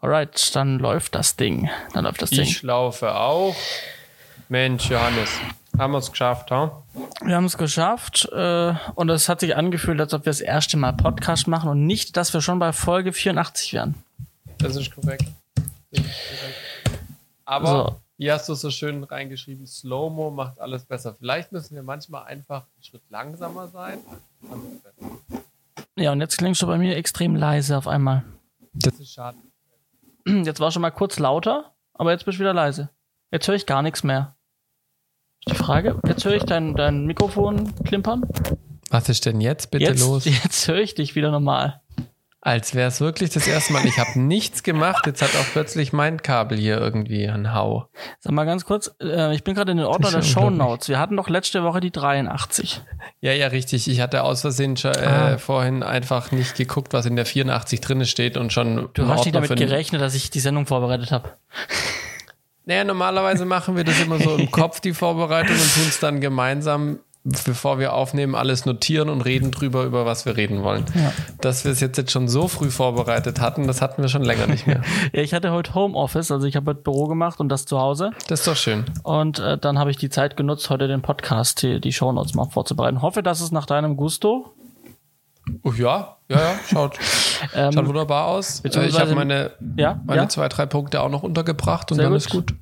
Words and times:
Alright, 0.00 0.54
dann 0.56 0.78
läuft 0.78 1.14
das 1.14 1.36
Ding. 1.36 1.68
Dann 1.92 2.04
läuft 2.04 2.22
das 2.22 2.30
Ding. 2.30 2.40
Ich 2.42 2.62
laufe 2.62 3.14
auch. 3.14 3.54
Mensch, 4.48 4.88
Johannes, 4.90 5.28
haben 5.78 5.92
wir 5.92 5.98
es 5.98 6.10
geschafft, 6.10 6.50
ha? 6.50 6.82
Wir 7.22 7.36
haben 7.36 7.44
es 7.44 7.56
geschafft 7.58 8.28
äh, 8.32 8.74
und 8.94 9.08
es 9.10 9.28
hat 9.28 9.40
sich 9.40 9.54
angefühlt, 9.56 10.00
als 10.00 10.14
ob 10.14 10.24
wir 10.24 10.30
das 10.30 10.40
erste 10.40 10.76
Mal 10.76 10.92
Podcast 10.92 11.46
machen 11.48 11.68
und 11.68 11.86
nicht, 11.86 12.16
dass 12.16 12.32
wir 12.32 12.40
schon 12.40 12.58
bei 12.58 12.72
Folge 12.72 13.12
84 13.12 13.74
wären. 13.74 13.94
Das 14.58 14.74
ist 14.76 14.90
korrekt. 14.94 15.24
Das 15.92 16.00
ist 16.04 16.10
korrekt. 16.28 17.00
Aber 17.44 17.66
So. 17.66 17.96
hier 18.16 18.32
hast 18.34 18.48
du 18.48 18.54
so 18.54 18.70
schön 18.70 19.04
reingeschrieben, 19.04 19.66
Slow-Mo 19.66 20.30
macht 20.30 20.58
alles 20.60 20.84
besser. 20.84 21.14
Vielleicht 21.14 21.52
müssen 21.52 21.74
wir 21.74 21.82
manchmal 21.82 22.24
einfach 22.24 22.62
einen 22.62 22.82
Schritt 22.82 23.02
langsamer 23.10 23.68
sein. 23.68 23.98
Ja, 25.96 26.12
und 26.12 26.20
jetzt 26.20 26.38
klingst 26.38 26.62
du 26.62 26.66
bei 26.66 26.78
mir 26.78 26.96
extrem 26.96 27.36
leise 27.36 27.76
auf 27.76 27.86
einmal. 27.86 28.24
Das 28.72 28.98
ist 28.98 29.12
schade. 29.12 29.36
Jetzt 30.44 30.60
war 30.60 30.70
schon 30.70 30.82
mal 30.82 30.90
kurz 30.90 31.18
lauter, 31.18 31.74
aber 31.94 32.12
jetzt 32.12 32.24
bist 32.24 32.38
du 32.38 32.40
wieder 32.40 32.54
leise. 32.54 32.90
Jetzt 33.30 33.46
höre 33.48 33.54
ich 33.54 33.66
gar 33.66 33.82
nichts 33.82 34.02
mehr. 34.02 34.36
Die 35.48 35.54
Frage, 35.54 35.98
jetzt 36.06 36.24
höre 36.24 36.34
ich 36.34 36.44
dein, 36.44 36.74
dein 36.74 37.06
Mikrofon 37.06 37.74
klimpern. 37.84 38.24
Was 38.90 39.08
ist 39.08 39.24
denn 39.24 39.40
jetzt 39.40 39.70
bitte 39.70 39.84
Jetzt, 39.84 40.00
los? 40.00 40.24
jetzt 40.44 40.68
höre 40.68 40.80
ich 40.80 40.94
dich 40.94 41.14
wieder 41.14 41.30
normal. 41.30 41.80
Als 42.42 42.74
wäre 42.74 42.88
es 42.88 43.02
wirklich 43.02 43.28
das 43.30 43.46
erste 43.46 43.74
Mal. 43.74 43.84
Ich 43.84 43.98
habe 43.98 44.18
nichts 44.18 44.62
gemacht. 44.62 45.06
Jetzt 45.06 45.20
hat 45.20 45.28
auch 45.36 45.44
plötzlich 45.52 45.92
mein 45.92 46.22
Kabel 46.22 46.56
hier 46.56 46.78
irgendwie 46.78 47.28
einen 47.28 47.52
Hau. 47.52 47.88
Sag 48.18 48.32
mal 48.32 48.46
ganz 48.46 48.64
kurz, 48.64 48.90
äh, 49.02 49.34
ich 49.34 49.44
bin 49.44 49.54
gerade 49.54 49.72
in 49.72 49.76
den 49.76 49.86
Ordner 49.86 50.10
der 50.10 50.22
Show. 50.22 50.48
Notes. 50.48 50.88
Wir 50.88 50.98
hatten 50.98 51.16
doch 51.18 51.28
letzte 51.28 51.62
Woche 51.64 51.80
die 51.80 51.90
83. 51.90 52.80
Ja, 53.20 53.32
ja, 53.32 53.48
richtig. 53.48 53.88
Ich 53.90 54.00
hatte 54.00 54.22
aus 54.22 54.40
Versehen 54.40 54.78
schon, 54.78 54.94
äh, 54.94 55.04
Ah. 55.06 55.38
vorhin 55.38 55.82
einfach 55.82 56.32
nicht 56.32 56.54
geguckt, 56.56 56.94
was 56.94 57.04
in 57.04 57.14
der 57.16 57.26
84 57.26 57.82
drinne 57.82 58.06
steht 58.06 58.38
und 58.38 58.54
schon. 58.54 58.88
Du 58.94 59.06
hast 59.06 59.26
nicht 59.26 59.34
damit 59.34 59.54
gerechnet, 59.56 60.00
dass 60.00 60.14
ich 60.14 60.30
die 60.30 60.40
Sendung 60.40 60.64
vorbereitet 60.64 61.12
habe. 61.12 61.32
Naja, 62.64 62.84
normalerweise 62.84 63.44
machen 63.44 63.76
wir 63.76 63.84
das 63.84 64.00
immer 64.00 64.18
so 64.18 64.36
im 64.36 64.50
Kopf, 64.50 64.80
die 64.80 64.92
Vorbereitung, 64.94 65.56
und 65.56 65.74
tun 65.74 65.84
es 65.88 65.98
dann 66.00 66.20
gemeinsam, 66.20 67.00
bevor 67.24 67.78
wir 67.78 67.92
aufnehmen, 67.92 68.34
alles 68.34 68.64
notieren 68.64 69.10
und 69.10 69.20
reden 69.22 69.50
drüber, 69.50 69.84
über 69.84 70.06
was 70.06 70.24
wir 70.24 70.36
reden 70.36 70.62
wollen. 70.62 70.84
Ja. 70.94 71.12
Dass 71.40 71.64
wir 71.64 71.72
es 71.72 71.80
jetzt, 71.80 71.98
jetzt 71.98 72.12
schon 72.12 72.28
so 72.28 72.48
früh 72.48 72.70
vorbereitet 72.70 73.40
hatten, 73.40 73.66
das 73.66 73.82
hatten 73.82 74.02
wir 74.02 74.08
schon 74.08 74.24
länger 74.24 74.46
nicht 74.46 74.66
mehr. 74.66 74.82
Ja, 75.12 75.22
ich 75.22 75.34
hatte 75.34 75.50
heute 75.50 75.74
Homeoffice, 75.74 76.30
also 76.30 76.46
ich 76.46 76.56
habe 76.56 76.70
heute 76.70 76.82
Büro 76.82 77.06
gemacht 77.06 77.40
und 77.40 77.48
das 77.48 77.64
zu 77.64 77.78
Hause. 77.78 78.10
Das 78.28 78.40
ist 78.40 78.46
doch 78.46 78.56
schön. 78.56 78.84
Und 79.02 79.38
äh, 79.38 79.58
dann 79.58 79.78
habe 79.78 79.90
ich 79.90 79.96
die 79.96 80.08
Zeit 80.08 80.36
genutzt, 80.36 80.70
heute 80.70 80.88
den 80.88 81.02
Podcast, 81.02 81.62
die, 81.62 81.80
die 81.80 81.92
Shownotes 81.92 82.34
mal 82.34 82.46
vorzubereiten. 82.46 83.02
Hoffe, 83.02 83.22
dass 83.22 83.40
es 83.40 83.50
nach 83.50 83.66
deinem 83.66 83.96
Gusto. 83.96 84.52
Oh, 85.62 85.72
ja, 85.72 86.16
ja, 86.28 86.38
ja, 86.38 86.58
schaut, 86.68 86.98
Ähm, 87.54 87.72
schaut 87.72 87.86
wunderbar 87.86 88.26
aus. 88.26 88.60
Äh, 88.60 88.68
Ich 88.86 88.98
habe 89.00 89.14
meine, 89.14 89.52
Ja, 89.76 90.00
meine 90.06 90.22
ja. 90.22 90.28
zwei, 90.28 90.48
drei 90.48 90.66
Punkte 90.66 91.00
auch 91.00 91.08
noch 91.08 91.22
untergebracht 91.22 91.90
und 91.90 91.96
Sehr 91.96 92.04
dann 92.04 92.12
gut. 92.12 92.20
ist 92.22 92.30
gut. 92.30 92.54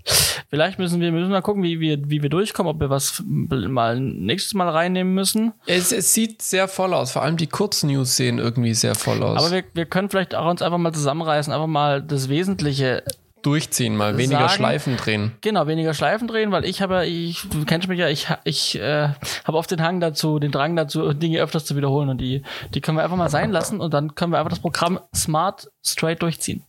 Vielleicht 0.51 0.79
müssen 0.79 1.01
wir, 1.01 1.13
wir 1.13 1.19
müssen 1.19 1.31
mal 1.33 1.43
gucken, 1.43 1.63
wie 1.63 1.79
wir, 1.81 1.99
wie 2.09 2.23
wir 2.23 2.31
durchkommen, 2.31 2.73
ob 2.73 2.81
wir 2.81 2.89
was 2.89 3.23
mal 3.27 4.01
nächstes 4.01 4.55
Mal 4.55 4.69
reinnehmen 4.69 5.13
müssen. 5.15 5.53
Es, 5.67 5.93
es 5.93 6.15
sieht 6.15 6.41
sehr 6.43 6.69
voll 6.69 6.95
aus. 6.95 7.13
Vor 7.13 7.23
allem 7.23 7.37
die 7.37 7.49
Kurznews 7.49 8.17
sehen 8.17 8.39
irgendwie 8.39 8.73
sehr 8.73 8.95
voll 8.95 9.23
aus. 9.23 9.39
Aber 9.45 9.51
wir, 9.55 9.65
wir 9.75 9.85
können 9.85 10.09
vielleicht 10.09 10.35
auch 10.35 10.49
uns 10.49 10.63
einfach 10.63 10.79
mal 10.79 10.95
zusammenreißen, 10.95 11.53
einfach 11.53 11.67
mal 11.67 12.01
das 12.03 12.29
Wesentliche 12.31 13.03
Durchziehen 13.43 13.97
mal, 13.97 14.17
weniger 14.19 14.41
sagen- 14.41 14.53
Schleifen 14.55 14.97
drehen. 14.97 15.33
Genau, 15.41 15.67
weniger 15.67 15.95
Schleifen 15.95 16.29
drehen, 16.29 16.51
weil 16.51 16.65
ich 16.65 16.83
habe 16.83 16.95
ja, 16.95 17.03
ich, 17.03 17.43
du 17.51 17.65
kennst 17.65 17.89
mich 17.89 17.99
ja, 17.99 18.09
ich, 18.09 18.29
ich 18.45 18.79
äh, 18.79 19.09
habe 19.45 19.57
oft 19.59 19.71
den 19.71 19.83
Hang 19.83 20.01
dazu, 20.01 20.39
den 20.39 20.51
Drang 20.51 20.75
dazu, 20.77 21.13
Dinge 21.13 21.41
öfters 21.41 21.65
zu 21.65 21.77
wiederholen 21.77 22.09
und 22.09 22.19
die, 22.21 22.43
die 22.75 22.81
können 22.81 22.99
wir 22.99 23.05
einfach 23.05 23.17
mal 23.17 23.31
sein 23.31 23.51
lassen 23.51 23.81
und 23.81 23.95
dann 23.95 24.15
können 24.15 24.33
wir 24.33 24.39
einfach 24.39 24.51
das 24.51 24.61
Programm 24.61 24.99
smart 25.15 25.71
straight 25.85 26.21
durchziehen. 26.23 26.63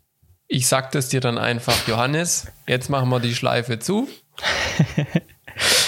Ich 0.47 0.67
sag 0.67 0.91
das 0.91 1.09
dir 1.09 1.21
dann 1.21 1.37
einfach, 1.37 1.87
Johannes, 1.87 2.47
jetzt 2.67 2.89
machen 2.89 3.09
wir 3.09 3.19
die 3.19 3.35
Schleife 3.35 3.79
zu. 3.79 4.07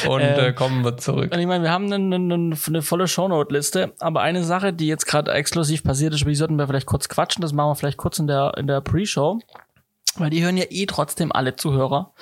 Und 0.08 0.22
Ähm, 0.22 0.40
äh, 0.40 0.54
kommen 0.54 0.84
wir 0.84 0.98
zurück. 0.98 1.32
Und 1.34 1.40
ich 1.40 1.46
meine, 1.48 1.64
wir 1.64 1.72
haben 1.72 1.92
eine, 1.94 2.16
eine, 2.16 2.56
eine 2.68 2.82
volle 2.82 3.08
Shownote-Liste, 3.08 3.94
aber 4.00 4.22
eine 4.22 4.44
Sache, 4.44 4.74
die 4.74 4.88
jetzt 4.88 5.06
gerade 5.06 5.32
exklusiv 5.32 5.84
passiert 5.84 6.14
ist, 6.14 6.22
über 6.22 6.32
die 6.32 6.36
sollten 6.36 6.58
wir 6.58 6.68
vielleicht 6.68 6.88
kurz 6.88 7.08
quatschen, 7.08 7.42
das 7.42 7.54
machen 7.54 7.70
wir 7.70 7.76
vielleicht 7.76 7.98
kurz 7.98 8.20
in 8.20 8.28
der, 8.28 8.54
in 8.58 8.68
der 8.68 8.82
Pre-Show. 8.82 9.40
Weil 10.16 10.30
die 10.30 10.44
hören 10.44 10.58
ja 10.58 10.66
eh 10.70 10.86
trotzdem 10.86 11.32
alle 11.32 11.56
Zuhörer. 11.56 12.14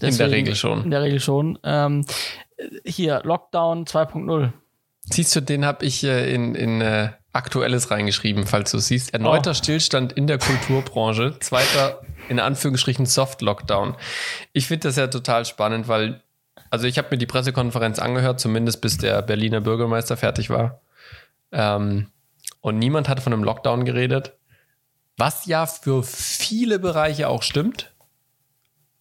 In 0.00 0.16
der 0.16 0.30
Regel 0.30 0.54
schon. 0.56 0.84
In 0.84 0.90
der 0.90 1.02
Regel 1.02 1.20
schon. 1.20 1.58
Ähm, 1.62 2.04
hier, 2.84 3.20
Lockdown 3.24 3.84
2.0. 3.84 4.52
Siehst 5.00 5.36
du, 5.36 5.40
den 5.40 5.64
habe 5.64 5.84
ich 5.84 6.02
äh, 6.02 6.34
in, 6.34 6.54
in 6.56 6.80
äh, 6.80 7.10
Aktuelles 7.32 7.90
reingeschrieben, 7.90 8.46
falls 8.46 8.72
du 8.72 8.78
siehst. 8.78 9.12
Erneuter 9.12 9.50
Oh. 9.52 9.54
Stillstand 9.54 10.12
in 10.14 10.26
der 10.26 10.38
Kulturbranche. 10.38 11.38
Zweiter, 11.38 12.00
in 12.28 12.40
Anführungsstrichen, 12.40 13.06
Soft-Lockdown. 13.06 13.94
Ich 14.52 14.66
finde 14.66 14.88
das 14.88 14.96
ja 14.96 15.06
total 15.06 15.44
spannend, 15.44 15.86
weil, 15.86 16.22
also 16.70 16.86
ich 16.88 16.98
habe 16.98 17.08
mir 17.12 17.18
die 17.18 17.26
Pressekonferenz 17.26 18.00
angehört, 18.00 18.40
zumindest 18.40 18.80
bis 18.80 18.98
der 18.98 19.22
Berliner 19.22 19.60
Bürgermeister 19.60 20.16
fertig 20.16 20.50
war. 20.50 20.80
Ähm, 21.52 22.08
und 22.60 22.78
niemand 22.78 23.08
hat 23.08 23.20
von 23.20 23.32
einem 23.32 23.44
Lockdown 23.44 23.84
geredet. 23.84 24.32
Was 25.16 25.46
ja 25.46 25.66
für 25.66 26.02
viele 26.02 26.78
Bereiche 26.78 27.28
auch 27.28 27.42
stimmt. 27.42 27.92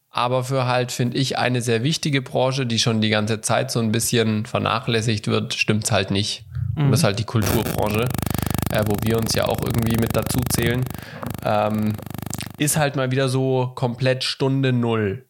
Aber 0.09 0.45
für 0.45 0.65
halt, 0.65 0.93
finde 0.93 1.17
ich, 1.17 1.37
eine 1.37 1.61
sehr 1.61 1.83
wichtige 1.83 2.21
Branche, 2.21 2.65
die 2.65 2.79
schon 2.79 3.01
die 3.01 3.09
ganze 3.09 3.41
Zeit 3.41 3.69
so 3.69 3.81
ein 3.81 3.91
bisschen 3.91 4.45
vernachlässigt 4.45 5.27
wird, 5.27 5.53
stimmt's 5.53 5.91
halt 5.91 6.11
nicht. 6.11 6.45
Und 6.77 6.91
das 6.91 7.01
ist 7.01 7.03
halt 7.03 7.19
die 7.19 7.25
Kulturbranche, 7.25 8.07
äh, 8.71 8.83
wo 8.87 8.95
wir 9.01 9.17
uns 9.17 9.33
ja 9.33 9.45
auch 9.45 9.61
irgendwie 9.61 9.97
mit 9.97 10.15
dazu 10.15 10.39
zählen. 10.53 10.85
Ähm, 11.43 11.95
ist 12.57 12.77
halt 12.77 12.95
mal 12.95 13.11
wieder 13.11 13.27
so 13.27 13.71
komplett 13.75 14.23
Stunde 14.23 14.71
Null. 14.71 15.25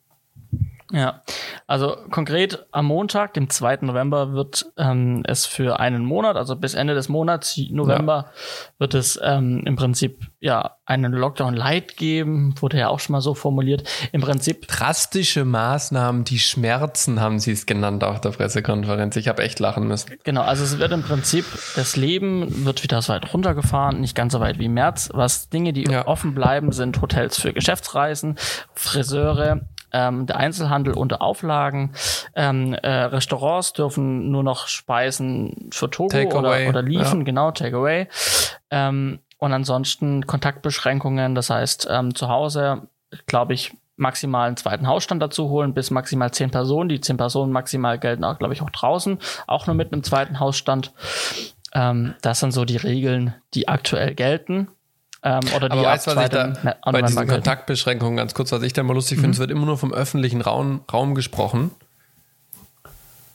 Ja, 0.92 1.24
also 1.66 1.98
konkret 2.12 2.68
am 2.72 2.86
Montag, 2.86 3.34
dem 3.34 3.50
2. 3.50 3.80
November, 3.82 4.34
wird 4.34 4.68
ähm, 4.78 5.24
es 5.26 5.48
für 5.48 5.80
einen 5.80 6.06
Monat, 6.06 6.36
also 6.36 6.56
bis 6.56 6.76
Ende 6.76 6.94
des 6.94 7.10
Monats 7.10 7.60
November, 7.72 8.32
wird 8.78 8.94
es 8.94 9.20
ähm, 9.24 9.64
im 9.66 9.76
Prinzip 9.76 10.20
ja 10.40 10.76
einen 10.86 11.12
Lockdown 11.12 11.56
Light 11.56 11.98
geben, 11.98 12.54
wurde 12.62 12.78
ja 12.78 12.90
auch 12.90 13.00
schon 13.00 13.14
mal 13.14 13.22
so 13.22 13.34
formuliert. 13.34 13.90
Im 14.12 14.22
Prinzip, 14.22 14.68
Drastische 14.68 15.44
Maßnahmen, 15.44 16.24
die 16.24 16.38
Schmerzen, 16.38 17.20
haben 17.20 17.40
sie 17.40 17.52
es 17.54 17.66
genannt 17.66 18.04
auf 18.04 18.22
der 18.22 18.30
Pressekonferenz. 18.30 19.16
Ich 19.16 19.28
habe 19.28 19.42
echt 19.42 19.60
lachen 19.60 19.88
müssen. 19.88 20.12
genau, 20.24 20.42
also 20.44 20.64
es 20.64 20.78
wird 20.78 20.92
im 20.92 21.02
Prinzip, 21.02 21.46
das 21.76 21.96
Leben 21.96 22.64
wird 22.64 22.84
wieder 22.84 23.02
so 23.02 23.12
weit 23.14 23.34
runtergefahren, 23.34 24.02
nicht 24.02 24.14
ganz 24.16 24.34
so 24.34 24.40
weit 24.40 24.60
wie 24.60 24.66
im 24.66 24.76
März. 24.76 25.10
Was 25.14 25.50
Dinge, 25.50 25.74
die 25.74 25.86
Ja. 25.86 26.06
offen 26.08 26.36
bleiben, 26.36 26.72
sind 26.72 27.02
Hotels 27.02 27.40
für 27.40 27.54
Geschäftsreisen, 27.54 28.38
Friseure, 28.76 29.62
ähm, 29.96 30.26
der 30.26 30.36
Einzelhandel 30.36 30.94
unter 30.94 31.22
Auflagen, 31.22 31.94
ähm, 32.36 32.74
äh, 32.74 32.90
Restaurants 32.90 33.72
dürfen 33.72 34.30
nur 34.30 34.44
noch 34.44 34.68
Speisen 34.68 35.70
für 35.72 35.90
Togo 35.90 36.18
oder, 36.38 36.68
oder 36.68 36.82
liefen, 36.82 37.20
ja. 37.20 37.24
genau, 37.24 37.52
Takeaway. 37.52 38.08
Ähm, 38.70 39.20
und 39.38 39.54
ansonsten 39.54 40.28
Kontaktbeschränkungen, 40.28 41.34
das 41.34 41.50
heißt 41.50 41.88
ähm, 41.90 42.14
zu 42.14 42.28
Hause, 42.28 42.90
glaube 43.26 43.54
ich, 43.54 43.74
maximal 43.96 44.48
einen 44.48 44.58
zweiten 44.58 44.88
Hausstand 44.88 45.22
dazu 45.22 45.50
holen, 45.50 45.74
bis 45.74 45.92
maximal 45.92 46.32
zehn 46.32 46.52
Personen. 46.52 46.90
Die 46.90 47.00
zehn 47.00 47.16
Personen 47.16 47.54
maximal 47.54 47.98
gelten 47.98 48.26
auch, 48.26 48.38
glaube 48.38 48.54
ich, 48.54 48.62
auch 48.62 48.70
draußen, 48.70 49.20
auch 49.48 49.66
nur 49.66 49.76
mit 49.76 49.94
einem 49.94 50.04
zweiten 50.04 50.42
Hausstand. 50.42 50.92
Ähm, 51.74 52.16
das 52.22 52.42
sind 52.42 52.52
so 52.52 52.66
die 52.66 52.78
Regeln, 52.78 53.34
die 53.54 53.70
aktuell 53.70 54.14
gelten. 54.14 54.68
Ähm, 55.28 55.40
oder 55.56 55.70
die 55.70 55.74
Aber 55.74 55.84
weißt 55.84 56.06
du, 56.08 56.16
was 56.16 56.24
ich 56.26 56.30
da 56.30 56.48
Ne- 56.48 56.78
bei 56.84 57.02
diesen. 57.02 57.28
Kontaktbeschränkungen 57.28 58.16
ganz 58.18 58.36
kurz, 58.36 58.52
was 58.52 58.62
ich 58.62 58.74
da 58.74 58.84
mal 58.84 58.94
lustig 58.94 59.18
finde, 59.20 59.32
es 59.32 59.40
wird 59.40 59.50
immer 59.50 59.66
nur 59.66 59.78
vom 59.78 59.92
öffentlichen 59.92 60.42
Raum, 60.42 60.82
Raum 60.94 61.16
gesprochen. 61.16 61.72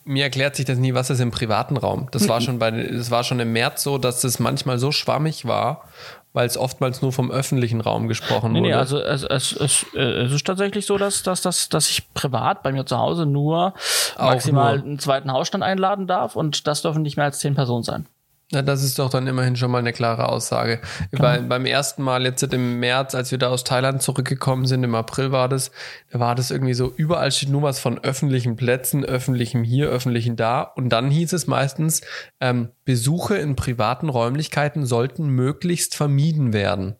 Mir 0.04 0.22
erklärt 0.24 0.56
sich 0.56 0.64
das 0.64 0.78
nie, 0.78 0.94
was 0.94 1.10
ist 1.10 1.20
im 1.20 1.30
privaten 1.30 1.76
Raum. 1.76 2.08
Das 2.12 2.28
war 2.28 2.40
schon 2.42 2.58
bei, 2.60 2.70
das 2.70 3.10
war 3.10 3.24
schon 3.24 3.40
im 3.40 3.52
März 3.52 3.82
so, 3.82 3.98
dass 3.98 4.20
das 4.20 4.38
manchmal 4.38 4.78
so 4.78 4.92
schwammig 4.92 5.46
war, 5.46 5.84
weil 6.32 6.46
es 6.46 6.56
oftmals 6.56 7.02
nur 7.02 7.12
vom 7.12 7.30
öffentlichen 7.30 7.80
Raum 7.80 8.06
gesprochen 8.06 8.52
Nee, 8.52 8.60
wurde. 8.60 8.68
nee, 8.68 8.74
also 8.74 9.00
es, 9.00 9.24
es, 9.24 9.52
es, 9.52 9.86
äh, 9.94 10.00
es 10.00 10.32
ist 10.32 10.46
tatsächlich 10.46 10.86
so, 10.86 10.96
dass, 10.96 11.24
dass, 11.24 11.42
dass, 11.42 11.68
dass 11.68 11.90
ich 11.90 12.14
privat 12.14 12.62
bei 12.62 12.70
mir 12.72 12.86
zu 12.86 12.96
Hause 12.98 13.26
nur 13.26 13.74
maximal 14.16 14.76
nur. 14.76 14.84
einen 14.86 14.98
zweiten 15.00 15.32
Hausstand 15.32 15.64
einladen 15.64 16.06
darf 16.06 16.36
und 16.36 16.68
das 16.68 16.82
dürfen 16.82 17.02
nicht 17.02 17.16
mehr 17.16 17.26
als 17.26 17.40
zehn 17.40 17.56
Personen 17.56 17.82
sein. 17.82 18.06
Na, 18.52 18.62
das 18.62 18.82
ist 18.82 18.98
doch 18.98 19.10
dann 19.10 19.28
immerhin 19.28 19.54
schon 19.54 19.70
mal 19.70 19.78
eine 19.78 19.92
klare 19.92 20.28
Aussage. 20.28 20.80
Bei, 21.12 21.38
beim 21.38 21.66
ersten 21.66 22.02
Mal 22.02 22.24
jetzt 22.24 22.42
im 22.42 22.80
März, 22.80 23.14
als 23.14 23.30
wir 23.30 23.38
da 23.38 23.48
aus 23.48 23.62
Thailand 23.62 24.02
zurückgekommen 24.02 24.66
sind, 24.66 24.82
im 24.82 24.96
April 24.96 25.30
war 25.30 25.48
das, 25.48 25.70
da 26.10 26.18
war 26.18 26.34
das 26.34 26.50
irgendwie 26.50 26.74
so, 26.74 26.92
überall 26.96 27.30
steht 27.30 27.50
nur 27.50 27.62
was 27.62 27.78
von 27.78 28.00
öffentlichen 28.00 28.56
Plätzen, 28.56 29.04
öffentlichem 29.04 29.62
hier, 29.62 29.88
öffentlichen 29.88 30.34
da. 30.34 30.62
Und 30.62 30.88
dann 30.88 31.12
hieß 31.12 31.32
es 31.32 31.46
meistens, 31.46 32.00
ähm, 32.40 32.70
Besuche 32.84 33.36
in 33.36 33.54
privaten 33.54 34.08
Räumlichkeiten 34.08 34.84
sollten 34.84 35.28
möglichst 35.28 35.94
vermieden 35.94 36.52
werden. 36.52 36.96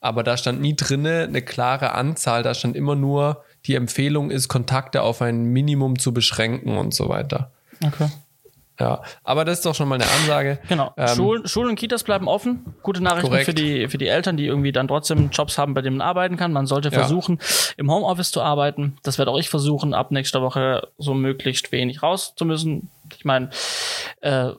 Aber 0.00 0.22
da 0.22 0.38
stand 0.38 0.62
nie 0.62 0.74
drinne 0.76 1.24
eine 1.28 1.42
klare 1.42 1.92
Anzahl, 1.92 2.42
da 2.42 2.54
stand 2.54 2.74
immer 2.74 2.96
nur, 2.96 3.44
die 3.66 3.74
Empfehlung 3.74 4.30
ist, 4.30 4.48
Kontakte 4.48 5.02
auf 5.02 5.20
ein 5.20 5.44
Minimum 5.44 5.98
zu 5.98 6.14
beschränken 6.14 6.78
und 6.78 6.94
so 6.94 7.10
weiter. 7.10 7.52
Okay. 7.84 8.08
Ja, 8.80 9.02
aber 9.22 9.44
das 9.44 9.58
ist 9.58 9.66
doch 9.66 9.74
schon 9.74 9.88
mal 9.88 9.96
eine 9.96 10.04
Ansage. 10.10 10.58
Genau. 10.68 10.92
Ähm, 10.96 11.08
Schulen, 11.08 11.46
Schulen 11.46 11.68
und 11.70 11.76
Kitas 11.76 12.02
bleiben 12.04 12.26
offen. 12.26 12.74
Gute 12.82 13.02
Nachrichten 13.02 13.28
Korrekt. 13.28 13.44
für 13.44 13.54
die, 13.54 13.86
für 13.88 13.98
die 13.98 14.08
Eltern, 14.08 14.36
die 14.36 14.46
irgendwie 14.46 14.72
dann 14.72 14.88
trotzdem 14.88 15.30
Jobs 15.30 15.58
haben, 15.58 15.74
bei 15.74 15.82
denen 15.82 15.98
man 15.98 16.06
arbeiten 16.06 16.36
kann. 16.36 16.52
Man 16.52 16.66
sollte 16.66 16.88
Ja. 16.88 16.98
versuchen, 17.00 17.38
im 17.76 17.90
Homeoffice 17.90 18.30
zu 18.32 18.40
arbeiten. 18.42 18.96
Das 19.02 19.18
werde 19.18 19.30
auch 19.30 19.38
ich 19.38 19.50
versuchen, 19.50 19.94
ab 19.94 20.10
nächster 20.10 20.42
Woche 20.42 20.88
so 20.98 21.14
möglichst 21.14 21.70
wenig 21.70 22.02
raus 22.02 22.34
zu 22.34 22.44
müssen. 22.44 22.90
Ich 23.16 23.24
meine, 23.24 23.50
äh, 24.22 24.50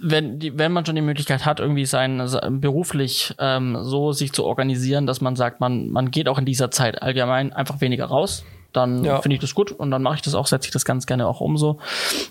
wenn, 0.00 0.38
die, 0.38 0.56
wenn 0.56 0.70
man 0.72 0.86
schon 0.86 0.94
die 0.94 1.02
Möglichkeit 1.02 1.44
hat, 1.44 1.58
irgendwie 1.58 1.84
sein, 1.84 2.28
sein 2.28 2.60
beruflich 2.60 3.34
ähm, 3.40 3.76
so 3.82 4.12
sich 4.12 4.32
zu 4.32 4.44
organisieren, 4.44 5.06
dass 5.08 5.20
man 5.20 5.34
sagt, 5.34 5.58
man, 5.60 5.90
man 5.90 6.12
geht 6.12 6.28
auch 6.28 6.38
in 6.38 6.44
dieser 6.46 6.70
Zeit 6.70 7.02
allgemein 7.02 7.52
einfach 7.52 7.80
weniger 7.80 8.04
raus, 8.06 8.44
dann 8.78 9.04
Ja. 9.04 9.20
finde 9.20 9.34
ich 9.34 9.40
das 9.42 9.54
gut 9.54 9.72
und 9.72 9.90
dann 9.90 10.02
mache 10.02 10.14
ich 10.16 10.22
das 10.22 10.34
auch, 10.34 10.46
setze 10.46 10.68
ich 10.68 10.72
das 10.72 10.84
ganz 10.86 11.06
gerne 11.06 11.26
auch 11.26 11.40
um 11.40 11.58
so. 11.58 11.78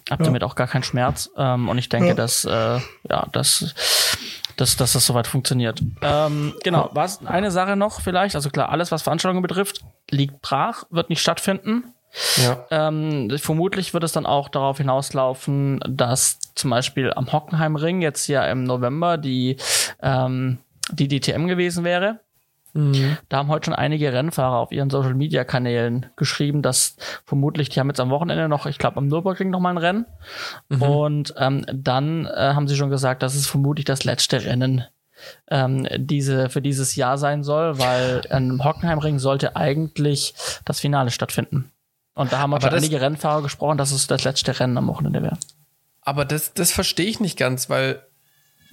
Hab 0.10 0.24
damit 0.24 0.44
auch 0.44 0.56
gar 0.56 0.68
keinen 0.68 0.84
Schmerz. 0.84 1.30
Ähm, 1.38 1.70
und 1.70 1.78
ich 1.78 1.90
denke, 1.90 2.10
Ja. 2.10 2.14
dass 2.16 2.44
äh, 2.46 2.80
ja, 3.10 3.28
dass, 3.32 3.76
dass, 4.56 4.76
dass 4.78 4.94
das 4.94 5.06
soweit 5.06 5.28
funktioniert. 5.28 5.82
Ähm, 6.02 6.54
genau, 6.64 6.90
was 6.94 7.26
eine 7.26 7.52
Sache 7.52 7.76
noch 7.76 8.02
vielleicht, 8.02 8.36
also 8.36 8.50
klar, 8.50 8.70
alles, 8.70 8.92
was 8.92 9.04
Veranstaltungen 9.04 9.44
betrifft, 9.44 9.82
liegt 10.10 10.42
brach, 10.42 10.84
wird 10.90 11.10
nicht 11.10 11.22
stattfinden. 11.22 11.84
ja. 12.38 12.66
Ähm, 12.72 13.30
vermutlich 13.38 13.94
wird 13.94 14.04
es 14.04 14.14
dann 14.14 14.26
auch 14.26 14.50
darauf 14.50 14.78
hinauslaufen, 14.78 15.80
dass 15.88 16.40
zum 16.56 16.70
Beispiel 16.72 17.14
am 17.14 17.32
Hockenheimring 17.32 18.02
jetzt 18.02 18.28
ja 18.28 18.46
im 18.46 18.64
November 18.64 19.18
die, 19.18 19.58
ähm, 20.02 20.58
die 20.92 21.08
DTM 21.10 21.48
gewesen 21.48 21.84
wäre. 21.84 22.22
Da 23.30 23.38
haben 23.38 23.50
heute 23.50 23.66
schon 23.66 23.74
einige 23.74 24.14
Rennfahrer 24.14 24.58
auf 24.58 24.72
ihren 24.72 24.90
Social 24.90 25.16
Media 25.16 25.44
Kanälen 25.44 26.06
geschrieben, 26.16 26.62
dass 26.62 26.96
vermutlich, 27.26 27.70
die 27.70 27.80
haben 27.80 27.88
jetzt 27.90 28.00
am 28.00 28.10
Wochenende 28.12 28.48
noch, 28.48 28.66
ich 28.68 28.78
glaube 28.78 28.98
am 28.98 29.08
Nürburgring 29.08 29.50
noch 29.50 29.60
mal 29.60 29.72
ein 29.72 29.78
Rennen. 29.78 30.06
Und 30.80 31.34
ähm, 31.38 31.66
dann 31.74 32.26
äh, 32.26 32.54
haben 32.54 32.68
sie 32.68 32.76
schon 32.76 32.90
gesagt, 32.90 33.24
dass 33.24 33.36
es 33.36 33.48
vermutlich 33.48 33.86
das 33.86 34.04
letzte 34.04 34.46
Rennen 34.46 34.84
ähm, 35.50 35.88
diese, 35.98 36.50
für 36.50 36.62
dieses 36.62 36.96
Jahr 36.96 37.18
sein 37.18 37.44
soll, 37.44 37.80
weil 37.80 38.22
am 38.30 38.64
Hockenheimring 38.64 39.20
sollte 39.20 39.56
eigentlich 39.56 40.36
das 40.66 40.80
Finale 40.80 41.12
stattfinden. 41.12 41.72
Und 42.14 42.34
da 42.34 42.40
haben 42.40 42.54
Aber 42.54 42.62
schon 42.62 42.78
einige 42.78 43.02
Rennfahrer 43.02 43.42
gesprochen, 43.42 43.78
dass 43.78 43.92
es 43.92 44.08
das 44.08 44.24
letzte 44.24 44.60
Rennen 44.60 44.78
am 44.78 44.88
Wochenende 44.88 45.22
wäre. 45.22 45.38
Aber 46.02 46.26
das, 46.26 46.54
das 46.54 46.72
verstehe 46.72 47.08
ich 47.08 47.20
nicht 47.20 47.38
ganz, 47.38 47.70
weil 47.70 48.02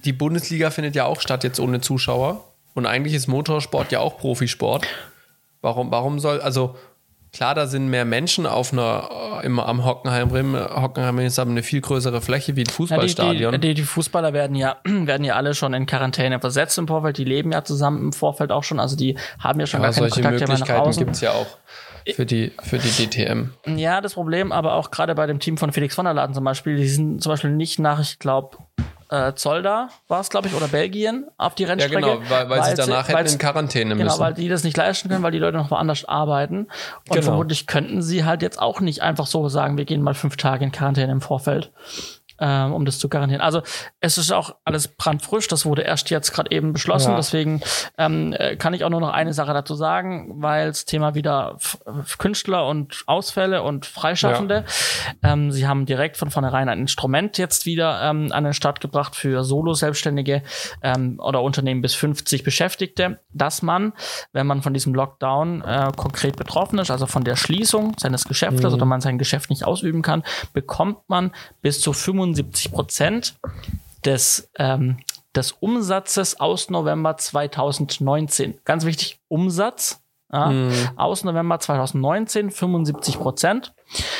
die 0.03 0.13
Bundesliga 0.13 0.69
findet 0.69 0.95
ja 0.95 1.05
auch 1.05 1.21
statt 1.21 1.43
jetzt 1.43 1.59
ohne 1.59 1.81
Zuschauer. 1.81 2.54
Und 2.75 2.85
eigentlich 2.85 3.15
ist 3.15 3.27
Motorsport 3.27 3.91
ja 3.91 4.01
auch 4.01 4.17
Profisport. 4.17 4.85
Warum, 5.61 5.89
warum 5.89 6.19
soll, 6.19 6.41
also 6.41 6.75
klar, 7.31 7.55
da 7.55 7.67
sind 7.67 7.87
mehr 7.87 8.05
Menschen 8.05 8.45
auf 8.45 8.73
einer, 8.73 9.09
äh, 9.41 9.45
im, 9.45 9.59
am 9.59 9.85
Hockenheimring. 9.85 10.55
Hockenheimring 10.55 11.25
ist 11.25 11.39
aber 11.39 11.51
eine 11.51 11.63
viel 11.63 11.81
größere 11.81 12.21
Fläche 12.21 12.55
wie 12.57 12.61
ein 12.61 12.65
Ja, 12.65 12.67
die, 12.67 12.73
Fußballstadion. 12.73 13.61
die, 13.61 13.73
die, 13.73 13.83
Fußballer 13.83 14.33
werden 14.33 14.55
ja, 14.57 14.77
werden 14.83 15.23
ja 15.23 15.35
alle 15.35 15.55
schon 15.55 15.73
in 15.73 15.85
Quarantäne 15.85 16.39
versetzt 16.39 16.77
im 16.77 16.87
Vorfeld. 16.87 17.17
Die 17.17 17.23
leben 17.23 17.53
ja 17.53 17.63
zusammen 17.63 17.99
im 17.99 18.13
Vorfeld 18.13 18.51
auch 18.51 18.63
schon. 18.63 18.79
Also 18.79 18.97
die 18.97 19.17
haben 19.39 19.59
ja 19.59 19.65
schon 19.65 19.79
aber 19.79 19.87
gar 19.87 19.95
keine 19.95 20.09
solche 20.09 20.21
nach 20.21 20.31
Möglichkeiten 20.31 20.91
gibt 20.91 21.11
es 21.11 21.21
ja 21.21 21.31
auch 21.31 21.47
für 22.13 22.25
die, 22.25 22.51
für 22.61 22.77
die 22.77 22.89
DTM. 22.89 23.51
Ja, 23.77 24.01
das 24.01 24.13
Problem 24.13 24.51
aber 24.51 24.73
auch 24.73 24.91
gerade 24.91 25.15
bei 25.15 25.25
dem 25.25 25.39
Team 25.39 25.57
von 25.57 25.71
Felix 25.71 25.95
von 25.95 26.05
der 26.05 26.13
Laden 26.13 26.35
zum 26.35 26.43
Beispiel, 26.43 26.75
die 26.75 26.87
sind 26.87 27.23
zum 27.23 27.31
Beispiel 27.31 27.51
nicht 27.51 27.79
nach, 27.79 27.99
ich 27.99 28.19
glaube, 28.19 28.57
äh, 29.09 29.33
Zolda 29.33 29.89
war 30.07 30.21
es, 30.21 30.29
glaube 30.29 30.47
ich, 30.47 30.53
oder 30.55 30.67
Belgien 30.67 31.25
auf 31.37 31.55
die 31.55 31.63
Ja, 31.63 31.69
Rennstrecke. 31.69 31.95
genau, 32.01 32.19
weil, 32.29 32.49
weil, 32.49 32.63
sie 32.63 32.75
danach 32.75 33.07
hätten 33.07 33.27
in 33.33 33.37
Quarantäne 33.37 33.95
Genau, 33.95 34.03
müssen. 34.05 34.19
weil 34.19 34.33
die 34.33 34.47
das 34.49 34.63
nicht 34.63 34.75
leisten 34.77 35.09
können, 35.09 35.23
weil 35.23 35.31
die 35.31 35.37
Leute 35.39 35.57
noch 35.57 35.71
woanders 35.71 36.05
arbeiten. 36.05 36.57
Und 36.59 36.69
Genau. 37.11 37.21
vermutlich 37.25 37.67
könnten 37.67 38.01
sie 38.01 38.25
halt 38.25 38.41
jetzt 38.41 38.59
auch 38.59 38.79
nicht 38.81 39.01
einfach 39.01 39.27
so 39.27 39.47
sagen, 39.49 39.77
wir 39.77 39.85
gehen 39.85 40.01
mal 40.01 40.13
fünf 40.15 40.37
Tage 40.37 40.63
in 40.65 40.71
Quarantäne 40.71 41.11
im 41.11 41.21
Vorfeld, 41.21 41.71
ähm, 42.39 42.73
um 42.73 42.85
das 42.85 42.99
zu 42.99 43.09
garantieren. 43.09 43.41
Also 43.41 43.61
es 43.99 44.17
ist 44.17 44.31
auch 44.31 44.55
alles 44.63 44.87
brandfrisch, 44.87 45.47
das 45.47 45.65
wurde 45.65 45.83
erst 45.83 46.09
jetzt 46.09 46.31
gerade 46.31 46.51
eben 46.51 46.73
beschlossen. 46.73 47.11
Ja. 47.11 47.17
Deswegen 47.17 47.61
ähm, 47.97 48.33
äh, 48.33 48.55
kann 48.55 48.73
ich 48.73 48.83
auch 48.83 48.89
nur 48.89 49.01
noch 49.01 49.13
eine 49.13 49.33
Sache 49.33 49.53
dazu 49.53 49.75
sagen, 49.75 50.41
weil 50.41 50.67
das 50.67 50.85
Thema 50.85 51.15
wieder 51.15 51.57
F 51.57 52.17
Künstler 52.17 52.67
und 52.67 53.03
Ausfälle 53.07 53.63
und 53.63 53.85
Freischaffende. 53.85 54.65
Ähm, 55.23 55.51
sie 55.51 55.67
haben 55.67 55.85
direkt 55.85 56.17
von 56.17 56.31
vornherein 56.31 56.69
ein 56.69 56.79
Instrument 56.79 57.37
jetzt 57.37 57.65
wieder 57.65 58.01
ähm, 58.01 58.31
an 58.31 58.43
den 58.43 58.53
Start 58.53 58.81
gebracht 58.81 59.15
für 59.15 59.43
Solo-Selbstständige 59.43 60.43
ähm, 60.81 61.19
oder 61.19 61.41
Unternehmen 61.41 61.81
bis 61.81 61.95
50 61.95 62.43
Beschäftigte, 62.43 63.19
dass 63.33 63.61
man, 63.61 63.93
wenn 64.33 64.47
man 64.47 64.61
von 64.61 64.73
diesem 64.73 64.93
Lockdown 64.93 65.61
äh, 65.61 65.91
konkret 65.95 66.35
betroffen 66.35 66.79
ist, 66.79 66.91
also 66.91 67.07
von 67.07 67.23
der 67.23 67.35
Schließung 67.35 67.95
seines 67.97 68.25
Geschäftes 68.25 68.73
oder 68.73 68.85
man 68.85 69.01
sein 69.01 69.17
Geschäft 69.17 69.49
nicht 69.49 69.65
ausüben 69.65 70.01
kann, 70.01 70.23
bekommt 70.53 70.97
man 71.07 71.31
bis 71.61 71.81
zu 71.81 71.93
75 72.25 72.71
Prozent 72.71 73.35
des, 74.03 74.49
ähm, 74.57 74.97
des 75.35 75.51
Umsatzes 75.51 76.39
aus 76.39 76.69
November 76.69 77.17
2019. 77.17 78.59
Ganz 78.65 78.85
wichtig, 78.85 79.19
Umsatz. 79.27 80.01
Ja, 80.33 80.51
Aus 80.95 81.23
November 81.23 81.59
2019 81.59 82.49
75 82.49 83.19
Prozent 83.19 83.73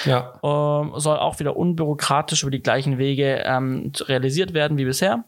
ja. 0.06 0.40
ähm, 0.44 0.94
soll 0.96 1.18
auch 1.18 1.40
wieder 1.40 1.58
unbürokratisch 1.58 2.44
über 2.44 2.52
die 2.52 2.62
gleichen 2.62 3.00
Wege 3.00 3.44
ähm, 3.44 3.92
realisiert 4.02 4.54
werden 4.54 4.78
wie 4.78 4.86
bisher. 4.86 5.26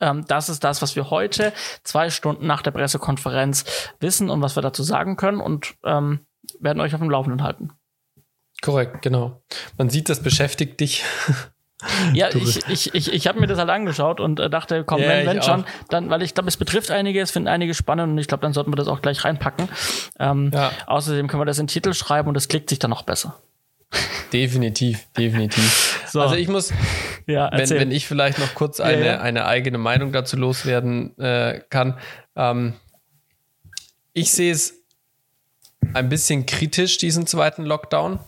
Ähm, 0.00 0.24
das 0.26 0.48
ist 0.48 0.64
das, 0.64 0.82
was 0.82 0.96
wir 0.96 1.08
heute 1.10 1.52
zwei 1.84 2.10
Stunden 2.10 2.48
nach 2.48 2.62
der 2.62 2.72
Pressekonferenz 2.72 3.64
wissen 4.00 4.28
und 4.28 4.42
was 4.42 4.56
wir 4.56 4.62
dazu 4.62 4.82
sagen 4.82 5.16
können 5.16 5.40
und 5.40 5.76
ähm, 5.84 6.26
werden 6.58 6.80
euch 6.80 6.92
auf 6.92 7.00
dem 7.00 7.08
Laufenden 7.08 7.44
halten. 7.44 7.70
Korrekt, 8.62 9.02
genau. 9.02 9.40
Man 9.78 9.88
sieht, 9.88 10.08
das 10.08 10.20
beschäftigt 10.20 10.80
dich. 10.80 11.04
Ja, 12.14 12.28
ich, 12.34 12.66
ich, 12.68 12.94
ich, 12.94 13.12
ich 13.12 13.26
habe 13.26 13.38
mir 13.38 13.46
das 13.46 13.58
halt 13.58 13.68
angeschaut 13.68 14.18
und 14.18 14.40
äh, 14.40 14.48
dachte, 14.48 14.82
komm, 14.84 15.00
Ja, 15.02 15.08
wenn, 15.08 15.26
wenn 15.26 15.42
schon, 15.42 15.64
auch. 15.64 15.68
dann, 15.90 16.08
weil 16.08 16.22
ich 16.22 16.32
glaube, 16.32 16.48
es 16.48 16.56
betrifft 16.56 16.90
einige, 16.90 17.20
es 17.20 17.30
finden 17.30 17.48
einige 17.48 17.74
spannend 17.74 18.12
und 18.12 18.18
ich 18.18 18.28
glaube, 18.28 18.40
dann 18.42 18.54
sollten 18.54 18.70
wir 18.72 18.76
das 18.76 18.88
auch 18.88 19.02
gleich 19.02 19.24
reinpacken. 19.24 19.68
Ähm, 20.18 20.50
Ja. 20.54 20.72
Außerdem 20.86 21.28
können 21.28 21.42
wir 21.42 21.44
das 21.44 21.58
in 21.58 21.64
den 21.66 21.68
Titel 21.72 21.92
schreiben 21.92 22.28
und 22.28 22.34
das 22.34 22.48
klickt 22.48 22.70
sich 22.70 22.78
dann 22.78 22.90
noch 22.90 23.02
besser. 23.02 23.36
Definitiv, 24.32 25.06
definitiv. 25.16 25.92
So. 26.08 26.20
Also 26.22 26.36
ich 26.36 26.46
muss, 26.48 26.72
Ja, 27.26 27.50
wenn, 27.52 27.68
wenn 27.68 27.90
ich 27.90 28.06
vielleicht 28.06 28.38
noch 28.38 28.54
kurz 28.54 28.78
eine, 28.80 29.04
ja. 29.04 29.20
eine 29.20 29.44
eigene 29.44 29.76
Meinung 29.76 30.12
dazu 30.12 30.36
loswerden 30.36 31.18
äh, 31.18 31.60
kann. 31.68 31.98
Ähm, 32.36 32.74
ich 34.12 34.30
sehe 34.30 34.52
es 34.52 34.74
ein 35.94 36.08
bisschen 36.08 36.46
kritisch, 36.46 36.96
diesen 36.96 37.26
zweiten 37.26 37.64
Lockdown, 37.66 38.20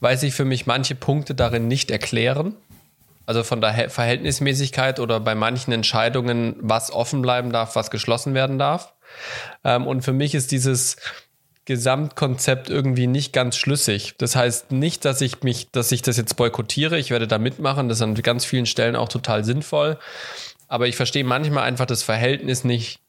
weil 0.00 0.18
sich 0.18 0.34
für 0.34 0.44
mich 0.44 0.66
manche 0.66 0.94
Punkte 0.94 1.34
darin 1.34 1.68
nicht 1.68 1.90
erklären. 1.90 2.54
Also 3.26 3.42
von 3.42 3.60
der 3.60 3.88
Verhältnismäßigkeit 3.88 5.00
oder 5.00 5.18
bei 5.18 5.34
manchen 5.34 5.72
Entscheidungen, 5.72 6.56
was 6.60 6.92
offen 6.92 7.22
bleiben 7.22 7.52
darf, 7.52 7.74
was 7.74 7.90
geschlossen 7.90 8.34
werden 8.34 8.58
darf. 8.58 8.92
Ähm, 9.64 9.86
und 9.86 10.02
für 10.02 10.12
mich 10.12 10.34
ist 10.34 10.52
dieses 10.52 10.96
Gesamtkonzept 11.64 12.68
irgendwie 12.68 13.06
nicht 13.06 13.32
ganz 13.32 13.56
schlüssig. 13.56 14.14
Das 14.18 14.36
heißt 14.36 14.72
nicht, 14.72 15.04
dass 15.04 15.20
ich 15.22 15.42
mich, 15.42 15.70
dass 15.70 15.92
ich 15.92 16.02
das 16.02 16.18
jetzt 16.18 16.36
boykottiere. 16.36 16.98
Ich 16.98 17.10
werde 17.10 17.26
da 17.26 17.38
mitmachen. 17.38 17.88
Das 17.88 17.98
ist 17.98 18.02
an 18.02 18.14
ganz 18.14 18.44
vielen 18.44 18.66
Stellen 18.66 18.96
auch 18.96 19.08
total 19.08 19.44
sinnvoll. 19.44 19.98
Aber 20.68 20.86
ich 20.86 20.96
verstehe 20.96 21.24
manchmal 21.24 21.64
einfach 21.64 21.86
das 21.86 22.02
Verhältnis 22.02 22.64
nicht, 22.64 23.00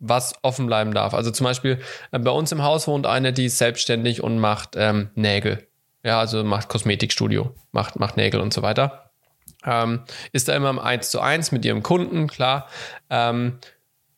was 0.00 0.34
offen 0.42 0.66
bleiben 0.66 0.92
darf. 0.92 1.14
Also 1.14 1.30
zum 1.30 1.44
Beispiel 1.44 1.80
äh, 2.10 2.18
bei 2.18 2.30
uns 2.32 2.50
im 2.50 2.62
Haus 2.62 2.88
wohnt 2.88 3.06
eine, 3.06 3.32
die 3.32 3.46
ist 3.46 3.58
selbstständig 3.58 4.22
und 4.22 4.38
macht 4.38 4.70
ähm, 4.76 5.10
Nägel. 5.14 5.64
Ja, 6.04 6.18
also 6.18 6.42
macht 6.42 6.68
Kosmetikstudio, 6.68 7.54
macht, 7.70 7.98
macht 7.98 8.16
Nägel 8.16 8.40
und 8.40 8.52
so 8.52 8.62
weiter. 8.62 9.10
Ähm, 9.64 10.02
ist 10.32 10.48
da 10.48 10.56
immer 10.56 10.70
im 10.70 10.78
1 10.78 11.10
zu 11.10 11.20
1 11.20 11.52
mit 11.52 11.64
ihrem 11.64 11.82
Kunden, 11.82 12.26
klar. 12.26 12.66
Ähm, 13.10 13.58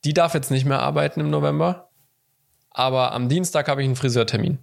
die 0.05 0.14
darf 0.14 0.35
jetzt 0.35 0.50
nicht 0.50 0.64
mehr 0.64 0.81
arbeiten 0.81 1.21
im 1.21 1.31
November. 1.31 1.91
Aber 2.71 3.12
am 3.12 3.29
Dienstag 3.29 3.69
habe 3.69 3.83
ich 3.83 3.87
einen 3.87 3.97
Friseurtermin. 3.97 4.59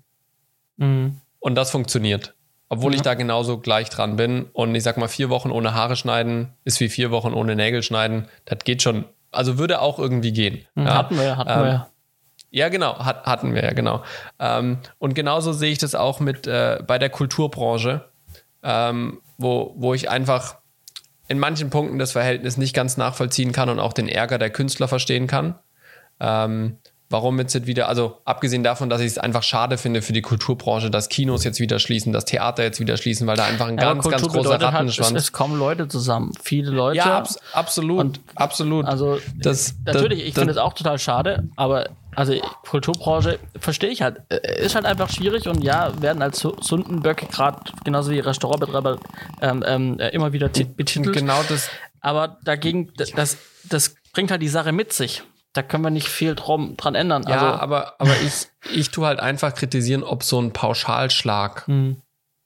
Mhm. 0.78 1.22
Und 1.40 1.56
das 1.56 1.72
funktioniert. 1.72 2.36
Obwohl 2.70 2.94
ich 2.96 3.02
da 3.02 3.16
genauso 3.16 3.60
gleich 3.60 3.90
dran 3.90 4.16
bin. 4.16 4.46
Und 4.54 4.74
ich 4.76 4.84
sag 4.84 4.98
mal, 4.98 5.08
vier 5.08 5.30
Wochen 5.30 5.52
ohne 5.52 5.74
Haare 5.74 5.96
schneiden 5.96 6.54
ist 6.64 6.80
wie 6.80 6.90
vier 6.90 7.12
Wochen 7.12 7.34
ohne 7.34 7.56
Nägel 7.56 7.84
schneiden. 7.84 8.28
Das 8.46 8.60
geht 8.64 8.82
schon. 8.82 9.06
Also 9.32 9.58
würde 9.58 9.82
auch 9.82 10.00
irgendwie 10.00 10.32
gehen. 10.32 10.66
Ja. 10.76 10.94
Hatten 10.96 11.18
wir, 11.18 11.24
ja, 11.24 11.38
hatten 11.38 11.50
Ähm, 11.50 11.60
wir. 11.60 11.72
ja. 11.72 11.91
Ja, 12.52 12.68
genau, 12.70 13.00
hat, 13.00 13.26
hatten 13.26 13.54
wir 13.56 13.64
ja, 13.64 13.72
genau. 13.74 14.04
Ähm, 14.40 14.80
und 15.00 15.16
genauso 15.16 15.54
sehe 15.54 15.72
ich 15.72 15.78
das 15.78 15.96
auch 15.96 16.20
mit 16.20 16.48
äh, 16.48 16.84
bei 16.86 17.00
der 17.00 17.10
Kulturbranche, 17.10 18.06
ähm, 18.62 19.22
wo, 19.38 19.74
wo 19.78 19.94
ich 19.94 20.10
einfach 20.10 20.58
in 21.30 21.40
manchen 21.40 21.70
Punkten 21.70 21.98
das 21.98 22.12
Verhältnis 22.12 22.58
nicht 22.58 22.76
ganz 22.76 22.98
nachvollziehen 22.98 23.54
kann 23.54 23.70
und 23.70 23.80
auch 23.80 23.94
den 23.94 24.10
Ärger 24.10 24.38
der 24.38 24.50
Künstler 24.50 24.90
verstehen 24.90 25.28
kann. 25.28 25.56
Ähm, 26.20 26.78
warum 27.10 27.40
jetzt 27.40 27.68
wieder, 27.68 27.88
also 27.88 28.18
abgesehen 28.26 28.64
davon, 28.64 28.90
dass 28.90 29.00
ich 29.02 29.08
es 29.08 29.18
einfach 29.18 29.44
schade 29.44 29.78
finde 29.78 30.02
für 30.02 30.14
die 30.14 30.22
Kulturbranche, 30.22 30.90
dass 30.92 31.08
Kinos 31.10 31.44
jetzt 31.46 31.60
wieder 31.62 31.80
schließen, 31.80 32.12
dass 32.12 32.26
Theater 32.26 32.64
jetzt 32.64 32.80
wieder 32.82 32.98
schließen, 32.98 33.28
weil 33.28 33.38
da 33.38 33.46
einfach 33.46 33.68
ein 33.68 33.78
Ja, 33.78 33.94
ganz, 33.94 34.06
aber 34.06 34.12
ganz 34.12 34.22
Kultur 34.24 34.42
großer 34.44 34.58
bedeutet 34.58 34.74
halt, 34.74 34.90
es, 34.90 34.98
Rattenschwanz. 35.00 35.20
es 35.26 35.32
kommen 35.32 35.58
Leute 35.58 35.88
zusammen. 35.88 36.34
Viele 36.44 36.72
Leute. 36.72 36.98
ja, 36.98 37.18
abs 37.18 37.38
absolut, 37.54 38.00
Und- 38.00 38.20
absolut. 38.36 38.86
Also 38.86 39.20
Das- 39.38 39.76
natürlich, 39.86 40.20
das- 40.20 40.28
ich 40.28 40.34
finde 40.36 40.52
es 40.52 40.58
auch 40.58 40.74
total 40.74 41.00
schade, 41.00 41.48
aber 41.56 41.90
Also 42.16 42.40
Kulturbranche 42.68 43.40
verstehe 43.60 43.90
ich 43.90 44.02
halt. 44.02 44.22
Äh, 44.30 44.66
ist 44.66 44.76
halt 44.76 44.86
einfach 44.86 45.10
schwierig 45.10 45.48
und 45.48 45.64
ja, 45.64 46.00
werden 46.02 46.22
als 46.22 46.40
Sundenböcke 46.40 47.28
gerade 47.28 47.72
genauso 47.84 48.12
wie 48.12 48.20
Restaurantbetreiber 48.20 49.00
ähm, 49.42 49.64
ähm, 49.66 50.00
äh, 50.00 50.10
immer 50.10 50.34
wieder 50.34 50.50
betitelt. 50.50 51.16
Genau 51.16 51.42
das. 51.44 51.70
Aber 52.02 52.40
dagegen, 52.44 52.92
das, 52.98 53.38
das 53.64 53.96
bringt 54.14 54.32
halt 54.32 54.42
die 54.42 54.50
Sache 54.50 54.72
mit 54.72 54.94
sich. 54.94 55.24
Da 55.54 55.64
können 55.64 55.84
wir 55.84 55.90
nicht 55.90 56.08
viel 56.08 56.36
drum, 56.36 56.78
dran 56.78 56.96
ändern. 56.96 57.24
Ja, 57.24 57.34
also, 57.34 57.46
aber, 57.46 57.96
aber 58.00 58.16
ich, 58.22 58.48
ich 58.72 58.90
tue 58.90 59.06
halt 59.06 59.20
einfach 59.20 59.54
kritisieren, 59.54 60.04
ob 60.04 60.24
so 60.24 60.42
ein 60.42 60.54
Pauschalschlag 60.54 61.68
hm. 61.68 62.02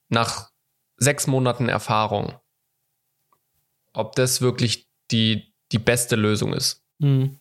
nach 0.08 0.50
sechs 0.96 1.26
Monaten 1.26 1.68
Erfahrung, 1.68 2.34
ob 3.92 4.16
das 4.16 4.40
wirklich 4.40 4.88
die, 5.10 5.54
die 5.72 5.78
beste 5.78 6.16
Lösung 6.16 6.52
ist. 6.52 6.82
Hm. 7.00 7.38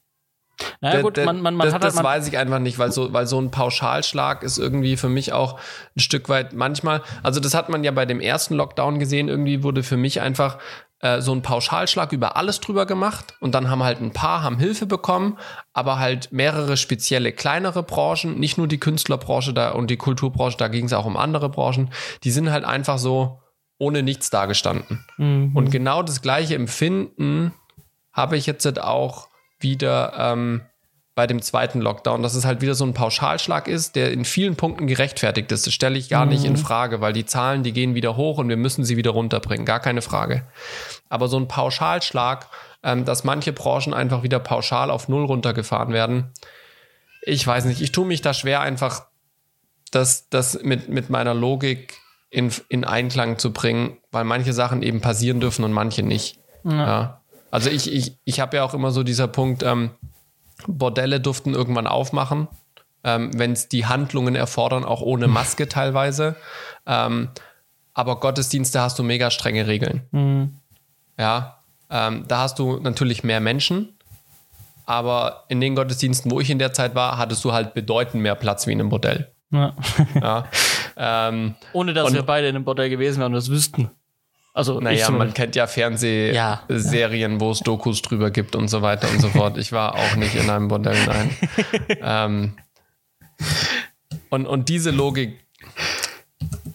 Naja, 0.82 1.02
gut, 1.02 1.18
man, 1.18 1.42
man, 1.42 1.56
man 1.56 1.66
das, 1.68 1.74
hat 1.74 1.84
halt, 1.84 1.94
das 1.96 2.04
weiß 2.04 2.28
ich 2.28 2.38
einfach 2.38 2.60
nicht, 2.60 2.80
weil 2.80 2.92
so, 2.92 3.12
weil 3.14 3.28
so 3.28 3.40
ein 3.40 3.52
Pauschalschlag 3.52 4.44
ist 4.44 4.58
irgendwie 4.58 4.98
für 4.98 5.10
mich 5.10 5.34
auch 5.34 5.60
ein 5.96 6.00
Stück 6.00 6.30
weit 6.30 6.54
manchmal, 6.54 7.02
also 7.24 7.40
das 7.40 7.54
hat 7.54 7.70
man 7.70 7.84
ja 7.84 7.92
bei 7.92 8.06
dem 8.06 8.20
ersten 8.20 8.56
Lockdown 8.56 9.00
gesehen, 9.00 9.28
irgendwie 9.28 9.64
wurde 9.64 9.84
für 9.84 9.98
mich 9.98 10.22
einfach 10.22 10.58
äh, 11.00 11.22
so 11.22 11.34
ein 11.34 11.42
Pauschalschlag 11.42 12.12
über 12.14 12.38
alles 12.38 12.62
drüber 12.62 12.86
gemacht 12.86 13.36
und 13.40 13.54
dann 13.54 13.70
haben 13.70 13.84
halt 13.84 14.02
ein 14.02 14.12
paar 14.12 14.44
haben 14.44 14.58
Hilfe 14.58 14.86
bekommen, 14.86 15.38
aber 15.74 16.00
halt 16.00 16.32
mehrere 16.32 16.78
spezielle 16.78 17.32
kleinere 17.32 17.84
Branchen, 17.84 18.40
nicht 18.40 18.58
nur 18.58 18.68
die 18.68 18.80
Künstlerbranche 18.80 19.54
da 19.54 19.72
und 19.72 19.90
die 19.90 19.98
Kulturbranche, 19.98 20.58
da 20.58 20.68
ging 20.68 20.86
es 20.86 20.94
auch 20.94 21.06
um 21.06 21.18
andere 21.18 21.50
Branchen, 21.50 21.92
die 22.24 22.32
sind 22.32 22.52
halt 22.52 22.66
einfach 22.66 22.98
so 22.98 23.42
ohne 23.78 24.04
nichts 24.04 24.30
dagestanden. 24.30 25.06
Mhm. 25.18 25.52
Und 25.54 25.70
genau 25.70 26.02
das 26.02 26.22
gleiche 26.22 26.56
Empfinden 26.56 27.54
habe 28.14 28.38
ich 28.38 28.46
jetzt 28.46 28.66
halt 28.66 28.82
auch 28.82 29.28
wieder 29.66 30.14
ähm, 30.18 30.62
bei 31.16 31.28
dem 31.28 31.42
zweiten 31.42 31.82
Lockdown, 31.82 32.22
dass 32.22 32.36
es 32.36 32.46
halt 32.46 32.62
wieder 32.62 32.76
so 32.76 32.86
ein 32.86 32.94
Pauschalschlag 32.94 33.68
ist, 33.68 33.96
der 33.96 34.12
in 34.12 34.26
vielen 34.26 34.56
Punkten 34.56 34.86
gerechtfertigt 34.86 35.52
ist. 35.52 35.66
Das 35.66 35.74
stelle 35.74 35.98
ich 35.98 36.10
gar 36.10 36.26
mhm. 36.26 36.32
nicht 36.32 36.46
in 36.46 36.54
mhm. 36.54 36.58
Frage, 36.58 37.02
weil 37.02 37.14
die 37.14 37.26
Zahlen, 37.26 37.64
die 37.64 37.74
gehen 37.74 37.96
wieder 37.96 38.16
hoch 38.16 38.38
und 38.38 38.50
wir 38.50 38.58
müssen 38.58 38.84
sie 38.84 38.98
wieder 38.98 39.12
runterbringen. 39.12 39.66
Gar 39.66 39.80
keine 39.80 40.02
Frage. 40.02 40.44
Aber 41.10 41.28
so 41.28 41.38
ein 41.38 41.48
Pauschalschlag, 41.48 42.48
ähm, 42.84 43.06
dass 43.06 43.24
manche 43.24 43.54
Branchen 43.54 43.94
einfach 43.94 44.24
wieder 44.24 44.40
pauschal 44.40 44.92
auf 44.92 45.08
Null 45.08 45.26
runtergefahren 45.26 45.94
werden, 45.94 46.32
ich 47.26 47.46
weiß 47.48 47.66
nicht, 47.66 47.82
ich 47.82 47.92
tue 47.92 48.06
mich 48.06 48.22
da 48.22 48.34
schwer, 48.34 48.62
einfach 48.62 49.08
das, 49.92 50.30
das 50.30 50.62
mit, 50.62 50.90
mit 50.90 51.10
meiner 51.10 51.34
Logik 51.34 51.98
in, 52.30 52.52
in 52.68 52.84
Einklang 52.84 53.40
zu 53.40 53.52
bringen, 53.54 53.98
weil 54.12 54.26
manche 54.26 54.54
Sachen 54.54 54.84
eben 54.84 55.02
passieren 55.02 55.40
dürfen 55.40 55.64
und 55.64 55.72
manche 55.72 56.04
nicht. 56.04 56.38
Ja. 56.64 56.72
ja. 56.72 57.22
Also 57.56 57.70
ich, 57.70 57.90
ich, 57.90 58.18
ich 58.26 58.42
habe 58.42 58.58
ja 58.58 58.64
auch 58.66 58.74
immer 58.74 58.92
so 58.92 59.04
dieser 59.04 59.30
Punkt, 59.30 59.64
ähm, 59.64 59.92
Bordelle 60.68 61.22
durften 61.22 61.54
irgendwann 61.54 61.88
aufmachen, 61.88 62.50
ähm, 63.06 63.32
wenn 63.34 63.54
es 63.54 63.70
die 63.70 63.86
Handlungen 63.86 64.36
erfordern, 64.36 64.84
auch 64.84 65.02
ohne 65.02 65.28
Maske 65.28 65.70
teilweise. 65.70 66.36
Ähm, 66.86 67.30
aber 67.94 68.20
Gottesdienste 68.20 68.82
hast 68.82 69.00
du 69.00 69.04
mega 69.04 69.32
strenge 69.32 69.68
Regeln. 69.68 70.02
Mhm. 70.12 70.56
Ja, 71.18 71.60
ähm, 71.90 72.26
da 72.28 72.40
hast 72.40 72.60
du 72.60 72.78
natürlich 72.80 73.24
mehr 73.24 73.40
Menschen, 73.40 73.98
aber 74.86 75.46
in 75.48 75.62
den 75.62 75.76
Gottesdiensten, 75.76 76.32
wo 76.32 76.42
ich 76.42 76.50
in 76.50 76.60
der 76.60 76.74
Zeit 76.74 76.94
war, 76.94 77.18
hattest 77.18 77.46
du 77.46 77.54
halt 77.54 77.74
bedeutend 77.74 78.22
mehr 78.22 78.36
Platz 78.36 78.68
wie 78.68 78.74
in 78.74 78.82
einem 78.82 78.90
Bordell. 78.90 79.32
Ja. 79.52 79.74
ja. 80.22 80.46
Ähm, 80.98 81.56
Ohne 81.74 81.94
dass 81.94 82.14
wir 82.14 82.24
beide 82.24 82.48
in 82.48 82.56
einem 82.56 82.64
Bordell 82.64 82.90
gewesen 82.90 83.20
wären 83.20 83.34
und 83.34 83.36
das 83.36 83.50
wüssten. 83.50 83.92
Also 84.56 84.80
naja, 84.80 85.12
man 85.12 85.34
kennt 85.34 85.58
ja 85.58 85.68
Fernsehserien, 85.68 87.34
ja. 87.34 87.40
wo 87.42 87.52
es 87.52 87.60
Dokus 87.60 88.02
drüber 88.02 88.32
gibt 88.32 88.56
und 88.56 88.70
so 88.70 88.82
weiter 88.82 89.10
und 89.10 89.20
so 89.20 89.28
fort. 89.28 89.58
Ich 89.58 89.74
war 89.74 89.96
auch 89.96 90.16
nicht 90.16 90.34
in 90.34 90.50
einem 90.50 90.70
Bordell, 90.70 90.98
nein. 91.06 91.38
ähm, 92.02 92.58
und, 94.30 94.48
und 94.48 94.70
diese 94.70 94.92
Logik, 94.92 95.46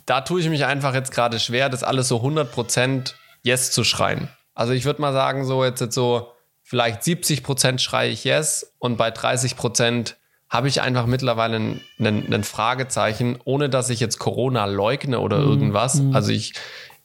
da 0.05 0.21
tue 0.21 0.43
ich 0.43 0.51
mich 0.51 0.67
einfach 0.67 0.93
jetzt 0.93 1.11
gerade 1.11 1.41
schwer, 1.41 1.71
das 1.71 1.83
alles 1.83 2.09
so 2.09 2.19
100% 2.19 3.15
Yes 3.43 3.71
zu 3.71 3.83
schreien. 3.83 4.29
Also 4.53 4.75
ich 4.75 4.85
würde 4.85 5.01
mal 5.01 5.15
sagen, 5.15 5.47
so 5.47 5.65
jetzt, 5.65 5.81
jetzt 5.81 5.95
so 5.95 6.33
vielleicht 6.63 7.01
70% 7.01 7.79
schreie 7.79 8.11
ich 8.11 8.25
Yes 8.25 8.75
und 8.79 8.99
bei 8.99 9.09
30% 9.09 10.17
habe 10.51 10.69
ich 10.69 10.83
einfach 10.83 11.07
mittlerweile 11.07 11.57
ein, 11.57 11.81
ein, 11.99 12.31
ein, 12.31 12.45
Fragezeichen, 12.45 13.39
ohne 13.45 13.71
dass 13.71 13.89
ich 13.89 14.01
jetzt 14.01 14.19
Corona 14.19 14.67
leugne 14.67 15.21
oder 15.21 15.39
mhm. 15.39 15.49
irgendwas. 15.49 15.95
Mhm. 15.95 16.15
Also 16.15 16.33
ich, 16.33 16.53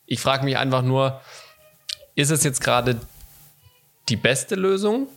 ich 0.06 0.20
frage 0.20 0.46
mich 0.46 0.58
einfach 0.58 0.82
nur, 0.82 1.22
ist 2.16 2.32
es 2.32 2.44
jetzt 2.44 2.62
gerade 2.62 3.00
die 4.10 4.16
beste 4.16 4.56
Lösung 4.56 5.08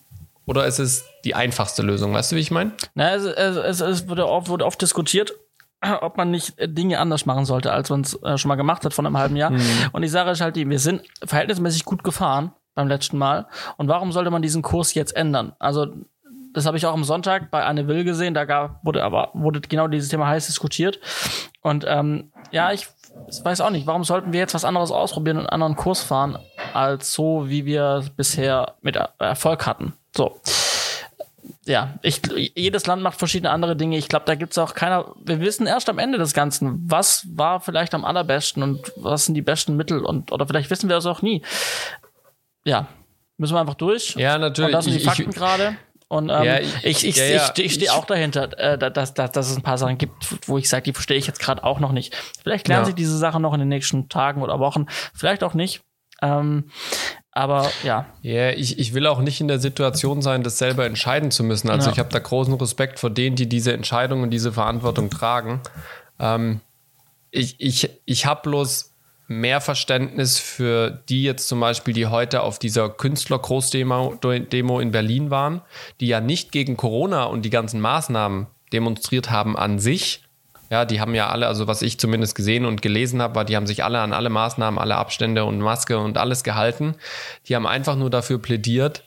oder 0.47 0.67
ist 0.67 0.79
es 0.79 1.05
die 1.25 1.35
einfachste 1.35 1.83
Lösung? 1.83 2.13
Weißt 2.13 2.33
du, 2.33 2.37
wie 2.37 2.41
ich 2.41 2.51
meine? 2.51 2.73
Na, 2.95 3.15
es, 3.15 3.25
es, 3.25 3.81
es 3.81 4.09
wurde, 4.09 4.27
oft, 4.27 4.49
wurde, 4.49 4.65
oft, 4.65 4.81
diskutiert, 4.81 5.33
ob 6.01 6.17
man 6.17 6.31
nicht 6.31 6.55
Dinge 6.59 6.99
anders 6.99 7.27
machen 7.27 7.45
sollte, 7.45 7.73
als 7.73 7.91
man 7.91 8.01
es 8.01 8.15
äh, 8.23 8.39
schon 8.39 8.49
mal 8.49 8.57
gemacht 8.57 8.85
hat 8.85 8.95
vor 8.95 9.05
einem 9.05 9.19
halben 9.19 9.37
Jahr. 9.37 9.51
Mhm. 9.51 9.61
Und 9.93 10.03
die 10.03 10.09
Sache 10.09 10.31
ist 10.31 10.41
halt 10.41 10.57
wir 10.57 10.79
sind 10.79 11.03
verhältnismäßig 11.25 11.85
gut 11.85 12.03
gefahren 12.03 12.53
beim 12.75 12.89
letzten 12.89 13.19
Mal. 13.19 13.47
Und 13.77 13.89
warum 13.89 14.13
sollte 14.13 14.31
man 14.31 14.43
diesen 14.43 14.63
Kurs 14.63 14.95
jetzt 14.95 15.15
ändern? 15.15 15.53
Also 15.59 15.87
das 16.55 16.67
habe 16.67 16.77
ich 16.77 16.87
auch 16.87 16.95
am 16.95 17.05
Sonntag 17.05 17.51
bei 17.51 17.65
Anne 17.65 17.87
Will 17.87 18.05
gesehen, 18.05 18.35
da 18.35 18.45
gab, 18.45 18.85
wurde 18.85 19.05
aber 19.05 19.31
wurde 19.35 19.61
genau 19.61 19.87
dieses 19.87 20.09
Thema 20.09 20.27
heiß 20.29 20.47
diskutiert. 20.47 20.99
Und 21.61 21.85
ähm, 21.87 22.33
ja, 22.51 22.73
ich 22.73 22.89
ich 23.29 23.45
weiß 23.45 23.61
auch 23.61 23.71
nicht, 23.71 23.87
warum 23.87 24.05
sollten 24.05 24.33
wir 24.33 24.41
jetzt 24.41 24.55
was 24.55 24.65
anderes 24.65 24.91
ausprobieren 24.91 25.39
und 25.39 25.45
einen 25.45 25.63
anderen 25.63 25.77
Kurs 25.77 26.03
fahren, 26.03 26.39
als 26.73 27.13
so, 27.13 27.49
wie 27.49 27.65
wir 27.65 28.05
bisher 28.17 28.75
mit 28.83 28.97
Erfolg 29.19 29.67
hatten. 29.67 29.95
So. 30.17 30.41
Ja, 31.65 31.95
ich, 32.01 32.23
jedes 32.55 32.87
Land 32.87 33.03
macht 33.03 33.19
verschiedene 33.19 33.51
andere 33.51 33.77
Dinge. 33.77 33.99
Ich 33.99 34.09
glaube, 34.09 34.25
da 34.25 34.35
gibt 34.35 34.53
es 34.53 34.59
auch 34.59 34.75
keiner. 34.75 35.15
Wir 35.23 35.41
wissen 35.41 35.67
erst 35.67 35.91
am 35.91 35.99
Ende 35.99 36.17
des 36.17 36.33
Ganzen, 36.33 36.81
was 36.91 37.27
war 37.31 37.61
vielleicht 37.61 37.95
am 37.95 38.07
allerbesten 38.07 38.63
und 38.63 38.93
was 38.97 39.27
sind 39.27 39.35
die 39.35 39.43
besten 39.43 39.77
Mittel 39.77 40.05
und 40.05 40.33
oder 40.33 40.47
vielleicht 40.47 40.71
wissen 40.71 40.89
wir 40.89 40.97
es 40.97 41.05
auch 41.05 41.21
nie. 41.21 41.43
Ja, 42.65 42.89
müssen 43.37 43.55
wir 43.55 43.61
einfach 43.61 43.75
durch. 43.75 44.15
Ja, 44.17 44.39
natürlich. 44.39 44.69
Und 44.69 44.73
das 44.73 44.85
sind 44.87 44.95
die 44.95 45.05
Fakten 45.05 45.31
gerade. 45.31 45.77
Und 46.09 46.31
ähm, 46.31 46.43
ja, 46.43 46.59
ich, 46.61 46.85
ich, 46.85 47.07
ich, 47.07 47.17
ja, 47.17 47.25
ja. 47.25 47.53
ich, 47.55 47.65
ich 47.65 47.75
stehe 47.75 47.93
auch 47.93 48.07
dahinter, 48.07 48.59
äh, 48.59 48.79
dass, 48.79 49.13
dass, 49.13 49.31
dass 49.31 49.51
es 49.51 49.57
ein 49.57 49.63
paar 49.63 49.77
Sachen 49.77 49.99
gibt, 49.99 50.49
wo 50.49 50.57
ich 50.57 50.69
sage, 50.69 50.85
die 50.85 50.93
verstehe 50.95 51.19
ich 51.19 51.27
jetzt 51.27 51.41
gerade 51.41 51.63
auch 51.65 51.81
noch 51.81 51.93
nicht. 51.93 52.17
Vielleicht 52.43 52.67
lernen 52.67 52.87
sich 52.87 52.95
diese 52.95 53.17
Sachen 53.19 53.43
noch 53.43 53.53
in 53.53 53.61
den 53.61 53.69
nächsten 53.69 54.09
Tagen 54.09 54.43
oder 54.43 54.59
Wochen, 54.59 54.87
vielleicht 55.15 55.45
auch 55.45 55.53
nicht. 55.53 55.83
Ähm, 56.23 56.71
aber 57.31 57.71
ja. 57.85 58.07
Ja, 58.23 58.51
ich, 58.51 58.79
ich 58.79 58.95
will 58.95 59.07
auch 59.07 59.21
nicht 59.21 59.41
in 59.41 59.49
der 59.49 59.59
Situation 59.59 60.23
sein, 60.23 60.43
das 60.43 60.59
selber 60.59 60.87
entscheiden 60.87 61.31
zu 61.31 61.45
müssen. 61.45 61.71
Also 61.71 61.91
ich 61.91 61.99
habe 61.99 62.09
da 62.09 62.19
großen 62.19 62.55
Respekt 62.55 62.99
vor 62.99 63.11
denen, 63.11 63.37
die 63.37 63.49
diese 63.49 63.73
Entscheidung 63.73 64.23
und 64.23 64.31
diese 64.31 64.53
Verantwortung 64.53 65.11
tragen. 65.11 65.61
Ähm, 66.19 66.61
ich 67.31 67.61
ich, 67.61 67.91
ich 68.07 68.27
habe 68.27 68.41
bloß 68.43 68.95
mehr 69.29 69.61
Verständnis 69.61 70.39
für 70.39 70.91
die 71.09 71.23
jetzt 71.23 71.49
zum 71.49 71.61
Beispiel, 71.61 71.95
die 71.95 72.07
heute 72.07 72.43
auf 72.43 72.59
dieser 72.59 72.89
Künstler-Großdemo 72.89 74.19
Demo 74.23 74.81
in 74.81 74.91
Berlin 74.91 75.31
waren, 75.31 75.61
die 76.01 76.09
ja 76.09 76.21
nicht 76.21 76.51
gegen 76.51 76.77
Corona 76.77 77.25
und 77.25 77.43
die 77.43 77.51
ganzen 77.51 77.81
Maßnahmen 77.81 78.47
demonstriert 78.73 79.31
haben 79.31 79.57
an 79.57 79.79
sich. 79.79 80.23
Ja, 80.71 80.85
die 80.85 81.01
haben 81.01 81.15
ja 81.15 81.29
alle, 81.29 81.47
also 81.47 81.67
was 81.67 81.81
ich 81.83 81.99
zumindest 81.99 82.35
gesehen 82.35 82.67
und 82.67 82.83
gelesen 82.83 83.23
habe, 83.23 83.35
war, 83.35 83.45
die 83.45 83.57
haben 83.57 83.67
sich 83.67 83.85
alle 83.85 84.01
an 84.01 84.13
alle 84.13 84.29
Maßnahmen, 84.29 84.79
alle 84.79 84.97
Abstände 84.97 85.45
und 85.45 85.61
Maske 85.61 85.99
und 85.99 86.19
alles 86.19 86.43
gehalten. 86.43 86.95
Die 87.47 87.57
haben 87.57 87.67
einfach 87.67 87.97
nur 87.97 88.11
dafür 88.11 88.39
plädiert, 88.39 89.03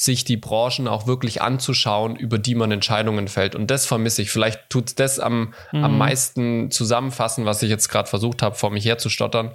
sich 0.00 0.22
die 0.22 0.36
Branchen 0.36 0.86
auch 0.86 1.08
wirklich 1.08 1.42
anzuschauen, 1.42 2.14
über 2.14 2.38
die 2.38 2.54
man 2.54 2.70
Entscheidungen 2.70 3.26
fällt. 3.26 3.56
Und 3.56 3.68
das 3.68 3.84
vermisse 3.84 4.22
ich. 4.22 4.30
Vielleicht 4.30 4.70
tut 4.70 4.86
es 4.86 4.94
das 4.94 5.18
am, 5.18 5.52
mhm. 5.72 5.84
am 5.84 5.98
meisten 5.98 6.70
zusammenfassen, 6.70 7.46
was 7.46 7.64
ich 7.64 7.68
jetzt 7.68 7.88
gerade 7.88 8.08
versucht 8.08 8.40
habe, 8.40 8.54
vor 8.54 8.70
mich 8.70 8.84
herzustottern. 8.84 9.50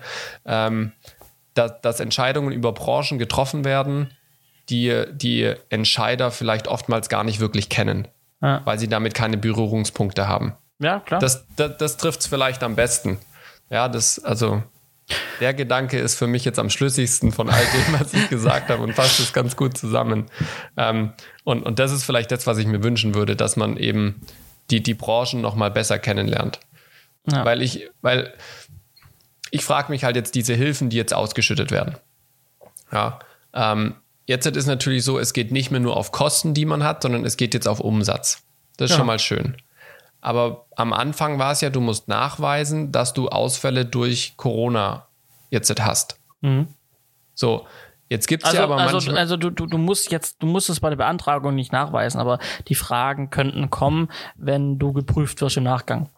Ähm, 0.45 0.91
dass, 1.53 1.79
dass 1.79 1.99
Entscheidungen 2.01 2.51
über 2.51 2.73
Branchen 2.73 3.19
getroffen 3.19 3.63
werden, 3.63 4.11
die 4.67 5.05
die 5.13 5.53
Entscheider 5.69 6.29
vielleicht 6.29 6.67
oftmals 6.67 7.07
gar 7.07 7.23
nicht 7.23 7.39
wirklich 7.39 7.69
kennen, 7.69 8.09
ja. 8.41 8.61
weil 8.65 8.77
sie 8.77 8.89
damit 8.89 9.13
keine 9.13 9.37
Berührungspunkte 9.37 10.27
haben. 10.27 10.57
Ja, 10.79 10.99
klar. 10.99 11.21
Das, 11.21 11.47
das, 11.55 11.77
das 11.77 11.95
trifft 11.95 12.19
es 12.19 12.27
vielleicht 12.27 12.63
am 12.63 12.75
besten. 12.75 13.17
Ja, 13.69 13.87
das, 13.87 14.21
also 14.21 14.61
der 15.39 15.53
Gedanke 15.53 15.99
ist 15.99 16.15
für 16.15 16.27
mich 16.27 16.45
jetzt 16.45 16.59
am 16.59 16.69
schlüssigsten 16.69 17.31
von 17.31 17.49
all 17.49 17.63
dem, 17.65 17.99
was 17.99 18.13
ich 18.13 18.29
gesagt 18.29 18.69
habe 18.69 18.83
und 18.83 18.93
fasst 18.93 19.19
es 19.19 19.33
ganz 19.33 19.55
gut 19.55 19.77
zusammen. 19.77 20.27
Ähm, 20.77 21.13
und, 21.43 21.63
und 21.63 21.79
das 21.79 21.91
ist 21.91 22.03
vielleicht 22.03 22.31
das, 22.31 22.47
was 22.47 22.57
ich 22.57 22.65
mir 22.65 22.83
wünschen 22.83 23.15
würde, 23.15 23.35
dass 23.35 23.55
man 23.55 23.77
eben 23.77 24.21
die, 24.71 24.81
die 24.81 24.93
Branchen 24.93 25.41
nochmal 25.41 25.71
besser 25.71 25.99
kennenlernt. 25.99 26.59
Ja. 27.29 27.45
Weil 27.45 27.61
ich, 27.61 27.89
weil 28.01 28.33
ich 29.51 29.63
frage 29.63 29.91
mich 29.91 30.03
halt 30.03 30.15
jetzt 30.15 30.35
diese 30.35 30.53
Hilfen, 30.53 30.89
die 30.89 30.97
jetzt 30.97 31.13
ausgeschüttet 31.13 31.71
werden. 31.71 31.97
Ja, 32.91 33.19
ähm, 33.53 33.95
jetzt 34.25 34.45
ist 34.45 34.57
es 34.57 34.65
natürlich 34.65 35.03
so, 35.03 35.19
es 35.19 35.33
geht 35.33 35.51
nicht 35.51 35.71
mehr 35.71 35.79
nur 35.79 35.97
auf 35.97 36.11
Kosten, 36.11 36.53
die 36.53 36.65
man 36.65 36.83
hat, 36.83 37.01
sondern 37.03 37.25
es 37.25 37.37
geht 37.37 37.53
jetzt 37.53 37.67
auf 37.67 37.79
Umsatz. 37.79 38.43
Das 38.77 38.85
ist 38.85 38.91
ja. 38.91 38.97
schon 38.97 39.07
mal 39.07 39.19
schön. 39.19 39.57
Aber 40.23 40.65
am 40.77 40.93
Anfang 40.93 41.37
war 41.37 41.51
es 41.51 41.61
ja, 41.61 41.69
du 41.69 41.81
musst 41.81 42.07
nachweisen, 42.07 42.91
dass 42.91 43.13
du 43.13 43.27
Ausfälle 43.29 43.85
durch 43.85 44.35
Corona 44.37 45.07
jetzt 45.49 45.73
hast. 45.81 46.17
Mhm. 46.41 46.67
So, 47.35 47.65
Jetzt 48.09 48.27
gibt 48.27 48.43
es 48.43 48.49
Also, 48.49 48.57
ja 48.59 48.63
aber 48.65 48.77
also, 48.77 48.97
manchmal. 48.97 49.17
also 49.17 49.37
du, 49.37 49.49
du, 49.49 49.65
du 49.65 49.77
musst 49.79 50.11
jetzt, 50.11 50.35
du 50.43 50.45
musst 50.45 50.69
es 50.69 50.79
bei 50.79 50.89
der 50.89 50.97
Beantragung 50.97 51.55
nicht 51.55 51.71
nachweisen, 51.71 52.19
aber 52.19 52.37
die 52.67 52.75
Fragen 52.75 53.31
könnten 53.31 53.71
kommen, 53.71 54.09
wenn 54.35 54.77
du 54.77 54.93
geprüft 54.93 55.41
wirst 55.41 55.57
im 55.57 55.63
Nachgang. 55.63 56.09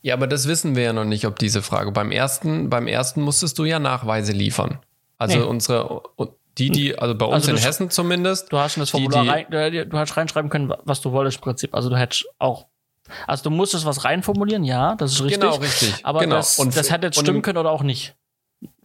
ja, 0.00 0.14
aber 0.14 0.28
das 0.28 0.48
wissen 0.48 0.76
wir 0.76 0.84
ja 0.84 0.92
noch 0.94 1.04
nicht, 1.04 1.26
ob 1.26 1.38
diese 1.38 1.60
Frage. 1.60 1.92
Beim 1.92 2.10
ersten, 2.10 2.70
beim 2.70 2.86
ersten 2.86 3.20
musstest 3.20 3.58
du 3.58 3.64
ja 3.66 3.78
Nachweise 3.78 4.32
liefern. 4.32 4.78
Also 5.18 5.38
Nee. 5.40 5.44
unsere, 5.44 6.00
die, 6.56 6.70
die, 6.70 6.98
also 6.98 7.14
bei 7.14 7.26
uns 7.26 7.34
Also 7.34 7.50
in 7.50 7.56
Hessen 7.58 7.90
zumindest. 7.90 8.50
Du 8.50 8.56
hast 8.58 8.72
schon 8.74 8.80
das 8.82 8.88
Die- 8.92 8.92
Formular 8.92 9.22
die- 9.24 9.28
rein, 9.28 9.46
du, 9.50 9.86
du 9.86 9.98
hast 9.98 10.16
reinschreiben 10.16 10.48
können, 10.48 10.72
was 10.84 11.02
du 11.02 11.12
wolltest 11.12 11.38
im 11.38 11.42
Prinzip. 11.42 11.74
Also 11.74 11.90
du 11.90 11.98
hättest 11.98 12.24
auch, 12.38 12.66
also 13.26 13.44
du 13.44 13.50
musstest 13.50 13.84
was 13.86 14.04
reinformulieren, 14.04 14.64
ja, 14.64 14.94
das 14.96 15.12
ist 15.12 15.22
richtig. 15.22 15.40
Genau, 15.40 15.54
richtig. 15.56 15.94
Aber 16.04 16.20
Genau. 16.20 16.36
das, 16.36 16.58
Und- 16.58 16.76
das 16.76 16.90
hätte 16.90 17.06
jetzt 17.08 17.18
stimmen 17.18 17.36
im- 17.38 17.42
können 17.42 17.58
oder 17.58 17.70
auch 17.70 17.82
nicht. 17.82 18.14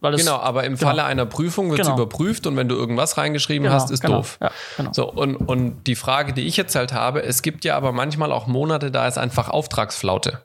Weil 0.00 0.12
das, 0.12 0.20
Genau, 0.20 0.36
aber 0.36 0.64
im 0.64 0.76
Falle 0.76 1.04
einer 1.04 1.24
Prüfung 1.24 1.70
wird 1.70 1.80
es 1.80 1.86
Genau. 1.86 1.96
überprüft 2.02 2.46
und 2.46 2.56
wenn 2.56 2.68
du 2.68 2.74
irgendwas 2.74 3.16
reingeschrieben 3.16 3.64
Genau, 3.64 3.74
hast, 3.74 3.90
ist 3.90 4.00
genau, 4.02 4.16
doof. 4.18 4.38
Ja, 4.40 4.50
genau. 4.76 4.90
So, 4.92 5.10
und, 5.10 5.36
und 5.36 5.86
die 5.86 5.94
Frage, 5.94 6.34
die 6.34 6.42
ich 6.42 6.56
jetzt 6.58 6.74
halt 6.74 6.92
habe, 6.92 7.22
es 7.22 7.40
gibt 7.40 7.64
ja 7.64 7.76
aber 7.76 7.92
manchmal 7.92 8.32
auch 8.32 8.46
Monate, 8.46 8.90
da 8.90 9.08
ist 9.08 9.16
einfach 9.16 9.48
Auftragsflaute. 9.48 10.44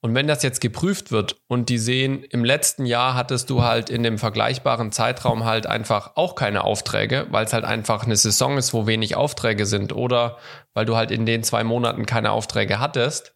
Und 0.00 0.14
wenn 0.14 0.28
das 0.28 0.44
jetzt 0.44 0.60
geprüft 0.60 1.10
wird 1.10 1.36
und 1.48 1.68
die 1.68 1.78
sehen, 1.78 2.22
im 2.22 2.44
letzten 2.44 2.86
Jahr 2.86 3.14
hattest 3.14 3.50
du 3.50 3.62
halt 3.64 3.90
in 3.90 4.04
dem 4.04 4.18
vergleichbaren 4.18 4.92
Zeitraum 4.92 5.44
halt 5.44 5.66
einfach 5.66 6.12
auch 6.14 6.36
keine 6.36 6.62
Aufträge, 6.62 7.26
weil 7.30 7.44
es 7.44 7.52
halt 7.52 7.64
einfach 7.64 8.04
eine 8.04 8.14
Saison 8.14 8.58
ist, 8.58 8.72
wo 8.72 8.86
wenig 8.86 9.16
Aufträge 9.16 9.66
sind 9.66 9.92
oder 9.92 10.38
weil 10.72 10.84
du 10.84 10.94
halt 10.94 11.10
in 11.10 11.26
den 11.26 11.42
zwei 11.42 11.64
Monaten 11.64 12.06
keine 12.06 12.30
Aufträge 12.30 12.78
hattest, 12.78 13.34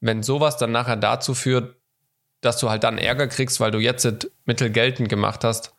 wenn 0.00 0.22
sowas 0.22 0.56
dann 0.56 0.70
nachher 0.70 0.96
dazu 0.96 1.34
führt, 1.34 1.74
dass 2.42 2.58
du 2.58 2.70
halt 2.70 2.84
dann 2.84 2.98
Ärger 2.98 3.26
kriegst, 3.26 3.58
weil 3.58 3.72
du 3.72 3.78
jetzt 3.78 4.30
Mittel 4.44 4.70
geltend 4.70 5.08
gemacht 5.08 5.42
hast, 5.42 5.74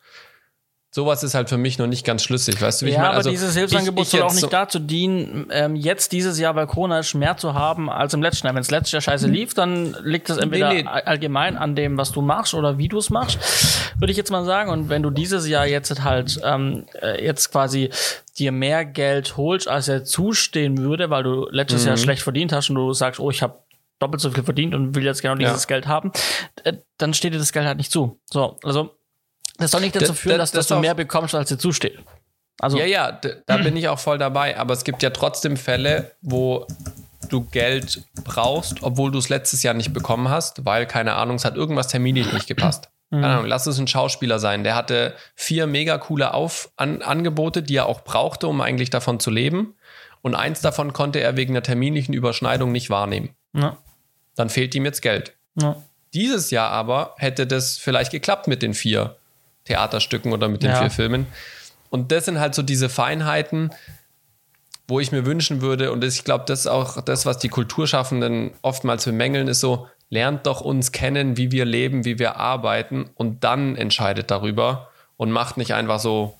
sowas 0.92 1.22
ist 1.22 1.34
halt 1.34 1.48
für 1.48 1.56
mich 1.56 1.78
noch 1.78 1.86
nicht 1.86 2.04
ganz 2.04 2.22
schlüssig. 2.24 2.60
Weißt 2.60 2.82
du, 2.82 2.86
wie 2.86 2.90
ja, 2.90 2.94
ich 2.94 2.98
meine? 2.98 3.08
aber 3.10 3.16
Also, 3.18 3.30
dieses 3.30 3.54
Hilfsangebot 3.56 4.02
ich- 4.06 4.12
ich 4.12 4.18
soll 4.18 4.28
auch 4.28 4.34
nicht 4.34 4.52
dazu 4.52 4.78
dienen, 4.80 5.46
ähm, 5.52 5.76
jetzt 5.76 6.10
dieses 6.10 6.38
Jahr, 6.38 6.56
weil 6.56 6.66
Corona 6.66 7.00
mehr 7.14 7.36
zu 7.36 7.54
haben 7.54 7.88
als 7.88 8.12
im 8.14 8.22
letzten 8.22 8.46
Jahr. 8.48 8.54
Wenn 8.54 8.62
es 8.62 8.70
letztes 8.72 8.92
Jahr 8.92 9.00
scheiße 9.02 9.28
lief, 9.28 9.54
dann 9.54 9.96
liegt 10.02 10.28
das 10.30 10.38
entweder 10.38 10.72
Nee, 10.72 10.82
nee. 10.82 10.88
all- 10.88 11.02
allgemein 11.02 11.56
an 11.56 11.76
dem, 11.76 11.96
was 11.96 12.10
du 12.10 12.22
machst 12.22 12.54
oder 12.54 12.76
wie 12.78 12.88
du 12.88 12.98
es 12.98 13.08
machst, 13.08 13.38
würde 14.00 14.10
ich 14.10 14.16
jetzt 14.16 14.30
mal 14.32 14.44
sagen. 14.44 14.70
Und 14.70 14.88
wenn 14.88 15.02
du 15.02 15.10
dieses 15.10 15.46
Jahr 15.46 15.66
jetzt 15.66 16.02
halt 16.02 16.40
ähm, 16.42 16.86
äh, 17.00 17.24
jetzt 17.24 17.52
quasi 17.52 17.90
dir 18.38 18.50
mehr 18.50 18.84
Geld 18.84 19.36
holst, 19.36 19.68
als 19.68 19.86
er 19.88 20.04
zustehen 20.04 20.78
würde, 20.78 21.08
weil 21.10 21.22
du 21.22 21.46
letztes 21.50 21.82
Mhm. 21.82 21.88
Jahr 21.88 21.96
schlecht 21.98 22.22
verdient 22.22 22.52
hast 22.52 22.68
und 22.70 22.76
du 22.76 22.92
sagst, 22.92 23.20
oh, 23.20 23.30
ich 23.30 23.42
habe 23.42 23.58
doppelt 24.00 24.20
so 24.22 24.30
viel 24.30 24.42
verdient 24.42 24.74
und 24.74 24.94
will 24.96 25.04
jetzt 25.04 25.20
genau 25.22 25.34
dieses 25.34 25.66
Geld 25.66 25.86
haben, 25.86 26.10
äh, 26.64 26.72
dann 26.98 27.12
steht 27.14 27.34
dir 27.34 27.38
das 27.38 27.52
Geld 27.52 27.66
halt 27.66 27.76
nicht 27.76 27.92
zu. 27.92 28.18
So, 28.24 28.56
also 28.64 28.90
das 29.60 29.70
soll 29.70 29.80
nicht 29.82 29.94
dazu 29.96 30.08
Das- 30.08 30.18
führen, 30.18 30.38
das- 30.38 30.50
dass, 30.50 30.58
dass 30.60 30.66
das 30.68 30.76
du 30.76 30.80
mehr 30.80 30.94
bekommst, 30.94 31.34
als 31.34 31.48
dir 31.48 31.58
zusteht. 31.58 31.98
Also 32.60 32.78
Ja, 32.78 32.84
ja, 32.84 33.12
da 33.46 33.56
bin 33.58 33.76
ich 33.76 33.88
auch 33.88 33.98
voll 33.98 34.18
dabei. 34.18 34.58
Aber 34.58 34.74
es 34.74 34.84
gibt 34.84 35.02
ja 35.02 35.10
trotzdem 35.10 35.56
Fälle, 35.56 36.12
wo 36.20 36.66
du 37.30 37.42
Geld 37.44 38.02
brauchst, 38.24 38.82
obwohl 38.82 39.10
du 39.12 39.18
es 39.18 39.28
letztes 39.28 39.62
Jahr 39.62 39.72
nicht 39.74 39.92
bekommen 39.92 40.28
hast, 40.28 40.64
weil, 40.66 40.86
keine 40.86 41.14
Ahnung, 41.14 41.36
es 41.36 41.44
hat 41.44 41.56
irgendwas 41.56 41.88
terminlich 41.88 42.32
nicht 42.32 42.46
gepasst. 42.46 42.90
Keine 43.12 43.26
Ahnung, 43.26 43.46
lass 43.46 43.66
es 43.66 43.78
ein 43.78 43.88
Schauspieler 43.88 44.38
sein. 44.38 44.62
Der 44.62 44.76
hatte 44.76 45.14
vier 45.34 45.66
mega 45.66 45.98
coole 45.98 46.32
Auf 46.32 46.70
an 46.76 47.02
Angebote, 47.02 47.60
die 47.62 47.74
er 47.76 47.86
auch 47.86 48.02
brauchte, 48.04 48.46
um 48.46 48.60
eigentlich 48.60 48.90
davon 48.90 49.18
zu 49.18 49.30
leben. 49.30 49.74
Und 50.22 50.34
eins 50.36 50.60
davon 50.60 50.92
konnte 50.92 51.18
er 51.20 51.36
wegen 51.36 51.54
einer 51.54 51.62
terminlichen 51.62 52.14
Überschneidung 52.14 52.70
nicht 52.72 52.88
wahrnehmen. 52.90 53.30
ja, 53.52 53.76
Dann 54.36 54.48
fehlt 54.50 54.74
ihm 54.76 54.84
jetzt 54.84 55.00
Geld. 55.02 55.34
ja. 55.56 55.76
Dieses 56.14 56.50
Jahr 56.50 56.70
aber 56.70 57.14
hätte 57.18 57.46
das 57.46 57.78
vielleicht 57.78 58.10
geklappt 58.12 58.48
mit 58.48 58.62
den 58.62 58.74
vier 58.74 59.16
Theaterstücken 59.70 60.32
oder 60.32 60.48
mit 60.48 60.62
den 60.62 60.70
Ja. 60.70 60.76
vier 60.80 60.90
Filmen. 60.90 61.26
Und 61.90 62.10
das 62.12 62.24
sind 62.24 62.38
halt 62.40 62.54
so 62.54 62.62
diese 62.62 62.88
Feinheiten, 62.88 63.70
wo 64.88 64.98
ich 65.00 65.12
mir 65.12 65.24
wünschen 65.24 65.60
würde, 65.60 65.92
und 65.92 66.02
das, 66.02 66.14
ich 66.16 66.24
glaube, 66.24 66.44
das 66.48 66.60
ist 66.60 66.66
auch 66.66 67.00
das, 67.02 67.24
was 67.26 67.38
die 67.38 67.48
Kulturschaffenden 67.48 68.50
oftmals 68.62 69.04
bemängeln, 69.04 69.46
ist 69.48 69.60
so, 69.60 69.86
lernt 70.08 70.46
doch 70.46 70.60
uns 70.60 70.90
kennen, 70.90 71.36
wie 71.36 71.52
wir 71.52 71.64
leben, 71.64 72.04
wie 72.04 72.18
wir 72.18 72.36
arbeiten 72.36 73.08
und 73.14 73.44
dann 73.44 73.76
entscheidet 73.76 74.30
darüber 74.32 74.88
und 75.16 75.30
macht 75.30 75.56
nicht 75.56 75.74
einfach 75.74 76.00
so, 76.00 76.36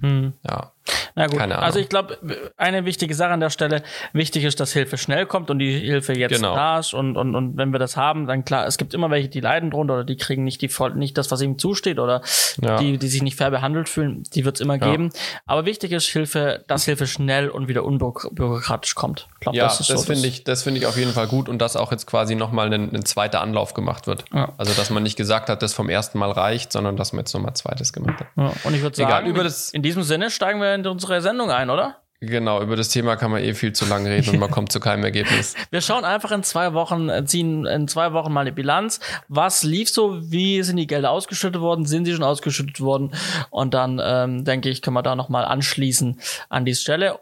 Hm. 0.00 0.32
ja. 0.48 0.72
Na 1.14 1.26
gut, 1.28 1.40
also 1.40 1.78
ich 1.78 1.88
glaube, 1.88 2.18
eine 2.56 2.84
wichtige 2.84 3.14
Sache 3.14 3.30
an 3.30 3.40
der 3.40 3.50
Stelle, 3.50 3.82
wichtig 4.12 4.44
ist, 4.44 4.60
dass 4.60 4.72
Hilfe 4.72 4.98
schnell 4.98 5.26
kommt 5.26 5.50
und 5.50 5.58
die 5.58 5.78
Hilfe 5.78 6.12
jetzt 6.16 6.34
Genau. 6.36 6.54
da 6.54 6.78
ist 6.80 6.92
und, 6.94 7.16
und, 7.16 7.34
und 7.34 7.56
wenn 7.56 7.72
wir 7.72 7.78
das 7.78 7.96
haben, 7.96 8.26
dann 8.26 8.44
klar, 8.44 8.66
es 8.66 8.76
gibt 8.78 8.92
immer 8.94 9.10
welche, 9.10 9.28
die 9.28 9.40
leiden 9.40 9.70
drunter 9.70 9.94
oder 9.94 10.04
die 10.04 10.16
kriegen 10.16 10.44
nicht 10.44 10.60
die 10.62 10.70
nicht 10.96 11.16
das, 11.16 11.30
was 11.30 11.40
ihnen 11.40 11.58
zusteht 11.58 11.98
oder 11.98 12.20
Ja. 12.60 12.76
die, 12.76 12.98
die 12.98 13.08
sich 13.08 13.22
nicht 13.22 13.36
fair 13.36 13.50
behandelt 13.50 13.88
fühlen, 13.88 14.24
die 14.34 14.44
wird 14.44 14.56
es 14.56 14.60
immer 14.60 14.74
Ja. 14.78 14.90
geben. 14.90 15.10
Aber 15.46 15.64
wichtig 15.64 15.92
ist 15.92 16.06
Hilfe, 16.06 16.64
dass 16.66 16.84
Hilfe 16.84 17.06
schnell 17.06 17.48
und 17.48 17.68
wieder 17.68 17.84
unbürokratisch 17.84 18.94
kommt. 18.94 19.28
Ich 19.34 19.40
glaube, 19.40 19.56
Ja, 19.58 19.64
das 19.64 19.78
das, 19.78 19.86
so. 19.88 19.98
finde 20.12 20.26
ich, 20.28 20.44
das 20.44 20.62
finde 20.62 20.80
ich 20.80 20.86
auf 20.86 20.96
jeden 20.96 21.12
Fall 21.12 21.26
gut 21.28 21.48
und 21.48 21.58
dass 21.60 21.76
auch 21.76 21.92
jetzt 21.92 22.06
quasi 22.06 22.34
nochmal 22.34 22.72
ein, 22.72 22.94
ein 22.94 23.04
zweiter 23.04 23.40
Anlauf 23.40 23.74
gemacht 23.74 24.06
wird. 24.06 24.24
Ja. 24.32 24.52
Also, 24.58 24.72
dass 24.74 24.90
man 24.90 25.02
nicht 25.02 25.16
gesagt 25.16 25.48
hat, 25.48 25.62
das 25.62 25.72
vom 25.74 25.88
ersten 25.88 26.18
Mal 26.18 26.30
reicht, 26.30 26.72
sondern 26.72 26.96
dass 26.96 27.12
man 27.12 27.20
jetzt 27.20 27.32
nochmal 27.34 27.54
zweites 27.54 27.92
gemacht 27.92 28.20
hat. 28.20 28.26
Ja, 28.36 28.52
und 28.64 28.74
ich 28.74 28.82
würde 28.82 28.96
Egal, 28.98 29.10
sagen, 29.10 29.26
über 29.28 29.44
das- 29.44 29.70
in 29.70 29.82
diesem 29.82 30.02
Sinne 30.02 30.30
steigen 30.30 30.60
wir 30.60 30.73
in 30.74 30.86
unsere 30.86 31.20
Sendung 31.22 31.50
ein, 31.50 31.70
oder? 31.70 31.96
Genau, 32.20 32.62
über 32.62 32.76
das 32.76 32.88
Thema 32.88 33.16
kann 33.16 33.30
man 33.30 33.42
eh 33.42 33.54
viel 33.54 33.72
zu 33.72 33.84
lange 33.86 34.08
reden 34.10 34.30
und 34.30 34.38
man 34.38 34.50
kommt 34.52 34.72
zu 34.72 34.80
keinem 34.80 35.04
Ergebnis. 35.04 35.54
Wir 35.70 35.80
schauen 35.80 36.04
einfach 36.04 36.30
in 36.32 36.42
zwei 36.42 36.72
Wochen, 36.72 37.08
äh, 37.08 37.24
ziehen 37.24 37.66
in 37.66 37.88
zwei 37.88 38.12
Wochen 38.12 38.32
mal 38.32 38.42
eine 38.42 38.52
Bilanz. 38.52 39.00
Was 39.28 39.62
lief 39.62 39.90
so? 39.90 40.30
Wie 40.30 40.62
sind 40.62 40.76
die 40.76 40.86
Gelder 40.86 41.10
ausgeschüttet 41.10 41.60
worden? 41.60 41.86
Sind 41.86 42.04
sie 42.04 42.14
schon 42.14 42.22
ausgeschüttet 42.22 42.80
worden? 42.80 43.12
Und 43.50 43.74
dann 43.74 44.00
ähm, 44.02 44.44
denke 44.44 44.68
ich, 44.70 44.82
können 44.82 44.94
wir 44.94 45.02
da 45.02 45.16
nochmal 45.16 45.44
anschließen 45.44 46.20
an 46.48 46.64
die 46.64 46.74
Stelle. 46.74 47.18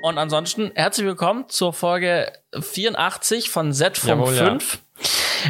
Und 0.00 0.16
ansonsten 0.16 0.70
herzlich 0.74 1.06
willkommen 1.06 1.48
zur 1.48 1.72
Folge 1.72 2.32
84 2.58 3.50
von 3.50 3.72
Z 3.72 3.98
von 3.98 4.08
Jawohl, 4.08 4.34
ja. 4.34 4.58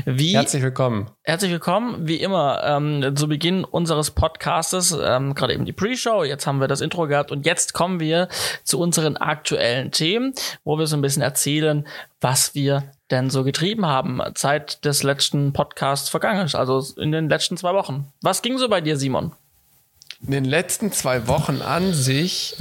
5. 0.05 0.19
Wie 0.19 0.35
Herzlich 0.35 0.63
willkommen. 0.63 1.11
Herzlich 1.23 1.51
willkommen, 1.51 2.07
wie 2.07 2.17
immer, 2.17 2.63
ähm, 2.65 3.17
zu 3.17 3.29
Beginn 3.29 3.65
unseres 3.65 4.11
Podcastes, 4.11 4.97
ähm, 5.01 5.35
gerade 5.35 5.55
eben 5.55 5.65
die 5.65 5.73
Pre-Show, 5.73 6.25
jetzt 6.25 6.47
haben 6.47 6.61
wir 6.61 6.69
das 6.69 6.81
Intro 6.81 7.07
gehabt 7.07 7.33
und 7.33 7.47
jetzt 7.47 7.75
kommen 7.75 8.01
wir 8.01 8.29
zu 8.65 8.79
unseren 8.79 9.17
aktuellen 9.17 9.91
Themen, 9.91 10.35
wo 10.65 10.79
wir 10.79 10.87
so 10.87 10.97
ein 10.97 11.03
bisschen 11.03 11.23
erzählen, 11.23 11.87
was 12.21 12.55
wir 12.55 12.85
denn 13.11 13.31
so 13.31 13.45
getrieben 13.45 13.87
haben, 13.87 14.21
seit 14.35 14.85
des 14.85 15.03
letzten 15.03 15.53
Podcasts 15.53 16.09
vergangen 16.09 16.45
ist, 16.45 16.55
also 16.55 16.83
in 17.01 17.13
den 17.13 17.29
letzten 17.29 17.57
zwei 17.57 17.75
Wochen. 17.75 18.13
Was 18.23 18.43
ging 18.43 18.59
so 18.59 18.69
bei 18.69 18.81
dir, 18.81 18.97
Simon? 18.97 19.33
In 20.21 20.33
den 20.33 20.45
letzten 20.45 20.93
zwei 20.93 21.29
Wochen 21.29 21.63
an 21.63 21.93
sich 21.93 22.57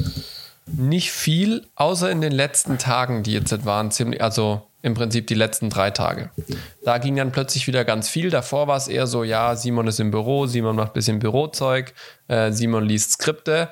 nicht 0.67 1.11
viel, 1.11 1.65
außer 1.75 2.11
in 2.11 2.21
den 2.21 2.31
letzten 2.31 2.77
Tagen, 2.77 3.23
die 3.23 3.33
jetzt 3.33 3.65
waren, 3.65 3.91
ziemlich, 3.91 4.21
also 4.21 4.61
im 4.81 4.93
Prinzip 4.93 5.27
die 5.27 5.33
letzten 5.33 5.69
drei 5.69 5.91
Tage. 5.91 6.29
Da 6.83 6.97
ging 6.97 7.15
dann 7.15 7.31
plötzlich 7.31 7.67
wieder 7.67 7.83
ganz 7.83 8.09
viel. 8.09 8.29
Davor 8.29 8.67
war 8.67 8.77
es 8.77 8.87
eher 8.87 9.07
so, 9.07 9.23
ja, 9.23 9.55
Simon 9.55 9.87
ist 9.87 9.99
im 9.99 10.11
Büro, 10.11 10.45
Simon 10.45 10.75
macht 10.75 10.91
ein 10.91 10.93
bisschen 10.93 11.19
Bürozeug, 11.19 11.93
äh, 12.27 12.51
Simon 12.51 12.85
liest 12.85 13.13
Skripte. 13.13 13.69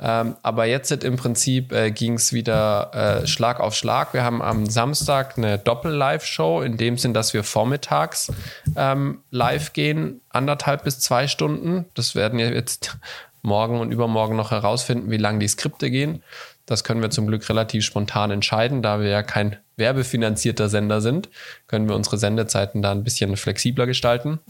Ähm, 0.00 0.36
aber 0.42 0.64
jetzt 0.64 0.90
im 0.90 1.16
Prinzip 1.16 1.72
äh, 1.72 1.90
ging 1.92 2.14
es 2.14 2.32
wieder 2.32 3.22
äh, 3.22 3.26
Schlag 3.26 3.60
auf 3.60 3.74
Schlag. 3.74 4.12
Wir 4.12 4.24
haben 4.24 4.42
am 4.42 4.66
Samstag 4.66 5.38
eine 5.38 5.58
Doppel-Live-Show, 5.58 6.62
in 6.62 6.76
dem 6.76 6.98
Sinn, 6.98 7.14
dass 7.14 7.32
wir 7.32 7.44
vormittags 7.44 8.32
ähm, 8.76 9.20
live 9.30 9.72
gehen, 9.72 10.20
anderthalb 10.30 10.82
bis 10.84 10.98
zwei 10.98 11.28
Stunden. 11.28 11.86
Das 11.94 12.16
werden 12.16 12.38
wir 12.38 12.52
jetzt 12.52 12.96
morgen 13.44 13.80
und 13.80 13.92
übermorgen 13.92 14.36
noch 14.36 14.50
herausfinden, 14.50 15.10
wie 15.10 15.16
lang 15.16 15.40
die 15.40 15.48
Skripte 15.48 15.90
gehen. 15.90 16.22
Das 16.66 16.82
können 16.82 17.02
wir 17.02 17.10
zum 17.10 17.26
Glück 17.26 17.48
relativ 17.48 17.84
spontan 17.84 18.30
entscheiden, 18.30 18.82
da 18.82 19.00
wir 19.00 19.08
ja 19.08 19.22
kein 19.22 19.56
werbefinanzierter 19.76 20.68
Sender 20.68 21.00
sind, 21.00 21.28
können 21.66 21.88
wir 21.88 21.96
unsere 21.96 22.16
Sendezeiten 22.16 22.80
da 22.80 22.92
ein 22.92 23.04
bisschen 23.04 23.36
flexibler 23.36 23.86
gestalten. 23.86 24.40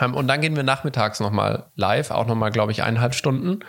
Ähm, 0.00 0.14
und 0.14 0.26
dann 0.28 0.40
gehen 0.40 0.56
wir 0.56 0.62
nachmittags 0.62 1.20
nochmal 1.20 1.66
live, 1.76 2.10
auch 2.10 2.26
nochmal, 2.26 2.50
glaube 2.50 2.72
ich, 2.72 2.82
eineinhalb 2.82 3.14
Stunden. 3.14 3.60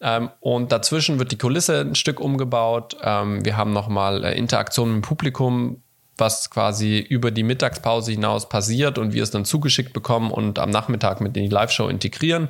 Ähm, 0.00 0.30
und 0.40 0.72
dazwischen 0.72 1.18
wird 1.18 1.32
die 1.32 1.38
Kulisse 1.38 1.80
ein 1.80 1.94
Stück 1.94 2.20
umgebaut. 2.20 2.96
Ähm, 3.02 3.44
wir 3.44 3.56
haben 3.56 3.72
nochmal 3.72 4.24
äh, 4.24 4.36
Interaktion 4.36 4.88
mit 4.88 4.96
dem 4.96 5.02
Publikum, 5.02 5.82
was 6.18 6.48
quasi 6.48 6.98
über 6.98 7.30
die 7.30 7.42
Mittagspause 7.42 8.12
hinaus 8.12 8.48
passiert 8.48 8.96
und 8.96 9.12
wir 9.12 9.22
es 9.22 9.30
dann 9.30 9.44
zugeschickt 9.44 9.92
bekommen 9.92 10.30
und 10.30 10.58
am 10.58 10.70
Nachmittag 10.70 11.20
mit 11.20 11.36
in 11.36 11.42
die 11.42 11.50
Live-Show 11.50 11.88
integrieren. 11.88 12.48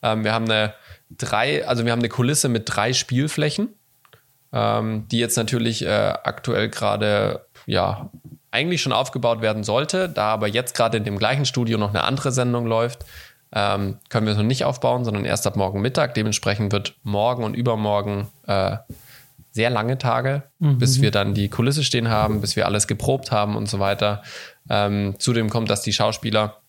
Wir 0.00 0.32
haben 0.32 0.46
eine 0.46 0.72
drei, 1.18 1.66
also 1.66 1.84
wir 1.84 1.92
haben 1.92 2.00
eine 2.00 2.08
Kulisse 2.08 2.48
mit 2.48 2.64
drei 2.66 2.92
Spielflächen, 2.92 3.68
ähm, 4.52 5.06
die 5.10 5.18
jetzt 5.18 5.36
natürlich 5.36 5.84
äh, 5.84 5.88
aktuell 5.88 6.68
gerade 6.68 7.46
ja 7.66 8.10
eigentlich 8.50 8.82
schon 8.82 8.92
aufgebaut 8.92 9.40
werden 9.40 9.64
sollte, 9.64 10.08
da 10.08 10.26
aber 10.26 10.46
jetzt 10.46 10.74
gerade 10.74 10.98
in 10.98 11.04
dem 11.04 11.18
gleichen 11.18 11.46
Studio 11.46 11.78
noch 11.78 11.90
eine 11.90 12.04
andere 12.04 12.32
Sendung 12.32 12.66
läuft, 12.66 13.04
ähm, 13.54 13.98
können 14.08 14.26
wir 14.26 14.32
es 14.32 14.38
noch 14.38 14.44
nicht 14.44 14.64
aufbauen, 14.64 15.04
sondern 15.04 15.24
erst 15.24 15.46
ab 15.46 15.56
morgen 15.56 15.80
Mittag. 15.80 16.14
Dementsprechend 16.14 16.72
wird 16.72 16.94
morgen 17.02 17.44
und 17.44 17.54
übermorgen 17.54 18.28
äh, 18.46 18.76
sehr 19.52 19.68
lange 19.68 19.98
Tage, 19.98 20.44
bis 20.58 21.02
wir 21.02 21.10
dann 21.10 21.34
die 21.34 21.50
Kulisse 21.50 21.84
stehen 21.84 22.08
haben, 22.08 22.40
bis 22.40 22.56
wir 22.56 22.64
alles 22.64 22.86
geprobt 22.86 23.30
haben 23.30 23.54
und 23.54 23.68
so 23.68 23.78
weiter. 23.78 24.22
Ähm, 24.70 25.16
zudem 25.18 25.50
kommt, 25.50 25.68
dass 25.68 25.82
die 25.82 25.92
Schauspieler 25.92 26.61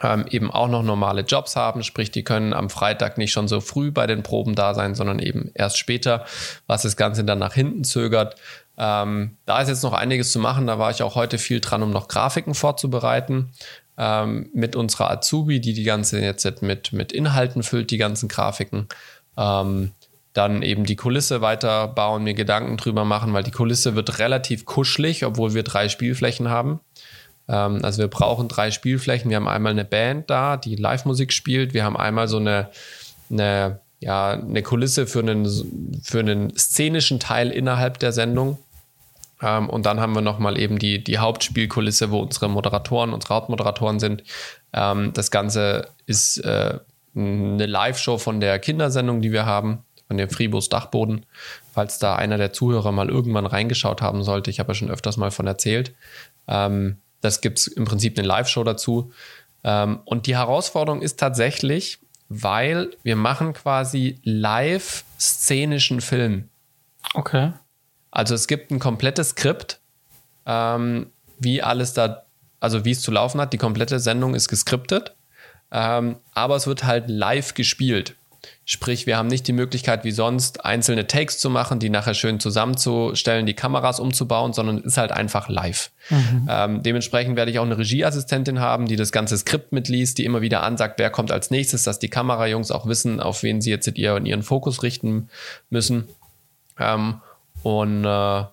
ähm, 0.00 0.24
eben 0.30 0.50
auch 0.50 0.68
noch 0.68 0.82
normale 0.82 1.22
Jobs 1.22 1.56
haben, 1.56 1.82
sprich, 1.82 2.10
die 2.10 2.24
können 2.24 2.52
am 2.52 2.70
Freitag 2.70 3.18
nicht 3.18 3.32
schon 3.32 3.48
so 3.48 3.60
früh 3.60 3.90
bei 3.90 4.06
den 4.06 4.22
Proben 4.22 4.54
da 4.54 4.74
sein, 4.74 4.94
sondern 4.94 5.18
eben 5.18 5.50
erst 5.54 5.78
später, 5.78 6.24
was 6.66 6.82
das 6.82 6.96
Ganze 6.96 7.24
dann 7.24 7.38
nach 7.38 7.54
hinten 7.54 7.84
zögert. 7.84 8.36
Ähm, 8.78 9.36
da 9.46 9.60
ist 9.60 9.68
jetzt 9.68 9.82
noch 9.82 9.92
einiges 9.92 10.32
zu 10.32 10.38
machen. 10.38 10.66
Da 10.66 10.78
war 10.78 10.90
ich 10.90 11.02
auch 11.02 11.14
heute 11.14 11.38
viel 11.38 11.60
dran, 11.60 11.82
um 11.82 11.90
noch 11.90 12.08
Grafiken 12.08 12.54
vorzubereiten. 12.54 13.50
Ähm, 13.98 14.48
mit 14.54 14.74
unserer 14.74 15.10
Azubi, 15.10 15.60
die 15.60 15.74
die 15.74 15.84
ganze 15.84 16.20
jetzt 16.20 16.62
mit, 16.62 16.92
mit 16.92 17.12
Inhalten 17.12 17.62
füllt, 17.62 17.90
die 17.90 17.98
ganzen 17.98 18.28
Grafiken. 18.28 18.88
Ähm, 19.36 19.92
dann 20.32 20.62
eben 20.62 20.84
die 20.84 20.96
Kulisse 20.96 21.42
weiterbauen, 21.42 22.24
mir 22.24 22.34
Gedanken 22.34 22.78
drüber 22.78 23.04
machen, 23.04 23.34
weil 23.34 23.42
die 23.42 23.50
Kulisse 23.50 23.94
wird 23.94 24.18
relativ 24.18 24.64
kuschelig, 24.64 25.26
obwohl 25.26 25.52
wir 25.52 25.62
drei 25.62 25.90
Spielflächen 25.90 26.48
haben. 26.48 26.80
Ähm, 27.48 27.80
also 27.82 27.98
wir 27.98 28.08
brauchen 28.08 28.48
drei 28.48 28.70
Spielflächen. 28.70 29.30
Wir 29.30 29.36
haben 29.36 29.48
einmal 29.48 29.72
eine 29.72 29.84
Band 29.84 30.30
da, 30.30 30.56
die 30.56 30.76
Live-Musik 30.76 31.32
spielt. 31.32 31.74
Wir 31.74 31.84
haben 31.84 31.96
einmal 31.96 32.28
so 32.28 32.38
eine, 32.38 32.68
eine, 33.30 33.80
ja, 34.00 34.30
eine 34.30 34.62
Kulisse 34.62 35.06
für 35.06 35.20
einen, 35.20 35.46
für 36.02 36.20
einen 36.20 36.56
szenischen 36.56 37.20
Teil 37.20 37.50
innerhalb 37.50 37.98
der 37.98 38.12
Sendung. 38.12 38.58
Ähm, 39.42 39.68
und 39.68 39.86
dann 39.86 40.00
haben 40.00 40.14
wir 40.14 40.22
nochmal 40.22 40.58
eben 40.58 40.78
die, 40.78 41.02
die 41.02 41.18
Hauptspielkulisse, 41.18 42.10
wo 42.10 42.20
unsere 42.20 42.48
Moderatoren, 42.48 43.12
unsere 43.12 43.34
Hauptmoderatoren 43.34 43.98
sind. 43.98 44.22
Ähm, 44.72 45.12
das 45.12 45.30
Ganze 45.30 45.88
ist 46.06 46.38
äh, 46.38 46.78
eine 47.14 47.66
Live-Show 47.66 48.18
von 48.18 48.40
der 48.40 48.58
Kindersendung, 48.58 49.20
die 49.20 49.32
wir 49.32 49.44
haben, 49.44 49.84
von 50.06 50.16
dem 50.16 50.30
Fribus 50.30 50.68
Dachboden. 50.68 51.26
Falls 51.72 51.98
da 51.98 52.16
einer 52.16 52.38
der 52.38 52.52
Zuhörer 52.52 52.92
mal 52.92 53.08
irgendwann 53.08 53.46
reingeschaut 53.46 54.00
haben 54.00 54.22
sollte, 54.22 54.50
ich 54.50 54.60
habe 54.60 54.70
ja 54.70 54.74
schon 54.74 54.90
öfters 54.90 55.16
mal 55.16 55.30
von 55.30 55.46
erzählt. 55.46 55.94
Ähm, 56.48 56.98
das 57.22 57.40
gibt 57.40 57.60
es 57.60 57.66
im 57.68 57.86
Prinzip 57.86 58.18
eine 58.18 58.26
Live-Show 58.28 58.64
dazu. 58.64 59.12
Ähm, 59.64 60.00
und 60.04 60.26
die 60.26 60.36
Herausforderung 60.36 61.00
ist 61.00 61.18
tatsächlich, 61.18 62.00
weil 62.28 62.90
wir 63.02 63.16
machen 63.16 63.54
quasi 63.54 64.20
live 64.24 65.04
szenischen 65.18 66.00
Film. 66.00 66.48
Okay. 67.14 67.52
Also 68.10 68.34
es 68.34 68.46
gibt 68.46 68.70
ein 68.70 68.78
komplettes 68.78 69.30
Skript, 69.30 69.80
ähm, 70.46 71.10
wie 71.38 71.62
alles 71.62 71.94
da, 71.94 72.24
also 72.60 72.84
wie 72.84 72.90
es 72.90 73.00
zu 73.00 73.10
laufen 73.10 73.40
hat. 73.40 73.52
Die 73.52 73.58
komplette 73.58 74.00
Sendung 74.00 74.34
ist 74.34 74.48
geskriptet, 74.48 75.14
ähm, 75.70 76.16
aber 76.34 76.56
es 76.56 76.66
wird 76.66 76.84
halt 76.84 77.08
live 77.08 77.54
gespielt. 77.54 78.16
Sprich, 78.64 79.06
wir 79.06 79.16
haben 79.16 79.28
nicht 79.28 79.46
die 79.46 79.52
Möglichkeit, 79.52 80.04
wie 80.04 80.12
sonst 80.12 80.64
einzelne 80.64 81.06
Takes 81.06 81.38
zu 81.38 81.50
machen, 81.50 81.78
die 81.78 81.90
nachher 81.90 82.14
schön 82.14 82.40
zusammenzustellen, 82.40 83.46
die 83.46 83.54
Kameras 83.54 84.00
umzubauen, 84.00 84.52
sondern 84.52 84.78
es 84.78 84.84
ist 84.84 84.98
halt 84.98 85.12
einfach 85.12 85.48
live. 85.48 85.90
Mhm. 86.10 86.48
Ähm, 86.48 86.82
dementsprechend 86.82 87.36
werde 87.36 87.50
ich 87.50 87.58
auch 87.58 87.64
eine 87.64 87.78
Regieassistentin 87.78 88.60
haben, 88.60 88.86
die 88.86 88.96
das 88.96 89.12
ganze 89.12 89.36
Skript 89.36 89.72
mitliest, 89.72 90.18
die 90.18 90.24
immer 90.24 90.42
wieder 90.42 90.62
ansagt, 90.62 90.98
wer 90.98 91.10
kommt 91.10 91.30
als 91.32 91.50
nächstes, 91.50 91.82
dass 91.82 91.98
die 91.98 92.08
Kamerajungs 92.08 92.70
auch 92.70 92.86
wissen, 92.86 93.20
auf 93.20 93.42
wen 93.42 93.60
sie 93.60 93.70
jetzt 93.70 93.86
ihren, 93.98 94.26
ihren 94.26 94.42
Fokus 94.42 94.82
richten 94.82 95.28
müssen. 95.70 96.08
Ähm, 96.78 97.20
und 97.62 98.04
äh, 98.04 98.44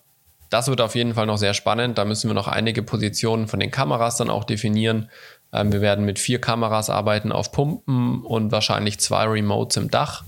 das 0.49 0.67
wird 0.67 0.81
auf 0.81 0.95
jeden 0.95 1.13
Fall 1.13 1.27
noch 1.27 1.37
sehr 1.37 1.53
spannend. 1.53 1.97
Da 1.97 2.05
müssen 2.05 2.29
wir 2.29 2.33
noch 2.33 2.47
einige 2.47 2.81
Positionen 2.81 3.47
von 3.47 3.59
den 3.59 3.71
Kameras 3.71 4.17
dann 4.17 4.29
auch 4.29 4.43
definieren. 4.43 5.09
Ähm, 5.53 5.71
wir 5.71 5.81
werden 5.81 6.05
mit 6.05 6.19
vier 6.19 6.39
Kameras 6.39 6.89
arbeiten 6.89 7.31
auf 7.31 7.51
Pumpen 7.51 8.23
und 8.23 8.51
wahrscheinlich 8.51 8.99
zwei 8.99 9.25
Remotes 9.25 9.77
im 9.77 9.89
Dach, 9.91 10.23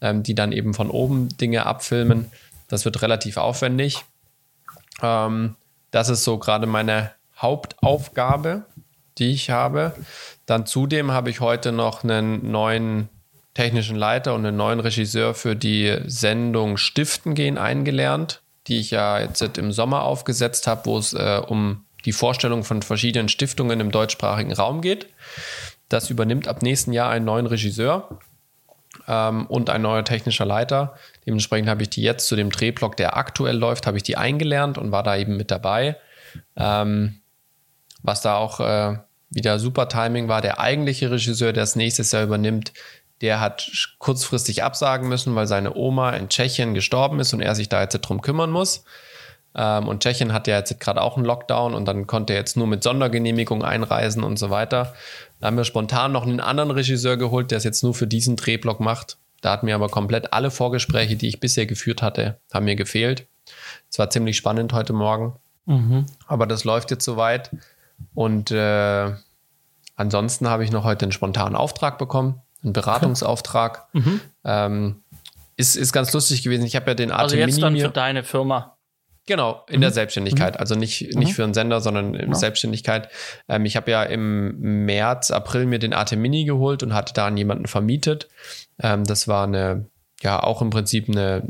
ähm, 0.00 0.22
die 0.22 0.34
dann 0.34 0.52
eben 0.52 0.74
von 0.74 0.90
oben 0.90 1.28
Dinge 1.36 1.66
abfilmen. 1.66 2.30
Das 2.68 2.84
wird 2.84 3.02
relativ 3.02 3.36
aufwendig. 3.36 4.04
Ähm, 5.02 5.56
das 5.90 6.08
ist 6.08 6.24
so 6.24 6.38
gerade 6.38 6.66
meine 6.66 7.10
Hauptaufgabe, 7.36 8.64
die 9.18 9.32
ich 9.32 9.50
habe. 9.50 9.94
Dann 10.46 10.66
zudem 10.66 11.12
habe 11.12 11.30
ich 11.30 11.40
heute 11.40 11.72
noch 11.72 12.02
einen 12.02 12.50
neuen 12.50 13.08
technischen 13.54 13.96
Leiter 13.96 14.34
und 14.34 14.46
einen 14.46 14.56
neuen 14.56 14.80
Regisseur 14.80 15.34
für 15.34 15.54
die 15.54 15.98
Sendung 16.06 16.78
Stiften 16.78 17.34
gehen 17.34 17.58
eingelernt, 17.58 18.40
die 18.66 18.78
ich 18.78 18.90
ja 18.90 19.20
jetzt 19.20 19.42
im 19.58 19.72
Sommer 19.72 20.02
aufgesetzt 20.04 20.66
habe, 20.66 20.86
wo 20.86 20.96
es 20.96 21.12
äh, 21.12 21.42
um 21.46 21.84
die 22.04 22.12
Vorstellung 22.12 22.64
von 22.64 22.82
verschiedenen 22.82 23.28
Stiftungen 23.28 23.80
im 23.80 23.90
deutschsprachigen 23.90 24.52
Raum 24.52 24.80
geht. 24.80 25.06
Das 25.88 26.10
übernimmt 26.10 26.48
ab 26.48 26.62
nächsten 26.62 26.92
Jahr 26.92 27.10
einen 27.10 27.24
neuen 27.24 27.46
Regisseur 27.46 28.18
ähm, 29.06 29.46
und 29.46 29.70
ein 29.70 29.82
neuer 29.82 30.04
technischer 30.04 30.44
Leiter. 30.44 30.94
Dementsprechend 31.26 31.68
habe 31.68 31.82
ich 31.82 31.90
die 31.90 32.02
jetzt 32.02 32.26
zu 32.26 32.36
dem 32.36 32.50
Drehblock, 32.50 32.96
der 32.96 33.16
aktuell 33.16 33.56
läuft, 33.56 33.86
habe 33.86 33.96
ich 33.96 34.02
die 34.02 34.16
eingelernt 34.16 34.78
und 34.78 34.92
war 34.92 35.02
da 35.02 35.16
eben 35.16 35.36
mit 35.36 35.50
dabei. 35.50 35.96
Ähm, 36.56 37.20
was 38.02 38.22
da 38.22 38.36
auch 38.36 38.60
äh, 38.60 38.98
wieder 39.30 39.58
super 39.58 39.88
Timing 39.88 40.28
war, 40.28 40.40
der 40.40 40.60
eigentliche 40.60 41.10
Regisseur, 41.10 41.52
der 41.52 41.62
es 41.62 41.76
nächstes 41.76 42.12
Jahr 42.12 42.24
übernimmt, 42.24 42.72
der 43.20 43.40
hat 43.40 43.70
kurzfristig 43.98 44.64
absagen 44.64 45.08
müssen, 45.08 45.34
weil 45.34 45.46
seine 45.46 45.74
Oma 45.76 46.10
in 46.10 46.28
Tschechien 46.28 46.74
gestorben 46.74 47.20
ist 47.20 47.32
und 47.32 47.40
er 47.40 47.54
sich 47.54 47.68
da 47.68 47.80
jetzt 47.80 47.98
drum 48.00 48.20
kümmern 48.20 48.50
muss. 48.50 48.84
Ähm, 49.54 49.88
und 49.88 50.02
Tschechien 50.02 50.32
hat 50.32 50.46
ja 50.46 50.56
jetzt 50.56 50.78
gerade 50.80 51.02
auch 51.02 51.16
einen 51.16 51.26
Lockdown 51.26 51.74
und 51.74 51.86
dann 51.86 52.06
konnte 52.06 52.32
er 52.32 52.38
jetzt 52.38 52.56
nur 52.56 52.66
mit 52.66 52.82
Sondergenehmigung 52.82 53.64
einreisen 53.64 54.22
und 54.22 54.38
so 54.38 54.50
weiter. 54.50 54.94
Da 55.40 55.48
haben 55.48 55.56
wir 55.56 55.64
spontan 55.64 56.12
noch 56.12 56.22
einen 56.22 56.40
anderen 56.40 56.70
Regisseur 56.70 57.16
geholt, 57.16 57.50
der 57.50 57.58
es 57.58 57.64
jetzt 57.64 57.82
nur 57.82 57.94
für 57.94 58.06
diesen 58.06 58.36
Drehblock 58.36 58.80
macht. 58.80 59.18
Da 59.40 59.52
hat 59.52 59.62
mir 59.64 59.74
aber 59.74 59.88
komplett 59.88 60.32
alle 60.32 60.50
Vorgespräche, 60.50 61.16
die 61.16 61.28
ich 61.28 61.40
bisher 61.40 61.66
geführt 61.66 62.00
hatte, 62.00 62.38
haben 62.52 62.64
mir 62.64 62.76
gefehlt. 62.76 63.26
Es 63.90 63.98
war 63.98 64.08
ziemlich 64.08 64.36
spannend 64.36 64.72
heute 64.72 64.92
Morgen. 64.92 65.34
Mhm. 65.66 66.06
Aber 66.26 66.46
das 66.46 66.64
läuft 66.64 66.90
jetzt 66.90 67.04
soweit. 67.04 67.50
Und 68.14 68.50
äh, 68.50 69.12
ansonsten 69.96 70.48
habe 70.48 70.64
ich 70.64 70.70
noch 70.70 70.84
heute 70.84 71.04
einen 71.04 71.12
spontanen 71.12 71.56
Auftrag 71.56 71.98
bekommen, 71.98 72.40
einen 72.62 72.72
Beratungsauftrag. 72.72 73.88
Mhm. 73.92 74.20
Ähm, 74.44 75.02
ist, 75.56 75.76
ist 75.76 75.92
ganz 75.92 76.12
lustig 76.12 76.42
gewesen. 76.42 76.64
Ich 76.64 76.76
habe 76.76 76.90
ja 76.90 76.94
den 76.94 77.10
Also 77.10 77.36
jetzt 77.36 77.60
dann 77.60 77.76
für 77.76 77.90
deine 77.90 78.24
Firma. 78.24 78.71
Genau, 79.26 79.64
in 79.68 79.76
mhm. 79.76 79.82
der 79.82 79.90
Selbstständigkeit. 79.92 80.54
Mhm. 80.54 80.60
Also 80.60 80.74
nicht, 80.74 81.14
nicht 81.14 81.28
mhm. 81.28 81.34
für 81.34 81.44
einen 81.44 81.54
Sender, 81.54 81.80
sondern 81.80 82.14
in 82.14 82.30
ja. 82.30 82.34
Selbstständigkeit. 82.34 83.08
Ähm, 83.48 83.64
ich 83.64 83.76
habe 83.76 83.90
ja 83.90 84.02
im 84.02 84.84
März, 84.84 85.30
April 85.30 85.66
mir 85.66 85.78
den 85.78 85.92
AT 85.92 86.12
Mini 86.16 86.44
geholt 86.44 86.82
und 86.82 86.92
hatte 86.92 87.14
da 87.14 87.26
an 87.26 87.36
jemanden 87.36 87.66
vermietet. 87.66 88.28
Ähm, 88.80 89.04
das 89.04 89.28
war 89.28 89.46
eine, 89.46 89.86
ja, 90.22 90.42
auch 90.42 90.60
im 90.60 90.70
Prinzip 90.70 91.08
eine 91.08 91.42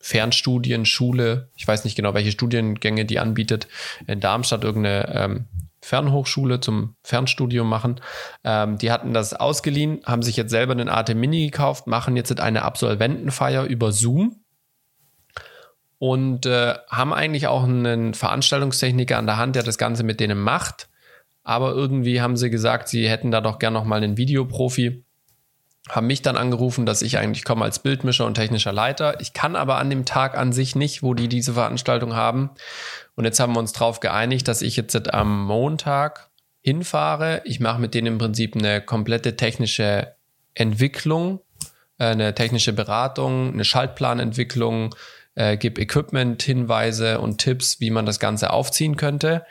Fernstudienschule. 0.00 1.48
Ich 1.54 1.66
weiß 1.66 1.84
nicht 1.84 1.94
genau, 1.94 2.12
welche 2.12 2.32
Studiengänge 2.32 3.04
die 3.04 3.20
anbietet. 3.20 3.68
In 4.08 4.18
Darmstadt 4.18 4.64
irgendeine 4.64 5.14
ähm, 5.14 5.44
Fernhochschule 5.80 6.58
zum 6.60 6.96
Fernstudium 7.04 7.68
machen. 7.68 8.00
Ähm, 8.42 8.78
die 8.78 8.90
hatten 8.90 9.14
das 9.14 9.32
ausgeliehen, 9.32 10.00
haben 10.04 10.22
sich 10.22 10.36
jetzt 10.36 10.50
selber 10.50 10.72
einen 10.72 10.88
AT 10.88 11.14
Mini 11.14 11.44
gekauft, 11.44 11.86
machen 11.86 12.16
jetzt 12.16 12.40
eine 12.40 12.62
Absolventenfeier 12.62 13.64
über 13.64 13.92
Zoom 13.92 14.41
und 16.02 16.46
äh, 16.46 16.74
haben 16.90 17.12
eigentlich 17.12 17.46
auch 17.46 17.62
einen 17.62 18.14
Veranstaltungstechniker 18.14 19.16
an 19.16 19.26
der 19.26 19.36
Hand, 19.36 19.54
der 19.54 19.62
das 19.62 19.78
Ganze 19.78 20.02
mit 20.02 20.18
denen 20.18 20.40
macht. 20.40 20.88
Aber 21.44 21.74
irgendwie 21.74 22.20
haben 22.20 22.36
sie 22.36 22.50
gesagt, 22.50 22.88
sie 22.88 23.08
hätten 23.08 23.30
da 23.30 23.40
doch 23.40 23.60
gern 23.60 23.72
noch 23.72 23.84
mal 23.84 24.02
einen 24.02 24.16
Videoprofi. 24.16 25.04
Haben 25.88 26.08
mich 26.08 26.20
dann 26.20 26.36
angerufen, 26.36 26.86
dass 26.86 27.02
ich 27.02 27.18
eigentlich 27.18 27.44
komme 27.44 27.64
als 27.64 27.78
Bildmischer 27.78 28.26
und 28.26 28.34
technischer 28.34 28.72
Leiter. 28.72 29.20
Ich 29.20 29.32
kann 29.32 29.54
aber 29.54 29.78
an 29.78 29.90
dem 29.90 30.04
Tag 30.04 30.36
an 30.36 30.52
sich 30.52 30.74
nicht, 30.74 31.04
wo 31.04 31.14
die 31.14 31.28
diese 31.28 31.52
Veranstaltung 31.52 32.16
haben. 32.16 32.50
Und 33.14 33.24
jetzt 33.24 33.38
haben 33.38 33.52
wir 33.52 33.60
uns 33.60 33.72
darauf 33.72 34.00
geeinigt, 34.00 34.48
dass 34.48 34.60
ich 34.60 34.74
jetzt 34.74 35.14
am 35.14 35.44
Montag 35.44 36.30
hinfahre. 36.62 37.42
Ich 37.44 37.60
mache 37.60 37.80
mit 37.80 37.94
denen 37.94 38.08
im 38.08 38.18
Prinzip 38.18 38.56
eine 38.56 38.80
komplette 38.80 39.36
technische 39.36 40.16
Entwicklung, 40.54 41.42
äh, 41.98 42.06
eine 42.06 42.34
technische 42.34 42.72
Beratung, 42.72 43.52
eine 43.52 43.64
Schaltplanentwicklung, 43.64 44.96
äh, 45.34 45.56
gebe 45.56 45.80
Equipment-Hinweise 45.80 47.20
und 47.20 47.38
Tipps, 47.38 47.80
wie 47.80 47.90
man 47.90 48.06
das 48.06 48.20
Ganze 48.20 48.52
aufziehen 48.52 48.96
könnte. 48.96 49.44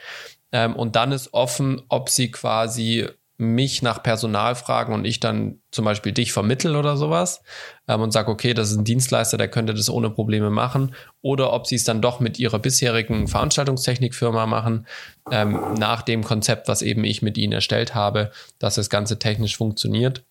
Ähm, 0.52 0.76
und 0.76 0.96
dann 0.96 1.12
ist 1.12 1.34
offen, 1.34 1.82
ob 1.90 2.10
sie 2.10 2.32
quasi 2.32 3.08
mich 3.42 3.82
nach 3.82 4.04
Personal 4.04 4.54
fragen 4.54 4.94
und 4.94 5.04
ich 5.04 5.20
dann 5.20 5.62
zum 5.72 5.84
Beispiel 5.84 6.12
dich 6.12 6.32
vermittel 6.32 6.76
oder 6.76 6.96
sowas 6.96 7.42
ähm, 7.88 8.02
und 8.02 8.12
sage, 8.12 8.30
okay, 8.30 8.54
das 8.54 8.70
ist 8.70 8.78
ein 8.78 8.84
Dienstleister, 8.84 9.36
der 9.36 9.48
könnte 9.48 9.74
das 9.74 9.90
ohne 9.90 10.12
Probleme 10.12 10.52
machen. 10.52 10.94
Oder 11.22 11.52
ob 11.52 11.66
sie 11.66 11.76
es 11.76 11.84
dann 11.84 12.04
doch 12.04 12.20
mit 12.20 12.38
ihrer 12.38 12.60
bisherigen 12.60 13.28
Veranstaltungstechnikfirma 13.28 14.46
machen, 14.46 14.86
ähm, 15.32 15.60
nach 15.80 16.04
dem 16.04 16.24
Konzept, 16.24 16.68
was 16.68 16.84
eben 16.84 17.04
ich 17.04 17.24
mit 17.24 17.36
ihnen 17.36 17.54
erstellt 17.54 17.96
habe, 17.96 18.32
dass 18.60 18.76
das 18.76 18.92
Ganze 18.92 19.18
technisch 19.18 19.58
funktioniert. 19.58 20.24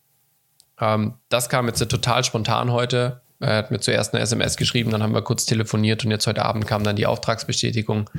Ähm, 0.81 1.15
das 1.31 1.49
kam 1.49 1.67
jetzt 1.67 1.81
total 1.91 2.23
spontan 2.23 2.71
heute. 2.71 3.23
Er 3.40 3.57
hat 3.57 3.70
mir 3.70 3.81
zuerst 3.81 4.14
eine 4.14 4.22
SMS 4.22 4.57
geschrieben, 4.57 4.90
dann 4.90 5.03
haben 5.03 5.14
wir 5.14 5.22
kurz 5.22 5.46
telefoniert 5.46 6.05
und 6.05 6.11
jetzt 6.11 6.26
heute 6.26 6.44
Abend 6.44 6.66
kam 6.66 6.85
dann 6.85 6.96
die 6.96 7.07
Auftragsbestätigung 7.07 8.11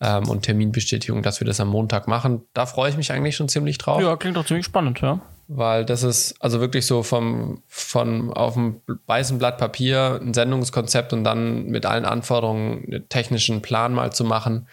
ähm, 0.00 0.28
und 0.28 0.42
Terminbestätigung, 0.42 1.22
dass 1.22 1.40
wir 1.40 1.46
das 1.46 1.58
am 1.58 1.68
Montag 1.68 2.06
machen. 2.06 2.42
Da 2.52 2.66
freue 2.66 2.90
ich 2.90 2.96
mich 2.96 3.10
eigentlich 3.10 3.34
schon 3.34 3.48
ziemlich 3.48 3.78
drauf. 3.78 4.00
Ja, 4.00 4.16
klingt 4.16 4.36
doch 4.36 4.44
ziemlich 4.44 4.66
spannend, 4.66 5.00
ja. 5.00 5.20
Weil 5.48 5.86
das 5.86 6.02
ist 6.02 6.36
also 6.40 6.60
wirklich 6.60 6.84
so 6.84 7.02
vom, 7.02 7.62
von 7.66 8.30
auf 8.34 8.52
dem 8.52 8.82
weißen 9.06 9.38
Blatt 9.38 9.56
Papier 9.56 10.20
ein 10.22 10.34
Sendungskonzept 10.34 11.14
und 11.14 11.24
dann 11.24 11.64
mit 11.66 11.86
allen 11.86 12.04
Anforderungen 12.04 12.84
einen 12.84 13.08
technischen 13.08 13.62
Plan 13.62 13.94
mal 13.94 14.12
zu 14.12 14.24
machen. 14.24 14.68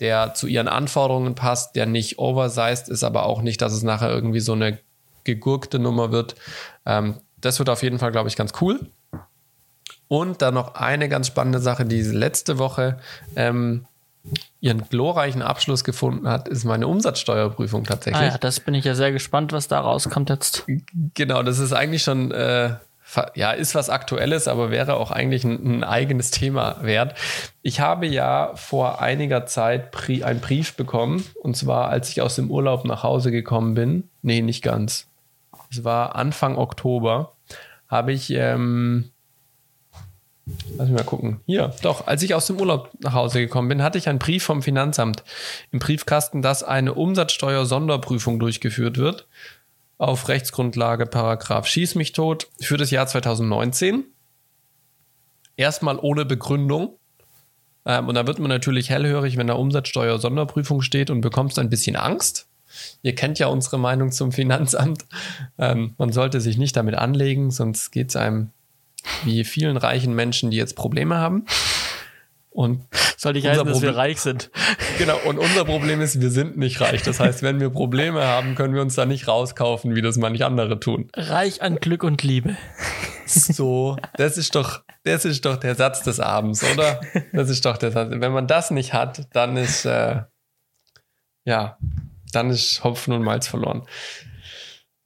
der 0.00 0.34
zu 0.34 0.48
ihren 0.48 0.66
Anforderungen 0.66 1.34
passt, 1.36 1.76
der 1.76 1.86
nicht 1.86 2.18
oversized 2.18 2.88
ist, 2.88 3.04
aber 3.04 3.26
auch 3.26 3.42
nicht, 3.42 3.62
dass 3.62 3.72
es 3.72 3.84
nachher 3.84 4.10
irgendwie 4.10 4.40
so 4.40 4.52
eine 4.52 4.78
gegurkte 5.22 5.78
Nummer 5.78 6.10
wird. 6.10 6.34
Ähm, 6.84 7.20
das 7.40 7.58
wird 7.58 7.68
auf 7.68 7.82
jeden 7.82 7.98
Fall, 7.98 8.10
glaube 8.10 8.28
ich, 8.28 8.36
ganz 8.36 8.52
cool. 8.60 8.80
Und 10.08 10.42
dann 10.42 10.54
noch 10.54 10.74
eine 10.74 11.08
ganz 11.08 11.26
spannende 11.26 11.58
Sache, 11.58 11.84
die 11.84 12.02
letzte 12.02 12.58
Woche 12.58 12.98
ähm, 13.36 13.86
ihren 14.60 14.88
glorreichen 14.88 15.42
Abschluss 15.42 15.84
gefunden 15.84 16.28
hat, 16.28 16.48
ist 16.48 16.64
meine 16.64 16.86
Umsatzsteuerprüfung 16.86 17.84
tatsächlich. 17.84 18.22
Ah 18.22 18.32
ja, 18.32 18.38
das 18.38 18.60
bin 18.60 18.74
ich 18.74 18.84
ja 18.84 18.94
sehr 18.94 19.12
gespannt, 19.12 19.52
was 19.52 19.68
da 19.68 19.80
rauskommt 19.80 20.30
jetzt. 20.30 20.64
Genau, 21.14 21.42
das 21.42 21.58
ist 21.58 21.72
eigentlich 21.72 22.02
schon, 22.02 22.30
äh, 22.30 22.76
ja, 23.34 23.52
ist 23.52 23.74
was 23.74 23.90
Aktuelles, 23.90 24.48
aber 24.48 24.70
wäre 24.70 24.94
auch 24.94 25.10
eigentlich 25.10 25.44
ein, 25.44 25.78
ein, 25.78 25.84
eigenes 25.84 26.30
Thema 26.30 26.78
wert. 26.82 27.14
Ich 27.62 27.80
habe 27.80 28.06
ja 28.06 28.52
vor 28.54 29.02
einiger 29.02 29.44
Zeit 29.46 29.90
einen 30.08 30.40
Brief 30.40 30.74
bekommen, 30.74 31.24
und 31.42 31.56
zwar 31.56 31.88
als 31.88 32.08
ich 32.08 32.22
aus 32.22 32.36
dem 32.36 32.50
Urlaub 32.50 32.86
nach 32.86 33.02
Hause 33.02 33.30
gekommen 33.30 33.74
bin. 33.74 34.08
Nee, 34.22 34.40
nicht 34.40 34.62
ganz. 34.62 35.06
Es 35.70 35.84
war 35.84 36.16
Anfang 36.16 36.56
Oktober, 36.56 37.32
habe 37.88 38.12
ich 38.12 38.30
ähm, 38.30 39.10
Lass 40.76 40.88
mich 40.88 40.96
mal 40.96 41.04
gucken. 41.04 41.40
Hier, 41.46 41.74
doch, 41.82 42.06
als 42.06 42.22
ich 42.22 42.34
aus 42.34 42.46
dem 42.46 42.60
Urlaub 42.60 42.90
nach 43.00 43.14
Hause 43.14 43.40
gekommen 43.40 43.68
bin, 43.68 43.82
hatte 43.82 43.96
ich 43.96 44.08
einen 44.08 44.18
Brief 44.18 44.44
vom 44.44 44.62
Finanzamt 44.62 45.24
im 45.72 45.78
Briefkasten, 45.78 46.42
dass 46.42 46.62
eine 46.62 46.94
Umsatzsteuer-Sonderprüfung 46.94 48.38
durchgeführt 48.38 48.98
wird. 48.98 49.26
Auf 49.96 50.28
Rechtsgrundlage 50.28 51.06
Paragraph 51.06 51.66
Schieß 51.66 51.94
mich 51.94 52.12
tot 52.12 52.48
für 52.60 52.76
das 52.76 52.90
Jahr 52.90 53.06
2019. 53.06 54.04
Erstmal 55.56 55.98
ohne 55.98 56.24
Begründung. 56.24 56.98
Ähm, 57.86 58.08
und 58.08 58.14
da 58.14 58.26
wird 58.26 58.38
man 58.38 58.48
natürlich 58.48 58.90
hellhörig, 58.90 59.36
wenn 59.36 59.46
da 59.46 59.54
Umsatzsteuer-Sonderprüfung 59.54 60.82
steht 60.82 61.10
und 61.10 61.20
bekommst 61.20 61.58
ein 61.58 61.70
bisschen 61.70 61.96
Angst. 61.96 62.48
Ihr 63.02 63.14
kennt 63.14 63.38
ja 63.38 63.46
unsere 63.46 63.78
Meinung 63.78 64.10
zum 64.10 64.32
Finanzamt. 64.32 65.06
Ähm, 65.58 65.94
man 65.96 66.12
sollte 66.12 66.40
sich 66.40 66.58
nicht 66.58 66.76
damit 66.76 66.96
anlegen, 66.96 67.50
sonst 67.50 67.92
geht 67.92 68.08
es 68.10 68.16
einem 68.16 68.50
wie 69.24 69.44
vielen 69.44 69.76
reichen 69.76 70.14
Menschen, 70.14 70.50
die 70.50 70.56
jetzt 70.56 70.76
Probleme 70.76 71.16
haben. 71.16 71.46
Und 72.50 72.84
soll 73.16 73.32
nicht 73.32 73.48
heißen, 73.48 73.66
dass 73.66 73.82
wir 73.82 73.96
reich 73.96 74.20
sind. 74.20 74.52
Genau, 74.96 75.18
und 75.24 75.38
unser 75.38 75.64
Problem 75.64 76.00
ist, 76.00 76.20
wir 76.20 76.30
sind 76.30 76.56
nicht 76.56 76.80
reich. 76.80 77.02
Das 77.02 77.18
heißt, 77.18 77.42
wenn 77.42 77.58
wir 77.58 77.68
Probleme 77.70 78.22
haben, 78.22 78.54
können 78.54 78.74
wir 78.74 78.82
uns 78.82 78.94
da 78.94 79.06
nicht 79.06 79.26
rauskaufen, 79.26 79.96
wie 79.96 80.02
das 80.02 80.18
manche 80.18 80.46
andere 80.46 80.78
tun. 80.78 81.10
Reich 81.16 81.62
an 81.62 81.76
Glück 81.76 82.04
und 82.04 82.22
Liebe. 82.22 82.56
So, 83.26 83.96
das 84.16 84.38
ist 84.38 84.54
doch, 84.54 84.82
das 85.02 85.24
ist 85.24 85.44
doch 85.44 85.56
der 85.56 85.74
Satz 85.74 86.02
des 86.02 86.20
Abends, 86.20 86.62
oder? 86.62 87.00
Das 87.32 87.48
ist 87.48 87.64
doch 87.64 87.76
der 87.76 87.90
Satz. 87.90 88.10
Wenn 88.12 88.32
man 88.32 88.46
das 88.46 88.70
nicht 88.70 88.92
hat, 88.92 89.26
dann 89.34 89.56
ist, 89.56 89.84
äh, 89.84 90.22
ja, 91.44 91.78
dann 92.32 92.50
ist 92.50 92.84
Hopfen 92.84 93.14
und 93.14 93.22
Malz 93.22 93.48
verloren. 93.48 93.86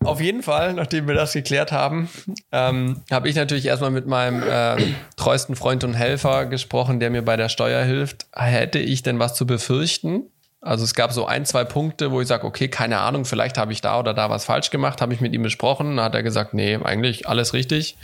Auf 0.05 0.21
jeden 0.21 0.43
Fall, 0.43 0.75
nachdem 0.75 1.09
wir 1.09 1.15
das 1.15 1.33
geklärt 1.33 1.73
haben, 1.73 2.09
ähm, 2.53 3.03
habe 3.11 3.29
ich 3.29 3.35
natürlich 3.35 3.67
erstmal 3.67 3.91
mit 3.91 4.07
meinem 4.07 4.43
äh, 4.43 4.77
treuesten 5.17 5.57
Freund 5.57 5.83
und 5.83 5.95
Helfer 5.95 6.47
gesprochen, 6.47 7.01
der 7.01 7.11
mir 7.11 7.23
bei 7.23 7.37
der 7.37 7.49
Steuer 7.49 7.85
hilft. 7.85 8.27
Hätte 8.33 8.79
ich 8.79 9.03
denn 9.03 9.19
was 9.19 9.35
zu 9.35 9.47
befürchten? 9.47 10.31
Also 10.61 10.85
es 10.85 10.95
gab 10.95 11.13
so 11.13 11.27
ein, 11.27 11.45
zwei 11.45 11.65
Punkte, 11.65 12.11
wo 12.11 12.21
ich 12.21 12.29
sage, 12.29 12.47
okay, 12.47 12.69
keine 12.69 12.99
Ahnung, 12.99 13.25
vielleicht 13.25 13.59
habe 13.59 13.73
ich 13.73 13.81
da 13.81 13.99
oder 13.99 14.15
da 14.15 14.29
was 14.31 14.45
falsch 14.45 14.71
gemacht, 14.71 15.01
habe 15.01 15.15
ich 15.15 15.21
mit 15.21 15.33
ihm 15.33 15.43
besprochen. 15.43 15.97
Da 15.97 16.05
hat 16.05 16.15
er 16.15 16.23
gesagt, 16.23 16.55
nee, 16.55 16.77
eigentlich 16.77 17.29
alles 17.29 17.53
richtig. 17.53 17.97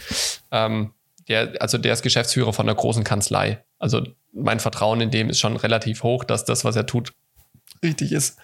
Ähm, 0.51 0.93
der, 1.29 1.55
also 1.61 1.79
der 1.79 1.93
ist 1.93 2.03
Geschäftsführer 2.03 2.53
von 2.53 2.69
einer 2.69 2.77
großen 2.77 3.03
Kanzlei. 3.03 3.65
Also 3.79 4.03
mein 4.33 4.61
Vertrauen 4.61 5.01
in 5.01 5.11
dem 5.11 5.31
ist 5.31 5.41
schon 5.41 5.57
relativ 5.57 6.03
hoch, 6.03 6.25
dass 6.25 6.45
das, 6.45 6.65
was 6.65 6.77
er 6.77 6.87
tut, 6.87 7.13
richtig 7.83 8.13
ist. 8.13 8.39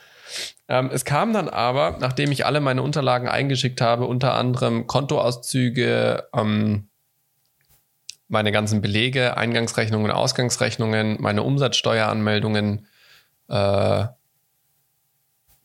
Ähm, 0.69 0.91
es 0.93 1.05
kam 1.05 1.33
dann 1.33 1.49
aber, 1.49 1.99
nachdem 2.01 2.31
ich 2.31 2.47
alle 2.47 2.61
meine 2.61 2.83
Unterlagen 2.83 3.29
eingeschickt 3.29 3.81
habe, 3.81 4.07
unter 4.07 4.35
anderem 4.35 4.87
Kontoauszüge, 4.87 6.29
ähm, 6.35 6.89
meine 8.29 8.53
ganzen 8.53 8.81
Belege, 8.81 9.37
Eingangsrechnungen, 9.37 10.13
Ausgangsrechnungen, 10.13 11.17
meine 11.21 11.43
Umsatzsteueranmeldungen, 11.43 12.87
äh, 13.49 14.07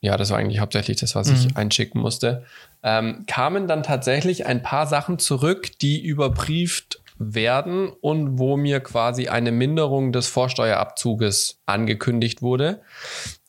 ja, 0.01 0.17
das 0.17 0.29
war 0.31 0.37
eigentlich 0.39 0.59
hauptsächlich 0.59 0.97
das, 0.97 1.15
was 1.15 1.29
mhm. 1.29 1.35
ich 1.35 1.57
einschicken 1.57 2.01
musste, 2.01 2.43
ähm, 2.83 3.25
kamen 3.27 3.67
dann 3.67 3.83
tatsächlich 3.83 4.45
ein 4.45 4.63
paar 4.63 4.87
Sachen 4.87 5.19
zurück, 5.19 5.77
die 5.79 6.03
überprüft 6.03 7.01
werden 7.17 7.89
und 7.89 8.39
wo 8.39 8.57
mir 8.57 8.81
quasi 8.81 9.29
eine 9.29 9.51
Minderung 9.51 10.11
des 10.11 10.27
Vorsteuerabzuges 10.27 11.61
angekündigt 11.65 12.41
wurde 12.41 12.81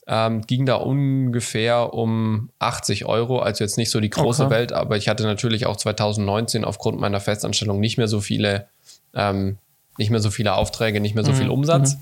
ähm, 0.07 0.43
ging 0.43 0.67
da 0.67 0.77
ungefähr 0.77 1.93
um 1.93 2.51
80 2.59 3.07
Euro, 3.07 3.41
also 3.41 3.65
jetzt 3.65 3.77
nicht 3.77 3.91
so 3.91 4.01
die 4.01 4.11
große 4.11 4.45
okay. 4.47 4.55
Welt, 4.55 4.73
aber 4.73 4.97
ich 4.97 5.09
hatte 5.09 5.25
natürlich 5.25 5.67
auch 5.67 5.77
2019 5.77 6.65
aufgrund 6.65 7.01
meiner 7.01 7.21
Festanstellung 7.21 7.81
nicht 7.81 7.99
mehr 7.99 8.09
so 8.09 8.21
viele, 8.21 8.69
ähm, 9.15 9.59
nicht 9.99 10.11
mehr 10.11 10.21
so 10.21 10.31
viele 10.31 10.55
Aufträge, 10.55 11.01
nicht 11.01 11.15
mehr 11.15 11.25
so 11.25 11.33
mhm. 11.33 11.37
viel 11.37 11.49
Umsatz. 11.51 11.95
Mhm. 11.95 12.01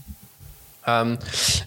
Ähm, 0.87 1.19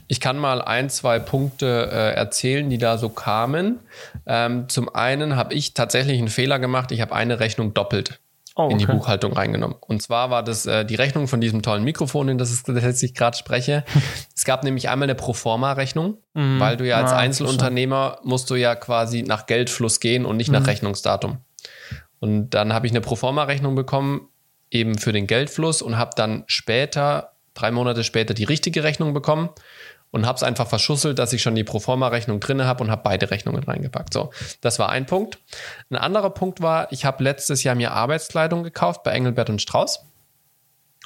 ich 0.08 0.20
kann 0.20 0.38
mal 0.38 0.62
ein, 0.62 0.90
zwei 0.90 1.18
Punkte 1.18 1.90
äh, 1.92 2.14
erzählen, 2.14 2.70
die 2.70 2.78
da 2.78 3.00
so 3.00 3.10
kamen. 3.10 3.80
Ähm, 4.28 4.70
zum 4.70 4.94
einen 4.94 5.36
habe 5.36 5.56
ich 5.56 5.74
tatsächlich 5.74 6.20
einen 6.20 6.28
Fehler 6.28 6.60
gemacht. 6.60 6.92
Ich 6.92 7.02
habe 7.02 7.16
eine 7.16 7.40
Rechnung 7.40 7.74
doppelt 7.74 8.20
oh, 8.58 8.64
okay. 8.64 8.74
in 8.74 8.80
die 8.80 8.86
Buchhaltung 8.86 9.34
reingenommen. 9.34 9.78
Und 9.80 10.02
zwar 10.02 10.30
war 10.30 10.44
das 10.44 10.66
äh, 10.66 10.86
die 10.86 10.96
Rechnung 10.96 11.28
von 11.28 11.40
diesem 11.40 11.62
tollen 11.62 11.84
Mikrofon, 11.84 12.30
in 12.30 12.38
das, 12.38 12.64
das 12.64 13.04
ich 13.04 13.14
gerade 13.14 13.38
spreche. 13.38 13.84
es 14.36 14.46
gab 14.46 14.64
nämlich 14.64 14.90
einmal 14.90 15.06
eine 15.06 15.16
Proforma-Rechnung, 15.16 16.18
mhm. 16.34 16.60
weil 16.60 16.78
du 16.78 16.88
ja 16.88 16.98
als 16.98 17.12
ja, 17.12 17.18
Einzelunternehmer 17.18 18.20
musst 18.24 18.50
du 18.50 18.56
ja 18.56 18.76
quasi 18.76 19.24
nach 19.24 19.46
Geldfluss 19.46 20.00
gehen 20.00 20.26
und 20.26 20.38
nicht 20.38 20.50
mhm. 20.50 20.56
nach 20.56 20.68
Rechnungsdatum. 20.68 21.38
Und 22.20 22.50
dann 22.50 22.74
habe 22.74 22.88
ich 22.88 22.92
eine 22.92 23.02
Proforma-Rechnung 23.02 23.76
bekommen, 23.76 24.28
eben 24.72 24.98
für 24.98 25.14
den 25.14 25.28
Geldfluss 25.28 25.82
und 25.82 25.98
habe 25.98 26.12
dann 26.16 26.44
später, 26.48 27.34
drei 27.54 27.72
Monate 27.72 28.04
später, 28.04 28.34
die 28.34 28.44
richtige 28.44 28.84
Rechnung 28.84 29.14
bekommen 29.14 29.50
und 30.12 30.26
habe 30.26 30.38
es 30.38 30.44
einfach 30.44 30.68
verschusselt, 30.68 31.20
dass 31.20 31.34
ich 31.34 31.42
schon 31.42 31.56
die 31.56 31.64
Proforma-Rechnung 31.64 32.40
drin 32.40 32.64
habe 32.64 32.84
und 32.84 32.92
habe 32.92 33.02
beide 33.04 33.30
Rechnungen 33.30 33.64
reingepackt. 33.64 34.14
So, 34.14 34.32
das 34.62 34.80
war 34.80 34.90
ein 34.90 35.06
Punkt. 35.06 35.40
Ein 35.90 35.98
anderer 35.98 36.30
Punkt 36.30 36.62
war, 36.62 36.92
ich 36.92 37.06
habe 37.06 37.24
letztes 37.24 37.64
Jahr 37.64 37.76
mir 37.76 37.92
Arbeitskleidung 37.92 38.64
gekauft 38.64 39.04
bei 39.04 39.12
Engelbert 39.12 39.50
und 39.50 39.62
Strauß. 39.62 40.06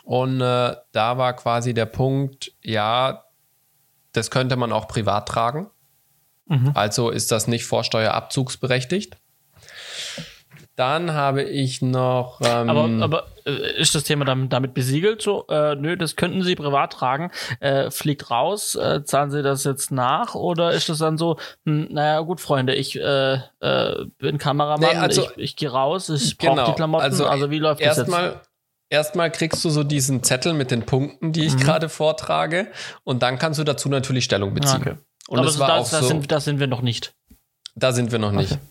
Und 0.04 0.42
äh, 0.42 0.76
da 0.92 1.18
war 1.18 1.34
quasi 1.36 1.74
der 1.74 1.86
Punkt, 1.86 2.54
ja, 2.62 3.26
das 4.14 4.32
könnte 4.32 4.56
man 4.56 4.72
auch 4.72 4.88
privat 4.88 5.28
tragen. 5.28 5.70
Mhm. 6.48 6.72
Also 6.74 7.10
ist 7.10 7.32
das 7.32 7.48
nicht 7.48 7.66
vorsteuerabzugsberechtigt. 7.66 9.18
Dann 10.78 11.14
habe 11.14 11.44
ich 11.44 11.82
noch. 11.82 12.40
Ähm, 12.42 12.70
aber, 12.70 13.04
aber 13.04 13.28
äh, 13.46 13.80
ist 13.80 13.94
das 13.94 14.04
Thema 14.04 14.24
damit, 14.24 14.54
damit 14.54 14.74
besiegelt? 14.74 15.22
So, 15.22 15.46
äh, 15.50 15.76
nö, 15.76 15.98
das 15.98 16.16
könnten 16.16 16.44
Sie 16.44 16.56
privat 16.56 16.94
tragen. 16.94 17.30
Äh, 17.60 17.92
fliegt 17.92 18.32
raus, 18.32 18.76
äh, 18.76 19.04
zahlen 19.04 19.32
Sie 19.32 19.44
das 19.44 19.66
jetzt 19.66 19.92
nach? 19.92 20.34
Oder 20.34 20.72
ist 20.72 20.88
das 20.88 21.00
dann 21.00 21.18
so, 21.18 21.38
hm, 21.66 21.90
naja, 21.92 22.22
gut, 22.22 22.40
Freunde, 22.40 22.74
ich 22.74 22.98
äh, 22.98 23.40
äh, 23.60 24.06
bin 24.18 24.38
Kameramann, 24.38 24.90
nee, 24.92 24.98
also, 24.98 25.24
ich, 25.36 25.38
ich 25.38 25.56
gehe 25.58 25.70
raus, 25.70 26.10
ich 26.10 26.38
brauche 26.38 26.52
genau, 26.52 26.66
die 26.68 26.74
Klamotten. 26.74 27.04
Also, 27.04 27.26
also 27.26 27.52
wie 27.52 27.60
läuft 27.60 27.84
das 27.84 27.98
jetzt? 27.98 28.10
Erstmal 28.90 29.32
kriegst 29.32 29.64
du 29.64 29.70
so 29.70 29.86
diesen 29.86 30.22
Zettel 30.22 30.54
mit 30.54 30.70
den 30.70 30.86
Punkten, 30.86 31.32
die 31.32 31.46
ich 31.46 31.54
mhm. 31.54 31.60
gerade 31.60 31.90
vortrage, 31.90 32.68
und 33.04 33.24
dann 33.24 33.40
kannst 33.40 33.60
du 33.60 33.64
dazu 33.64 33.88
natürlich 33.88 34.26
Stellung 34.26 34.54
beziehen. 34.54 34.82
Okay. 34.82 34.96
Und 35.28 35.40
Aber 35.40 35.48
das, 35.48 35.60
war 35.60 35.68
das, 35.68 35.78
auch 35.78 35.92
das, 35.92 36.02
so, 36.02 36.08
sind, 36.08 36.32
das 36.32 36.44
sind 36.44 36.60
wir 36.60 36.68
noch 36.68 36.82
nicht. 36.82 37.14
Da 37.76 37.94
sind 37.94 38.12
wir 38.12 38.20
noch 38.20 38.34
nicht. 38.34 38.54
Okay 38.54 38.62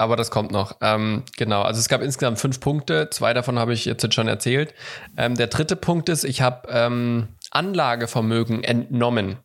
aber 0.00 0.16
das 0.16 0.30
kommt 0.30 0.50
noch. 0.50 0.76
Ähm, 0.80 1.24
genau, 1.36 1.62
also 1.62 1.78
es 1.78 1.88
gab 1.88 2.02
insgesamt 2.02 2.38
fünf 2.38 2.60
Punkte. 2.60 3.10
Zwei 3.10 3.34
davon 3.34 3.58
habe 3.58 3.72
ich 3.72 3.84
jetzt 3.84 4.12
schon 4.14 4.28
erzählt. 4.28 4.74
Ähm, 5.16 5.36
der 5.36 5.46
dritte 5.46 5.76
Punkt 5.76 6.08
ist, 6.08 6.24
ich 6.24 6.42
habe 6.42 6.68
ähm, 6.70 7.28
Anlagevermögen 7.50 8.64
entnommen. 8.64 9.38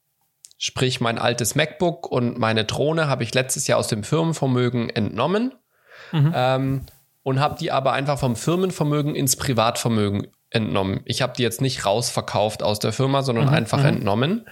Sprich, 0.58 1.02
mein 1.02 1.20
altes 1.20 1.56
MacBook 1.56 2.10
und 2.10 2.40
meine 2.40 2.64
Drohne 2.64 3.08
habe 3.08 3.24
ich 3.24 3.34
letztes 3.34 3.68
Jahr 3.68 3.78
aus 3.78 3.88
dem 3.88 4.04
Firmenvermögen 4.04 4.90
entnommen 4.90 5.54
mhm. 6.12 6.32
ähm, 6.34 6.86
und 7.24 7.40
habe 7.40 7.58
die 7.60 7.72
aber 7.72 7.92
einfach 7.92 8.18
vom 8.18 8.38
Firmenvermögen 8.38 9.16
ins 9.16 9.36
Privatvermögen 9.36 10.28
entnommen. 10.50 11.02
Ich 11.04 11.22
habe 11.22 11.34
die 11.36 11.44
jetzt 11.44 11.60
nicht 11.60 11.86
rausverkauft 11.86 12.64
aus 12.64 12.80
der 12.80 12.94
Firma, 12.94 13.22
sondern 13.22 13.48
mhm. 13.48 13.54
einfach 13.54 13.80
mhm. 13.80 13.86
entnommen. 13.86 14.48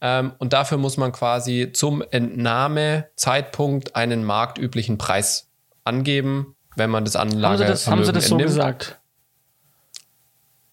Ähm, 0.00 0.32
und 0.38 0.52
dafür 0.52 0.78
muss 0.78 0.96
man 0.96 1.12
quasi 1.12 1.70
zum 1.72 2.02
Entnahmezeitpunkt 2.02 3.96
einen 3.96 4.24
marktüblichen 4.24 4.98
Preis 4.98 5.48
angeben, 5.84 6.54
wenn 6.76 6.90
man 6.90 7.04
das 7.04 7.16
Anlagevermögen 7.16 7.66
haben 7.66 7.66
Sie 7.66 7.72
das, 7.72 7.86
haben 7.88 8.04
Sie 8.04 8.12
das 8.12 8.28
so 8.28 8.36
gesagt? 8.36 8.98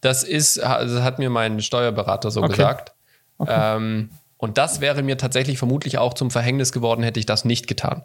Das 0.01 0.23
ist, 0.23 0.57
das 0.57 1.01
hat 1.01 1.17
mir 1.17 1.31
mein 1.31 1.61
Steuerberater 1.61 2.29
so 2.29 2.41
okay. 2.41 2.49
gesagt. 2.49 2.93
Okay. 3.39 3.53
Ähm, 3.77 4.09
und 4.37 4.57
das 4.59 4.81
wäre 4.81 5.01
mir 5.01 5.17
tatsächlich 5.17 5.57
vermutlich 5.57 5.97
auch 5.97 6.13
zum 6.13 6.29
Verhängnis 6.29 6.71
geworden, 6.71 7.01
hätte 7.01 7.19
ich 7.19 7.25
das 7.25 7.45
nicht 7.45 7.67
getan. 7.67 8.03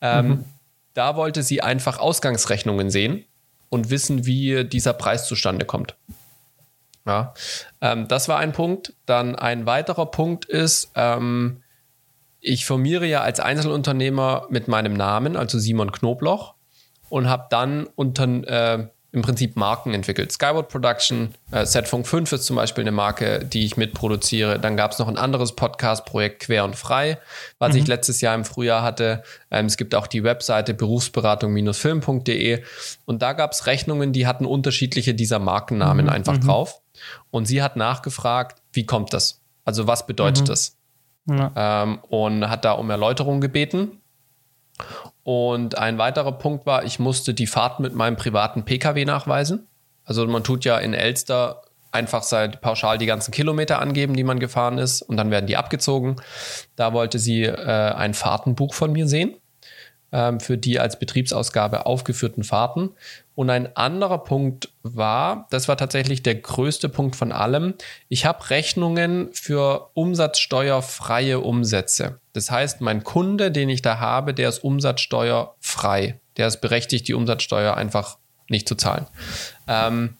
Ähm, 0.00 0.28
mhm. 0.28 0.44
Da 0.94 1.16
wollte 1.16 1.42
sie 1.42 1.62
einfach 1.62 1.98
Ausgangsrechnungen 1.98 2.90
sehen 2.90 3.24
und 3.70 3.90
wissen, 3.90 4.26
wie 4.26 4.64
dieser 4.64 4.92
Preis 4.92 5.26
zustande 5.26 5.64
kommt. 5.64 5.96
Ja, 7.06 7.34
ähm, 7.80 8.08
das 8.08 8.28
war 8.28 8.38
ein 8.38 8.52
Punkt. 8.52 8.94
Dann 9.06 9.34
ein 9.34 9.66
weiterer 9.66 10.06
Punkt 10.06 10.44
ist, 10.44 10.92
ähm, 10.94 11.62
ich 12.40 12.66
firmiere 12.66 13.06
ja 13.06 13.22
als 13.22 13.40
Einzelunternehmer 13.40 14.46
mit 14.50 14.68
meinem 14.68 14.94
Namen, 14.94 15.36
also 15.36 15.58
Simon 15.58 15.92
Knobloch, 15.92 16.54
und 17.08 17.28
habe 17.28 17.46
dann 17.50 17.86
unter, 17.94 18.24
äh, 18.24 18.88
im 19.12 19.20
Prinzip 19.20 19.56
Marken 19.56 19.92
entwickelt. 19.92 20.32
Skyward 20.32 20.70
Production, 20.70 21.34
äh, 21.50 21.66
Setfunk 21.66 22.06
5 22.06 22.32
ist 22.32 22.46
zum 22.46 22.56
Beispiel 22.56 22.82
eine 22.82 22.92
Marke, 22.92 23.44
die 23.44 23.66
ich 23.66 23.76
mitproduziere. 23.76 24.58
Dann 24.58 24.76
gab 24.76 24.92
es 24.92 24.98
noch 24.98 25.06
ein 25.06 25.18
anderes 25.18 25.54
Podcast-Projekt 25.54 26.40
Quer 26.40 26.64
und 26.64 26.76
Frei, 26.76 27.18
was 27.58 27.74
mhm. 27.74 27.80
ich 27.80 27.86
letztes 27.86 28.22
Jahr 28.22 28.34
im 28.34 28.46
Frühjahr 28.46 28.82
hatte. 28.82 29.22
Ähm, 29.50 29.66
es 29.66 29.76
gibt 29.76 29.94
auch 29.94 30.06
die 30.06 30.24
Webseite 30.24 30.72
berufsberatung-film.de 30.72 32.62
und 33.04 33.22
da 33.22 33.34
gab 33.34 33.52
es 33.52 33.66
Rechnungen, 33.66 34.12
die 34.12 34.26
hatten 34.26 34.46
unterschiedliche 34.46 35.14
dieser 35.14 35.38
Markennamen 35.38 36.06
mhm. 36.06 36.12
einfach 36.12 36.38
mhm. 36.38 36.46
drauf. 36.46 36.81
Und 37.30 37.46
sie 37.46 37.62
hat 37.62 37.76
nachgefragt, 37.76 38.62
wie 38.72 38.86
kommt 38.86 39.12
das? 39.12 39.40
Also 39.64 39.86
was 39.86 40.06
bedeutet 40.06 40.44
mhm. 40.44 40.46
das? 40.46 40.76
Ja. 41.26 41.52
Ähm, 41.56 41.98
und 42.08 42.48
hat 42.48 42.64
da 42.64 42.72
um 42.72 42.90
Erläuterung 42.90 43.40
gebeten. 43.40 44.00
Und 45.22 45.78
ein 45.78 45.98
weiterer 45.98 46.32
Punkt 46.32 46.66
war, 46.66 46.84
ich 46.84 46.98
musste 46.98 47.34
die 47.34 47.46
Fahrt 47.46 47.78
mit 47.78 47.94
meinem 47.94 48.16
privaten 48.16 48.64
Pkw 48.64 49.04
nachweisen. 49.04 49.68
Also 50.04 50.26
man 50.26 50.42
tut 50.42 50.64
ja 50.64 50.78
in 50.78 50.94
Elster 50.94 51.62
einfach 51.92 52.22
seit 52.22 52.60
pauschal 52.60 52.98
die 52.98 53.06
ganzen 53.06 53.30
Kilometer 53.30 53.80
angeben, 53.80 54.16
die 54.16 54.24
man 54.24 54.40
gefahren 54.40 54.78
ist, 54.78 55.02
und 55.02 55.16
dann 55.16 55.30
werden 55.30 55.46
die 55.46 55.56
abgezogen. 55.56 56.16
Da 56.74 56.92
wollte 56.92 57.18
sie 57.18 57.44
äh, 57.44 57.92
ein 57.92 58.14
Fahrtenbuch 58.14 58.74
von 58.74 58.92
mir 58.92 59.06
sehen 59.06 59.36
ähm, 60.12 60.40
für 60.40 60.58
die 60.58 60.78
als 60.78 60.98
Betriebsausgabe 60.98 61.86
aufgeführten 61.86 62.44
Fahrten. 62.44 62.90
Und 63.34 63.48
ein 63.48 63.76
anderer 63.76 64.18
Punkt 64.18 64.68
war, 64.82 65.46
das 65.50 65.66
war 65.66 65.76
tatsächlich 65.76 66.22
der 66.22 66.34
größte 66.34 66.88
Punkt 66.88 67.16
von 67.16 67.32
allem, 67.32 67.74
ich 68.08 68.26
habe 68.26 68.50
Rechnungen 68.50 69.30
für 69.32 69.90
umsatzsteuerfreie 69.94 71.40
Umsätze. 71.40 72.20
Das 72.34 72.50
heißt, 72.50 72.82
mein 72.82 73.04
Kunde, 73.04 73.50
den 73.50 73.70
ich 73.70 73.80
da 73.80 73.98
habe, 73.98 74.34
der 74.34 74.50
ist 74.50 74.58
umsatzsteuerfrei. 74.58 76.20
Der 76.36 76.46
ist 76.46 76.60
berechtigt, 76.60 77.08
die 77.08 77.14
Umsatzsteuer 77.14 77.74
einfach 77.74 78.18
nicht 78.48 78.68
zu 78.68 78.74
zahlen. 78.74 79.06
Ähm, 79.66 80.16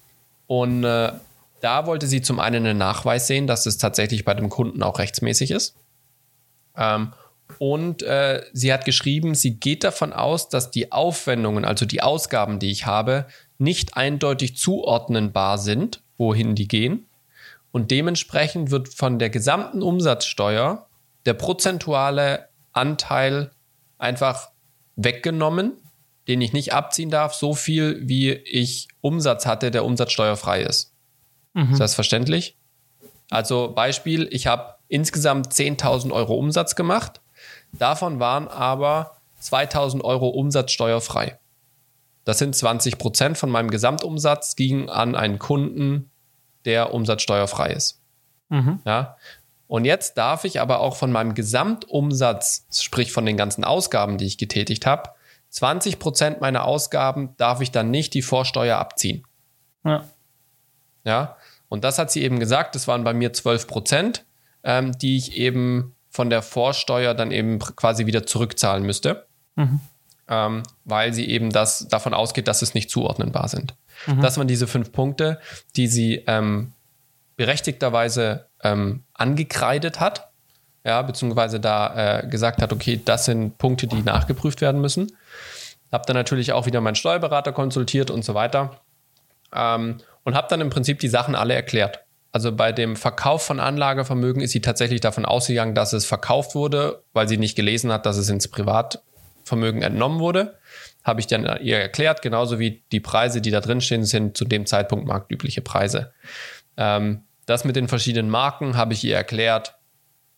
und 0.46 0.85
äh, 0.85 1.12
da 1.61 1.87
wollte 1.87 2.07
sie 2.07 2.22
zum 2.22 2.40
einen 2.40 2.66
einen 2.66 2.79
Nachweis 2.79 3.27
sehen, 3.27 3.46
dass 3.46 3.66
es 3.66 3.79
tatsächlich 3.79 4.25
bei 4.25 4.35
dem 4.35 4.48
Kunden 4.48 4.83
auch 4.83 4.98
rechtsmäßig 4.98 5.51
ist. 5.51 5.77
Ähm, 6.77 7.12
und 7.59 8.03
äh, 8.03 8.43
sie 8.53 8.73
hat 8.73 8.85
geschrieben, 8.85 9.35
sie 9.35 9.57
geht 9.57 9.85
davon 9.85 10.12
aus, 10.12 10.49
dass 10.49 10.71
die 10.71 10.93
Aufwendungen, 10.93 11.65
also 11.65 11.87
die 11.87 12.03
Ausgaben, 12.03 12.59
die 12.59 12.71
ich 12.71 12.87
habe, 12.87 13.27
nicht 13.59 13.97
eindeutig 13.97 14.57
zuordnenbar 14.57 15.59
sind, 15.59 16.01
wohin 16.19 16.55
die 16.55 16.69
gehen. 16.69 17.07
Und 17.71 17.91
dementsprechend 17.91 18.71
wird 18.71 18.88
von 18.88 19.19
der 19.19 19.31
gesamten 19.31 19.83
Umsatzsteuer 19.83 20.87
der 21.25 21.35
prozentuale 21.35 22.49
Anteil 22.73 23.51
einfach 23.99 24.51
weggenommen, 24.97 25.73
den 26.29 26.41
ich 26.41 26.53
nicht 26.53 26.73
abziehen 26.73 27.11
darf, 27.11 27.35
so 27.35 27.55
viel 27.55 28.01
wie 28.07 28.31
ich 28.33 28.88
Umsatz 29.01 29.47
hatte, 29.47 29.71
der 29.71 29.85
umsatzsteuerfrei 29.85 30.62
ist. 30.62 30.93
Mhm. 31.55 31.73
Ist 31.73 31.81
das 31.81 31.95
verständlich? 31.95 32.57
Also 33.31 33.73
Beispiel, 33.73 34.29
ich 34.31 34.47
habe 34.47 34.75
insgesamt 34.88 35.53
10.000 35.53 36.12
Euro 36.12 36.35
Umsatz 36.35 36.77
gemacht 36.77 37.21
Davon 37.72 38.20
waren 38.20 38.48
aber 38.48 39.16
2000 39.40 40.04
Euro 40.04 40.28
umsatzsteuerfrei. 40.28 41.38
Das 42.24 42.38
sind 42.38 42.54
20 42.54 42.98
Prozent 42.98 43.38
von 43.38 43.50
meinem 43.50 43.70
Gesamtumsatz, 43.70 44.54
gingen 44.54 44.88
an 44.88 45.16
einen 45.16 45.38
Kunden, 45.38 46.11
der 46.64 46.94
umsatzsteuerfrei 46.94 47.70
ist. 47.70 48.00
Mhm. 48.48 48.80
Ja. 48.85 49.16
Und 49.66 49.85
jetzt 49.85 50.18
darf 50.18 50.44
ich 50.44 50.61
aber 50.61 50.80
auch 50.80 50.96
von 50.96 51.11
meinem 51.11 51.35
Gesamtumsatz, 51.35 52.66
sprich 52.70 53.11
von 53.11 53.26
den 53.26 53.37
ganzen 53.37 53.64
Ausgaben, 53.64 54.18
die 54.18 54.26
ich 54.26 54.38
getätigt 54.38 54.87
habe, 54.87 55.11
20 55.48 55.98
Prozent 55.98 56.40
meiner 56.40 56.64
Ausgaben 56.64 57.35
darf 57.37 57.61
ich 57.61 57.70
dann 57.70 57.90
nicht 57.90 58.14
die 58.14 58.22
Vorsteuer 58.22 58.78
abziehen. 58.78 59.26
Ja. 59.85 60.04
Ja. 61.04 61.37
Und 61.68 61.85
das 61.85 61.98
hat 61.98 62.11
sie 62.11 62.22
eben 62.22 62.38
gesagt, 62.38 62.74
das 62.74 62.87
waren 62.87 63.04
bei 63.04 63.14
mir 63.14 63.32
12 63.32 63.66
Prozent, 63.66 64.24
ähm, 64.62 64.92
die 64.92 65.16
ich 65.16 65.37
eben 65.37 65.94
von 66.12 66.29
der 66.29 66.42
Vorsteuer 66.42 67.14
dann 67.14 67.33
eben 67.33 67.59
quasi 67.59 68.05
wieder 68.07 68.27
zurückzahlen 68.27 68.85
müsste, 68.85 69.27
mhm. 69.57 69.81
ähm, 70.29 70.62
weil 70.85 71.14
sie 71.14 71.29
eben 71.29 71.51
das 71.51 71.88
davon 71.88 72.12
ausgeht, 72.12 72.46
dass 72.48 72.61
es 72.61 72.75
nicht 72.75 72.90
zuordnenbar 72.90 73.48
sind. 73.48 73.75
Mhm. 74.07 74.20
Das 74.20 74.37
waren 74.37 74.46
diese 74.46 74.66
fünf 74.66 74.92
Punkte, 74.92 75.40
die 75.75 75.87
sie 75.87 76.22
ähm, 76.27 76.72
berechtigterweise 77.37 78.46
ähm, 78.62 79.03
angekreidet 79.14 80.01
hat, 80.01 80.29
ja, 80.85 81.01
beziehungsweise 81.01 81.61
da 81.61 82.20
äh, 82.20 82.27
gesagt 82.27 82.61
hat, 82.61 82.75
okay, 82.75 83.01
das 83.03 83.25
sind 83.25 83.57
Punkte, 83.57 83.87
die 83.87 84.03
nachgeprüft 84.03 84.61
werden 84.61 84.83
müssen. 84.83 85.16
Habe 85.90 86.05
dann 86.07 86.16
natürlich 86.16 86.53
auch 86.53 86.66
wieder 86.66 86.83
meinen 86.83 86.94
Steuerberater 86.94 87.53
konsultiert 87.53 88.11
und 88.11 88.22
so 88.22 88.35
weiter 88.35 88.81
ähm, 89.55 89.98
und 90.25 90.35
habe 90.35 90.48
dann 90.51 90.61
im 90.61 90.68
Prinzip 90.68 90.98
die 90.98 91.09
Sachen 91.09 91.35
alle 91.35 91.55
erklärt. 91.55 92.01
Also 92.33 92.51
bei 92.51 92.73
dem 92.73 92.97
Verkauf 92.97 93.45
von 93.45 93.61
Anlagevermögen 93.61 94.40
ist 94.40 94.53
sie 94.53 94.62
tatsächlich 94.62 95.03
davon 95.03 95.27
ausgegangen, 95.27 95.75
dass 95.75 95.92
es 95.92 96.07
verkauft 96.07 96.55
wurde, 96.55 97.05
weil 97.12 97.29
sie 97.29 97.37
nicht 97.37 97.57
gelesen 97.57 97.92
hat, 97.92 98.07
dass 98.07 98.16
es 98.16 98.31
ins 98.31 98.49
Privatvermögen 98.49 99.83
entnommen 99.83 100.18
wurde. 100.18 100.59
Habe 101.05 101.21
ich 101.21 101.27
dann 101.27 101.45
ihr 101.61 101.79
erklärt, 101.79 102.23
genauso 102.23 102.59
wie 102.59 102.83
die 102.90 103.01
Preise, 103.01 103.42
die 103.42 103.51
da 103.51 103.61
drin 103.61 103.83
stehen, 103.83 104.05
sind 104.05 104.37
zu 104.37 104.47
dem 104.47 104.64
Zeitpunkt 104.64 105.07
marktübliche 105.07 105.61
Preise. 105.61 106.14
Ähm, 106.79 107.25
das 107.45 107.64
mit 107.64 107.77
den 107.77 107.88
verschiedenen 107.88 108.31
Marken 108.31 108.79
habe 108.79 108.95
ich 108.95 109.05
ihr 109.05 109.16
erklärt, 109.16 109.75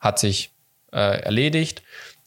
hat 0.01 0.19
sich 0.19 0.53
äh, 0.93 1.21
erledigt. 1.23 1.83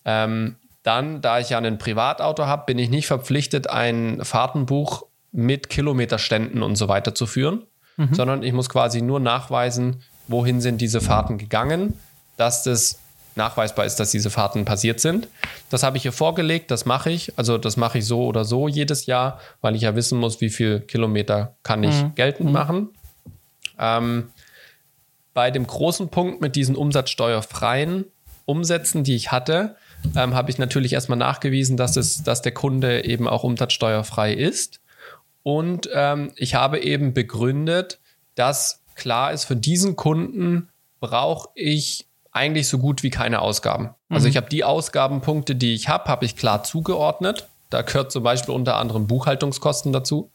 Ähm, 0.05 0.55
dann, 0.83 1.19
da 1.19 1.39
ich 1.39 1.49
ja 1.49 1.57
ein 1.57 1.77
Privatauto 1.77 2.45
habe, 2.45 2.63
bin 2.67 2.79
ich 2.79 2.89
nicht 2.89 3.07
verpflichtet, 3.07 3.69
ein 3.69 4.23
Fahrtenbuch 4.23 5.07
mit 5.33 5.69
Kilometerständen 5.69 6.63
und 6.63 6.77
so 6.77 6.87
weiter 6.87 7.13
zu 7.13 7.25
führen 7.25 7.67
mhm. 7.97 8.13
sondern 8.13 8.43
ich 8.43 8.53
muss 8.53 8.69
quasi 8.69 9.01
nur 9.01 9.19
nachweisen, 9.19 10.01
wohin 10.27 10.61
sind 10.61 10.79
diese 10.79 11.01
Fahrten 11.01 11.37
gegangen, 11.37 11.93
dass 12.37 12.63
das 12.63 12.99
nachweisbar 13.35 13.85
ist, 13.85 13.97
dass 13.97 14.11
diese 14.11 14.29
Fahrten 14.29 14.65
passiert 14.65 14.99
sind. 14.99 15.27
Das 15.69 15.83
habe 15.83 15.97
ich 15.97 16.03
hier 16.03 16.11
vorgelegt, 16.11 16.71
das 16.71 16.85
mache 16.85 17.11
ich. 17.11 17.37
Also 17.37 17.57
das 17.57 17.77
mache 17.77 17.99
ich 17.99 18.05
so 18.05 18.25
oder 18.25 18.43
so 18.43 18.67
jedes 18.67 19.05
Jahr, 19.05 19.39
weil 19.61 19.75
ich 19.75 19.83
ja 19.83 19.95
wissen 19.95 20.19
muss, 20.19 20.41
wie 20.41 20.49
viel 20.49 20.79
Kilometer 20.79 21.55
kann 21.63 21.83
ich 21.83 22.01
mhm. 22.01 22.15
geltend 22.15 22.47
mhm. 22.47 22.53
machen. 22.53 22.89
Ähm, 23.79 24.29
bei 25.33 25.51
dem 25.51 25.67
großen 25.67 26.09
Punkt 26.09 26.41
mit 26.41 26.55
diesen 26.55 26.75
umsatzsteuerfreien 26.75 28.05
Umsätzen, 28.45 29.03
die 29.03 29.15
ich 29.15 29.31
hatte, 29.31 29.75
ähm, 30.15 30.33
habe 30.33 30.49
ich 30.49 30.57
natürlich 30.57 30.93
erstmal 30.93 31.17
nachgewiesen, 31.17 31.77
dass, 31.77 31.95
es, 31.95 32.23
dass 32.23 32.41
der 32.41 32.53
Kunde 32.53 33.05
eben 33.05 33.27
auch 33.27 33.43
umsatzsteuerfrei 33.43 34.33
ist. 34.33 34.79
Und 35.47 35.89
ähm, 35.93 36.33
ich 36.35 36.55
habe 36.55 36.81
eben 36.81 37.13
begründet, 37.13 37.99
dass 38.35 38.81
klar 38.95 39.31
ist, 39.31 39.45
für 39.45 39.55
diesen 39.55 39.95
Kunden 39.95 40.67
brauche 40.99 41.47
ich 41.55 42.05
eigentlich 42.33 42.67
so 42.67 42.79
gut 42.79 43.01
wie 43.01 43.11
keine 43.11 43.39
Ausgaben. 43.39 43.91
Also 44.09 44.25
mhm. 44.25 44.31
Ich 44.31 44.35
habe 44.35 44.49
die 44.49 44.65
Ausgabenpunkte, 44.65 45.55
die 45.55 45.73
ich 45.73 45.87
habe, 45.87 46.09
habe 46.09 46.25
ich 46.25 46.35
klar 46.35 46.65
zugeordnet. 46.65 47.47
Da 47.69 47.81
gehört 47.81 48.11
zum 48.11 48.23
Beispiel 48.23 48.53
unter 48.53 48.75
anderem 48.75 49.07
Buchhaltungskosten 49.07 49.93
dazu, 49.93 50.31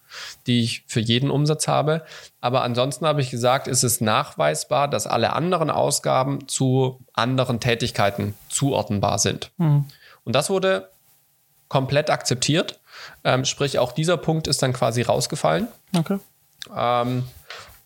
die 0.47 0.63
ich 0.63 0.85
für 0.87 1.01
jeden 1.01 1.31
Umsatz 1.31 1.69
habe. 1.69 2.07
Aber 2.41 2.63
ansonsten 2.63 3.05
habe 3.05 3.21
ich 3.21 3.29
gesagt, 3.29 3.69
ist 3.69 3.83
es 3.83 4.01
nachweisbar, 4.01 4.89
dass 4.89 5.07
alle 5.07 5.35
anderen 5.35 5.69
Ausgaben 5.69 6.49
zu 6.49 7.01
anderen 7.13 7.61
Tätigkeiten 7.61 8.33
zuordnenbar 8.49 9.19
sind. 9.19 9.51
Mhm. 9.59 9.85
Und 10.25 10.35
das 10.35 10.49
wurde 10.49 10.89
komplett 11.69 12.09
akzeptiert. 12.09 12.81
Ähm, 13.25 13.45
sprich, 13.45 13.79
auch 13.79 13.93
dieser 13.93 14.17
Punkt 14.17 14.49
ist 14.49 14.63
dann 14.63 14.73
quasi 14.73 15.03
rausgefallen. 15.03 15.69
Okay. 15.97 16.19
Ähm, 16.77 17.25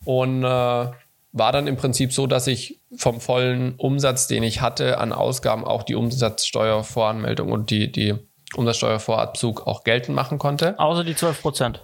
und 0.05 0.43
äh, 0.43 0.47
war 0.47 1.51
dann 1.51 1.67
im 1.67 1.77
Prinzip 1.77 2.13
so, 2.13 2.27
dass 2.27 2.47
ich 2.47 2.79
vom 2.95 3.21
vollen 3.21 3.75
Umsatz, 3.75 4.27
den 4.27 4.43
ich 4.43 4.61
hatte, 4.61 4.97
an 4.97 5.13
Ausgaben 5.13 5.63
auch 5.65 5.83
die 5.83 5.95
Umsatzsteuervoranmeldung 5.95 7.51
und 7.51 7.69
die, 7.69 7.91
die 7.91 8.15
Umsatzsteuervorabzug 8.55 9.67
auch 9.67 9.83
geltend 9.83 10.15
machen 10.15 10.39
konnte. 10.39 10.79
Außer 10.79 11.03
die 11.03 11.15
12 11.15 11.41
Prozent. 11.41 11.81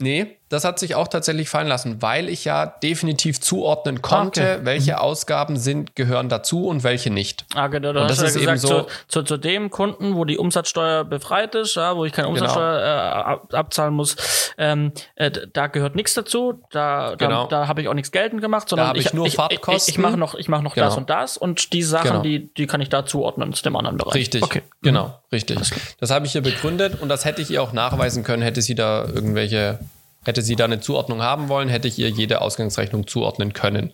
Nee, 0.00 0.38
das 0.48 0.64
hat 0.64 0.78
sich 0.78 0.94
auch 0.94 1.08
tatsächlich 1.08 1.48
fallen 1.48 1.68
lassen, 1.68 2.00
weil 2.00 2.28
ich 2.28 2.44
ja 2.44 2.66
definitiv 2.66 3.40
zuordnen 3.40 4.00
konnte, 4.00 4.40
okay. 4.40 4.58
welche 4.62 4.92
mhm. 4.92 4.98
Ausgaben 4.98 5.56
sind, 5.56 5.94
gehören 5.94 6.28
dazu 6.28 6.66
und 6.66 6.84
welche 6.84 7.10
nicht. 7.10 7.44
Ah, 7.54 7.66
genau, 7.66 7.90
und 7.90 7.96
das 7.96 8.20
ist 8.20 8.34
ja 8.34 8.40
gesagt, 8.40 8.60
so, 8.60 8.82
zu, 8.82 8.86
zu, 9.08 9.22
zu, 9.22 9.36
dem 9.36 9.70
Kunden, 9.70 10.14
wo 10.14 10.24
die 10.24 10.38
Umsatzsteuer 10.38 11.04
befreit 11.04 11.54
ist, 11.54 11.74
ja, 11.76 11.96
wo 11.96 12.04
ich 12.04 12.12
keine 12.12 12.28
genau. 12.28 12.40
Umsatzsteuer 12.40 12.78
genau. 12.80 13.48
äh, 13.52 13.56
abzahlen 13.56 13.94
muss, 13.94 14.16
ähm, 14.56 14.92
äh, 15.16 15.30
da 15.52 15.66
gehört 15.66 15.94
nichts 15.96 16.14
dazu. 16.14 16.62
Da, 16.70 17.14
genau. 17.18 17.46
da, 17.46 17.60
da 17.60 17.68
habe 17.68 17.82
ich 17.82 17.88
auch 17.88 17.94
nichts 17.94 18.10
geltend 18.10 18.40
gemacht, 18.40 18.68
sondern 18.68 18.96
ich, 18.96 19.06
ich, 19.06 19.12
nur 19.12 19.30
Fahrtkosten. 19.30 19.74
Ich, 19.76 19.82
ich, 19.82 19.94
ich 19.94 19.98
mache 19.98 20.16
noch, 20.16 20.34
ich 20.34 20.48
mach 20.48 20.62
noch 20.62 20.74
genau. 20.74 20.86
das 20.86 20.96
und 20.96 21.10
das 21.10 21.36
und 21.36 21.72
die 21.72 21.82
Sachen, 21.82 22.08
genau. 22.08 22.22
die, 22.22 22.52
die 22.54 22.66
kann 22.66 22.80
ich 22.80 22.88
da 22.88 23.04
zuordnen 23.04 23.52
zu 23.52 23.62
dem 23.62 23.76
anderen 23.76 23.98
Bereich. 23.98 24.14
Richtig, 24.14 24.42
okay. 24.42 24.62
genau, 24.82 25.18
richtig. 25.30 25.58
Das 26.00 26.10
habe 26.10 26.26
ich 26.26 26.32
hier 26.32 26.42
begründet 26.42 27.00
und 27.00 27.08
das 27.08 27.24
hätte 27.24 27.42
ich 27.42 27.50
ihr 27.50 27.62
auch 27.62 27.72
nachweisen 27.72 28.24
können, 28.24 28.42
hätte 28.42 28.62
sie 28.62 28.74
da 28.74 29.04
irgendwelche 29.04 29.78
Hätte 30.24 30.42
sie 30.42 30.56
da 30.56 30.64
eine 30.64 30.80
Zuordnung 30.80 31.22
haben 31.22 31.48
wollen, 31.48 31.68
hätte 31.68 31.88
ich 31.88 31.98
ihr 31.98 32.10
jede 32.10 32.40
Ausgangsrechnung 32.40 33.06
zuordnen 33.06 33.52
können. 33.52 33.92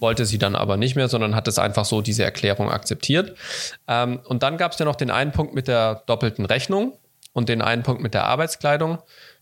Wollte 0.00 0.24
sie 0.24 0.38
dann 0.38 0.56
aber 0.56 0.76
nicht 0.76 0.96
mehr, 0.96 1.08
sondern 1.08 1.36
hat 1.36 1.48
es 1.48 1.58
einfach 1.58 1.84
so 1.84 2.00
diese 2.00 2.24
Erklärung 2.24 2.70
akzeptiert. 2.70 3.36
Ähm, 3.86 4.20
und 4.24 4.42
dann 4.42 4.56
gab 4.56 4.72
es 4.72 4.78
ja 4.78 4.84
noch 4.84 4.96
den 4.96 5.10
einen 5.10 5.32
Punkt 5.32 5.54
mit 5.54 5.68
der 5.68 6.02
doppelten 6.06 6.46
Rechnung 6.46 6.98
und 7.32 7.48
den 7.48 7.60
einen 7.60 7.82
Punkt 7.82 8.02
mit 8.02 8.14
der 8.14 8.24
Arbeitskleidung. 8.24 8.98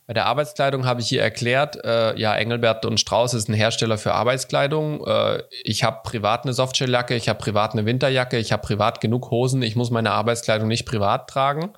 Bei 0.07 0.13
der 0.13 0.27
Arbeitskleidung 0.27 0.85
habe 0.85 1.01
ich 1.01 1.09
hier 1.09 1.23
erklärt, 1.23 1.83
äh, 1.83 2.15
ja, 2.19 2.37
Engelbert 2.37 2.85
und 2.85 3.01
Strauß 3.01 3.33
ist 3.33 3.49
ein 3.49 3.55
Hersteller 3.55 3.97
für 3.97 4.13
Arbeitskleidung. 4.13 5.03
Äh, 5.07 5.45
ich 5.63 5.83
habe 5.83 6.01
privat 6.05 6.45
eine 6.45 6.53
Softshelljacke, 6.53 7.15
ich 7.15 7.31
habe 7.31 7.39
privat 7.39 7.73
eine 7.73 7.87
Winterjacke, 7.87 8.37
ich 8.37 8.53
habe 8.53 8.61
privat 8.61 9.01
genug 9.01 9.31
Hosen, 9.31 9.63
ich 9.63 9.77
muss 9.77 9.91
meine 9.91 10.11
Arbeitskleidung 10.11 10.69
nicht 10.69 10.85
privat 10.85 11.31
tragen. 11.31 11.71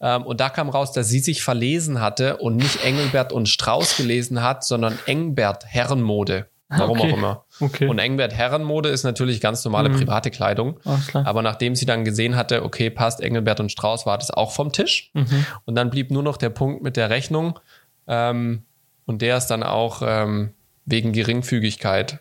Ähm, 0.00 0.22
und 0.22 0.40
da 0.40 0.50
kam 0.50 0.68
raus, 0.68 0.92
dass 0.92 1.08
sie 1.08 1.18
sich 1.18 1.42
verlesen 1.42 2.00
hatte 2.00 2.36
und 2.36 2.56
nicht 2.56 2.84
Engelbert 2.84 3.32
und 3.32 3.48
Strauß 3.48 3.96
gelesen 3.96 4.40
hat, 4.40 4.64
sondern 4.64 4.96
Engbert 5.06 5.66
Herrenmode. 5.66 6.46
Warum 6.78 6.98
okay. 6.98 7.12
auch 7.12 7.16
immer. 7.16 7.44
Okay. 7.60 7.86
Und 7.86 7.98
Engbert 7.98 8.32
Herrenmode 8.32 8.88
ist 8.88 9.04
natürlich 9.04 9.40
ganz 9.40 9.64
normale 9.64 9.88
mhm. 9.88 9.96
private 9.98 10.30
Kleidung. 10.30 10.80
Aber 11.12 11.42
nachdem 11.42 11.74
sie 11.74 11.86
dann 11.86 12.04
gesehen 12.04 12.36
hatte, 12.36 12.64
okay, 12.64 12.90
passt 12.90 13.20
Engelbert 13.20 13.60
und 13.60 13.70
Strauß, 13.70 14.06
war 14.06 14.18
das 14.18 14.30
auch 14.30 14.52
vom 14.52 14.72
Tisch. 14.72 15.10
Mhm. 15.14 15.46
Und 15.64 15.74
dann 15.74 15.90
blieb 15.90 16.10
nur 16.10 16.22
noch 16.22 16.36
der 16.36 16.50
Punkt 16.50 16.82
mit 16.82 16.96
der 16.96 17.10
Rechnung. 17.10 17.58
Ähm, 18.06 18.64
und 19.06 19.22
der 19.22 19.36
ist 19.36 19.48
dann 19.48 19.62
auch 19.62 20.02
ähm, 20.04 20.54
wegen 20.84 21.12
Geringfügigkeit 21.12 22.20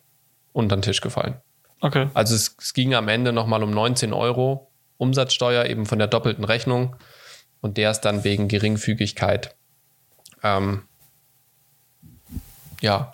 unter 0.52 0.76
den 0.76 0.82
Tisch 0.82 1.02
gefallen. 1.02 1.36
Okay. 1.82 2.08
Also 2.14 2.36
es, 2.36 2.56
es 2.60 2.74
ging 2.74 2.94
am 2.94 3.08
Ende 3.08 3.34
nochmal 3.34 3.64
um 3.64 3.72
19 3.72 4.14
Euro 4.14 4.70
Umsatzsteuer 4.98 5.66
eben 5.66 5.86
von 5.86 6.00
der 6.00 6.08
doppelten 6.08 6.44
Rechnung. 6.44 6.96
Und 7.62 7.78
der 7.78 7.92
ist 7.92 8.02
dann 8.02 8.24
wegen 8.24 8.48
Geringfügigkeit 8.48 9.56
ähm, 10.44 10.84
ja, 12.82 13.12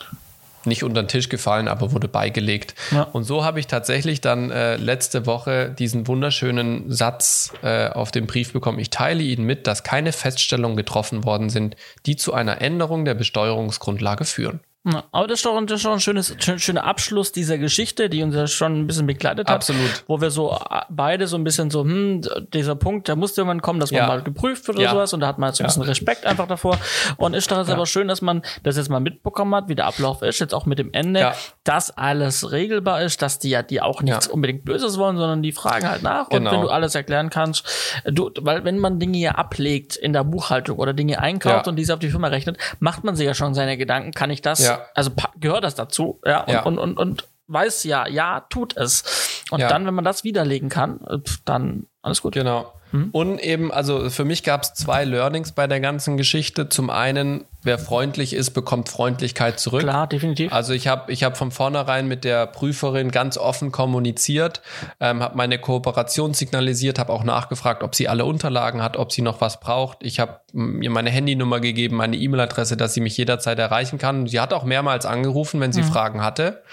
nicht 0.65 0.83
unter 0.83 1.03
den 1.03 1.07
Tisch 1.07 1.29
gefallen, 1.29 1.67
aber 1.67 1.91
wurde 1.91 2.07
beigelegt. 2.07 2.75
Ja. 2.91 3.03
Und 3.03 3.23
so 3.23 3.43
habe 3.43 3.59
ich 3.59 3.67
tatsächlich 3.67 4.21
dann 4.21 4.51
äh, 4.51 4.75
letzte 4.77 5.25
Woche 5.25 5.73
diesen 5.77 6.07
wunderschönen 6.07 6.91
Satz 6.91 7.53
äh, 7.61 7.87
auf 7.89 8.11
dem 8.11 8.27
Brief 8.27 8.53
bekommen. 8.53 8.79
Ich 8.79 8.89
teile 8.89 9.23
Ihnen 9.23 9.45
mit, 9.45 9.67
dass 9.67 9.83
keine 9.83 10.11
Feststellungen 10.11 10.77
getroffen 10.77 11.23
worden 11.23 11.49
sind, 11.49 11.75
die 12.05 12.15
zu 12.15 12.33
einer 12.33 12.61
Änderung 12.61 13.05
der 13.05 13.15
Besteuerungsgrundlage 13.15 14.25
führen. 14.25 14.59
Aber 14.85 15.27
das 15.27 15.39
ist 15.39 15.45
doch, 15.45 15.59
das 15.65 15.77
ist 15.77 15.85
doch 15.85 15.91
ein 15.91 15.99
schönes, 15.99 16.35
schöner 16.39 16.85
Abschluss 16.85 17.33
dieser 17.33 17.57
Geschichte, 17.57 18.09
die 18.09 18.23
uns 18.23 18.33
ja 18.33 18.47
schon 18.47 18.79
ein 18.79 18.87
bisschen 18.87 19.07
begleitet 19.07 19.49
hat. 19.49 19.55
Absolut. 19.55 20.05
Wo 20.07 20.21
wir 20.21 20.31
so 20.31 20.51
äh, 20.51 20.81
beide 20.89 21.27
so 21.27 21.37
ein 21.37 21.43
bisschen 21.43 21.69
so, 21.69 21.83
hm, 21.83 22.21
dieser 22.53 22.75
Punkt, 22.75 23.09
da 23.09 23.17
musste 23.17 23.41
irgendwann 23.41 23.61
kommen, 23.61 23.81
dass 23.81 23.91
man 23.91 24.01
ja. 24.01 24.07
mal 24.07 24.23
geprüft 24.23 24.67
wird 24.67 24.77
oder 24.77 24.85
ja. 24.85 24.91
sowas 24.91 25.13
und 25.13 25.19
da 25.19 25.27
hat 25.27 25.37
man 25.37 25.49
jetzt 25.49 25.59
ein 25.59 25.67
bisschen 25.67 25.83
Respekt 25.83 26.25
einfach 26.25 26.47
davor. 26.47 26.77
Und 27.17 27.33
ist 27.33 27.51
doch 27.51 27.57
jetzt 27.57 27.69
aber 27.69 27.85
schön, 27.85 28.07
dass 28.07 28.21
man 28.21 28.41
das 28.63 28.77
jetzt 28.77 28.89
mal 28.89 29.01
mitbekommen 29.01 29.53
hat, 29.53 29.67
wie 29.67 29.75
der 29.75 29.85
Ablauf 29.85 30.21
ist, 30.21 30.39
jetzt 30.39 30.53
auch 30.53 30.65
mit 30.65 30.79
dem 30.79 30.93
Ende, 30.93 31.33
dass 31.65 31.91
alles 31.91 32.51
regelbar 32.51 33.01
ist, 33.01 33.21
dass 33.21 33.37
die 33.37 33.49
ja 33.49 33.63
die 33.63 33.81
auch 33.81 34.01
nichts 34.01 34.27
unbedingt 34.27 34.63
Böses 34.63 34.97
wollen, 34.97 35.17
sondern 35.17 35.43
die 35.43 35.51
fragen 35.51 35.89
halt 35.89 36.03
nach. 36.03 36.29
Genau. 36.29 36.49
Und 36.49 36.55
wenn 36.55 36.61
du 36.61 36.69
alles 36.69 36.95
erklären 36.95 37.29
kannst, 37.29 37.65
du, 38.05 38.31
weil 38.39 38.63
wenn 38.63 38.79
man 38.79 38.97
Dinge 38.97 39.17
ja 39.17 39.31
ablegt 39.31 39.97
in 39.97 40.13
der 40.13 40.23
Buchhaltung 40.23 40.79
oder 40.79 40.93
Dinge 40.93 41.19
einkauft 41.19 41.67
und 41.67 41.75
diese 41.75 41.93
auf 41.93 41.99
die 41.99 42.09
Firma 42.09 42.27
rechnet, 42.27 42.57
macht 42.79 43.03
man 43.03 43.17
sich 43.17 43.25
ja 43.25 43.33
schon 43.33 43.53
seine 43.53 43.77
Gedanken, 43.77 44.11
kann 44.11 44.29
ich 44.29 44.41
das 44.41 44.68
ja. 44.69 44.85
Also 44.95 45.11
gehört 45.39 45.63
das 45.63 45.75
dazu, 45.75 46.19
ja, 46.25 46.41
und, 46.41 46.53
ja. 46.53 46.63
Und, 46.63 46.77
und, 46.77 46.97
und, 46.97 47.27
weiß 47.51 47.83
ja, 47.85 48.07
ja, 48.07 48.41
tut 48.49 48.77
es. 48.77 49.43
Und 49.49 49.59
ja. 49.59 49.67
dann, 49.67 49.85
wenn 49.87 49.95
man 49.95 50.05
das 50.05 50.23
widerlegen 50.23 50.69
kann, 50.69 51.01
äh, 51.09 51.17
dann 51.45 51.87
alles 52.01 52.21
gut. 52.21 52.33
Genau. 52.33 52.71
Mhm. 52.91 53.09
Und 53.11 53.39
eben, 53.39 53.71
also 53.71 54.09
für 54.09 54.25
mich 54.25 54.43
gab 54.43 54.63
es 54.63 54.73
zwei 54.73 55.03
Learnings 55.03 55.51
bei 55.51 55.67
der 55.67 55.79
ganzen 55.79 56.17
Geschichte. 56.17 56.69
Zum 56.69 56.89
einen, 56.89 57.45
wer 57.61 57.77
freundlich 57.77 58.33
ist, 58.33 58.51
bekommt 58.51 58.89
Freundlichkeit 58.89 59.59
zurück. 59.59 59.81
Klar, 59.81 60.07
definitiv. 60.07 60.51
Also 60.53 60.73
ich 60.73 60.87
habe 60.87 61.11
ich 61.11 61.23
hab 61.23 61.37
von 61.37 61.51
vornherein 61.51 62.07
mit 62.07 62.23
der 62.23 62.47
Prüferin 62.47 63.11
ganz 63.11 63.37
offen 63.37 63.71
kommuniziert, 63.71 64.61
ähm, 64.99 65.21
habe 65.21 65.35
meine 65.35 65.59
Kooperation 65.59 66.33
signalisiert, 66.33 66.99
habe 66.99 67.11
auch 67.11 67.23
nachgefragt, 67.23 67.83
ob 67.83 67.95
sie 67.95 68.07
alle 68.07 68.25
Unterlagen 68.25 68.81
hat, 68.81 68.97
ob 68.97 69.11
sie 69.11 69.21
noch 69.21 69.41
was 69.41 69.59
braucht. 69.59 69.99
Ich 70.01 70.19
habe 70.19 70.39
mir 70.53 70.89
meine 70.89 71.09
Handynummer 71.09 71.59
gegeben, 71.59 71.95
meine 71.97 72.15
E-Mail-Adresse, 72.15 72.77
dass 72.77 72.93
sie 72.93 73.01
mich 73.01 73.17
jederzeit 73.17 73.59
erreichen 73.59 73.97
kann. 73.97 74.27
Sie 74.27 74.39
hat 74.39 74.53
auch 74.53 74.63
mehrmals 74.63 75.05
angerufen, 75.05 75.59
wenn 75.59 75.73
sie 75.73 75.81
mhm. 75.81 75.87
Fragen 75.87 76.23
hatte. 76.23 76.63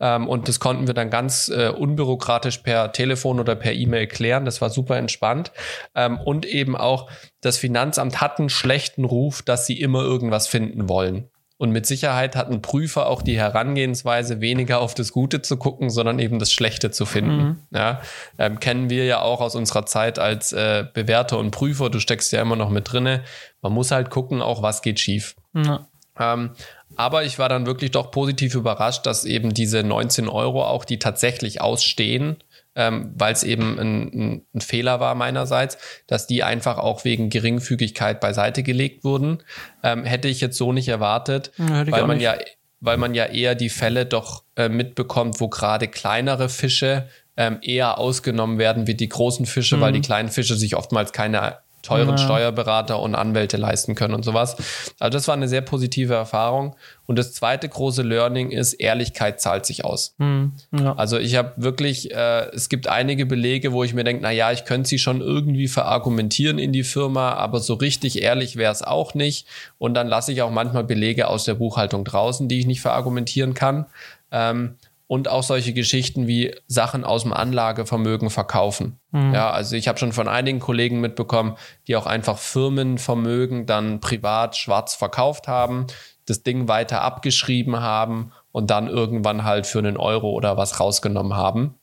Ähm, 0.00 0.28
und 0.28 0.48
das 0.48 0.60
konnten 0.60 0.86
wir 0.86 0.94
dann 0.94 1.10
ganz 1.10 1.48
äh, 1.48 1.68
unbürokratisch 1.68 2.58
per 2.58 2.92
Telefon 2.92 3.40
oder 3.40 3.54
per 3.54 3.72
E-Mail 3.72 4.06
klären. 4.06 4.44
Das 4.44 4.60
war 4.60 4.70
super 4.70 4.96
entspannt. 4.96 5.52
Ähm, 5.94 6.18
und 6.18 6.46
eben 6.46 6.76
auch, 6.76 7.08
das 7.42 7.58
Finanzamt 7.58 8.20
hat 8.20 8.38
einen 8.38 8.48
schlechten 8.48 9.04
Ruf, 9.04 9.42
dass 9.42 9.66
sie 9.66 9.78
immer 9.78 10.00
irgendwas 10.00 10.46
finden 10.46 10.88
wollen. 10.88 11.28
Und 11.58 11.70
mit 11.70 11.86
Sicherheit 11.86 12.34
hat 12.34 12.50
ein 12.50 12.60
Prüfer 12.60 13.06
auch 13.06 13.22
die 13.22 13.36
Herangehensweise, 13.36 14.40
weniger 14.40 14.80
auf 14.80 14.94
das 14.94 15.12
Gute 15.12 15.42
zu 15.42 15.56
gucken, 15.56 15.90
sondern 15.90 16.18
eben 16.18 16.40
das 16.40 16.52
Schlechte 16.52 16.90
zu 16.90 17.06
finden. 17.06 17.44
Mhm. 17.44 17.58
Ja, 17.70 18.00
ähm, 18.38 18.58
kennen 18.58 18.90
wir 18.90 19.04
ja 19.04 19.22
auch 19.22 19.40
aus 19.40 19.54
unserer 19.54 19.86
Zeit 19.86 20.18
als 20.18 20.52
äh, 20.52 20.84
Bewerter 20.92 21.38
und 21.38 21.52
Prüfer. 21.52 21.88
Du 21.88 22.00
steckst 22.00 22.32
ja 22.32 22.42
immer 22.42 22.56
noch 22.56 22.70
mit 22.70 22.90
drinne. 22.90 23.22
Man 23.60 23.72
muss 23.72 23.92
halt 23.92 24.10
gucken, 24.10 24.42
auch 24.42 24.62
was 24.62 24.82
geht 24.82 24.98
schief. 24.98 25.36
Mhm. 25.52 25.78
Ähm, 26.18 26.50
aber 26.96 27.24
ich 27.24 27.38
war 27.38 27.48
dann 27.48 27.66
wirklich 27.66 27.92
doch 27.92 28.10
positiv 28.10 28.54
überrascht, 28.54 29.06
dass 29.06 29.24
eben 29.24 29.54
diese 29.54 29.82
19 29.82 30.28
Euro 30.28 30.64
auch, 30.64 30.84
die 30.84 30.98
tatsächlich 30.98 31.60
ausstehen, 31.60 32.38
ähm, 32.74 33.12
weil 33.16 33.32
es 33.32 33.44
eben 33.44 33.78
ein, 33.78 34.44
ein, 34.54 34.60
Fehler 34.60 35.00
war 35.00 35.14
meinerseits, 35.14 35.78
dass 36.06 36.26
die 36.26 36.42
einfach 36.42 36.78
auch 36.78 37.04
wegen 37.04 37.28
Geringfügigkeit 37.28 38.20
beiseite 38.20 38.62
gelegt 38.62 39.04
wurden. 39.04 39.42
Ähm, 39.82 40.04
hätte 40.04 40.28
ich 40.28 40.40
jetzt 40.40 40.56
so 40.56 40.72
nicht 40.72 40.88
erwartet, 40.88 41.52
ja, 41.58 41.90
weil 41.90 42.06
man 42.06 42.16
nicht. 42.16 42.24
ja 42.24 42.36
weil 42.84 42.96
man 42.96 43.14
ja 43.14 43.26
eher 43.26 43.54
die 43.54 43.68
Fälle 43.68 44.06
doch 44.06 44.42
äh, 44.56 44.68
mitbekommt, 44.68 45.40
wo 45.40 45.48
gerade 45.48 45.86
kleinere 45.86 46.48
Fische 46.48 47.08
ähm, 47.36 47.58
eher 47.62 47.98
ausgenommen 47.98 48.58
werden 48.58 48.88
wie 48.88 48.96
die 48.96 49.08
großen 49.08 49.46
Fische, 49.46 49.76
mhm. 49.76 49.80
weil 49.80 49.92
die 49.92 50.00
kleinen 50.00 50.28
Fische 50.28 50.56
sich 50.56 50.74
oftmals 50.74 51.12
keine 51.12 51.58
teuren 51.82 52.10
ja. 52.10 52.18
Steuerberater 52.18 53.00
und 53.00 53.14
Anwälte 53.14 53.56
leisten 53.56 53.94
können 53.94 54.14
und 54.14 54.24
sowas. 54.24 54.56
Also 54.98 55.16
das 55.16 55.28
war 55.28 55.34
eine 55.34 55.48
sehr 55.48 55.60
positive 55.60 56.14
Erfahrung. 56.14 56.76
Und 57.06 57.18
das 57.18 57.32
zweite 57.34 57.68
große 57.68 58.02
Learning 58.02 58.50
ist, 58.50 58.74
Ehrlichkeit 58.74 59.40
zahlt 59.40 59.66
sich 59.66 59.84
aus. 59.84 60.14
Mhm. 60.18 60.52
Ja. 60.78 60.94
Also 60.94 61.18
ich 61.18 61.36
habe 61.36 61.52
wirklich, 61.56 62.12
äh, 62.12 62.48
es 62.54 62.68
gibt 62.68 62.86
einige 62.86 63.26
Belege, 63.26 63.72
wo 63.72 63.84
ich 63.84 63.92
mir 63.92 64.04
denke, 64.04 64.22
na 64.22 64.30
ja, 64.30 64.52
ich 64.52 64.64
könnte 64.64 64.88
sie 64.88 64.98
schon 64.98 65.20
irgendwie 65.20 65.68
verargumentieren 65.68 66.58
in 66.58 66.72
die 66.72 66.84
Firma, 66.84 67.32
aber 67.32 67.58
so 67.60 67.74
richtig 67.74 68.22
ehrlich 68.22 68.56
wäre 68.56 68.72
es 68.72 68.82
auch 68.82 69.14
nicht. 69.14 69.46
Und 69.78 69.94
dann 69.94 70.06
lasse 70.06 70.32
ich 70.32 70.42
auch 70.42 70.50
manchmal 70.50 70.84
Belege 70.84 71.26
aus 71.28 71.44
der 71.44 71.54
Buchhaltung 71.54 72.04
draußen, 72.04 72.48
die 72.48 72.60
ich 72.60 72.66
nicht 72.66 72.80
verargumentieren 72.80 73.54
kann. 73.54 73.86
Ähm, 74.30 74.76
und 75.06 75.28
auch 75.28 75.42
solche 75.42 75.72
Geschichten 75.72 76.26
wie 76.26 76.54
Sachen 76.66 77.04
aus 77.04 77.22
dem 77.22 77.32
Anlagevermögen 77.32 78.30
verkaufen. 78.30 78.98
Mhm. 79.10 79.34
Ja, 79.34 79.50
also 79.50 79.76
ich 79.76 79.88
habe 79.88 79.98
schon 79.98 80.12
von 80.12 80.28
einigen 80.28 80.58
Kollegen 80.58 81.00
mitbekommen, 81.00 81.56
die 81.86 81.96
auch 81.96 82.06
einfach 82.06 82.38
Firmenvermögen 82.38 83.66
dann 83.66 84.00
privat 84.00 84.56
schwarz 84.56 84.94
verkauft 84.94 85.48
haben, 85.48 85.86
das 86.26 86.42
Ding 86.42 86.68
weiter 86.68 87.02
abgeschrieben 87.02 87.80
haben 87.80 88.32
und 88.52 88.70
dann 88.70 88.88
irgendwann 88.88 89.44
halt 89.44 89.66
für 89.66 89.78
einen 89.78 89.96
Euro 89.96 90.30
oder 90.30 90.56
was 90.56 90.80
rausgenommen 90.80 91.34
haben. 91.34 91.74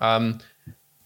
Ähm, 0.00 0.38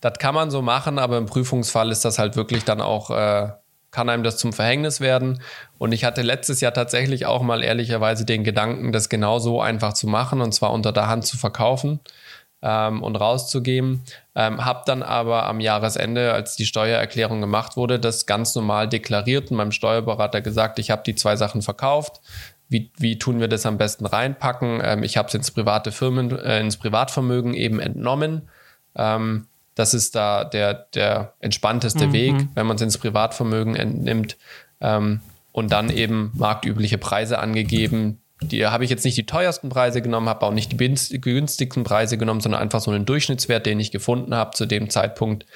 das 0.00 0.18
kann 0.18 0.34
man 0.34 0.50
so 0.50 0.62
machen, 0.62 0.98
aber 0.98 1.18
im 1.18 1.26
Prüfungsfall 1.26 1.90
ist 1.90 2.04
das 2.04 2.18
halt 2.18 2.36
wirklich 2.36 2.64
dann 2.64 2.80
auch 2.80 3.10
äh, 3.10 3.50
kann 3.98 4.10
einem 4.10 4.22
das 4.22 4.36
zum 4.36 4.52
Verhängnis 4.52 5.00
werden. 5.00 5.40
Und 5.76 5.90
ich 5.90 6.04
hatte 6.04 6.22
letztes 6.22 6.60
Jahr 6.60 6.72
tatsächlich 6.72 7.26
auch 7.26 7.42
mal 7.42 7.64
ehrlicherweise 7.64 8.24
den 8.24 8.44
Gedanken, 8.44 8.92
das 8.92 9.08
genau 9.08 9.40
so 9.40 9.60
einfach 9.60 9.92
zu 9.92 10.06
machen 10.06 10.40
und 10.40 10.52
zwar 10.52 10.70
unter 10.70 10.92
der 10.92 11.08
Hand 11.08 11.26
zu 11.26 11.36
verkaufen 11.36 11.98
ähm, 12.62 13.02
und 13.02 13.16
rauszugeben. 13.16 14.04
Ähm, 14.36 14.64
hab 14.64 14.86
dann 14.86 15.02
aber 15.02 15.46
am 15.46 15.58
Jahresende, 15.58 16.32
als 16.32 16.54
die 16.54 16.64
Steuererklärung 16.64 17.40
gemacht 17.40 17.76
wurde, 17.76 17.98
das 17.98 18.26
ganz 18.26 18.54
normal 18.54 18.88
deklariert 18.88 19.50
und 19.50 19.56
meinem 19.56 19.72
Steuerberater 19.72 20.42
gesagt, 20.42 20.78
ich 20.78 20.92
habe 20.92 21.02
die 21.04 21.16
zwei 21.16 21.34
Sachen 21.34 21.60
verkauft. 21.60 22.20
Wie, 22.68 22.92
wie 22.98 23.18
tun 23.18 23.40
wir 23.40 23.48
das 23.48 23.66
am 23.66 23.78
besten 23.78 24.06
reinpacken? 24.06 24.80
Ähm, 24.80 25.02
ich 25.02 25.16
habe 25.16 25.26
es 25.26 25.34
ins 25.34 25.50
private 25.50 25.90
Firmen, 25.90 26.38
äh, 26.38 26.60
ins 26.60 26.76
Privatvermögen 26.76 27.52
eben 27.52 27.80
entnommen. 27.80 28.48
Ähm, 28.94 29.47
das 29.78 29.94
ist 29.94 30.16
da 30.16 30.42
der, 30.42 30.74
der 30.74 31.34
entspannteste 31.38 32.08
mhm. 32.08 32.12
Weg, 32.12 32.34
wenn 32.54 32.66
man 32.66 32.74
es 32.76 32.82
ins 32.82 32.98
Privatvermögen 32.98 33.76
entnimmt 33.76 34.36
ähm, 34.80 35.20
und 35.52 35.70
dann 35.70 35.88
eben 35.88 36.32
marktübliche 36.34 36.98
Preise 36.98 37.38
angegeben. 37.38 38.20
Die 38.40 38.66
habe 38.66 38.82
ich 38.82 38.90
jetzt 38.90 39.04
nicht 39.04 39.16
die 39.16 39.26
teuersten 39.26 39.68
Preise 39.68 40.02
genommen, 40.02 40.28
habe 40.28 40.46
auch 40.46 40.52
nicht 40.52 40.72
die 40.72 41.20
günstigsten 41.20 41.84
Preise 41.84 42.18
genommen, 42.18 42.40
sondern 42.40 42.60
einfach 42.60 42.80
so 42.80 42.90
einen 42.90 43.06
Durchschnittswert, 43.06 43.66
den 43.66 43.78
ich 43.78 43.92
gefunden 43.92 44.34
habe 44.34 44.50
zu 44.50 44.66
dem 44.66 44.90
Zeitpunkt. 44.90 45.46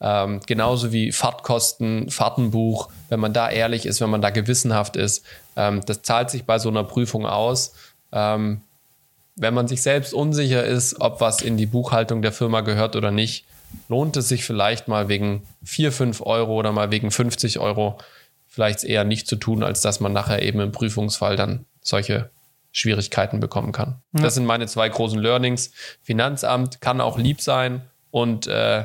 Ähm, 0.00 0.40
genauso 0.44 0.92
wie 0.92 1.12
Fahrtkosten, 1.12 2.10
Fahrtenbuch, 2.10 2.88
wenn 3.10 3.20
man 3.20 3.32
da 3.32 3.48
ehrlich 3.48 3.86
ist, 3.86 4.00
wenn 4.00 4.10
man 4.10 4.22
da 4.22 4.30
gewissenhaft 4.30 4.96
ist, 4.96 5.24
ähm, 5.54 5.82
das 5.86 6.02
zahlt 6.02 6.30
sich 6.30 6.44
bei 6.44 6.58
so 6.58 6.68
einer 6.68 6.82
Prüfung 6.82 7.26
aus. 7.26 7.74
Ähm, 8.10 8.62
wenn 9.36 9.54
man 9.54 9.68
sich 9.68 9.82
selbst 9.82 10.14
unsicher 10.14 10.64
ist, 10.64 11.00
ob 11.00 11.20
was 11.20 11.42
in 11.42 11.56
die 11.56 11.66
Buchhaltung 11.66 12.22
der 12.22 12.32
Firma 12.32 12.62
gehört 12.62 12.96
oder 12.96 13.12
nicht, 13.12 13.44
lohnt 13.88 14.16
es 14.16 14.28
sich 14.28 14.44
vielleicht 14.44 14.88
mal 14.88 15.08
wegen 15.08 15.46
4, 15.64 15.92
5 15.92 16.20
Euro 16.22 16.54
oder 16.54 16.72
mal 16.72 16.90
wegen 16.90 17.10
50 17.10 17.58
Euro 17.58 17.98
vielleicht 18.46 18.84
eher 18.84 19.04
nicht 19.04 19.26
zu 19.26 19.36
tun, 19.36 19.62
als 19.62 19.82
dass 19.82 20.00
man 20.00 20.12
nachher 20.12 20.42
eben 20.42 20.60
im 20.60 20.72
Prüfungsfall 20.72 21.36
dann 21.36 21.64
solche 21.80 22.30
Schwierigkeiten 22.72 23.40
bekommen 23.40 23.72
kann. 23.72 24.02
Ja. 24.12 24.24
Das 24.24 24.34
sind 24.34 24.46
meine 24.46 24.66
zwei 24.66 24.88
großen 24.88 25.18
Learnings. 25.18 25.72
Finanzamt 26.02 26.80
kann 26.80 27.00
auch 27.00 27.18
lieb 27.18 27.40
sein 27.40 27.82
und 28.10 28.46
äh, 28.46 28.84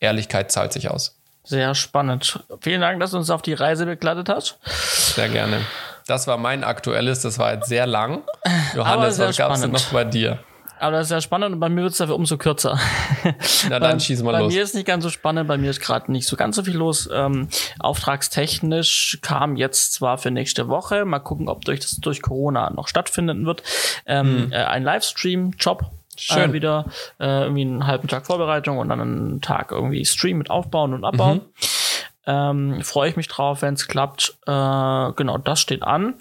Ehrlichkeit 0.00 0.50
zahlt 0.50 0.72
sich 0.72 0.90
aus. 0.90 1.16
Sehr 1.44 1.74
spannend. 1.74 2.44
Vielen 2.60 2.80
Dank, 2.80 3.00
dass 3.00 3.12
du 3.12 3.16
uns 3.16 3.30
auf 3.30 3.42
die 3.42 3.54
Reise 3.54 3.86
begleitet 3.86 4.28
hast. 4.28 4.58
Sehr 4.64 5.28
gerne. 5.28 5.60
Das 6.06 6.26
war 6.26 6.36
mein 6.36 6.64
aktuelles, 6.64 7.22
das 7.22 7.38
war 7.38 7.54
jetzt 7.54 7.68
sehr 7.68 7.86
lang. 7.86 8.22
Johannes, 8.74 9.18
was 9.18 9.36
gab 9.36 9.52
es 9.52 9.60
denn 9.60 9.70
noch 9.70 9.84
bei 9.86 10.04
dir? 10.04 10.38
Aber 10.80 10.92
das 10.92 11.06
ist 11.06 11.10
ja 11.10 11.20
spannend 11.20 11.54
und 11.54 11.60
bei 11.60 11.68
mir 11.68 11.82
wird 11.82 11.92
es 11.92 11.98
dafür 11.98 12.14
umso 12.14 12.38
kürzer. 12.38 12.78
Na 13.68 13.78
dann 13.78 14.00
schieß 14.00 14.22
mal 14.22 14.32
bei 14.32 14.38
los. 14.40 14.52
Bei 14.52 14.56
mir 14.56 14.62
ist 14.62 14.74
nicht 14.74 14.86
ganz 14.86 15.04
so 15.04 15.10
spannend, 15.10 15.48
bei 15.48 15.58
mir 15.58 15.70
ist 15.70 15.80
gerade 15.80 16.10
nicht 16.12 16.26
so 16.26 16.36
ganz 16.36 16.56
so 16.56 16.62
viel 16.62 16.76
los. 16.76 17.08
Ähm, 17.12 17.48
auftragstechnisch 17.78 19.18
kam 19.22 19.56
jetzt 19.56 19.92
zwar 19.92 20.18
für 20.18 20.30
nächste 20.30 20.68
Woche, 20.68 21.04
mal 21.04 21.18
gucken, 21.18 21.48
ob 21.48 21.64
durch 21.64 21.80
das 21.80 21.96
durch 21.96 22.22
Corona 22.22 22.70
noch 22.70 22.88
stattfinden 22.88 23.46
wird, 23.46 23.62
ähm, 24.06 24.44
hm. 24.44 24.52
äh, 24.52 24.56
ein 24.56 24.84
Livestream-Job. 24.84 25.90
Schön. 26.16 26.50
Äh, 26.50 26.52
wieder 26.52 26.86
äh, 27.20 27.42
irgendwie 27.42 27.62
einen 27.62 27.86
halben 27.86 28.08
Tag 28.08 28.26
Vorbereitung 28.26 28.78
und 28.78 28.88
dann 28.88 29.00
einen 29.00 29.40
Tag 29.40 29.70
irgendwie 29.70 30.04
Stream 30.04 30.38
mit 30.38 30.50
Aufbauen 30.50 30.92
und 30.92 31.04
Abbauen. 31.04 31.38
Mhm. 31.38 31.42
Ähm, 32.28 32.82
Freue 32.82 33.08
ich 33.08 33.16
mich 33.16 33.28
drauf, 33.28 33.62
wenn 33.62 33.74
es 33.74 33.88
klappt. 33.88 34.36
Äh, 34.46 35.12
genau, 35.16 35.38
das 35.42 35.60
steht 35.60 35.82
an. 35.82 36.14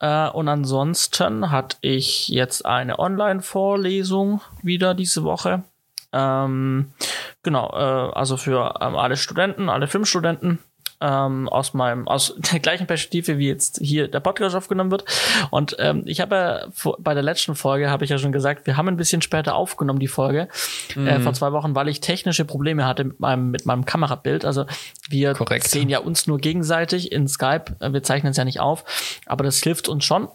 Äh, 0.00 0.28
und 0.28 0.48
ansonsten 0.48 1.50
hatte 1.50 1.76
ich 1.80 2.28
jetzt 2.28 2.66
eine 2.66 2.98
Online-Vorlesung 2.98 4.40
wieder 4.62 4.94
diese 4.94 5.24
Woche. 5.24 5.64
Ähm, 6.12 6.92
genau, 7.42 7.70
äh, 7.70 8.12
also 8.14 8.36
für 8.36 8.74
ähm, 8.80 8.96
alle 8.96 9.16
Studenten, 9.16 9.68
alle 9.68 9.86
Filmstudenten 9.86 10.58
ähm, 11.00 11.48
aus 11.48 11.74
meinem, 11.74 12.08
aus 12.08 12.34
der 12.52 12.60
gleichen 12.60 12.86
Perspektive, 12.86 13.38
wie 13.38 13.48
jetzt 13.48 13.78
hier 13.82 14.08
der 14.08 14.20
Podcast 14.20 14.56
aufgenommen 14.56 14.90
wird. 14.90 15.04
Und 15.50 15.76
ähm, 15.78 16.02
ich 16.06 16.20
habe 16.20 16.34
ja 16.34 16.94
bei 16.98 17.14
der 17.14 17.22
letzten 17.22 17.54
Folge 17.54 17.90
habe 17.90 18.04
ich 18.04 18.10
ja 18.10 18.18
schon 18.18 18.32
gesagt, 18.32 18.66
wir 18.66 18.76
haben 18.76 18.88
ein 18.88 18.96
bisschen 18.96 19.22
später 19.22 19.54
aufgenommen 19.54 19.98
die 19.98 20.08
Folge 20.08 20.48
äh, 20.94 20.98
mhm. 20.98 21.06
äh, 21.06 21.20
vor 21.20 21.32
zwei 21.34 21.52
Wochen, 21.52 21.74
weil 21.74 21.88
ich 21.88 22.00
technische 22.00 22.44
Probleme 22.44 22.86
hatte 22.86 23.04
mit 23.04 23.20
meinem 23.20 23.50
mit 23.50 23.66
meinem 23.66 23.84
Kamerabild. 23.84 24.44
Also 24.44 24.66
wir 25.08 25.34
Korrekt. 25.34 25.68
sehen 25.68 25.88
ja 25.88 25.98
uns 25.98 26.26
nur 26.26 26.38
gegenseitig 26.38 27.12
in 27.12 27.28
Skype. 27.28 27.76
Wir 27.80 28.02
zeichnen 28.02 28.30
es 28.30 28.36
ja 28.36 28.44
nicht 28.44 28.60
auf, 28.60 28.84
aber 29.26 29.44
das 29.44 29.58
hilft 29.58 29.88
uns 29.88 30.04
schon. 30.04 30.28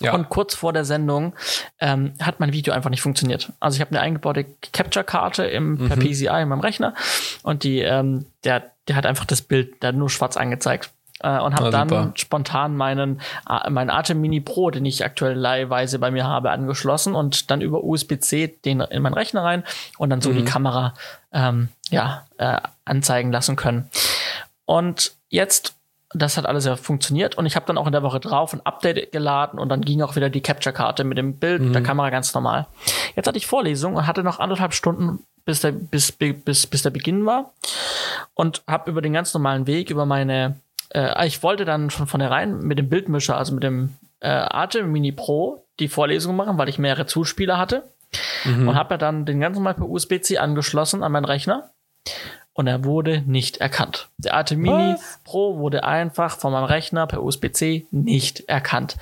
Ja. 0.00 0.12
Und 0.14 0.28
kurz 0.28 0.54
vor 0.54 0.72
der 0.74 0.84
Sendung 0.84 1.34
ähm, 1.80 2.12
hat 2.20 2.38
mein 2.38 2.52
Video 2.52 2.74
einfach 2.74 2.90
nicht 2.90 3.00
funktioniert. 3.00 3.52
Also 3.60 3.76
ich 3.76 3.80
habe 3.80 3.92
eine 3.92 4.00
eingebaute 4.00 4.44
Capture-Karte 4.72 5.44
im 5.44 5.72
mhm. 5.72 5.88
per 5.88 5.96
PCI 5.96 6.42
in 6.42 6.48
meinem 6.48 6.60
Rechner 6.60 6.94
und 7.42 7.64
die 7.64 7.80
ähm, 7.80 8.26
der 8.44 8.72
der 8.88 8.96
hat 8.96 9.06
einfach 9.06 9.24
das 9.24 9.42
Bild 9.42 9.76
da 9.80 9.92
nur 9.92 10.10
schwarz 10.10 10.36
angezeigt. 10.36 10.90
Äh, 11.20 11.40
und 11.40 11.54
habe 11.54 11.70
dann 11.70 11.88
super. 11.88 12.12
spontan 12.14 12.76
meinen 12.76 13.22
äh, 13.48 13.70
meinen 13.70 13.88
Atem 13.88 14.20
Mini 14.20 14.40
Pro, 14.40 14.70
den 14.70 14.84
ich 14.84 15.02
aktuell 15.02 15.34
leihweise 15.34 15.98
bei 15.98 16.10
mir 16.10 16.24
habe, 16.24 16.50
angeschlossen 16.50 17.14
und 17.14 17.50
dann 17.50 17.62
über 17.62 17.82
USB-C 17.82 18.48
den 18.64 18.80
in 18.80 19.02
meinen 19.02 19.14
Rechner 19.14 19.42
rein 19.42 19.64
und 19.96 20.10
dann 20.10 20.20
so 20.20 20.30
mhm. 20.30 20.36
die 20.36 20.44
Kamera 20.44 20.92
ähm, 21.32 21.70
ja 21.88 22.26
äh, 22.36 22.60
anzeigen 22.84 23.32
lassen 23.32 23.56
können. 23.56 23.88
Und 24.66 25.12
jetzt 25.30 25.76
das 26.14 26.36
hat 26.36 26.46
alles 26.46 26.64
ja 26.64 26.76
funktioniert 26.76 27.36
und 27.36 27.46
ich 27.46 27.56
habe 27.56 27.66
dann 27.66 27.78
auch 27.78 27.86
in 27.86 27.92
der 27.92 28.02
Woche 28.02 28.20
drauf 28.20 28.52
ein 28.52 28.64
Update 28.64 29.10
geladen 29.12 29.58
und 29.58 29.68
dann 29.68 29.82
ging 29.82 30.02
auch 30.02 30.16
wieder 30.16 30.30
die 30.30 30.40
Capture-Karte 30.40 31.04
mit 31.04 31.18
dem 31.18 31.38
Bild 31.38 31.62
mhm. 31.62 31.72
der 31.72 31.82
Kamera 31.82 32.10
ganz 32.10 32.32
normal. 32.34 32.66
Jetzt 33.16 33.26
hatte 33.26 33.38
ich 33.38 33.46
Vorlesung 33.46 33.96
und 33.96 34.06
hatte 34.06 34.22
noch 34.22 34.38
anderthalb 34.38 34.72
Stunden, 34.72 35.24
bis 35.46 35.62
der, 35.62 35.72
bis, 35.72 36.12
bis, 36.12 36.66
bis 36.66 36.82
der 36.82 36.90
Beginn 36.90 37.24
war. 37.24 37.54
Und 38.34 38.62
habe 38.66 38.90
über 38.90 39.00
den 39.00 39.14
ganz 39.14 39.32
normalen 39.32 39.66
Weg, 39.66 39.88
über 39.88 40.04
meine, 40.04 40.60
äh, 40.92 41.26
ich 41.26 41.42
wollte 41.42 41.64
dann 41.64 41.88
von 41.88 42.06
vornherein 42.06 42.58
mit 42.58 42.78
dem 42.78 42.90
Bildmischer, 42.90 43.38
also 43.38 43.54
mit 43.54 43.62
dem 43.62 43.94
äh, 44.20 44.28
Arte 44.28 44.82
Mini 44.82 45.12
Pro, 45.12 45.64
die 45.80 45.88
Vorlesung 45.88 46.36
machen, 46.36 46.58
weil 46.58 46.68
ich 46.68 46.78
mehrere 46.78 47.06
Zuspieler 47.06 47.56
hatte. 47.56 47.88
Mhm. 48.44 48.68
und 48.68 48.76
habe 48.76 48.94
ja 48.94 48.98
dann 48.98 49.26
den 49.26 49.40
ganz 49.40 49.56
normal 49.56 49.74
per 49.74 49.88
USB-C 49.88 50.38
angeschlossen 50.38 51.02
an 51.02 51.10
meinen 51.10 51.24
Rechner 51.24 51.70
und 52.56 52.66
er 52.66 52.84
wurde 52.84 53.22
nicht 53.26 53.58
erkannt. 53.58 54.08
Der 54.16 54.32
Arte 54.32 54.56
Mini 54.56 54.94
Was? 54.94 55.20
Pro 55.24 55.58
wurde 55.58 55.84
einfach 55.84 56.38
von 56.38 56.52
meinem 56.52 56.64
Rechner 56.64 57.06
per 57.06 57.22
USB-C 57.22 57.86
nicht 57.90 58.48
erkannt. 58.48 58.96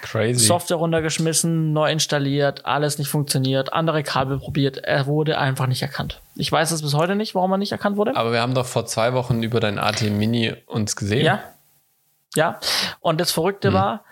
Crazy. 0.00 0.46
Software 0.46 0.78
runtergeschmissen, 0.78 1.74
neu 1.74 1.92
installiert, 1.92 2.64
alles 2.64 2.98
nicht 2.98 3.08
funktioniert, 3.08 3.74
andere 3.74 4.02
Kabel 4.02 4.38
probiert, 4.38 4.78
er 4.78 5.06
wurde 5.06 5.36
einfach 5.36 5.66
nicht 5.66 5.82
erkannt. 5.82 6.22
Ich 6.34 6.50
weiß 6.50 6.70
es 6.70 6.80
bis 6.80 6.94
heute 6.94 7.14
nicht, 7.14 7.34
warum 7.34 7.52
er 7.52 7.58
nicht 7.58 7.72
erkannt 7.72 7.98
wurde. 7.98 8.16
Aber 8.16 8.32
wir 8.32 8.40
haben 8.40 8.54
doch 8.54 8.66
vor 8.66 8.86
zwei 8.86 9.12
Wochen 9.12 9.42
über 9.42 9.60
dein 9.60 9.78
AT 9.78 10.00
Mini 10.00 10.54
uns 10.66 10.96
gesehen. 10.96 11.26
Ja. 11.26 11.40
Ja. 12.34 12.58
Und 13.00 13.20
das 13.20 13.32
Verrückte 13.32 13.68
hm. 13.68 13.74
war, 13.74 14.04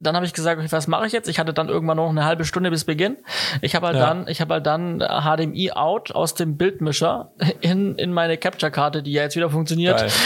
dann 0.00 0.16
habe 0.16 0.24
ich 0.24 0.32
gesagt, 0.32 0.58
okay, 0.58 0.72
was 0.72 0.86
mache 0.86 1.06
ich 1.06 1.12
jetzt? 1.12 1.28
Ich 1.28 1.38
hatte 1.38 1.52
dann 1.52 1.68
irgendwann 1.68 1.98
noch 1.98 2.08
eine 2.08 2.24
halbe 2.24 2.46
Stunde 2.46 2.70
bis 2.70 2.84
Beginn. 2.84 3.18
Ich 3.60 3.74
habe 3.74 3.86
halt 3.86 3.96
ja. 3.96 4.06
dann, 4.06 4.28
ich 4.28 4.40
habe 4.40 4.54
halt 4.54 4.66
dann 4.66 5.00
HDMI 5.00 5.72
out 5.72 6.12
aus 6.12 6.34
dem 6.34 6.56
Bildmischer 6.56 7.32
in, 7.60 7.96
in 7.96 8.12
meine 8.12 8.38
Capture-Karte, 8.38 9.02
die 9.02 9.12
ja 9.12 9.22
jetzt 9.22 9.36
wieder 9.36 9.50
funktioniert. 9.50 10.00
Ja. 10.00 10.08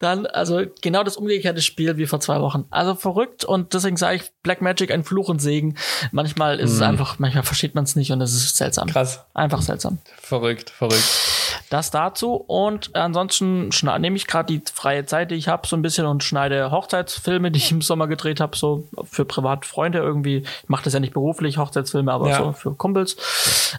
Dann, 0.00 0.26
also 0.26 0.62
genau 0.80 1.02
das 1.02 1.16
umgekehrte 1.16 1.60
Spiel 1.60 1.96
wie 1.96 2.06
vor 2.06 2.20
zwei 2.20 2.40
Wochen. 2.40 2.66
Also 2.70 2.94
verrückt 2.94 3.44
und 3.44 3.74
deswegen 3.74 3.96
sage 3.96 4.16
ich 4.16 4.30
Black 4.44 4.62
Magic 4.62 4.92
ein 4.92 5.02
Fluch 5.02 5.28
und 5.28 5.40
Segen. 5.40 5.76
Manchmal 6.12 6.60
ist 6.60 6.70
mhm. 6.70 6.76
es 6.76 6.82
einfach, 6.82 7.18
manchmal 7.18 7.42
versteht 7.42 7.74
man 7.74 7.82
es 7.82 7.96
nicht 7.96 8.12
und 8.12 8.20
es 8.20 8.32
ist 8.32 8.56
seltsam. 8.56 8.86
Krass. 8.86 9.24
Einfach 9.34 9.60
seltsam. 9.60 9.98
Verrückt, 10.20 10.70
verrückt. 10.70 11.02
Das 11.70 11.90
dazu 11.90 12.34
und 12.34 12.94
ansonsten 12.94 13.68
nehme 13.98 14.16
ich 14.16 14.26
gerade 14.26 14.58
die 14.58 14.62
freie 14.72 15.04
Zeit, 15.04 15.30
die 15.30 15.34
ich 15.34 15.48
habe, 15.48 15.66
so 15.66 15.76
ein 15.76 15.82
bisschen 15.82 16.06
und 16.06 16.24
schneide 16.24 16.70
Hochzeitsfilme, 16.70 17.50
die 17.52 17.58
ich 17.58 17.72
im 17.72 17.82
Sommer 17.82 18.06
gedreht 18.06 18.40
habe, 18.40 18.56
so 18.56 18.88
für 19.04 19.24
Privatfreunde 19.24 19.98
irgendwie. 19.98 20.38
Ich 20.38 20.68
mache 20.68 20.84
das 20.84 20.94
ja 20.94 21.00
nicht 21.00 21.14
beruflich, 21.14 21.58
Hochzeitsfilme, 21.58 22.12
aber 22.12 22.30
ja. 22.30 22.38
so 22.38 22.52
für 22.52 22.74
Kumpels. 22.74 23.16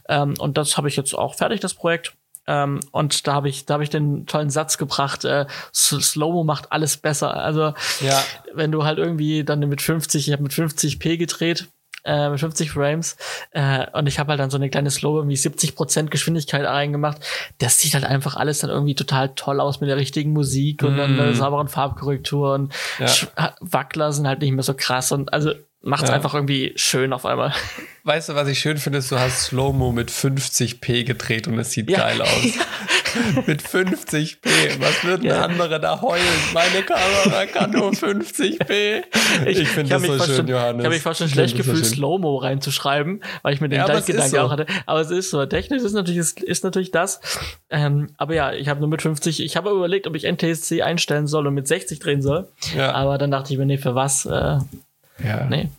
Ähm, 0.07 0.35
und 0.39 0.57
das 0.57 0.77
habe 0.77 0.87
ich 0.87 0.95
jetzt 0.95 1.13
auch 1.13 1.35
fertig, 1.35 1.59
das 1.59 1.73
Projekt. 1.73 2.13
Ähm, 2.47 2.79
und 2.91 3.27
da 3.27 3.33
habe 3.33 3.49
ich, 3.49 3.65
da 3.65 3.75
habe 3.75 3.83
ich 3.83 3.89
den 3.89 4.25
tollen 4.25 4.49
Satz 4.49 4.77
gebracht, 4.77 5.23
äh, 5.23 5.45
Slow-Mo 5.71 6.43
macht 6.43 6.71
alles 6.71 6.97
besser. 6.97 7.35
Also 7.35 7.73
ja. 8.01 8.23
wenn 8.53 8.71
du 8.71 8.83
halt 8.83 8.97
irgendwie 8.97 9.43
dann 9.43 9.59
mit 9.59 9.81
50, 9.81 10.27
ich 10.27 10.33
habe 10.33 10.43
mit 10.43 10.51
50p 10.51 11.17
gedreht, 11.17 11.67
äh, 12.03 12.29
mit 12.29 12.39
50 12.39 12.71
Frames 12.71 13.17
äh, 13.51 13.85
und 13.93 14.07
ich 14.07 14.19
habe 14.19 14.29
halt 14.29 14.39
dann 14.39 14.49
so 14.49 14.57
eine 14.57 14.69
kleine 14.69 14.91
Slow 14.91 15.17
irgendwie 15.17 15.35
70% 15.35 16.07
Geschwindigkeit 16.07 16.65
reingemacht. 16.65 17.19
Das 17.57 17.79
sieht 17.79 17.93
halt 17.93 18.05
einfach 18.05 18.35
alles 18.35 18.59
dann 18.59 18.69
irgendwie 18.69 18.95
total 18.95 19.29
toll 19.35 19.59
aus 19.59 19.81
mit 19.81 19.89
der 19.89 19.97
richtigen 19.97 20.33
Musik 20.33 20.83
und 20.83 20.95
mm. 20.95 20.97
dann 20.97 21.19
einer 21.19 21.33
sauberen 21.33 21.67
Farbkorrektur 21.67 22.53
und 22.53 22.73
ja. 22.99 23.53
Wackler 23.59 24.11
sind 24.13 24.27
halt 24.27 24.41
nicht 24.41 24.51
mehr 24.51 24.63
so 24.63 24.73
krass 24.73 25.11
und 25.11 25.33
also 25.33 25.53
macht 25.81 26.03
es 26.03 26.09
ja. 26.09 26.15
einfach 26.15 26.33
irgendwie 26.33 26.73
schön 26.75 27.13
auf 27.13 27.25
einmal. 27.25 27.53
Weißt 28.03 28.29
du, 28.29 28.35
was 28.35 28.47
ich 28.47 28.59
schön 28.59 28.77
finde, 28.77 28.99
ist, 28.99 29.11
du 29.11 29.19
hast 29.19 29.45
Slow-Mo 29.45 29.91
mit 29.91 30.11
50p 30.11 31.03
gedreht 31.03 31.47
und 31.47 31.57
es 31.59 31.71
sieht 31.71 31.89
ja. 31.89 31.99
geil 31.99 32.21
aus. 32.21 32.29
mit 33.47 33.61
50p. 33.61 34.79
Was 34.79 35.03
würden 35.03 35.25
ja. 35.25 35.41
andere 35.41 35.79
da 35.79 36.01
heulen? 36.01 36.23
Meine 36.53 36.83
Kamera 36.83 37.45
kann 37.45 37.71
nur 37.71 37.91
50p. 37.91 39.03
Ich, 39.45 39.59
ich 39.59 39.67
finde 39.67 39.91
das 39.91 40.03
so 40.03 40.19
schön, 40.19 40.35
schon, 40.35 40.47
Johannes. 40.47 40.79
Ich 40.79 40.85
habe 40.85 40.95
mich 40.95 41.01
fast 41.01 41.19
schon 41.19 41.29
schlecht 41.29 41.55
gefühlt, 41.55 41.85
so 41.85 41.95
Slow-Mo 41.95 42.37
reinzuschreiben, 42.37 43.23
weil 43.41 43.53
ich 43.53 43.61
mir 43.61 43.69
den 43.69 43.79
ja, 43.79 43.85
Gedanken 43.85 44.29
so. 44.29 44.39
auch 44.39 44.51
hatte. 44.51 44.65
Aber 44.85 45.01
es 45.01 45.11
ist 45.11 45.29
so. 45.29 45.45
Technisch 45.45 45.83
ist 45.83 45.93
natürlich, 45.93 46.19
ist, 46.19 46.41
ist 46.41 46.63
natürlich 46.63 46.91
das. 46.91 47.19
Ähm, 47.69 48.09
aber 48.17 48.33
ja, 48.33 48.53
ich 48.53 48.67
habe 48.67 48.79
nur 48.79 48.89
mit 48.89 49.01
50, 49.01 49.41
ich 49.41 49.55
habe 49.57 49.71
überlegt, 49.71 50.07
ob 50.07 50.15
ich 50.15 50.23
NTSC 50.23 50.81
einstellen 50.81 51.27
soll 51.27 51.47
und 51.47 51.53
mit 51.53 51.67
60 51.67 51.99
drehen 51.99 52.21
soll. 52.21 52.47
Ja. 52.75 52.93
Aber 52.93 53.17
dann 53.17 53.31
dachte 53.31 53.53
ich 53.53 53.59
mir, 53.59 53.65
nee, 53.65 53.77
für 53.77 53.95
was? 53.95 54.25
Äh, 54.25 54.59
ja. 55.23 55.45
Nee. 55.49 55.69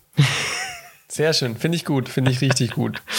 Sehr 1.09 1.33
schön. 1.33 1.57
Finde 1.57 1.77
ich 1.77 1.85
gut. 1.85 2.09
Finde 2.09 2.31
ich 2.31 2.41
richtig 2.41 2.73
gut. 2.73 3.03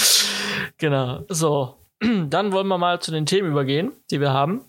Genau. 0.77 1.23
So. 1.29 1.75
Dann 2.29 2.51
wollen 2.51 2.67
wir 2.67 2.77
mal 2.77 2.99
zu 2.99 3.11
den 3.11 3.25
Themen 3.25 3.51
übergehen, 3.51 3.91
die 4.09 4.19
wir 4.19 4.31
haben. 4.31 4.61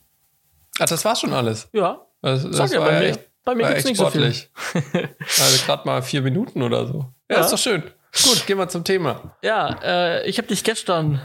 Ach, 0.78 0.87
das 0.87 1.05
war 1.05 1.16
schon 1.16 1.33
alles. 1.33 1.68
Ja. 1.72 2.07
Das, 2.20 2.43
das 2.45 2.57
Sag 2.57 2.72
ja, 2.72 2.80
bei 2.80 3.01
mir, 3.01 3.07
echt, 3.09 3.20
bei 3.45 3.55
mir 3.55 3.68
gibt's 3.68 3.85
nicht 3.85 3.97
sportlich. 3.97 4.51
so 4.55 4.80
viel. 4.80 5.09
also 5.18 5.66
gerade 5.66 5.87
mal 5.87 6.03
vier 6.03 6.22
Minuten 6.22 6.62
oder 6.62 6.87
so. 6.87 7.07
Ja, 7.30 7.37
ja, 7.37 7.41
ist 7.41 7.53
doch 7.53 7.59
schön. 7.59 7.83
Gut, 8.24 8.47
gehen 8.47 8.59
wir 8.59 8.68
zum 8.68 8.85
Thema. 8.85 9.35
Ja, 9.43 9.78
äh, 9.83 10.28
ich 10.28 10.39
habe 10.39 10.49
dich 10.49 10.64
gestern 10.64 11.20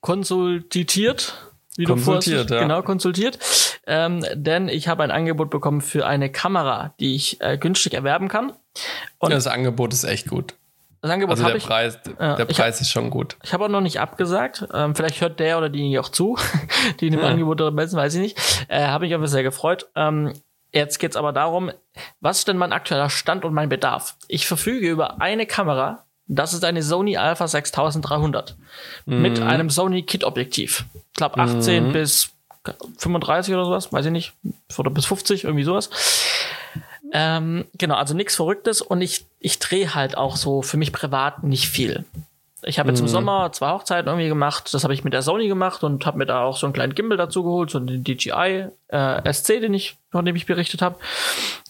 konsultiert 0.00 1.34
wie 1.76 1.84
konsultiert, 1.84 2.44
du 2.44 2.48
vorhast, 2.48 2.50
ja. 2.50 2.60
genau 2.60 2.82
konsultiert, 2.82 3.38
ähm, 3.86 4.24
denn 4.34 4.68
ich 4.68 4.88
habe 4.88 5.02
ein 5.02 5.10
Angebot 5.10 5.50
bekommen 5.50 5.80
für 5.80 6.06
eine 6.06 6.30
Kamera, 6.30 6.94
die 7.00 7.14
ich 7.14 7.40
äh, 7.40 7.58
günstig 7.58 7.94
erwerben 7.94 8.28
kann. 8.28 8.52
Und 9.18 9.32
das 9.32 9.46
Angebot 9.46 9.92
ist 9.92 10.04
echt 10.04 10.28
gut. 10.28 10.54
Das 11.06 11.14
Angebot 11.14 11.32
also 11.34 11.44
der 11.44 11.56
ich, 11.56 11.64
Preis, 11.64 11.96
äh, 12.18 12.36
der 12.36 12.44
Preis 12.46 12.76
hab, 12.76 12.80
ist 12.80 12.90
schon 12.90 13.10
gut. 13.10 13.36
Ich 13.44 13.52
habe 13.52 13.64
auch 13.64 13.68
noch 13.68 13.80
nicht 13.80 14.00
abgesagt. 14.00 14.66
Ähm, 14.74 14.94
vielleicht 14.96 15.20
hört 15.20 15.38
der 15.38 15.56
oder 15.56 15.68
die 15.68 15.98
auch 16.00 16.08
zu, 16.08 16.36
die 17.00 17.06
in 17.06 17.12
dem 17.12 17.20
ja. 17.20 17.28
Angebot 17.28 17.60
drin 17.60 17.74
messen, 17.74 17.96
weiß 17.96 18.14
ich 18.14 18.20
nicht. 18.20 18.66
Äh, 18.68 18.86
habe 18.86 19.04
mich 19.04 19.14
aber 19.14 19.28
sehr 19.28 19.44
gefreut. 19.44 19.88
Ähm, 19.94 20.32
jetzt 20.72 20.98
geht's 20.98 21.14
aber 21.16 21.32
darum, 21.32 21.70
was 22.20 22.38
ist 22.38 22.48
denn 22.48 22.56
mein 22.56 22.72
aktueller 22.72 23.08
Stand 23.08 23.44
und 23.44 23.54
mein 23.54 23.68
Bedarf? 23.68 24.16
Ich 24.26 24.48
verfüge 24.48 24.88
über 24.88 25.20
eine 25.20 25.46
Kamera, 25.46 26.04
das 26.26 26.54
ist 26.54 26.64
eine 26.64 26.82
Sony 26.82 27.16
Alpha 27.16 27.46
6300 27.46 28.56
mhm. 29.06 29.22
mit 29.22 29.40
einem 29.40 29.70
Sony 29.70 30.02
Kit 30.02 30.24
Objektiv. 30.24 30.86
Ich 30.92 31.14
glaube 31.14 31.38
18 31.38 31.88
mhm. 31.88 31.92
bis 31.92 32.32
35 32.98 33.54
oder 33.54 33.64
sowas, 33.64 33.92
weiß 33.92 34.06
ich 34.06 34.12
nicht, 34.12 34.32
oder 34.76 34.90
bis 34.90 35.06
50, 35.06 35.44
irgendwie 35.44 35.62
sowas. 35.62 35.88
Ähm, 37.12 37.64
genau, 37.78 37.94
also 37.96 38.14
nichts 38.14 38.36
Verrücktes 38.36 38.80
und 38.82 39.00
ich, 39.00 39.26
ich 39.40 39.58
drehe 39.58 39.94
halt 39.94 40.16
auch 40.16 40.36
so 40.36 40.62
für 40.62 40.76
mich 40.76 40.92
privat 40.92 41.42
nicht 41.42 41.68
viel. 41.68 42.04
Ich 42.62 42.78
habe 42.78 42.88
jetzt 42.88 42.98
im 42.98 43.06
Mhm. 43.06 43.10
Sommer 43.10 43.52
zwei 43.52 43.70
Hochzeiten 43.70 44.08
irgendwie 44.08 44.28
gemacht. 44.28 44.74
Das 44.74 44.82
habe 44.82 44.92
ich 44.92 45.04
mit 45.04 45.12
der 45.12 45.22
Sony 45.22 45.46
gemacht 45.46 45.84
und 45.84 46.04
habe 46.04 46.18
mir 46.18 46.26
da 46.26 46.42
auch 46.42 46.56
so 46.56 46.66
einen 46.66 46.72
kleinen 46.72 46.94
Gimbal 46.94 47.16
dazu 47.16 47.44
geholt, 47.44 47.70
so 47.70 47.78
den 47.78 48.02
DJI 48.02 48.66
äh, 48.88 49.32
SC, 49.32 49.60
den 49.60 49.74
ich, 49.74 49.96
von 50.10 50.24
dem 50.24 50.34
ich 50.34 50.46
berichtet 50.46 50.82
habe. 50.82 50.96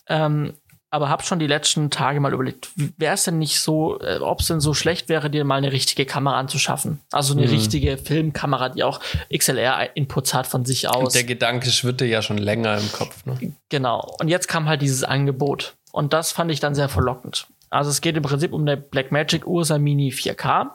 Ähm, 0.08 0.54
aber 0.90 1.08
habe 1.08 1.22
schon 1.24 1.38
die 1.38 1.46
letzten 1.46 1.90
Tage 1.90 2.20
mal 2.20 2.32
überlegt, 2.32 2.70
wäre 2.96 3.14
es 3.14 3.24
denn 3.24 3.38
nicht 3.38 3.60
so, 3.60 4.00
äh, 4.00 4.18
ob 4.18 4.40
es 4.40 4.46
denn 4.46 4.60
so 4.60 4.72
schlecht 4.72 5.08
wäre, 5.08 5.28
dir 5.30 5.44
mal 5.44 5.56
eine 5.56 5.72
richtige 5.72 6.06
Kamera 6.06 6.38
anzuschaffen? 6.38 7.00
Also 7.12 7.34
eine 7.34 7.46
Mhm. 7.46 7.52
richtige 7.52 7.98
Filmkamera, 7.98 8.68
die 8.70 8.84
auch 8.84 9.00
XLR-Inputs 9.30 10.34
hat 10.34 10.46
von 10.46 10.64
sich 10.64 10.88
aus. 10.88 11.12
Der 11.12 11.24
Gedanke 11.24 11.70
schwirrte 11.70 12.04
ja 12.04 12.22
schon 12.22 12.38
länger 12.38 12.78
im 12.78 12.92
Kopf. 12.92 13.26
Ne? 13.26 13.54
Genau. 13.68 14.14
Und 14.20 14.28
jetzt 14.28 14.48
kam 14.48 14.66
halt 14.68 14.82
dieses 14.82 15.04
Angebot. 15.04 15.74
Und 15.92 16.12
das 16.12 16.32
fand 16.32 16.50
ich 16.50 16.60
dann 16.60 16.74
sehr 16.74 16.88
verlockend. 16.88 17.46
Also 17.70 17.90
es 17.90 18.00
geht 18.00 18.16
im 18.16 18.22
Prinzip 18.22 18.52
um 18.52 18.62
eine 18.62 18.76
Blackmagic 18.76 19.46
Ursa 19.46 19.78
Mini 19.78 20.10
4K. 20.12 20.70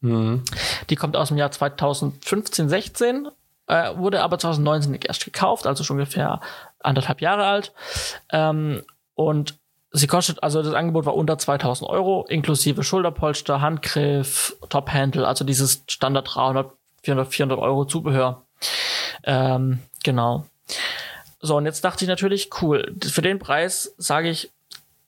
Mhm. 0.00 0.42
Die 0.90 0.96
kommt 0.96 1.16
aus 1.16 1.28
dem 1.28 1.36
Jahr 1.38 1.50
2015, 1.50 2.68
16, 2.68 3.28
äh, 3.68 3.96
wurde 3.96 4.22
aber 4.22 4.38
2019 4.38 4.94
erst 5.06 5.24
gekauft, 5.24 5.66
also 5.66 5.84
schon 5.84 5.96
ungefähr 5.98 6.40
anderthalb 6.80 7.20
Jahre 7.20 7.46
alt. 7.46 7.72
Ähm, 8.30 8.82
und 9.14 9.58
sie 9.92 10.06
kostet, 10.06 10.42
also 10.42 10.62
das 10.62 10.74
Angebot 10.74 11.06
war 11.06 11.14
unter 11.14 11.38
2000 11.38 11.88
Euro, 11.88 12.24
inklusive 12.28 12.82
Schulterpolster, 12.82 13.60
Handgriff, 13.60 14.56
Top-Handle, 14.68 15.26
also 15.26 15.44
dieses 15.44 15.84
Standard 15.88 16.34
300, 16.34 16.72
400, 17.02 17.28
400 17.32 17.58
Euro 17.58 17.84
Zubehör. 17.84 18.42
Ähm, 19.24 19.80
genau. 20.02 20.46
So, 21.40 21.56
und 21.56 21.66
jetzt 21.66 21.84
dachte 21.84 22.04
ich 22.04 22.08
natürlich, 22.08 22.50
cool, 22.62 22.94
für 23.04 23.22
den 23.22 23.38
Preis 23.38 23.94
sage 23.98 24.30
ich, 24.30 24.50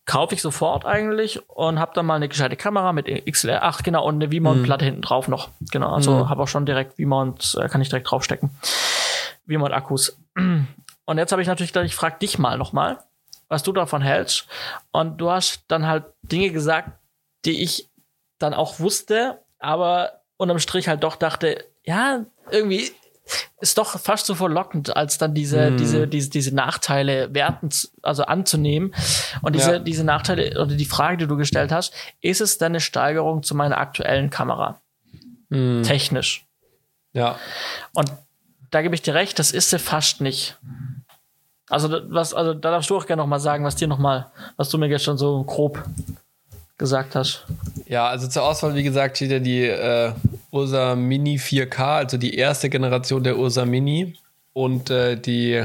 kaufe 0.05 0.35
ich 0.35 0.43
sofort 0.43 0.85
eigentlich 0.85 1.41
und 1.49 1.81
habe 1.81 1.91
dann 1.95 2.07
mal 2.07 2.15
eine 2.15 2.29
gescheite 2.29 2.55
Kamera 2.55 2.93
mit 2.93 3.07
XLR 3.29 3.65
8, 3.65 3.83
genau, 3.83 4.07
und 4.07 4.23
eine 4.23 4.31
V-Mount-Platte 4.33 4.85
hinten 4.85 5.03
drauf 5.03 5.27
noch. 5.27 5.49
Genau, 5.73 5.93
also 5.95 6.13
Mhm. 6.13 6.29
habe 6.29 6.43
auch 6.45 6.49
schon 6.49 6.65
direkt 6.65 6.95
V-Mount, 6.97 7.59
äh, 7.61 7.69
kann 7.69 7.81
ich 7.81 7.89
direkt 7.89 8.09
draufstecken. 8.09 8.51
V-Mount-Akkus. 9.49 10.17
Und 11.07 11.19
jetzt 11.19 11.33
habe 11.33 11.43
ich 11.43 11.49
natürlich 11.49 11.73
gedacht, 11.73 11.87
ich 11.87 11.97
frage 11.97 12.19
dich 12.21 12.39
mal 12.39 12.57
nochmal, 12.59 12.99
was 13.49 13.63
du 13.63 13.73
davon 13.73 14.03
hältst. 14.03 14.47
Und 14.93 15.19
du 15.19 15.31
hast 15.31 15.65
dann 15.69 15.87
halt 15.87 16.05
Dinge 16.23 16.51
gesagt, 16.51 16.91
die 17.45 17.63
ich 17.63 17.89
dann 18.39 18.55
auch 18.55 18.81
wusste, 18.81 19.41
aber 19.59 20.21
unterm 20.37 20.59
Strich 20.59 20.89
halt 20.89 21.03
doch 21.05 21.17
dachte, 21.17 21.65
ja, 21.85 22.25
irgendwie 22.51 22.91
ist 23.61 23.77
doch 23.79 23.99
fast 23.99 24.27
so 24.27 24.35
verlockend, 24.37 24.95
als 24.97 25.19
dann 25.19 25.35
diese, 25.35 25.69
Hm. 25.69 25.77
diese, 25.79 26.07
diese, 26.07 26.31
diese 26.31 26.55
Nachteile 26.55 27.35
werten, 27.35 27.71
also 28.03 28.25
anzunehmen. 28.25 28.95
Und 29.43 29.55
diese, 29.57 29.73
Ja. 29.73 29.79
diese 29.81 30.05
Nachteile 30.05 30.61
oder 30.61 30.75
die 30.77 30.85
Frage, 30.85 31.17
die 31.17 31.27
du 31.27 31.37
gestellt 31.37 31.73
hast, 31.73 31.93
ist 32.21 32.41
es 32.41 32.59
denn 32.59 32.67
eine 32.73 32.81
Steigerung 32.81 33.43
zu 33.43 33.55
meiner 33.57 33.79
aktuellen 33.79 34.31
Kamera? 34.31 34.81
Mhm. 35.49 35.83
Technisch. 35.83 36.45
Ja. 37.13 37.39
Und 37.95 38.13
da 38.71 38.83
gebe 38.83 38.95
ich 38.95 39.03
dir 39.03 39.15
recht, 39.15 39.39
das 39.39 39.51
ist 39.53 39.71
sie 39.71 39.79
fast 39.79 40.21
nicht. 40.21 40.57
Also, 41.69 41.89
was, 42.09 42.33
also 42.33 42.55
da 42.55 42.71
darfst 42.71 42.91
du 42.91 42.97
auch 42.97 43.07
gerne 43.07 43.23
noch 43.23 43.29
mal 43.29 43.41
sagen, 43.41 43.65
was 43.65 43.77
dir 43.77 43.89
noch 43.89 43.99
mal, 43.99 44.31
was 44.57 44.69
du 44.69 44.79
mir 44.79 44.89
gestern 44.89 45.19
so 45.19 45.43
grob 45.45 45.83
gesagt 46.79 47.15
hast. 47.15 47.45
Ja, 47.87 48.09
also 48.09 48.29
zur 48.29 48.43
Auswahl, 48.43 48.75
wie 48.75 48.83
gesagt, 48.83 49.17
steht 49.17 49.31
ja 49.31 49.39
die 49.39 49.65
äh, 49.65 50.13
Ursa 50.51 50.95
Mini 50.95 51.37
4K, 51.37 51.97
also 51.97 52.17
die 52.19 52.37
erste 52.37 52.69
Generation 52.69 53.25
der 53.25 53.39
Ursa 53.39 53.65
Mini 53.65 54.17
und 54.53 54.91
äh, 54.91 55.17
die 55.17 55.65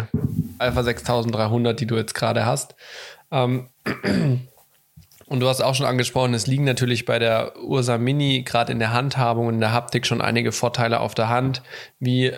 Alpha 0.58 0.84
6300, 0.84 1.80
die 1.80 1.86
du 1.86 1.96
jetzt 1.96 2.14
gerade 2.14 2.46
hast. 2.46 2.76
Ähm, 3.32 3.68
und 5.32 5.40
du 5.40 5.48
hast 5.48 5.62
auch 5.62 5.76
schon 5.76 5.86
angesprochen, 5.86 6.34
es 6.34 6.46
liegen 6.46 6.66
natürlich 6.66 7.06
bei 7.06 7.18
der 7.18 7.54
Ursa 7.64 7.98
Mini 7.98 8.44
gerade 8.44 8.74
in 8.74 8.80
der 8.80 8.92
Handhabung 8.92 9.48
und 9.48 9.54
in 9.54 9.60
der 9.62 9.72
Haptik 9.72 10.06
schon 10.06 10.20
einige 10.20 10.52
Vorteile 10.52 11.00
auf 11.00 11.16
der 11.16 11.30
Hand, 11.30 11.64
wie 12.00 12.26
äh, 12.26 12.36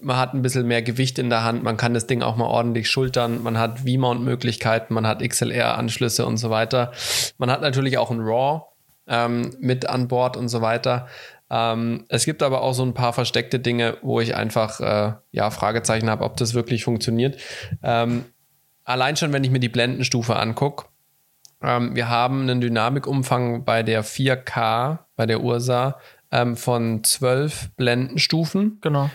man 0.00 0.16
hat 0.16 0.32
ein 0.32 0.42
bisschen 0.42 0.64
mehr 0.68 0.80
Gewicht 0.80 1.18
in 1.18 1.28
der 1.28 1.42
Hand, 1.42 1.64
man 1.64 1.76
kann 1.76 1.92
das 1.92 2.06
Ding 2.06 2.22
auch 2.22 2.36
mal 2.36 2.46
ordentlich 2.46 2.88
schultern, 2.88 3.42
man 3.42 3.58
hat 3.58 3.80
V-Mount-Möglichkeiten, 3.80 4.94
man 4.94 5.08
hat 5.08 5.28
XLR-Anschlüsse 5.28 6.24
und 6.24 6.36
so 6.36 6.48
weiter. 6.48 6.92
Man 7.36 7.50
hat 7.50 7.62
natürlich 7.62 7.98
auch 7.98 8.12
ein 8.12 8.20
RAW 8.20 8.62
ähm, 9.08 9.50
mit 9.58 9.88
an 9.88 10.06
Bord 10.06 10.36
und 10.36 10.46
so 10.46 10.60
weiter. 10.60 11.08
Ähm, 11.50 12.04
es 12.08 12.26
gibt 12.26 12.44
aber 12.44 12.62
auch 12.62 12.74
so 12.74 12.84
ein 12.84 12.94
paar 12.94 13.12
versteckte 13.12 13.58
Dinge, 13.58 13.96
wo 14.02 14.20
ich 14.20 14.36
einfach 14.36 14.78
äh, 14.78 15.14
ja 15.32 15.50
Fragezeichen 15.50 16.08
habe, 16.08 16.22
ob 16.22 16.36
das 16.36 16.54
wirklich 16.54 16.84
funktioniert. 16.84 17.40
Ähm, 17.82 18.24
allein 18.84 19.16
schon, 19.16 19.32
wenn 19.32 19.42
ich 19.42 19.50
mir 19.50 19.58
die 19.58 19.68
Blendenstufe 19.68 20.36
angucke, 20.36 20.86
wir 21.66 22.08
haben 22.08 22.42
einen 22.42 22.60
Dynamikumfang 22.60 23.64
bei 23.64 23.82
der 23.82 24.04
4K, 24.04 24.98
bei 25.16 25.26
der 25.26 25.42
Ursa, 25.42 25.98
ähm, 26.30 26.56
von 26.56 27.02
12 27.02 27.70
Blendenstufen. 27.76 28.78
Genau. 28.80 29.10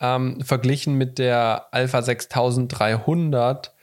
Ähm, 0.00 0.40
verglichen 0.42 0.94
mit 0.94 1.18
der 1.18 1.66
Alpha 1.72 2.00
6300 2.02 3.74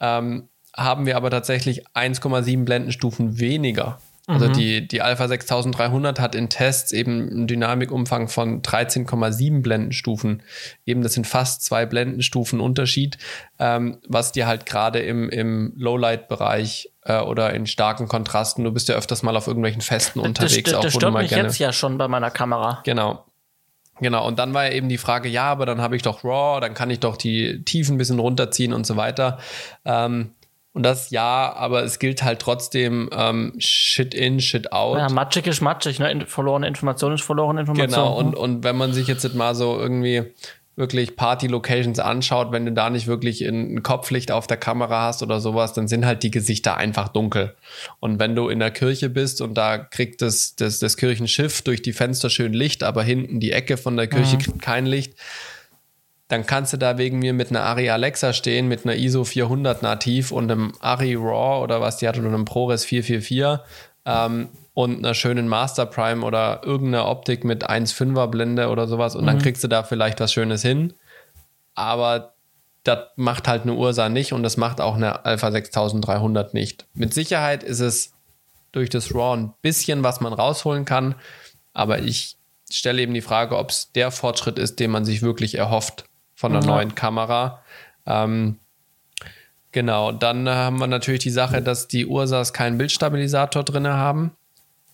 ähm, 0.00 0.48
haben 0.74 1.04
wir 1.04 1.16
aber 1.16 1.30
tatsächlich 1.30 1.86
1,7 1.88 2.64
Blendenstufen 2.64 3.38
weniger. 3.38 4.00
Also 4.32 4.48
die, 4.48 4.86
die 4.86 5.02
Alpha 5.02 5.28
6300 5.28 6.20
hat 6.20 6.34
in 6.34 6.48
Tests 6.48 6.92
eben 6.92 7.28
einen 7.28 7.46
Dynamikumfang 7.46 8.28
von 8.28 8.62
13,7 8.62 9.62
Blendenstufen. 9.62 10.42
Eben 10.86 11.02
das 11.02 11.14
sind 11.14 11.26
fast 11.26 11.64
zwei 11.64 11.86
Blendenstufen 11.86 12.60
Unterschied, 12.60 13.18
ähm, 13.58 13.98
was 14.08 14.32
dir 14.32 14.46
halt 14.46 14.66
gerade 14.66 15.00
im, 15.00 15.28
im 15.28 15.72
Lowlight-Bereich 15.76 16.90
äh, 17.04 17.20
oder 17.20 17.52
in 17.54 17.66
starken 17.66 18.08
Kontrasten, 18.08 18.64
du 18.64 18.72
bist 18.72 18.88
ja 18.88 18.94
öfters 18.94 19.22
mal 19.22 19.36
auf 19.36 19.46
irgendwelchen 19.46 19.82
Festen 19.82 20.20
Das, 20.20 20.28
unterwegs, 20.28 20.70
das, 20.70 20.74
auch 20.74 20.82
das 20.82 20.94
wo 20.94 20.98
du 20.98 21.06
stört 21.06 21.22
mich 21.22 21.30
gerne 21.30 21.48
jetzt 21.48 21.58
ja 21.58 21.72
schon 21.72 21.98
bei 21.98 22.08
meiner 22.08 22.30
Kamera. 22.30 22.80
Genau. 22.84 23.24
Genau, 24.00 24.26
und 24.26 24.38
dann 24.38 24.54
war 24.54 24.64
ja 24.64 24.72
eben 24.72 24.88
die 24.88 24.96
Frage, 24.96 25.28
ja, 25.28 25.44
aber 25.44 25.66
dann 25.66 25.82
habe 25.82 25.94
ich 25.94 26.00
doch 26.00 26.24
RAW, 26.24 26.60
dann 26.60 26.72
kann 26.72 26.88
ich 26.88 27.00
doch 27.00 27.18
die 27.18 27.62
Tiefen 27.64 27.96
ein 27.96 27.98
bisschen 27.98 28.18
runterziehen 28.18 28.72
und 28.72 28.86
so 28.86 28.96
weiter. 28.96 29.38
Ähm, 29.84 30.30
und 30.72 30.84
das 30.84 31.10
ja, 31.10 31.52
aber 31.52 31.82
es 31.82 31.98
gilt 31.98 32.22
halt 32.22 32.38
trotzdem 32.38 33.10
ähm, 33.12 33.54
Shit 33.58 34.14
in, 34.14 34.40
Shit 34.40 34.72
out. 34.72 34.98
Ja, 34.98 35.08
matschig 35.08 35.46
ist 35.46 35.60
matschig, 35.60 35.98
ne? 35.98 36.10
In, 36.10 36.26
verlorene 36.26 36.68
Information 36.68 37.12
ist 37.12 37.22
verlorene 37.22 37.60
Information. 37.60 37.88
Genau, 37.88 38.16
und, 38.16 38.36
und 38.36 38.62
wenn 38.62 38.76
man 38.76 38.92
sich 38.92 39.08
jetzt 39.08 39.34
mal 39.34 39.54
so 39.54 39.78
irgendwie 39.78 40.32
wirklich 40.76 41.16
Party-Locations 41.16 41.98
anschaut, 41.98 42.52
wenn 42.52 42.64
du 42.64 42.72
da 42.72 42.88
nicht 42.88 43.06
wirklich 43.06 43.42
ein 43.42 43.82
Kopflicht 43.82 44.32
auf 44.32 44.46
der 44.46 44.56
Kamera 44.56 45.02
hast 45.02 45.22
oder 45.22 45.40
sowas, 45.40 45.72
dann 45.72 45.88
sind 45.88 46.06
halt 46.06 46.22
die 46.22 46.30
Gesichter 46.30 46.76
einfach 46.76 47.08
dunkel. 47.08 47.54
Und 47.98 48.18
wenn 48.18 48.34
du 48.34 48.48
in 48.48 48.60
der 48.60 48.70
Kirche 48.70 49.10
bist 49.10 49.40
und 49.42 49.54
da 49.54 49.78
kriegt 49.78 50.22
das, 50.22 50.56
das, 50.56 50.78
das 50.78 50.96
Kirchenschiff 50.96 51.62
durch 51.62 51.82
die 51.82 51.92
Fenster 51.92 52.30
schön 52.30 52.52
Licht, 52.52 52.82
aber 52.82 53.02
hinten 53.02 53.40
die 53.40 53.52
Ecke 53.52 53.76
von 53.76 53.96
der 53.96 54.06
Kirche 54.06 54.38
kriegt 54.38 54.62
kein 54.62 54.86
Licht, 54.86 55.14
dann 56.30 56.46
kannst 56.46 56.72
du 56.72 56.76
da 56.76 56.96
wegen 56.96 57.18
mir 57.18 57.32
mit 57.32 57.50
einer 57.50 57.64
Ari 57.64 57.90
Alexa 57.90 58.32
stehen, 58.32 58.68
mit 58.68 58.84
einer 58.84 58.94
ISO 58.94 59.24
400 59.24 59.82
nativ 59.82 60.30
und 60.30 60.50
einem 60.50 60.72
Ari 60.78 61.16
RAW 61.16 61.62
oder 61.62 61.80
was 61.80 61.96
die 61.96 62.06
hat 62.06 62.18
oder 62.18 62.28
einem 62.28 62.44
ProRes 62.44 62.84
444 62.84 63.66
ähm, 64.06 64.48
und 64.72 64.98
einer 64.98 65.14
schönen 65.14 65.48
Master 65.48 65.86
Prime 65.86 66.24
oder 66.24 66.60
irgendeiner 66.64 67.08
Optik 67.08 67.42
mit 67.42 67.68
1,5er 67.68 68.28
Blende 68.28 68.68
oder 68.68 68.86
sowas 68.86 69.16
und 69.16 69.26
dann 69.26 69.38
kriegst 69.40 69.64
du 69.64 69.68
da 69.68 69.82
vielleicht 69.82 70.20
was 70.20 70.32
Schönes 70.32 70.62
hin. 70.62 70.94
Aber 71.74 72.34
das 72.84 73.08
macht 73.16 73.48
halt 73.48 73.62
eine 73.62 73.74
Ursa 73.74 74.08
nicht 74.08 74.32
und 74.32 74.44
das 74.44 74.56
macht 74.56 74.80
auch 74.80 74.94
eine 74.94 75.24
Alpha 75.24 75.50
6300 75.50 76.54
nicht. 76.54 76.86
Mit 76.94 77.12
Sicherheit 77.12 77.64
ist 77.64 77.80
es 77.80 78.12
durch 78.70 78.88
das 78.88 79.12
RAW 79.12 79.36
ein 79.36 79.52
bisschen, 79.62 80.04
was 80.04 80.20
man 80.20 80.32
rausholen 80.32 80.84
kann, 80.84 81.16
aber 81.72 81.98
ich 81.98 82.36
stelle 82.70 83.02
eben 83.02 83.14
die 83.14 83.20
Frage, 83.20 83.58
ob 83.58 83.70
es 83.70 83.90
der 83.90 84.12
Fortschritt 84.12 84.60
ist, 84.60 84.78
den 84.78 84.92
man 84.92 85.04
sich 85.04 85.22
wirklich 85.22 85.56
erhofft 85.56 86.04
von 86.40 86.56
einer 86.56 86.64
Ja. 86.64 86.72
neuen 86.74 86.94
Kamera. 86.94 87.62
Ähm, 88.06 88.58
genau, 89.72 90.10
dann 90.10 90.46
äh, 90.46 90.50
haben 90.50 90.78
wir 90.78 90.86
natürlich 90.86 91.22
die 91.22 91.28
Sache, 91.30 91.60
dass 91.60 91.86
die 91.86 92.06
Ursas 92.06 92.54
keinen 92.54 92.78
Bildstabilisator 92.78 93.62
drin 93.62 93.86
haben. 93.86 94.32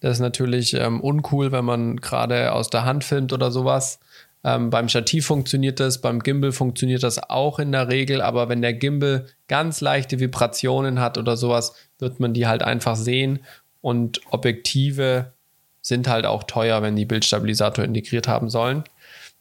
Das 0.01 0.14
ist 0.14 0.20
natürlich 0.20 0.74
ähm, 0.74 1.01
uncool, 1.01 1.53
wenn 1.53 1.64
man 1.64 1.99
gerade 1.99 2.53
aus 2.53 2.68
der 2.68 2.84
Hand 2.84 3.05
filmt 3.05 3.32
oder 3.32 3.53
sowas. 3.53 4.01
Ähm, 4.42 4.70
beim 4.70 4.88
Stativ 4.88 5.26
funktioniert 5.26 5.78
das, 5.78 6.01
beim 6.01 6.18
Gimbal 6.18 6.51
funktioniert 6.51 7.05
das 7.05 7.30
auch 7.30 7.61
in 7.61 7.70
der 7.70 7.88
Regel, 7.88 8.20
aber 8.22 8.49
wenn 8.49 8.61
der 8.61 8.74
Gimbal 8.74 9.26
ganz 9.47 9.80
leichte 9.80 10.18
Vibrationen 10.18 10.99
hat 11.01 11.16
oder 11.16 11.36
sowas, 11.36 11.74
wird 12.01 12.18
man 12.18 12.34
die 12.34 12.49
halt 12.49 12.62
einfach 12.64 12.97
sehen 12.97 13.38
und 13.80 14.20
Objektive 14.30 15.32
sind 15.80 16.09
halt 16.09 16.26
auch 16.26 16.42
teuer, 16.42 16.82
wenn 16.82 16.97
die 16.97 17.05
Bildstabilisator 17.07 17.84
integriert 17.84 18.26
haben 18.26 18.51
sollen. 18.51 18.82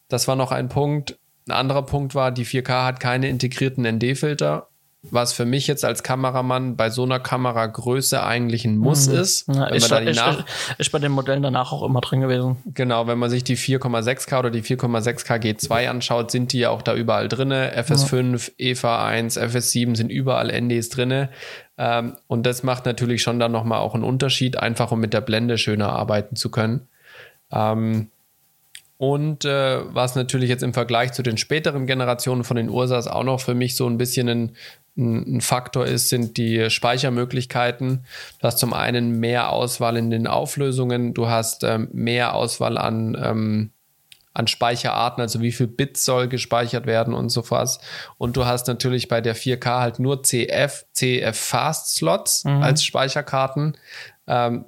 Das 0.08 0.28
war 0.28 0.36
noch 0.36 0.52
ein 0.52 0.68
Punkt. 0.68 1.18
Ein 1.48 1.52
anderer 1.52 1.82
Punkt 1.82 2.14
war, 2.14 2.32
die 2.32 2.44
4K 2.44 2.84
hat 2.84 3.00
keine 3.00 3.28
integrierten 3.28 3.84
ND-Filter. 3.84 4.68
was 5.08 5.32
für 5.32 5.44
mich 5.44 5.68
jetzt 5.68 5.84
als 5.84 6.02
Kameramann 6.02 6.74
bei 6.74 6.90
so 6.90 7.04
einer 7.04 7.20
Kameragröße 7.20 8.20
eigentlich 8.24 8.64
ein 8.64 8.76
Muss 8.76 9.08
mhm. 9.08 9.18
ist. 9.18 9.46
Ja, 9.46 9.66
ist, 9.66 9.88
da 9.88 9.98
ist, 9.98 10.20
ist, 10.78 10.90
bei 10.90 10.98
den 10.98 11.12
Modellen 11.12 11.44
danach 11.44 11.70
auch 11.70 11.84
immer 11.84 12.00
drin 12.00 12.22
gewesen. 12.22 12.56
Genau, 12.74 13.06
wenn 13.06 13.16
man 13.16 13.30
sich 13.30 13.44
die 13.44 13.56
4,6K 13.56 14.38
oder 14.40 14.50
die 14.50 14.62
4,6K 14.62 15.40
G2 15.40 15.88
anschaut, 15.88 16.32
sind 16.32 16.52
die 16.52 16.58
ja 16.58 16.70
auch 16.70 16.82
da 16.82 16.92
überall 16.96 17.28
drin. 17.28 17.52
FS5, 17.52 18.52
ja. 18.56 18.70
EVA 18.70 19.06
1, 19.06 19.38
FS7 19.38 19.94
sind 19.94 20.10
überall 20.10 20.50
NDs 20.50 20.88
drin. 20.88 21.28
Ähm, 21.78 22.16
und 22.26 22.44
das 22.44 22.64
macht 22.64 22.84
natürlich 22.84 23.22
schon 23.22 23.38
dann 23.38 23.52
nochmal 23.52 23.78
auch 23.78 23.94
einen 23.94 24.02
Unterschied, 24.02 24.58
einfach 24.58 24.90
um 24.90 24.98
mit 24.98 25.12
der 25.12 25.20
Blende 25.20 25.56
schöner 25.56 25.90
arbeiten 25.90 26.34
zu 26.34 26.50
können. 26.50 26.88
Ähm, 27.52 28.10
und 28.98 29.44
äh, 29.44 29.94
was 29.94 30.14
natürlich 30.14 30.48
jetzt 30.48 30.62
im 30.62 30.72
Vergleich 30.72 31.12
zu 31.12 31.22
den 31.22 31.36
späteren 31.36 31.86
Generationen 31.86 32.44
von 32.44 32.56
den 32.56 32.70
Ursas 32.70 33.06
auch 33.06 33.24
noch 33.24 33.40
für 33.40 33.54
mich 33.54 33.76
so 33.76 33.86
ein 33.86 33.98
bisschen 33.98 34.28
ein, 34.28 34.56
ein 34.96 35.40
Faktor 35.42 35.84
ist, 35.84 36.08
sind 36.08 36.38
die 36.38 36.70
Speichermöglichkeiten. 36.70 38.06
Du 38.40 38.46
hast 38.46 38.58
zum 38.58 38.72
einen 38.72 39.20
mehr 39.20 39.50
Auswahl 39.50 39.98
in 39.98 40.10
den 40.10 40.26
Auflösungen, 40.26 41.12
du 41.12 41.28
hast 41.28 41.62
ähm, 41.62 41.88
mehr 41.92 42.34
Auswahl 42.34 42.78
an, 42.78 43.16
ähm, 43.22 43.70
an 44.32 44.46
Speicherarten, 44.46 45.20
also 45.20 45.42
wie 45.42 45.52
viel 45.52 45.66
Bits 45.66 46.02
soll 46.06 46.28
gespeichert 46.28 46.86
werden 46.86 47.12
und 47.12 47.28
so 47.28 47.50
was. 47.50 47.80
Und 48.16 48.38
du 48.38 48.46
hast 48.46 48.66
natürlich 48.66 49.08
bei 49.08 49.20
der 49.20 49.36
4K 49.36 49.80
halt 49.80 49.98
nur 49.98 50.22
CF, 50.22 50.86
CF 50.94 51.38
Fast 51.38 51.96
Slots 51.96 52.44
mhm. 52.44 52.62
als 52.62 52.82
Speicherkarten. 52.82 53.76
Ähm, 54.26 54.64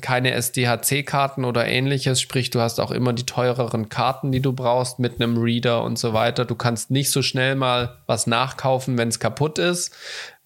keine 0.00 0.32
SDHC-Karten 0.32 1.44
oder 1.44 1.66
ähnliches, 1.66 2.20
sprich 2.20 2.50
du 2.50 2.60
hast 2.60 2.80
auch 2.80 2.90
immer 2.90 3.12
die 3.12 3.26
teureren 3.26 3.88
Karten, 3.88 4.32
die 4.32 4.40
du 4.40 4.52
brauchst 4.52 4.98
mit 4.98 5.20
einem 5.20 5.38
Reader 5.38 5.82
und 5.82 5.98
so 5.98 6.12
weiter. 6.12 6.44
Du 6.44 6.56
kannst 6.56 6.90
nicht 6.90 7.10
so 7.10 7.22
schnell 7.22 7.54
mal 7.54 7.98
was 8.06 8.26
nachkaufen, 8.26 8.98
wenn 8.98 9.08
es 9.08 9.20
kaputt 9.20 9.58
ist, 9.58 9.94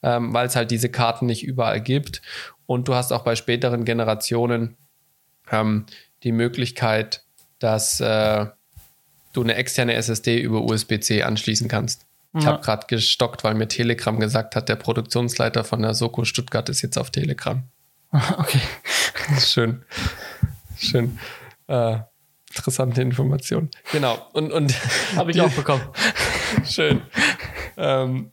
ähm, 0.03 0.35
weil 0.35 0.47
es 0.47 0.57
halt 0.57 0.71
diese 0.71 0.91
Karten 0.91 1.27
nicht 1.27 1.45
überall 1.45 1.81
gibt. 1.81 2.21
Und 2.67 2.89
du 2.89 2.95
hast 2.95 3.13
auch 3.13 3.23
bei 3.23 3.37
späteren 3.37 3.85
Generationen 3.85 4.77
ähm, 5.51 5.87
die 6.23 6.33
Möglichkeit, 6.33 7.25
dass 7.59 8.01
äh, 8.01 8.47
du 9.33 9.43
eine 9.43 9.55
externe 9.55 9.95
SSD 9.95 10.41
über 10.41 10.63
USB-C 10.63 11.23
anschließen 11.23 11.69
kannst. 11.69 12.05
Ich 12.39 12.47
habe 12.47 12.61
gerade 12.61 12.87
gestockt, 12.87 13.43
weil 13.43 13.55
mir 13.55 13.69
Telegram 13.69 14.21
gesagt 14.21 14.55
hat, 14.55 14.69
der 14.69 14.77
Produktionsleiter 14.77 15.65
von 15.65 15.83
der 15.83 15.95
Soko 15.95 16.25
Stuttgart 16.25 16.69
ist 16.69 16.83
jetzt 16.83 16.99
auf 16.99 17.11
Telegram. 17.11 17.63
Okay. 18.39 18.61
Schön. 19.41 19.85
Schön. 20.79 21.19
Äh, 21.67 21.99
interessante 22.55 23.03
Information. 23.03 23.71
Genau. 23.93 24.27
Und, 24.33 24.53
und 24.53 24.75
habe 25.17 25.31
ich 25.31 25.41
auch 25.41 25.51
bekommen. 25.51 25.83
Schön. 26.65 27.03
Ähm, 27.77 28.33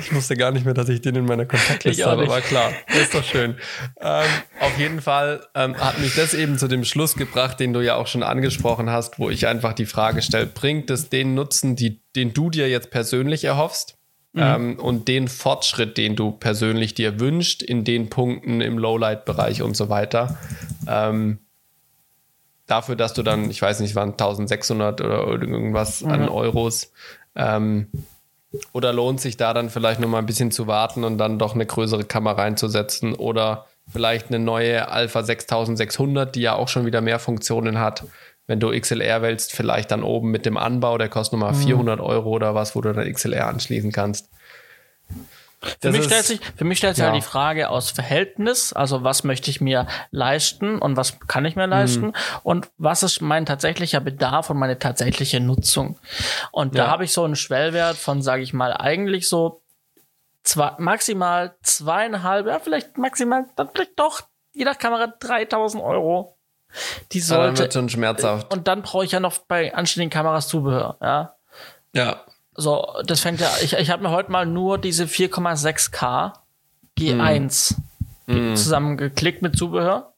ich 0.00 0.12
wusste 0.14 0.36
gar 0.36 0.50
nicht 0.50 0.66
mehr, 0.66 0.74
dass 0.74 0.88
ich 0.90 1.00
den 1.00 1.16
in 1.16 1.24
meiner 1.24 1.46
Kontaktliste 1.46 2.04
habe, 2.04 2.24
aber 2.24 2.42
klar, 2.42 2.72
ist 3.00 3.14
doch 3.14 3.24
schön. 3.24 3.56
Ähm, 3.98 4.26
auf 4.60 4.78
jeden 4.78 5.00
Fall 5.00 5.46
ähm, 5.54 5.78
hat 5.78 5.98
mich 5.98 6.14
das 6.14 6.34
eben 6.34 6.58
zu 6.58 6.68
dem 6.68 6.84
Schluss 6.84 7.14
gebracht, 7.14 7.58
den 7.58 7.72
du 7.72 7.80
ja 7.80 7.94
auch 7.94 8.06
schon 8.06 8.22
angesprochen 8.22 8.90
hast, 8.90 9.18
wo 9.18 9.30
ich 9.30 9.46
einfach 9.46 9.72
die 9.72 9.86
Frage 9.86 10.20
stelle, 10.20 10.44
bringt 10.44 10.90
es 10.90 11.08
den 11.08 11.34
Nutzen, 11.34 11.74
die, 11.74 12.02
den 12.14 12.34
du 12.34 12.50
dir 12.50 12.68
jetzt 12.68 12.90
persönlich 12.90 13.44
erhoffst? 13.44 13.95
Mhm. 14.36 14.42
Ähm, 14.42 14.78
und 14.78 15.08
den 15.08 15.28
Fortschritt, 15.28 15.96
den 15.96 16.14
du 16.14 16.30
persönlich 16.30 16.92
dir 16.92 17.18
wünscht, 17.18 17.62
in 17.62 17.84
den 17.84 18.10
Punkten 18.10 18.60
im 18.60 18.78
Lowlight-Bereich 18.78 19.62
und 19.62 19.74
so 19.74 19.88
weiter. 19.88 20.36
Ähm, 20.86 21.38
dafür, 22.66 22.96
dass 22.96 23.14
du 23.14 23.22
dann, 23.22 23.50
ich 23.50 23.62
weiß 23.62 23.80
nicht, 23.80 23.94
waren 23.94 24.10
1600 24.10 25.00
oder 25.00 25.26
irgendwas 25.26 26.02
mhm. 26.02 26.10
an 26.10 26.28
Euros. 26.28 26.92
Ähm, 27.34 27.88
oder 28.72 28.92
lohnt 28.92 29.22
sich 29.22 29.38
da 29.38 29.54
dann 29.54 29.70
vielleicht 29.70 30.00
noch 30.00 30.08
mal 30.08 30.18
ein 30.18 30.26
bisschen 30.26 30.50
zu 30.50 30.66
warten 30.66 31.02
und 31.04 31.16
dann 31.16 31.38
doch 31.38 31.54
eine 31.54 31.64
größere 31.64 32.04
Kamera 32.04 32.42
reinzusetzen 32.42 33.14
oder 33.14 33.66
vielleicht 33.88 34.28
eine 34.28 34.38
neue 34.38 34.88
Alpha 34.88 35.22
6600, 35.22 36.34
die 36.34 36.42
ja 36.42 36.56
auch 36.56 36.68
schon 36.68 36.84
wieder 36.84 37.00
mehr 37.00 37.18
Funktionen 37.18 37.78
hat 37.78 38.04
wenn 38.46 38.60
du 38.60 38.78
XLR 38.78 39.22
wählst, 39.22 39.52
vielleicht 39.52 39.90
dann 39.90 40.02
oben 40.02 40.30
mit 40.30 40.46
dem 40.46 40.56
Anbau, 40.56 40.98
der 40.98 41.08
kostet 41.08 41.38
nochmal 41.38 41.54
400 41.54 41.98
mhm. 41.98 42.04
Euro 42.04 42.30
oder 42.30 42.54
was, 42.54 42.76
wo 42.76 42.80
du 42.80 42.92
dann 42.92 43.12
XLR 43.12 43.48
anschließen 43.48 43.92
kannst. 43.92 44.30
Für 45.80 45.90
mich, 45.90 46.04
stellt 46.04 46.24
sich, 46.24 46.40
für 46.56 46.64
mich 46.64 46.78
stellt 46.78 46.96
sich 46.96 47.02
ja. 47.02 47.10
halt 47.10 47.20
die 47.20 47.26
Frage 47.26 47.70
aus 47.70 47.90
Verhältnis, 47.90 48.72
also 48.72 49.04
was 49.04 49.24
möchte 49.24 49.50
ich 49.50 49.60
mir 49.60 49.86
leisten 50.10 50.78
und 50.78 50.96
was 50.96 51.18
kann 51.26 51.44
ich 51.44 51.56
mir 51.56 51.66
leisten 51.66 52.06
mhm. 52.06 52.14
und 52.42 52.68
was 52.76 53.02
ist 53.02 53.20
mein 53.20 53.46
tatsächlicher 53.46 54.00
Bedarf 54.00 54.50
und 54.50 54.58
meine 54.58 54.78
tatsächliche 54.78 55.40
Nutzung. 55.40 55.98
Und 56.52 56.74
ja. 56.74 56.84
da 56.84 56.90
habe 56.90 57.04
ich 57.04 57.12
so 57.12 57.24
einen 57.24 57.36
Schwellwert 57.36 57.96
von, 57.96 58.22
sage 58.22 58.42
ich 58.42 58.52
mal, 58.52 58.74
eigentlich 58.74 59.28
so 59.28 59.62
zwei, 60.44 60.72
maximal 60.78 61.56
zweieinhalb, 61.62 62.46
ja 62.46 62.58
vielleicht 62.58 62.98
maximal, 62.98 63.46
dann 63.56 63.70
vielleicht 63.72 63.98
doch, 63.98 64.22
je 64.52 64.64
nach 64.64 64.78
Kamera 64.78 65.06
3000 65.06 65.82
Euro 65.82 66.35
die 67.12 67.20
sollte. 67.20 67.64
Ja, 67.64 67.70
schon 67.70 67.88
schmerzhaft. 67.88 68.52
Und 68.52 68.68
dann 68.68 68.82
brauche 68.82 69.04
ich 69.04 69.12
ja 69.12 69.20
noch 69.20 69.38
bei 69.38 69.74
anständigen 69.74 70.10
Kameras 70.10 70.48
Zubehör, 70.48 70.96
ja. 71.00 71.34
Ja. 71.94 72.20
So, 72.54 72.86
das 73.04 73.20
fängt 73.20 73.40
ja, 73.40 73.50
ich, 73.62 73.74
ich 73.74 73.90
habe 73.90 74.02
mir 74.02 74.10
heute 74.10 74.30
mal 74.30 74.46
nur 74.46 74.78
diese 74.78 75.04
4,6K 75.04 76.32
G1 76.98 77.74
mm. 78.26 78.54
zusammengeklickt 78.54 79.42
mit 79.42 79.56
Zubehör. 79.56 80.14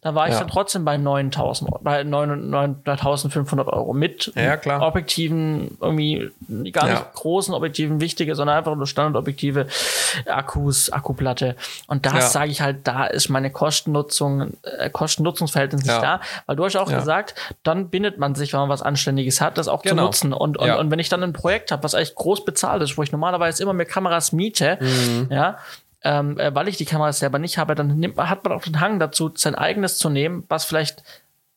Da 0.00 0.14
war 0.14 0.26
ich 0.28 0.34
ja. 0.34 0.40
dann 0.40 0.48
trotzdem 0.48 0.84
bei 0.84 0.96
9000, 0.96 1.70
bei 1.82 2.02
9.500 2.02 3.66
Euro 3.66 3.92
mit 3.92 4.32
ja, 4.34 4.56
klar. 4.56 4.82
Objektiven, 4.82 5.76
irgendwie 5.80 6.30
gar 6.70 6.86
nicht 6.86 6.98
ja. 6.98 7.10
großen 7.14 7.54
Objektiven, 7.54 8.00
wichtige, 8.00 8.34
sondern 8.34 8.58
einfach 8.58 8.74
nur 8.74 8.86
Standardobjektive, 8.86 9.66
Akkus, 10.26 10.90
Akkuplatte. 10.90 11.56
Und 11.86 12.06
das 12.06 12.32
sage 12.32 12.50
ich 12.50 12.60
halt, 12.60 12.86
da 12.86 13.04
ist 13.04 13.28
meine 13.28 13.50
Kostennutzung, 13.50 14.54
äh, 14.62 14.90
Kosten-Nutzungsverhältnis 14.90 15.84
nicht 15.84 16.02
da, 16.02 16.20
weil 16.46 16.56
du 16.56 16.64
hast 16.64 16.76
auch 16.76 16.90
gesagt, 16.90 17.34
dann 17.62 17.88
bindet 17.88 18.18
man 18.18 18.34
sich, 18.34 18.52
wenn 18.52 18.60
man 18.60 18.68
was 18.68 18.82
Anständiges 18.82 19.40
hat, 19.40 19.58
das 19.58 19.68
auch 19.68 19.82
genau. 19.82 19.94
zu 19.94 20.04
nutzen. 20.06 20.32
Und, 20.32 20.58
und, 20.58 20.70
und 20.70 20.90
wenn 20.90 20.98
ich 20.98 21.08
dann 21.08 21.22
ein 21.22 21.32
Projekt 21.32 21.72
habe, 21.72 21.82
was 21.82 21.94
eigentlich 21.94 22.14
groß 22.14 22.44
bezahlt 22.44 22.82
ist, 22.82 22.96
wo 22.96 23.02
ich 23.02 23.12
normalerweise 23.12 23.62
immer 23.62 23.72
mehr 23.72 23.86
Kameras 23.86 24.32
miete, 24.32 24.78
mhm. 24.80 25.28
ja, 25.30 25.58
ähm, 26.04 26.38
äh, 26.38 26.54
weil 26.54 26.68
ich 26.68 26.76
die 26.76 26.84
Kamera 26.84 27.12
selber 27.12 27.38
nicht 27.38 27.58
habe, 27.58 27.74
dann 27.74 27.96
nimmt, 27.96 28.18
hat 28.18 28.44
man 28.44 28.52
auch 28.52 28.62
den 28.62 28.80
Hang 28.80 29.00
dazu, 29.00 29.32
sein 29.34 29.54
eigenes 29.54 29.98
zu 29.98 30.10
nehmen, 30.10 30.44
was 30.48 30.64
vielleicht 30.64 31.02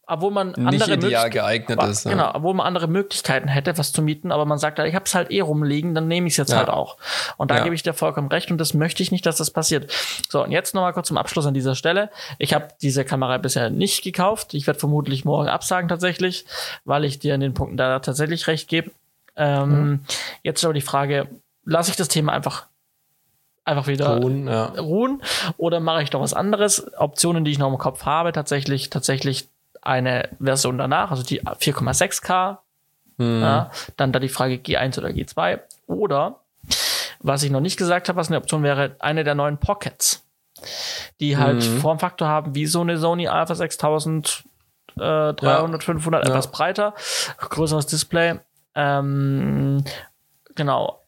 obwohl 0.10 0.32
man 0.32 0.54
nicht 0.54 0.60
andere 0.60 0.94
ideal 0.94 1.30
geeignet 1.30 1.84
ist. 1.84 2.06
Ja. 2.06 2.12
Genau, 2.12 2.32
obwohl 2.34 2.54
man 2.54 2.66
andere 2.66 2.88
Möglichkeiten 2.88 3.50
hätte, 3.50 3.78
was 3.78 3.92
zu 3.92 4.02
mieten, 4.02 4.32
aber 4.32 4.46
man 4.46 4.58
sagt, 4.58 4.80
ich 4.80 4.96
habe 4.96 5.04
es 5.04 5.14
halt 5.14 5.32
eh 5.32 5.42
rumliegen, 5.42 5.94
dann 5.94 6.08
nehme 6.08 6.28
ich 6.28 6.34
es 6.34 6.38
jetzt 6.38 6.52
ja. 6.52 6.60
halt 6.60 6.70
auch. 6.70 6.96
Und 7.36 7.52
da 7.52 7.58
ja. 7.58 7.64
gebe 7.64 7.76
ich 7.76 7.84
dir 7.84 7.94
vollkommen 7.94 8.30
recht 8.30 8.50
und 8.50 8.58
das 8.58 8.74
möchte 8.74 9.04
ich 9.04 9.12
nicht, 9.12 9.26
dass 9.26 9.36
das 9.36 9.52
passiert. 9.52 9.92
So, 10.30 10.42
und 10.46 10.52
jetzt 10.52 10.74
nochmal 10.74 10.94
kurz 10.94 11.10
zum 11.10 11.18
Abschluss 11.18 11.46
an 11.46 11.54
dieser 11.54 11.76
Stelle. 11.76 12.10
Ich 12.38 12.54
habe 12.54 12.70
diese 12.82 13.04
Kamera 13.04 13.38
bisher 13.38 13.70
nicht 13.70 14.02
gekauft. 14.02 14.54
Ich 14.54 14.66
werde 14.66 14.80
vermutlich 14.80 15.26
morgen 15.26 15.50
absagen 15.50 15.90
tatsächlich, 15.90 16.46
weil 16.86 17.04
ich 17.04 17.20
dir 17.20 17.36
in 17.36 17.42
den 17.42 17.54
Punkten 17.54 17.76
da 17.76 18.00
tatsächlich 18.00 18.48
recht 18.48 18.70
gebe. 18.70 18.92
Ähm, 19.36 19.70
mhm. 19.70 20.00
Jetzt 20.42 20.60
ist 20.60 20.64
aber 20.64 20.74
die 20.74 20.80
Frage, 20.80 21.28
lasse 21.66 21.92
ich 21.92 21.98
das 21.98 22.08
Thema 22.08 22.32
einfach 22.32 22.68
einfach 23.68 23.88
wieder 23.88 24.18
ruhen, 24.18 24.48
ja. 24.48 24.66
ruhen 24.66 25.22
oder 25.58 25.80
mache 25.80 26.04
ich 26.04 26.10
doch 26.10 26.22
was 26.22 26.34
anderes? 26.34 26.92
Optionen, 26.98 27.44
die 27.44 27.52
ich 27.52 27.60
noch 27.60 27.70
im 27.70 27.78
Kopf 27.78 28.06
habe, 28.06 28.32
tatsächlich, 28.32 28.90
tatsächlich 28.90 29.50
eine 29.82 30.30
Version 30.40 30.78
danach, 30.78 31.12
also 31.12 31.24
die 31.24 31.42
4,6K. 31.42 32.58
Hm. 33.20 33.42
Ja, 33.42 33.72
dann 33.96 34.12
da 34.12 34.20
die 34.20 34.30
Frage 34.30 34.56
G1 34.56 34.98
oder 35.00 35.10
G2. 35.10 35.60
Oder, 35.88 36.42
was 37.20 37.44
ich 37.44 37.52
noch 37.52 37.62
nicht 37.62 37.78
gesagt 37.78 38.10
habe, 38.10 38.18
was 38.18 38.28
eine 38.28 38.38
Option 38.38 38.64
wäre, 38.64 38.96
eine 39.00 39.24
der 39.24 39.36
neuen 39.36 39.58
Pockets, 39.58 40.24
die 41.20 41.38
halt 41.38 41.64
hm. 41.64 41.80
Formfaktor 41.80 42.28
haben 42.28 42.56
wie 42.56 42.68
so 42.68 42.82
eine 42.82 42.98
Sony 42.98 43.28
Alpha 43.28 43.56
6300, 43.56 44.44
äh, 44.98 45.34
300, 45.34 45.82
ja. 45.82 45.86
500, 45.86 46.24
ja. 46.24 46.30
etwas 46.30 46.52
breiter, 46.52 46.94
größeres 47.38 47.88
Display. 47.88 48.40
Ähm, 48.76 49.84
genau, 50.56 51.02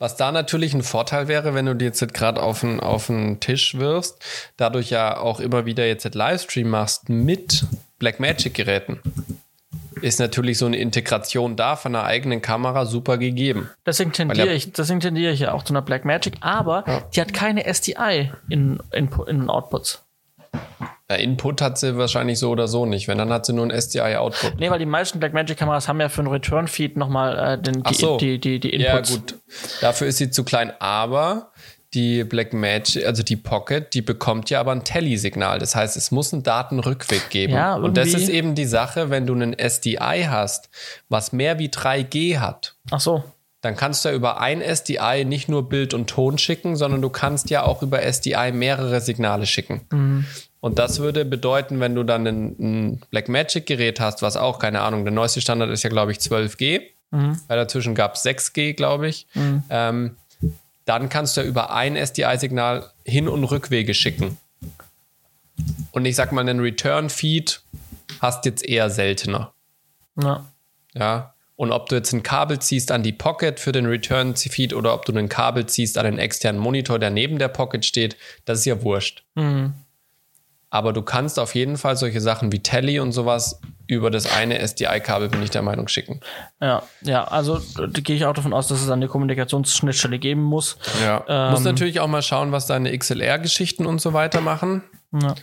was 0.00 0.16
da 0.16 0.32
natürlich 0.32 0.74
ein 0.74 0.82
Vorteil 0.82 1.28
wäre, 1.28 1.54
wenn 1.54 1.66
du 1.66 1.76
dir 1.76 1.84
jetzt 1.84 2.14
gerade 2.14 2.42
auf 2.42 2.60
den, 2.60 2.80
auf 2.80 3.06
den 3.06 3.38
Tisch 3.38 3.76
wirfst, 3.76 4.18
dadurch 4.56 4.90
ja 4.90 5.18
auch 5.18 5.38
immer 5.38 5.66
wieder 5.66 5.86
jetzt 5.86 6.12
Livestream 6.14 6.70
machst 6.70 7.10
mit 7.10 7.66
Blackmagic-Geräten, 7.98 9.00
ist 10.00 10.18
natürlich 10.18 10.56
so 10.56 10.64
eine 10.64 10.78
Integration 10.78 11.54
da 11.54 11.76
von 11.76 11.94
einer 11.94 12.06
eigenen 12.06 12.40
Kamera 12.40 12.86
super 12.86 13.18
gegeben. 13.18 13.68
Deswegen 13.84 14.12
tendiere 14.12 14.54
ich, 14.54 14.72
deswegen 14.72 15.00
tendiere 15.00 15.32
ich 15.32 15.40
ja 15.40 15.52
auch 15.52 15.64
zu 15.64 15.74
einer 15.74 15.82
Blackmagic, 15.82 16.38
aber 16.40 16.84
ja. 16.86 17.02
die 17.14 17.20
hat 17.20 17.34
keine 17.34 17.66
SDI 17.72 18.32
in, 18.48 18.80
in, 18.92 19.10
in 19.26 19.50
Outputs. 19.50 20.02
Ja, 21.10 21.16
Input 21.16 21.60
hat 21.60 21.76
sie 21.76 21.98
wahrscheinlich 21.98 22.38
so 22.38 22.50
oder 22.50 22.68
so 22.68 22.86
nicht. 22.86 23.08
Wenn, 23.08 23.18
dann 23.18 23.32
hat 23.32 23.44
sie 23.44 23.52
nur 23.52 23.66
ein 23.66 23.72
SDI-Output. 23.72 24.60
Nee, 24.60 24.70
weil 24.70 24.78
die 24.78 24.86
meisten 24.86 25.18
Blackmagic-Kameras 25.18 25.88
haben 25.88 26.00
ja 26.00 26.08
für 26.08 26.20
einen 26.20 26.30
Return-Feed 26.30 26.96
nochmal 26.96 27.54
äh, 27.54 27.60
den, 27.60 27.82
die, 27.82 27.94
so. 27.94 28.16
die, 28.16 28.38
die, 28.38 28.60
die 28.60 28.70
Inputs. 28.70 29.10
Ja, 29.10 29.16
gut. 29.16 29.34
Dafür 29.80 30.06
ist 30.06 30.18
sie 30.18 30.30
zu 30.30 30.44
klein, 30.44 30.72
aber 30.78 31.50
die 31.94 32.22
Blackmagic, 32.22 33.04
also 33.04 33.24
die 33.24 33.34
Pocket, 33.34 33.92
die 33.92 34.02
bekommt 34.02 34.50
ja 34.50 34.60
aber 34.60 34.70
ein 34.70 34.84
Telly-Signal. 34.84 35.58
Das 35.58 35.74
heißt, 35.74 35.96
es 35.96 36.12
muss 36.12 36.32
einen 36.32 36.44
Datenrückweg 36.44 37.28
geben. 37.28 37.54
Ja, 37.54 37.74
und 37.74 37.96
das 37.96 38.14
ist 38.14 38.28
eben 38.28 38.54
die 38.54 38.64
Sache, 38.64 39.10
wenn 39.10 39.26
du 39.26 39.34
einen 39.34 39.58
SDI 39.58 40.26
hast, 40.28 40.70
was 41.08 41.32
mehr 41.32 41.58
wie 41.58 41.70
3G 41.70 42.38
hat. 42.38 42.76
Ach 42.92 43.00
so 43.00 43.24
dann 43.60 43.76
kannst 43.76 44.04
du 44.04 44.08
ja 44.08 44.14
über 44.14 44.40
ein 44.40 44.62
SDI 44.62 45.24
nicht 45.26 45.48
nur 45.48 45.68
Bild 45.68 45.92
und 45.92 46.08
Ton 46.08 46.38
schicken, 46.38 46.76
sondern 46.76 47.02
du 47.02 47.10
kannst 47.10 47.50
ja 47.50 47.62
auch 47.64 47.82
über 47.82 48.02
SDI 48.02 48.52
mehrere 48.52 49.00
Signale 49.00 49.46
schicken. 49.46 49.82
Mhm. 49.90 50.24
Und 50.60 50.78
das 50.78 51.00
würde 51.00 51.24
bedeuten, 51.24 51.80
wenn 51.80 51.94
du 51.94 52.04
dann 52.04 52.26
ein, 52.26 52.56
ein 52.58 53.02
Blackmagic-Gerät 53.10 53.98
hast, 53.98 54.22
was 54.22 54.36
auch, 54.36 54.58
keine 54.58 54.82
Ahnung, 54.82 55.04
der 55.04 55.12
neueste 55.12 55.40
Standard 55.40 55.70
ist 55.70 55.82
ja, 55.82 55.90
glaube 55.90 56.12
ich, 56.12 56.18
12G, 56.18 56.82
mhm. 57.10 57.40
weil 57.48 57.56
dazwischen 57.56 57.94
gab 57.94 58.14
es 58.14 58.24
6G, 58.24 58.74
glaube 58.74 59.08
ich. 59.08 59.26
Mhm. 59.34 59.62
Ähm, 59.70 60.16
dann 60.84 61.08
kannst 61.08 61.36
du 61.36 61.40
ja 61.40 61.46
über 61.46 61.72
ein 61.72 61.96
SDI-Signal 61.96 62.90
Hin- 63.04 63.28
und 63.28 63.44
Rückwege 63.44 63.94
schicken. 63.94 64.38
Und 65.92 66.04
ich 66.04 66.16
sag 66.16 66.32
mal, 66.32 66.42
einen 66.42 66.60
Return-Feed 66.60 67.62
hast 68.20 68.44
jetzt 68.44 68.64
eher 68.64 68.90
seltener. 68.90 69.52
Ja. 70.20 70.46
Ja. 70.94 71.34
Und 71.56 71.72
ob 71.72 71.88
du 71.88 71.96
jetzt 71.96 72.12
ein 72.12 72.22
Kabel 72.22 72.58
ziehst 72.58 72.90
an 72.90 73.02
die 73.02 73.12
Pocket 73.12 73.60
für 73.60 73.72
den 73.72 73.86
Return-Feed 73.86 74.72
oder 74.72 74.94
ob 74.94 75.04
du 75.04 75.12
ein 75.12 75.28
Kabel 75.28 75.66
ziehst 75.66 75.98
an 75.98 76.06
den 76.06 76.18
externen 76.18 76.60
Monitor, 76.60 76.98
der 76.98 77.10
neben 77.10 77.38
der 77.38 77.48
Pocket 77.48 77.84
steht, 77.84 78.16
das 78.46 78.60
ist 78.60 78.64
ja 78.64 78.82
wurscht. 78.82 79.24
Mhm. 79.34 79.74
Aber 80.70 80.92
du 80.92 81.02
kannst 81.02 81.38
auf 81.38 81.54
jeden 81.54 81.76
Fall 81.76 81.96
solche 81.96 82.20
Sachen 82.20 82.52
wie 82.52 82.60
Telly 82.60 83.00
und 83.00 83.12
sowas 83.12 83.60
über 83.88 84.10
das 84.10 84.32
eine 84.32 84.60
SDI-Kabel, 84.60 85.28
bin 85.28 85.42
ich 85.42 85.50
der 85.50 85.62
Meinung, 85.62 85.88
schicken. 85.88 86.20
Ja, 86.60 86.84
ja, 87.00 87.24
also 87.24 87.60
da 87.76 87.86
gehe 87.88 88.14
ich 88.14 88.24
auch 88.24 88.34
davon 88.34 88.52
aus, 88.52 88.68
dass 88.68 88.80
es 88.80 88.88
eine 88.88 89.08
Kommunikationsschnittstelle 89.08 90.20
geben 90.20 90.42
muss. 90.42 90.78
Ja. 91.02 91.24
Ähm, 91.26 91.50
muss 91.50 91.64
natürlich 91.64 91.98
auch 91.98 92.06
mal 92.06 92.22
schauen, 92.22 92.52
was 92.52 92.66
deine 92.66 92.96
XLR-Geschichten 92.96 93.84
und 93.84 94.00
so 94.00 94.12
weiter 94.12 94.40
machen. 94.40 94.84
Ja. 95.12 95.34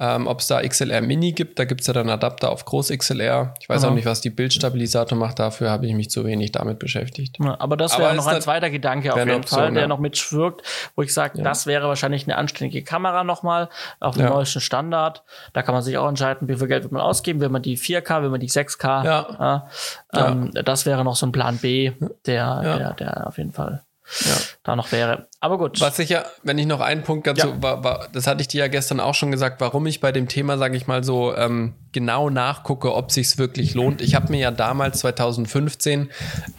Ähm, 0.00 0.26
Ob 0.26 0.40
es 0.40 0.48
da 0.48 0.60
XLR 0.60 1.02
Mini 1.02 1.32
gibt, 1.32 1.56
da 1.58 1.64
gibt 1.64 1.82
es 1.82 1.86
ja 1.86 1.92
dann 1.92 2.10
Adapter 2.10 2.50
auf 2.50 2.64
Groß 2.64 2.88
XLR. 2.88 3.54
Ich 3.60 3.68
weiß 3.68 3.82
mhm. 3.82 3.88
auch 3.88 3.94
nicht, 3.94 4.06
was 4.06 4.20
die 4.20 4.30
Bildstabilisator 4.30 5.16
macht, 5.16 5.38
dafür 5.38 5.70
habe 5.70 5.86
ich 5.86 5.94
mich 5.94 6.10
zu 6.10 6.24
wenig 6.24 6.50
damit 6.50 6.80
beschäftigt. 6.80 7.36
Ja, 7.40 7.56
aber 7.60 7.76
das 7.76 7.96
wäre 7.96 8.12
noch 8.16 8.26
ein 8.26 8.42
zweiter 8.42 8.70
Gedanke 8.70 9.12
auf 9.12 9.18
jeden 9.18 9.30
Option, 9.30 9.58
Fall, 9.60 9.72
der 9.72 9.82
ja. 9.82 9.88
noch 9.88 10.00
mitschwirkt, 10.00 10.62
wo 10.96 11.02
ich 11.02 11.14
sage, 11.14 11.38
ja. 11.38 11.44
das 11.44 11.66
wäre 11.66 11.86
wahrscheinlich 11.86 12.24
eine 12.24 12.36
anständige 12.36 12.82
Kamera 12.82 13.22
nochmal 13.22 13.68
auf 14.00 14.16
dem 14.16 14.26
neuesten 14.26 14.60
Standard. 14.60 15.22
Da 15.52 15.62
kann 15.62 15.74
man 15.74 15.82
sich 15.82 15.96
auch 15.96 16.08
entscheiden, 16.08 16.48
wie 16.48 16.56
viel 16.56 16.66
Geld 16.66 16.82
wird 16.82 16.92
man 16.92 17.02
ausgeben, 17.02 17.40
will 17.40 17.48
man 17.48 17.62
die 17.62 17.78
4K, 17.78 18.22
will 18.22 18.30
man 18.30 18.40
die 18.40 18.50
6K. 18.50 19.04
Ja. 19.04 19.68
Ähm, 20.12 20.50
das 20.52 20.86
wäre 20.86 21.04
noch 21.04 21.14
so 21.14 21.26
ein 21.26 21.32
Plan 21.32 21.58
B, 21.58 21.92
der, 22.26 22.62
der, 22.62 22.92
der 22.94 23.26
auf 23.28 23.38
jeden 23.38 23.52
Fall 23.52 23.84
ja. 24.20 24.36
da 24.62 24.76
noch 24.76 24.92
wäre. 24.92 25.28
Aber 25.40 25.58
gut. 25.58 25.80
Was 25.80 25.98
ich 25.98 26.10
ja, 26.10 26.24
wenn 26.42 26.58
ich 26.58 26.66
noch 26.66 26.80
einen 26.80 27.02
Punkt 27.02 27.26
dazu, 27.26 27.48
ja. 27.48 27.62
war, 27.62 27.84
war, 27.84 28.08
das 28.12 28.26
hatte 28.26 28.40
ich 28.42 28.48
dir 28.48 28.60
ja 28.60 28.68
gestern 28.68 29.00
auch 29.00 29.14
schon 29.14 29.30
gesagt, 29.30 29.60
warum 29.60 29.86
ich 29.86 30.00
bei 30.00 30.12
dem 30.12 30.28
Thema, 30.28 30.58
sage 30.58 30.76
ich 30.76 30.86
mal 30.86 31.04
so, 31.04 31.34
ähm, 31.36 31.74
genau 31.92 32.30
nachgucke, 32.30 32.94
ob 32.94 33.10
sich's 33.10 33.38
wirklich 33.38 33.74
lohnt. 33.74 34.00
Ich 34.00 34.14
habe 34.14 34.30
mir 34.30 34.40
ja 34.40 34.50
damals 34.50 35.00
2015 35.00 36.10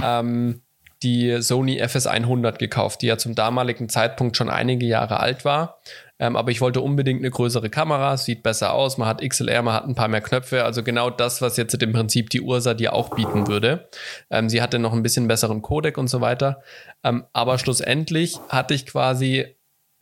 ähm, 0.03 0.61
die 1.03 1.41
Sony 1.41 1.81
FS100 1.81 2.57
gekauft, 2.57 3.01
die 3.01 3.07
ja 3.07 3.17
zum 3.17 3.35
damaligen 3.35 3.89
Zeitpunkt 3.89 4.37
schon 4.37 4.49
einige 4.49 4.85
Jahre 4.85 5.19
alt 5.19 5.45
war. 5.45 5.79
Ähm, 6.17 6.35
aber 6.37 6.51
ich 6.51 6.61
wollte 6.61 6.79
unbedingt 6.79 7.19
eine 7.19 7.29
größere 7.29 7.69
Kamera, 7.69 8.15
sieht 8.15 8.41
besser 8.41 8.73
aus, 8.73 8.97
man 8.97 9.07
hat 9.07 9.21
XLR, 9.21 9.61
man 9.61 9.73
hat 9.73 9.85
ein 9.85 9.95
paar 9.95 10.07
mehr 10.07 10.21
Knöpfe, 10.21 10.63
also 10.63 10.81
genau 10.81 11.09
das, 11.09 11.41
was 11.41 11.57
jetzt 11.57 11.73
im 11.81 11.91
Prinzip 11.91 12.29
die 12.29 12.39
Ursa 12.39 12.73
dir 12.73 12.93
auch 12.93 13.09
bieten 13.15 13.47
würde. 13.47 13.89
Ähm, 14.29 14.49
sie 14.49 14.61
hatte 14.61 14.79
noch 14.79 14.93
ein 14.93 15.03
bisschen 15.03 15.27
besseren 15.27 15.61
Codec 15.61 15.97
und 15.97 16.07
so 16.07 16.21
weiter. 16.21 16.61
Ähm, 17.03 17.25
aber 17.33 17.57
schlussendlich 17.57 18.39
hatte 18.47 18.73
ich 18.73 18.85
quasi 18.85 19.55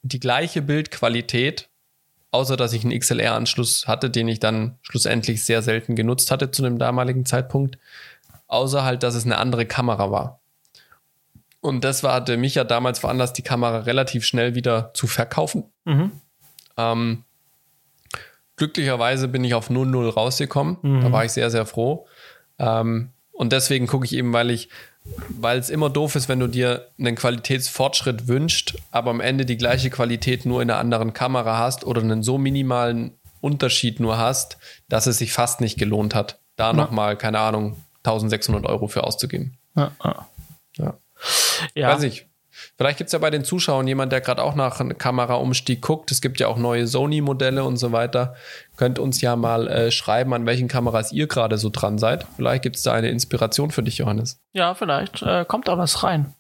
die 0.04 0.20
gleiche 0.20 0.62
Bildqualität, 0.62 1.70
außer 2.30 2.58
dass 2.58 2.74
ich 2.74 2.84
einen 2.84 2.98
XLR-Anschluss 3.00 3.88
hatte, 3.88 4.12
den 4.12 4.28
ich 4.28 4.40
dann 4.40 4.78
schlussendlich 4.84 5.44
sehr 5.44 5.64
selten 5.64 5.96
genutzt 5.96 6.30
hatte 6.30 6.52
zu 6.52 6.62
dem 6.62 6.78
damaligen 6.78 7.26
Zeitpunkt. 7.26 7.80
Außer 8.48 8.84
halt, 8.84 9.02
dass 9.02 9.16
es 9.16 9.26
eine 9.26 9.38
andere 9.40 9.66
Kamera 9.66 10.12
war. 10.12 10.43
Und 11.64 11.86
das 11.86 12.04
war, 12.04 12.16
hatte 12.16 12.36
mich 12.36 12.56
ja 12.56 12.66
damals 12.66 13.00
veranlasst, 13.00 13.38
die 13.38 13.42
Kamera 13.42 13.80
relativ 13.80 14.26
schnell 14.26 14.54
wieder 14.54 14.92
zu 14.94 15.08
verkaufen. 15.08 15.64
Mhm. 15.86 16.12
Ähm, 16.76 17.24
glücklicherweise 18.58 19.30
bin 19.30 19.46
ich 19.46 19.54
auf 19.54 19.70
0-0 19.70 20.10
rausgekommen. 20.10 20.76
Mhm. 20.82 21.02
Da 21.02 21.12
war 21.14 21.24
ich 21.24 21.32
sehr, 21.32 21.50
sehr 21.50 21.66
froh. 21.66 22.06
Ähm, 22.60 23.12
und 23.32 23.54
deswegen 23.54 23.88
gucke 23.88 24.06
ich 24.06 24.12
eben, 24.12 24.34
weil 24.34 24.52
ich, 24.52 24.68
weil 25.30 25.58
es 25.58 25.70
immer 25.70 25.90
doof 25.90 26.18
ist, 26.18 26.28
wenn 26.28 26.42
du 26.42 26.48
dir 26.48 26.90
einen 27.00 27.16
Qualitätsfortschritt 27.16 28.28
wünscht, 28.28 28.76
aber 28.92 29.12
am 29.12 29.22
Ende 29.22 29.46
die 29.46 29.58
gleiche 29.58 29.90
Qualität 29.90 30.46
nur 30.46 30.62
in 30.62 30.70
einer 30.70 30.82
anderen 30.82 31.14
Kamera 31.14 31.60
hast 31.60 31.86
oder 31.86 32.02
einen 32.02 32.24
so 32.24 32.38
minimalen 32.38 33.14
Unterschied 33.40 34.02
nur 34.02 34.18
hast, 34.18 34.58
dass 34.90 35.08
es 35.08 35.18
sich 35.18 35.32
fast 35.32 35.62
nicht 35.62 35.80
gelohnt 35.80 36.14
hat, 36.14 36.42
da 36.58 36.68
ja. 36.68 36.74
nochmal, 36.74 37.16
keine 37.16 37.40
Ahnung, 37.40 37.78
1600 38.00 38.66
Euro 38.66 38.90
für 38.90 39.06
auszugeben. 39.06 39.58
Ja. 39.78 39.94
ja. 40.78 40.98
Ja. 41.76 41.90
Weiß 41.94 42.04
ich. 42.04 42.28
Vielleicht 42.78 42.98
gibt 42.98 43.08
es 43.08 43.14
ja 43.14 43.20
bei 43.20 43.30
den 43.30 43.44
Zuschauern 43.44 43.88
jemand, 43.88 44.12
der 44.12 44.22
gerade 44.22 44.44
auch 44.44 44.56
nach 44.56 44.80
einem 44.80 44.98
Kameraumstieg 44.98 45.82
guckt. 45.82 46.12
Es 46.12 46.22
gibt 46.22 46.40
ja 46.40 46.48
auch 46.48 46.58
neue 46.58 46.88
Sony-Modelle 46.88 47.64
und 47.64 47.78
so 47.78 47.92
weiter. 47.92 48.36
Könnt 48.78 49.00
uns 49.00 49.22
ja 49.22 49.36
mal 49.36 49.68
äh, 49.68 49.92
schreiben, 49.92 50.34
an 50.34 50.46
welchen 50.46 50.68
Kameras 50.68 51.12
ihr 51.12 51.28
gerade 51.28 51.58
so 51.58 51.70
dran 51.70 51.98
seid. 51.98 52.26
Vielleicht 52.36 52.64
gibt 52.64 52.76
es 52.76 52.84
da 52.84 52.94
eine 52.94 53.10
Inspiration 53.10 53.72
für 53.72 53.84
dich, 53.84 53.98
Johannes. 53.98 54.40
Ja, 54.54 54.76
vielleicht 54.76 55.22
äh, 55.24 55.46
kommt 55.46 55.68
da 55.68 55.78
was 55.78 56.04
rein. 56.04 56.34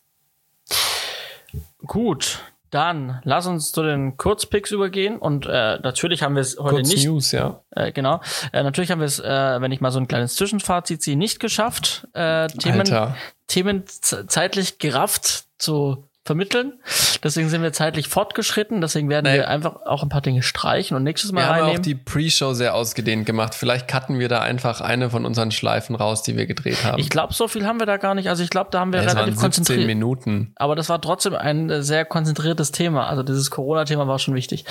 Gut, 1.85 2.39
dann 2.73 3.19
lass 3.23 3.45
uns 3.47 3.71
zu 3.71 3.83
den 3.83 4.17
Kurzpicks 4.17 4.71
übergehen 4.71 5.17
und 5.17 5.45
äh, 5.45 5.79
natürlich 5.79 6.23
haben 6.23 6.35
wir 6.35 6.41
es 6.41 6.57
heute 6.57 6.75
Kurz 6.75 6.89
nicht. 6.89 7.05
News, 7.05 7.31
ja. 7.31 7.61
Äh, 7.71 7.91
genau. 7.91 8.21
Äh, 8.51 8.63
natürlich 8.63 8.91
haben 8.91 8.99
wir 8.99 9.05
es, 9.05 9.19
äh, 9.19 9.61
wenn 9.61 9.71
ich 9.71 9.81
mal 9.81 9.91
so 9.91 9.99
ein 9.99 10.07
kleines 10.07 10.35
Zwischenfazit 10.35 11.01
ziehe, 11.01 11.17
nicht 11.17 11.39
geschafft, 11.39 12.07
äh, 12.13 12.47
Themen, 12.47 12.81
Alter. 12.81 13.15
Themen 13.47 13.83
zeitlich 13.87 14.79
gerafft 14.79 15.45
zu 15.57 16.07
vermitteln. 16.25 16.79
Deswegen 17.21 17.49
sind 17.49 17.61
wir 17.61 17.73
zeitlich 17.73 18.07
fortgeschritten. 18.07 18.79
Deswegen 18.79 19.09
werden 19.09 19.25
nee. 19.29 19.39
wir 19.39 19.49
einfach 19.49 19.85
auch 19.85 20.03
ein 20.03 20.09
paar 20.09 20.21
Dinge 20.21 20.41
streichen 20.41 20.95
und 20.95 21.03
nächstes 21.03 21.31
Mal 21.31 21.41
wir 21.41 21.47
reinnehmen. 21.47 21.67
Wir 21.67 21.73
haben 21.73 21.79
auch 21.79 21.83
die 21.83 21.95
Pre-Show 21.95 22.53
sehr 22.53 22.75
ausgedehnt 22.75 23.25
gemacht. 23.25 23.55
Vielleicht 23.55 23.87
cutten 23.87 24.19
wir 24.19 24.29
da 24.29 24.39
einfach 24.39 24.81
eine 24.81 25.09
von 25.09 25.25
unseren 25.25 25.51
Schleifen 25.51 25.95
raus, 25.95 26.23
die 26.23 26.37
wir 26.37 26.45
gedreht 26.45 26.83
haben. 26.85 26.99
Ich 26.99 27.09
glaube, 27.09 27.33
so 27.33 27.47
viel 27.47 27.65
haben 27.65 27.79
wir 27.79 27.85
da 27.85 27.97
gar 27.97 28.15
nicht. 28.15 28.29
Also 28.29 28.43
ich 28.43 28.49
glaube, 28.49 28.69
da 28.71 28.79
haben 28.79 28.93
wir 28.93 29.01
ja, 29.01 29.11
relativ 29.11 29.35
konzentriert. 29.35 29.85
Minuten. 29.85 30.53
Aber 30.55 30.75
das 30.75 30.89
war 30.89 31.01
trotzdem 31.01 31.35
ein 31.35 31.81
sehr 31.83 32.05
konzentriertes 32.05 32.71
Thema. 32.71 33.07
Also 33.07 33.23
dieses 33.23 33.51
Corona-Thema 33.51 34.07
war 34.07 34.19
schon 34.19 34.33
wichtig. 34.33 34.65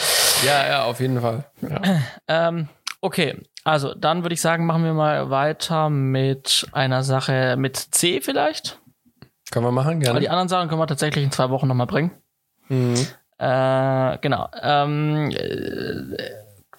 Ja, 0.46 0.66
ja, 0.66 0.84
auf 0.84 1.00
jeden 1.00 1.20
Fall. 1.20 1.44
Ja. 1.60 1.80
ähm, 2.28 2.68
okay, 3.00 3.36
also 3.64 3.94
dann 3.94 4.24
würde 4.24 4.34
ich 4.34 4.40
sagen, 4.40 4.66
machen 4.66 4.84
wir 4.84 4.94
mal 4.94 5.30
weiter 5.30 5.90
mit 5.90 6.66
einer 6.72 7.02
Sache 7.02 7.56
mit 7.58 7.76
C 7.76 8.20
vielleicht. 8.20 8.78
Können 9.52 9.66
wir 9.66 9.70
machen, 9.70 10.00
gerne. 10.00 10.12
Aber 10.12 10.20
die 10.20 10.30
anderen 10.30 10.48
Sachen 10.48 10.68
können 10.68 10.80
wir 10.80 10.86
tatsächlich 10.86 11.22
in 11.22 11.30
zwei 11.30 11.50
Wochen 11.50 11.68
nochmal 11.68 11.86
bringen. 11.86 12.10
Mhm. 12.68 12.94
Äh, 13.38 14.18
genau. 14.22 14.48
Ähm, 14.62 15.30
äh, 15.30 16.16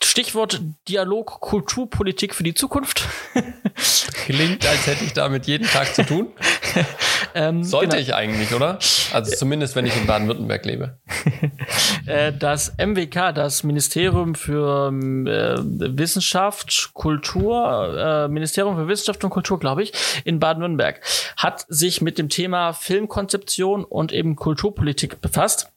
Stichwort 0.01 0.59
Dialog, 0.87 1.39
Kulturpolitik 1.39 2.33
für 2.33 2.43
die 2.43 2.55
Zukunft. 2.55 3.07
Klingt, 4.25 4.65
als 4.67 4.87
hätte 4.87 5.05
ich 5.05 5.13
damit 5.13 5.45
jeden 5.45 5.67
Tag 5.67 5.93
zu 5.93 6.03
tun. 6.03 6.29
ähm, 7.35 7.63
Sollte 7.63 7.97
genau. 7.97 8.01
ich 8.01 8.13
eigentlich, 8.13 8.53
oder? 8.53 8.79
Also 9.13 9.35
zumindest, 9.35 9.75
wenn 9.75 9.85
ich 9.85 9.95
in 9.95 10.07
Baden-Württemberg 10.07 10.65
lebe. 10.65 10.97
Äh, 12.05 12.33
das 12.33 12.73
MWK, 12.77 13.33
das 13.33 13.63
Ministerium 13.63 14.35
für 14.35 14.89
äh, 14.89 15.57
Wissenschaft, 15.97 16.89
Kultur, 16.93 18.25
äh, 18.25 18.27
Ministerium 18.27 18.75
für 18.75 18.89
Wissenschaft 18.89 19.23
und 19.23 19.29
Kultur, 19.29 19.57
glaube 19.57 19.83
ich, 19.83 19.93
in 20.25 20.39
Baden-Württemberg, 20.39 20.99
hat 21.37 21.65
sich 21.69 22.01
mit 22.01 22.17
dem 22.17 22.27
Thema 22.27 22.73
Filmkonzeption 22.73 23.85
und 23.85 24.11
eben 24.11 24.35
Kulturpolitik 24.35 25.21
befasst. 25.21 25.69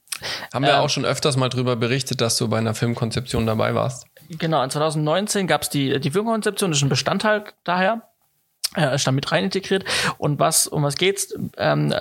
Haben 0.53 0.65
wir 0.65 0.75
ähm, 0.75 0.81
auch 0.81 0.91
schon 0.91 1.05
öfters 1.05 1.37
mal 1.37 1.49
drüber 1.49 1.77
berichtet, 1.77 2.21
dass 2.21 2.37
du 2.37 2.49
bei 2.49 2.59
einer 2.59 2.75
Filmkonzeption 2.75 3.47
dabei 3.47 3.75
warst. 3.75 4.07
Genau, 4.29 4.63
in 4.63 4.71
2019 4.71 5.47
gab 5.47 5.63
es 5.63 5.71
die, 5.71 6.01
die 6.01 6.11
Filmkonzeption, 6.11 6.71
das 6.71 6.79
ist 6.79 6.83
ein 6.83 6.89
Bestandteil 6.89 7.45
daher, 7.65 8.03
äh, 8.75 8.95
ist 8.95 9.07
da 9.07 9.13
mit 9.13 9.31
rein 9.33 9.45
integriert. 9.45 9.85
Und 10.19 10.39
was, 10.39 10.67
um 10.67 10.83
was 10.83 10.97
geht's? 10.97 11.35
Ähm, 11.57 11.95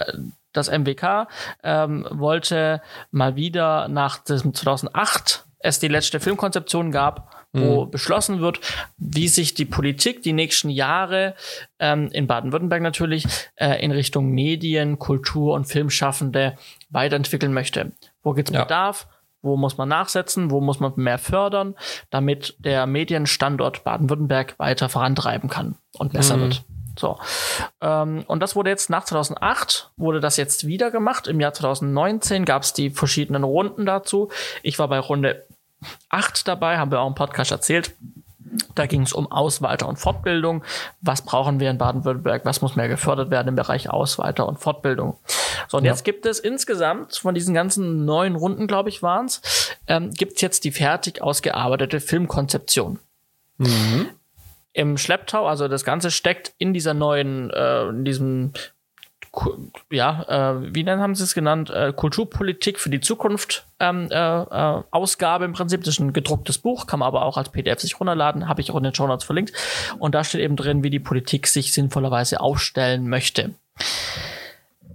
das 0.54 0.72
MWK 0.72 1.28
ähm, 1.64 2.08
wollte 2.10 2.82
mal 3.12 3.36
wieder 3.36 3.90
nach 3.90 4.24
2008 4.24 5.46
es 5.66 5.80
die 5.80 5.88
letzte 5.88 6.20
Filmkonzeption 6.20 6.92
gab, 6.92 7.36
wo 7.52 7.86
mhm. 7.86 7.92
beschlossen 7.92 8.40
wird, 8.40 8.60
wie 8.98 9.28
sich 9.28 9.54
die 9.54 9.66
Politik 9.66 10.22
die 10.22 10.34
nächsten 10.34 10.70
Jahre 10.70 11.36
ähm, 11.80 12.10
in 12.12 12.28
Baden-Württemberg 12.28 12.82
natürlich 12.82 13.26
äh, 13.56 13.84
in 13.84 13.92
Richtung 13.92 14.32
Medien, 14.32 15.00
Kultur 15.00 15.54
und 15.54 15.66
Filmschaffende 15.66 16.58
weiterentwickeln 16.90 17.54
möchte. 17.54 17.92
Wo 18.24 18.34
gibt 18.34 18.50
es 18.50 18.56
ja. 18.56 18.64
Bedarf? 18.64 19.08
Wo 19.46 19.56
muss 19.56 19.78
man 19.78 19.88
nachsetzen? 19.88 20.52
Wo 20.52 20.60
muss 20.60 20.80
man 20.80 20.94
mehr 20.96 21.18
fördern, 21.18 21.76
damit 22.10 22.56
der 22.60 22.86
Medienstandort 22.88 23.84
Baden-Württemberg 23.84 24.60
weiter 24.60 24.90
vorantreiben 24.90 25.50
kann 25.50 25.76
und 25.98 26.14
besser 26.14 26.38
mhm. 26.38 26.42
wird? 26.42 26.64
So. 26.98 27.20
Ähm, 27.82 28.24
und 28.28 28.40
das 28.40 28.56
wurde 28.56 28.70
jetzt 28.70 28.90
nach 28.90 29.04
2008, 29.06 29.92
wurde 29.98 30.20
das 30.20 30.38
jetzt 30.38 30.66
wieder 30.66 30.92
gemacht. 30.92 31.28
Im 31.28 31.40
Jahr 31.40 31.54
2019 31.54 32.46
gab 32.46 32.64
es 32.64 32.74
die 32.74 32.90
verschiedenen 32.90 33.44
Runden 33.44 33.86
dazu. 33.86 34.32
Ich 34.64 34.80
war 34.80 34.88
bei 34.88 35.00
Runde 35.00 35.46
8 36.10 36.48
dabei, 36.48 36.78
haben 36.78 36.92
wir 36.92 37.02
auch 37.02 37.08
im 37.08 37.16
Podcast 37.16 37.52
erzählt. 37.52 37.96
Da 38.76 38.86
ging 38.86 39.02
es 39.02 39.14
um 39.14 39.32
Ausweiter 39.32 39.88
und 39.88 39.98
Fortbildung. 39.98 40.64
Was 41.02 41.22
brauchen 41.24 41.60
wir 41.60 41.70
in 41.70 41.78
Baden-Württemberg? 41.78 42.46
Was 42.46 42.62
muss 42.62 42.76
mehr 42.76 42.88
gefördert 42.88 43.32
werden 43.32 43.50
im 43.50 43.56
Bereich 43.56 43.90
Ausweiter 43.90 44.48
und 44.48 44.60
Fortbildung? 44.60 45.18
So, 45.68 45.78
und 45.78 45.86
ja. 45.86 45.92
jetzt 45.92 46.04
gibt 46.04 46.26
es 46.26 46.40
insgesamt 46.40 47.16
von 47.16 47.36
diesen 47.36 47.54
ganzen 47.54 48.06
neun 48.06 48.36
Runden, 48.36 48.68
glaube 48.68 48.90
ich, 48.90 49.02
waren 49.02 49.26
es, 49.26 49.42
ähm, 49.88 50.12
gibt 50.12 50.36
es 50.36 50.42
jetzt 50.42 50.64
die 50.64 50.72
fertig 50.72 51.22
ausgearbeitete 51.22 52.00
Filmkonzeption. 52.00 53.00
Mhm. 53.58 54.10
Im 54.74 54.98
Schlepptau, 54.98 55.48
also 55.48 55.68
das 55.68 55.86
Ganze 55.86 56.12
steckt 56.12 56.54
in 56.58 56.74
dieser 56.74 56.94
neuen, 56.94 57.50
äh, 57.50 57.88
in 57.88 58.04
diesem 58.04 58.52
ja, 59.92 60.24
äh, 60.54 60.76
wie 60.76 60.84
nennen 60.84 61.02
haben 61.02 61.16
sie 61.16 61.24
es 61.24 61.34
genannt, 61.34 61.70
äh, 61.70 61.94
Kulturpolitik 61.94 62.80
für 62.80 62.90
die 62.90 63.00
Zukunft 63.00 63.66
ähm, 63.80 64.08
äh, 64.12 64.16
äh, 64.16 64.84
Ausgabe 64.92 65.46
im 65.46 65.54
Prinzip. 65.54 65.82
Das 65.82 65.96
ist 65.96 66.00
ein 66.00 66.14
gedrucktes 66.14 66.58
Buch, 66.58 66.88
kann 66.88 67.00
man 67.00 67.08
aber 67.08 67.24
auch 67.24 67.38
als 67.38 67.50
PDF 67.50 67.80
sich 67.80 68.00
runterladen, 68.00 68.48
habe 68.48 68.62
ich 68.62 68.72
auch 68.72 68.78
in 68.78 68.84
den 68.84 68.94
Show 68.96 69.08
Notes 69.08 69.26
verlinkt. 69.26 69.54
Und 70.00 70.16
da 70.16 70.24
steht 70.24 70.42
eben 70.42 70.56
drin, 70.56 70.84
wie 70.84 70.90
die 70.90 71.00
Politik 71.00 71.48
sich 71.48 71.74
sinnvollerweise 71.74 72.40
aufstellen 72.40 73.10
möchte. 73.10 73.56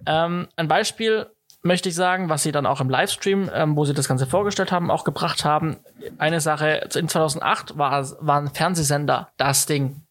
Ähm, 0.07 0.49
ein 0.57 0.68
Beispiel 0.68 1.26
möchte 1.62 1.90
ich 1.90 1.94
sagen, 1.94 2.28
was 2.28 2.42
sie 2.42 2.52
dann 2.52 2.64
auch 2.64 2.80
im 2.80 2.88
Livestream, 2.88 3.50
ähm, 3.52 3.76
wo 3.76 3.84
sie 3.84 3.92
das 3.92 4.08
Ganze 4.08 4.26
vorgestellt 4.26 4.72
haben, 4.72 4.90
auch 4.90 5.04
gebracht 5.04 5.44
haben. 5.44 5.76
Eine 6.16 6.40
Sache, 6.40 6.88
in 6.94 7.08
2008 7.08 7.76
war, 7.76 8.06
war 8.20 8.40
ein 8.40 8.48
Fernsehsender 8.48 9.28
das 9.36 9.66
Ding. 9.66 10.02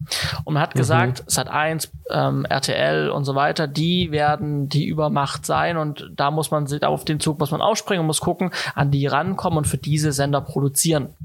Und 0.44 0.54
man 0.54 0.62
hat 0.62 0.76
mhm. 0.76 0.80
gesagt, 0.80 1.24
Sat1, 1.28 1.90
ähm, 2.12 2.46
RTL 2.46 3.10
und 3.10 3.26
so 3.26 3.34
weiter, 3.34 3.68
die 3.68 4.12
werden 4.12 4.70
die 4.70 4.86
Übermacht 4.86 5.46
sein 5.46 5.78
und 5.78 6.12
da 6.16 6.30
muss 6.30 6.52
man 6.52 6.68
sich 6.68 6.84
auf 6.84 7.04
den 7.04 7.20
Zug 7.20 7.40
muss 7.40 7.52
man 7.52 7.62
aufspringen 7.62 8.02
und 8.02 8.08
muss 8.08 8.22
gucken, 8.22 8.52
an 8.76 8.92
die 8.92 9.08
rankommen 9.08 9.58
und 9.58 9.66
für 9.66 9.78
diese 9.78 10.12
Sender 10.12 10.42
produzieren. 10.42 11.16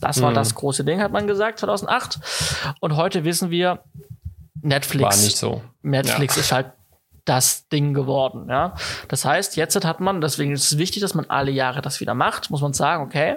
Das 0.00 0.20
war 0.22 0.30
mhm. 0.30 0.34
das 0.34 0.54
große 0.54 0.84
Ding, 0.84 1.00
hat 1.00 1.12
man 1.12 1.26
gesagt, 1.26 1.58
2008. 1.60 2.20
Und 2.80 2.96
heute 2.96 3.24
wissen 3.24 3.50
wir, 3.50 3.80
Netflix. 4.60 5.16
War 5.16 5.24
nicht 5.24 5.36
so. 5.36 5.62
Netflix 5.82 6.36
ja. 6.36 6.40
ist 6.40 6.52
halt 6.52 6.66
das 7.24 7.68
Ding 7.68 7.94
geworden. 7.94 8.46
Ja? 8.48 8.74
Das 9.08 9.24
heißt, 9.24 9.56
jetzt 9.56 9.82
hat 9.84 10.00
man, 10.00 10.20
deswegen 10.20 10.52
ist 10.52 10.72
es 10.72 10.78
wichtig, 10.78 11.00
dass 11.00 11.14
man 11.14 11.26
alle 11.28 11.50
Jahre 11.50 11.82
das 11.82 12.00
wieder 12.00 12.14
macht, 12.14 12.50
muss 12.50 12.60
man 12.60 12.72
sagen, 12.72 13.02
okay, 13.02 13.36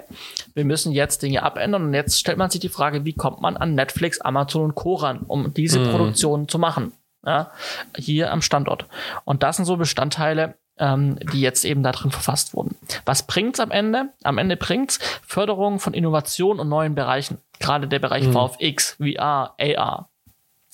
wir 0.54 0.64
müssen 0.64 0.92
jetzt 0.92 1.22
Dinge 1.22 1.42
abändern 1.42 1.84
und 1.84 1.94
jetzt 1.94 2.18
stellt 2.18 2.38
man 2.38 2.50
sich 2.50 2.60
die 2.60 2.68
Frage, 2.68 3.04
wie 3.04 3.14
kommt 3.14 3.40
man 3.40 3.56
an 3.56 3.74
Netflix, 3.74 4.20
Amazon 4.20 4.62
und 4.62 4.74
Co. 4.74 4.94
ran, 4.94 5.20
um 5.26 5.54
diese 5.54 5.80
mhm. 5.80 5.90
Produktion 5.90 6.48
zu 6.48 6.58
machen. 6.58 6.92
Ja? 7.24 7.50
Hier 7.96 8.32
am 8.32 8.42
Standort. 8.42 8.86
Und 9.24 9.42
das 9.42 9.56
sind 9.56 9.64
so 9.64 9.76
Bestandteile, 9.76 10.54
ähm, 10.78 11.18
die 11.32 11.40
jetzt 11.40 11.64
eben 11.64 11.82
da 11.82 11.92
drin 11.92 12.10
verfasst 12.10 12.54
wurden. 12.54 12.76
Was 13.04 13.26
bringt's 13.26 13.60
am 13.60 13.70
Ende? 13.70 14.10
Am 14.22 14.38
Ende 14.38 14.56
bringt's 14.56 14.98
Förderung 15.26 15.80
von 15.80 15.94
Innovation 15.94 16.60
und 16.60 16.68
neuen 16.68 16.94
Bereichen. 16.94 17.38
Gerade 17.58 17.88
der 17.88 17.98
Bereich 17.98 18.26
mhm. 18.26 18.32
VFX, 18.32 18.98
VR, 18.98 19.54
AR. 19.58 20.10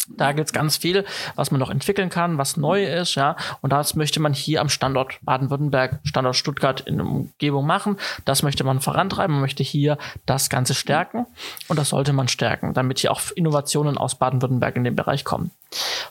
Da 0.09 0.32
gibt's 0.32 0.52
ganz 0.52 0.76
viel, 0.76 1.05
was 1.34 1.50
man 1.50 1.61
noch 1.61 1.70
entwickeln 1.70 2.11
kann, 2.11 2.36
was 2.36 2.57
neu 2.57 2.84
ist, 2.84 3.14
ja. 3.14 3.36
Und 3.62 3.72
das 3.72 3.94
möchte 3.94 4.20
man 4.20 4.34
hier 4.34 4.61
am 4.61 4.68
Standort 4.68 5.18
Baden-Württemberg, 5.22 6.00
Standort 6.05 6.36
Stuttgart 6.36 6.80
in 6.80 6.98
der 6.98 7.07
Umgebung 7.07 7.66
machen. 7.66 7.96
Das 8.24 8.42
möchte 8.42 8.64
man 8.64 8.80
vorantreiben. 8.80 9.34
Man 9.34 9.40
möchte 9.40 9.62
hier 9.62 9.96
das 10.26 10.50
Ganze 10.50 10.74
stärken. 10.74 11.26
Und 11.68 11.78
das 11.78 11.88
sollte 11.88 12.12
man 12.12 12.28
stärken, 12.28 12.74
damit 12.74 12.98
hier 12.98 13.12
auch 13.12 13.20
Innovationen 13.34 13.96
aus 13.96 14.16
Baden-Württemberg 14.16 14.76
in 14.76 14.84
den 14.84 14.96
Bereich 14.96 15.24
kommen. 15.24 15.50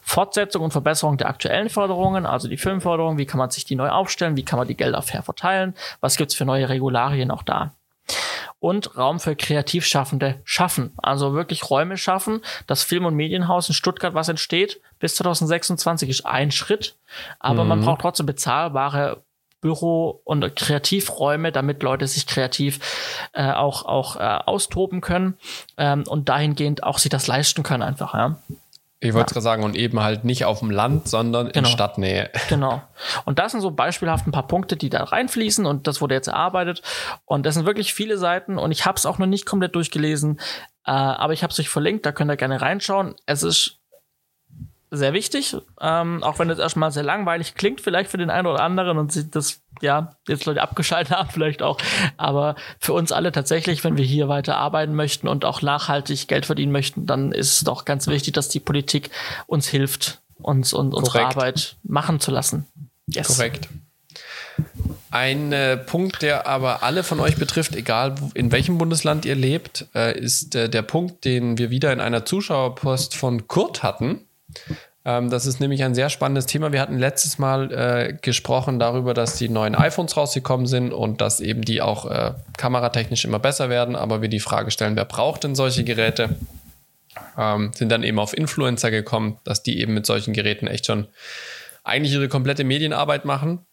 Fortsetzung 0.02 0.64
und 0.64 0.72
Verbesserung 0.72 1.18
der 1.18 1.30
aktuellen 1.30 1.70
Förderungen, 1.70 2.26
also 2.26 2.48
die 2.48 2.58
Filmförderung. 2.58 3.18
Wie 3.18 3.26
kann 3.26 3.38
man 3.38 3.52
sich 3.52 3.66
die 3.66 3.76
neu 3.76 3.90
aufstellen? 3.90 4.36
Wie 4.36 4.44
kann 4.44 4.58
man 4.58 4.68
die 4.68 4.76
Gelder 4.76 5.02
fair 5.02 5.22
verteilen? 5.24 5.76
Was 6.02 6.18
gibt's 6.18 6.36
für 6.36 6.46
neue 6.46 6.70
Regularien 6.70 7.32
auch 7.32 7.44
da? 7.44 7.74
Und 8.60 8.98
Raum 8.98 9.20
für 9.20 9.36
Kreativschaffende 9.36 10.42
schaffen. 10.44 10.94
Also 10.98 11.34
wirklich 11.34 11.70
Räume 11.70 11.98
schaffen. 11.98 12.42
Das 12.68 12.84
Film- 12.84 13.06
und 13.06 13.16
Medienhaus 13.16 13.68
in 13.68 13.74
Stuttgart, 13.74 14.14
was 14.14 14.30
entsteht, 14.30 14.82
bis 15.00 15.16
2026 15.16 16.10
ist 16.10 16.26
ein 16.26 16.52
Schritt. 16.52 16.96
Aber 17.40 17.64
mhm. 17.64 17.70
man 17.70 17.82
braucht 17.82 18.02
trotzdem 18.02 18.26
bezahlbare 18.26 19.24
Büro- 19.64 20.22
und 20.26 20.56
Kreativräume, 20.58 21.54
damit 21.54 21.82
Leute 21.84 22.06
sich 22.06 22.28
kreativ 22.28 23.30
äh, 23.32 23.50
auch, 23.50 23.86
auch 23.86 24.18
äh, 24.18 24.20
austoben 24.20 25.00
können 25.00 25.38
ähm, 25.78 26.04
und 26.06 26.28
dahingehend 26.28 26.84
auch 26.84 27.00
sich 27.00 27.10
das 27.10 27.28
leisten 27.28 27.64
können 27.64 27.82
einfach. 27.82 28.14
Ja. 28.14 28.38
Ich 29.04 29.14
wollte 29.14 29.32
ja. 29.32 29.34
gerade 29.34 29.44
sagen, 29.44 29.64
und 29.64 29.76
eben 29.76 30.00
halt 30.00 30.24
nicht 30.24 30.46
auf 30.46 30.60
dem 30.60 30.72
Land, 30.72 31.08
sondern 31.08 31.48
genau. 31.52 31.60
in 31.60 31.66
Stadtnähe. 31.66 32.30
Genau. 32.50 32.84
Und 33.26 33.40
das 33.40 33.52
sind 33.52 33.62
so 33.62 33.72
beispielhaft 33.72 34.28
ein 34.28 34.32
paar 34.32 34.48
Punkte, 34.48 34.76
die 34.76 34.90
da 34.90 35.04
reinfließen 35.04 35.66
und 35.66 35.88
das 35.88 36.02
wurde 36.02 36.14
jetzt 36.14 36.28
erarbeitet. 36.28 36.82
Und 37.26 37.46
das 37.46 37.56
sind 37.56 37.66
wirklich 37.66 37.94
viele 37.94 38.18
Seiten 38.18 38.58
und 38.58 38.72
ich 38.72 38.86
habe 38.86 38.98
es 38.98 39.06
auch 39.06 39.18
noch 39.18 39.26
nicht 39.26 39.46
komplett 39.46 39.76
durchgelesen, 39.76 40.40
äh, 40.86 40.92
aber 40.92 41.34
ich 41.34 41.42
habe 41.42 41.52
es 41.52 41.60
euch 41.60 41.70
verlinkt, 41.70 42.06
da 42.06 42.12
könnt 42.12 42.30
ihr 42.30 42.38
gerne 42.38 42.62
reinschauen. 42.62 43.16
Es 43.26 43.44
ist 43.44 43.80
sehr 44.96 45.14
wichtig, 45.14 45.56
ähm, 45.82 46.24
auch 46.24 46.38
wenn 46.40 46.50
es 46.50 46.60
erstmal 46.60 46.92
sehr 46.92 47.04
langweilig 47.04 47.56
klingt, 47.56 47.82
vielleicht 47.82 48.12
für 48.12 48.18
den 48.18 48.30
einen 48.30 48.48
oder 48.48 48.62
anderen 48.62 48.98
und 49.00 49.12
sie 49.12 49.30
das, 49.30 49.62
ja, 49.82 50.16
jetzt 50.28 50.46
Leute 50.46 50.62
abgeschaltet 50.62 51.12
haben, 51.18 51.30
vielleicht 51.30 51.62
auch. 51.62 51.80
Aber 52.18 52.56
für 52.80 52.94
uns 52.94 53.12
alle 53.12 53.32
tatsächlich, 53.32 53.84
wenn 53.84 53.98
wir 53.98 54.06
hier 54.06 54.30
weiter 54.30 54.58
arbeiten 54.58 54.94
möchten 54.94 55.28
und 55.28 55.46
auch 55.46 55.62
nachhaltig 55.62 56.28
Geld 56.28 56.46
verdienen 56.46 56.72
möchten, 56.72 57.06
dann 57.06 57.32
ist 57.32 57.54
es 57.54 57.60
doch 57.62 57.86
ganz 57.86 58.08
wichtig, 58.08 58.34
dass 58.34 58.50
die 58.50 58.60
Politik 58.60 59.10
uns 59.48 59.68
hilft, 59.68 60.22
uns 60.40 60.74
und 60.74 60.94
unsere 60.94 61.26
Arbeit 61.26 61.76
machen 61.84 62.20
zu 62.20 62.32
lassen. 62.32 62.68
Yes. 63.08 63.28
Korrekt. 63.28 63.68
Ein 65.10 65.52
äh, 65.52 65.78
Punkt, 65.78 66.22
der 66.22 66.48
aber 66.48 66.84
alle 66.84 67.04
von 67.04 67.20
euch 67.20 67.38
betrifft, 67.38 67.76
egal 67.76 68.16
in 68.36 68.52
welchem 68.52 68.78
Bundesland 68.78 69.26
ihr 69.26 69.36
lebt, 69.36 69.88
äh, 69.96 70.18
ist 70.18 70.56
äh, 70.56 70.70
der 70.70 70.84
Punkt, 70.84 71.26
den 71.26 71.58
wir 71.58 71.72
wieder 71.72 71.92
in 71.92 72.00
einer 72.00 72.26
Zuschauerpost 72.26 73.16
von 73.16 73.48
Kurt 73.48 73.82
hatten. 73.82 74.22
Ähm, 75.06 75.30
das 75.30 75.46
ist 75.46 75.60
nämlich 75.60 75.84
ein 75.84 75.96
sehr 75.96 76.10
spannendes 76.10 76.46
Thema. 76.46 76.72
Wir 76.72 76.82
hatten 76.82 76.98
letztes 76.98 77.38
Mal 77.38 77.72
äh, 77.72 78.18
gesprochen 78.22 78.80
darüber, 78.80 79.14
dass 79.14 79.38
die 79.38 79.50
neuen 79.50 79.76
iPhones 79.76 80.16
rausgekommen 80.16 80.66
sind 80.66 80.94
und 80.94 81.20
dass 81.20 81.40
eben 81.40 81.62
die 81.62 81.82
auch 81.82 82.10
äh, 82.10 82.34
kameratechnisch 82.58 83.26
immer 83.26 83.40
besser 83.40 83.70
werden. 83.70 83.96
Aber 83.96 84.22
wir 84.22 84.30
die 84.30 84.40
Frage 84.40 84.72
stellen, 84.72 84.96
wer 84.96 85.06
braucht 85.06 85.44
denn 85.44 85.56
solche 85.56 85.84
Geräte? 85.84 86.38
Ähm, 87.38 87.72
sind 87.74 87.90
dann 87.90 88.04
eben 88.04 88.20
auf 88.20 88.36
Influencer 88.36 88.92
gekommen, 88.92 89.38
dass 89.44 89.62
die 89.62 89.80
eben 89.80 89.94
mit 89.94 90.06
solchen 90.06 90.34
Geräten 90.34 90.68
echt 90.68 90.86
schon 90.86 91.08
eigentlich 91.84 92.14
ihre 92.14 92.30
komplette 92.30 92.64
Medienarbeit 92.64 93.26
machen. 93.26 93.66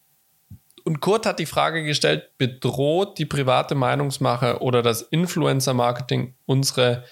Und 0.83 0.99
Kurt 0.99 1.25
hat 1.25 1.39
die 1.39 1.45
Frage 1.45 1.83
gestellt, 1.83 2.31
bedroht 2.37 3.19
die 3.19 3.25
private 3.25 3.75
Meinungsmache 3.75 4.61
oder 4.61 4.81
das 4.81 5.03
Influencer-Marketing 5.03 6.33
unsere 6.45 7.03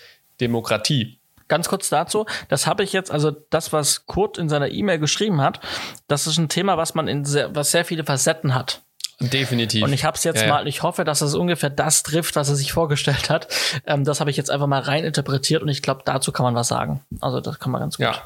Demokratie? 0.41 1.18
Ganz 1.49 1.67
kurz 1.67 1.89
dazu, 1.89 2.25
das 2.47 2.67
habe 2.67 2.83
ich 2.83 2.93
jetzt, 2.93 3.11
also 3.11 3.31
das, 3.31 3.73
was 3.73 4.05
Kurt 4.05 4.37
in 4.37 4.47
seiner 4.47 4.69
E-Mail 4.69 4.99
geschrieben 4.99 5.41
hat, 5.41 5.59
das 6.07 6.27
ist 6.27 6.37
ein 6.37 6.47
Thema, 6.47 6.77
was 6.77 6.95
man 6.95 7.07
in 7.09 7.25
sehr, 7.25 7.53
was 7.53 7.71
sehr 7.71 7.83
viele 7.83 8.05
Facetten 8.05 8.55
hat. 8.55 8.81
Definitiv. 9.19 9.83
Und 9.83 9.91
ich 9.91 10.05
habe 10.05 10.15
es 10.15 10.23
jetzt 10.23 10.43
ja, 10.43 10.47
mal, 10.47 10.67
ich 10.67 10.81
hoffe, 10.81 11.03
dass 11.03 11.19
es 11.21 11.35
ungefähr 11.35 11.69
das 11.69 12.03
trifft, 12.03 12.37
was 12.37 12.47
er 12.47 12.55
sich 12.55 12.71
vorgestellt 12.71 13.29
hat. 13.29 13.49
Ähm, 13.85 14.05
das 14.05 14.21
habe 14.21 14.29
ich 14.29 14.37
jetzt 14.37 14.49
einfach 14.49 14.67
mal 14.67 14.79
rein 14.79 15.03
interpretiert 15.03 15.61
und 15.61 15.67
ich 15.67 15.81
glaube, 15.81 16.03
dazu 16.05 16.31
kann 16.31 16.45
man 16.45 16.55
was 16.55 16.69
sagen. 16.69 17.01
Also 17.19 17.41
das 17.41 17.59
kann 17.59 17.71
man 17.71 17.81
ganz 17.81 17.97
gut. 17.97 18.05
Ja. 18.05 18.21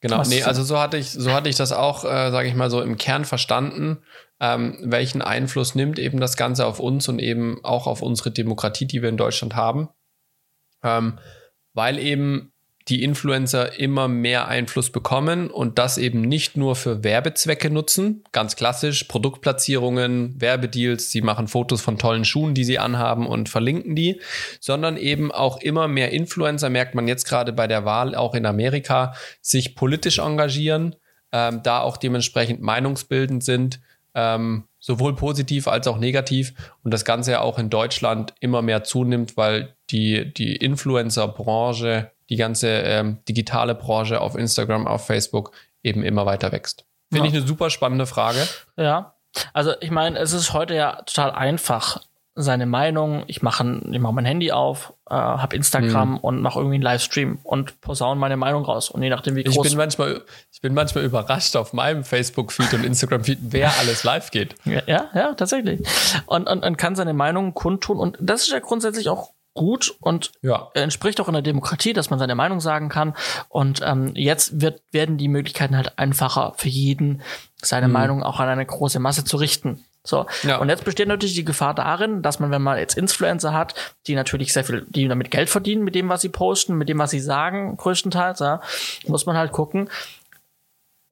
Genau, 0.00 0.18
was 0.18 0.28
nee, 0.28 0.42
also 0.42 0.62
so 0.62 0.78
hatte 0.78 0.98
ich, 0.98 1.10
so 1.10 1.32
hatte 1.32 1.48
ich 1.48 1.56
das 1.56 1.72
auch, 1.72 2.04
äh, 2.04 2.30
sage 2.30 2.46
ich 2.48 2.54
mal, 2.54 2.70
so 2.70 2.82
im 2.82 2.98
Kern 2.98 3.24
verstanden, 3.24 4.02
ähm, 4.38 4.78
welchen 4.82 5.22
Einfluss 5.22 5.74
nimmt 5.74 5.98
eben 5.98 6.20
das 6.20 6.36
Ganze 6.36 6.66
auf 6.66 6.78
uns 6.78 7.08
und 7.08 7.18
eben 7.18 7.64
auch 7.64 7.86
auf 7.86 8.02
unsere 8.02 8.30
Demokratie, 8.30 8.86
die 8.86 9.02
wir 9.02 9.08
in 9.08 9.16
Deutschland 9.16 9.56
haben. 9.56 9.88
Ähm, 10.82 11.18
weil 11.74 11.98
eben 11.98 12.52
die 12.88 13.02
Influencer 13.02 13.78
immer 13.78 14.08
mehr 14.08 14.46
Einfluss 14.48 14.90
bekommen 14.90 15.50
und 15.50 15.78
das 15.78 15.96
eben 15.96 16.20
nicht 16.20 16.56
nur 16.56 16.76
für 16.76 17.02
Werbezwecke 17.02 17.70
nutzen, 17.70 18.24
ganz 18.32 18.56
klassisch, 18.56 19.04
Produktplatzierungen, 19.04 20.38
Werbedeals, 20.38 21.10
sie 21.10 21.22
machen 21.22 21.48
Fotos 21.48 21.80
von 21.80 21.98
tollen 21.98 22.26
Schuhen, 22.26 22.52
die 22.52 22.64
sie 22.64 22.78
anhaben 22.78 23.26
und 23.26 23.48
verlinken 23.48 23.96
die, 23.96 24.20
sondern 24.60 24.98
eben 24.98 25.32
auch 25.32 25.60
immer 25.62 25.88
mehr 25.88 26.10
Influencer, 26.10 26.68
merkt 26.68 26.94
man 26.94 27.08
jetzt 27.08 27.24
gerade 27.26 27.54
bei 27.54 27.66
der 27.66 27.86
Wahl 27.86 28.14
auch 28.14 28.34
in 28.34 28.44
Amerika, 28.44 29.14
sich 29.40 29.74
politisch 29.76 30.18
engagieren, 30.18 30.94
ähm, 31.32 31.62
da 31.62 31.80
auch 31.80 31.96
dementsprechend 31.96 32.60
meinungsbildend 32.60 33.42
sind, 33.42 33.80
ähm, 34.14 34.64
sowohl 34.78 35.16
positiv 35.16 35.68
als 35.68 35.86
auch 35.88 35.98
negativ 35.98 36.54
und 36.82 36.92
das 36.92 37.04
Ganze 37.04 37.32
ja 37.32 37.40
auch 37.40 37.58
in 37.58 37.70
Deutschland 37.70 38.34
immer 38.40 38.62
mehr 38.62 38.84
zunimmt, 38.84 39.36
weil 39.36 39.74
die, 39.90 40.32
die 40.32 40.56
Influencer-Branche, 40.56 42.10
die 42.30 42.36
ganze 42.36 42.68
ähm, 42.68 43.18
digitale 43.28 43.74
Branche 43.74 44.20
auf 44.20 44.36
Instagram, 44.36 44.86
auf 44.86 45.06
Facebook 45.06 45.52
eben 45.82 46.02
immer 46.02 46.26
weiter 46.26 46.52
wächst. 46.52 46.84
Finde 47.12 47.28
ja. 47.28 47.32
ich 47.32 47.38
eine 47.38 47.46
super 47.46 47.70
spannende 47.70 48.06
Frage. 48.06 48.46
Ja, 48.76 49.14
also 49.52 49.72
ich 49.80 49.90
meine, 49.90 50.18
es 50.18 50.32
ist 50.32 50.52
heute 50.52 50.74
ja 50.74 51.02
total 51.02 51.32
einfach, 51.32 52.02
seine 52.36 52.66
Meinung, 52.66 53.24
ich 53.28 53.42
mache 53.42 53.80
ich 53.90 53.98
mach 54.00 54.10
mein 54.10 54.24
Handy 54.24 54.50
auf, 54.50 54.92
äh, 55.08 55.14
habe 55.14 55.54
Instagram 55.54 56.12
mhm. 56.12 56.18
und 56.18 56.42
mache 56.42 56.58
irgendwie 56.58 56.76
einen 56.76 56.82
Livestream 56.82 57.38
und 57.44 57.80
posaune 57.80 58.18
meine 58.18 58.36
Meinung 58.36 58.64
raus. 58.64 58.90
Und 58.90 59.02
je 59.02 59.10
nachdem, 59.10 59.36
wie 59.36 59.44
groß. 59.44 59.64
Ich 59.64 59.70
bin 59.70 59.78
manchmal, 59.78 60.22
ich 60.52 60.60
bin 60.60 60.74
manchmal 60.74 61.04
überrascht 61.04 61.54
auf 61.54 61.72
meinem 61.72 62.02
Facebook-Feed 62.02 62.74
und 62.74 62.84
Instagram-Feed, 62.84 63.38
wer 63.42 63.70
alles 63.78 64.02
live 64.02 64.30
geht. 64.32 64.56
Ja, 64.64 64.82
ja, 64.86 65.10
ja 65.14 65.34
tatsächlich. 65.34 65.80
Und, 66.26 66.48
und, 66.48 66.64
und 66.64 66.76
kann 66.76 66.96
seine 66.96 67.14
Meinung 67.14 67.54
kundtun. 67.54 67.98
Und 67.98 68.18
das 68.20 68.42
ist 68.42 68.50
ja 68.50 68.58
grundsätzlich 68.58 69.08
auch 69.08 69.30
gut 69.54 69.94
und 70.00 70.32
Ja. 70.42 70.70
entspricht 70.74 71.20
auch 71.20 71.28
in 71.28 71.34
der 71.34 71.42
Demokratie, 71.42 71.92
dass 71.92 72.10
man 72.10 72.18
seine 72.18 72.34
Meinung 72.34 72.60
sagen 72.60 72.88
kann. 72.88 73.14
Und 73.48 73.80
ähm, 73.84 74.10
jetzt 74.16 74.60
wird, 74.60 74.82
werden 74.90 75.16
die 75.16 75.28
Möglichkeiten 75.28 75.76
halt 75.76 75.98
einfacher 76.00 76.54
für 76.56 76.68
jeden, 76.68 77.22
seine 77.62 77.86
Meinung 77.86 78.24
auch 78.24 78.40
an 78.40 78.48
eine 78.48 78.66
große 78.66 78.98
Masse 78.98 79.24
zu 79.24 79.36
richten. 79.36 79.84
So. 80.06 80.26
Ja. 80.42 80.58
Und 80.58 80.68
jetzt 80.68 80.84
besteht 80.84 81.08
natürlich 81.08 81.34
die 81.34 81.46
Gefahr 81.46 81.74
darin, 81.74 82.20
dass 82.20 82.38
man, 82.38 82.50
wenn 82.50 82.62
man 82.62 82.78
jetzt 82.78 82.96
Influencer 82.96 83.54
hat, 83.54 83.74
die 84.06 84.14
natürlich 84.14 84.52
sehr 84.52 84.64
viel, 84.64 84.86
die 84.88 85.08
damit 85.08 85.30
Geld 85.30 85.48
verdienen 85.48 85.82
mit 85.82 85.94
dem, 85.94 86.10
was 86.10 86.20
sie 86.20 86.28
posten, 86.28 86.76
mit 86.76 86.90
dem, 86.90 86.98
was 86.98 87.10
sie 87.10 87.20
sagen, 87.20 87.76
größtenteils, 87.78 88.40
ja, 88.40 88.60
muss 89.06 89.24
man 89.24 89.36
halt 89.36 89.52
gucken, 89.52 89.88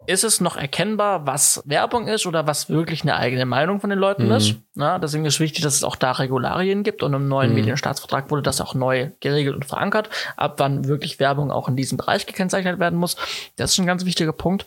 ist 0.06 0.24
es 0.24 0.40
noch 0.40 0.56
erkennbar, 0.56 1.26
was 1.26 1.62
Werbung 1.64 2.08
ist 2.08 2.26
oder 2.26 2.46
was 2.46 2.68
wirklich 2.68 3.02
eine 3.02 3.16
eigene 3.16 3.46
Meinung 3.46 3.80
von 3.80 3.88
den 3.88 3.98
Leuten 3.98 4.30
ist. 4.30 4.56
Na, 4.74 4.98
deswegen 4.98 5.24
ist 5.24 5.38
wichtig, 5.38 5.62
dass 5.62 5.74
es 5.74 5.84
auch 5.84 5.96
da 5.96 6.12
Regularien 6.12 6.82
gibt 6.82 7.02
und 7.02 7.14
im 7.14 7.28
neuen 7.28 7.54
Medienstaatsvertrag 7.54 8.30
wurde 8.30 8.42
das 8.42 8.60
auch 8.60 8.74
neu 8.74 9.10
geregelt 9.20 9.54
und 9.54 9.64
verankert, 9.64 10.10
ab 10.36 10.54
wann 10.58 10.86
wirklich 10.86 11.20
Werbung 11.20 11.52
auch 11.52 11.68
in 11.68 11.76
diesem 11.76 11.98
Bereich 11.98 12.26
gekennzeichnet 12.26 12.78
werden 12.80 12.98
muss. 12.98 13.16
Das 13.56 13.72
ist 13.72 13.78
ein 13.78 13.86
ganz 13.86 14.04
wichtiger 14.04 14.32
Punkt. 14.32 14.66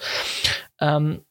Ähm, 0.80 1.22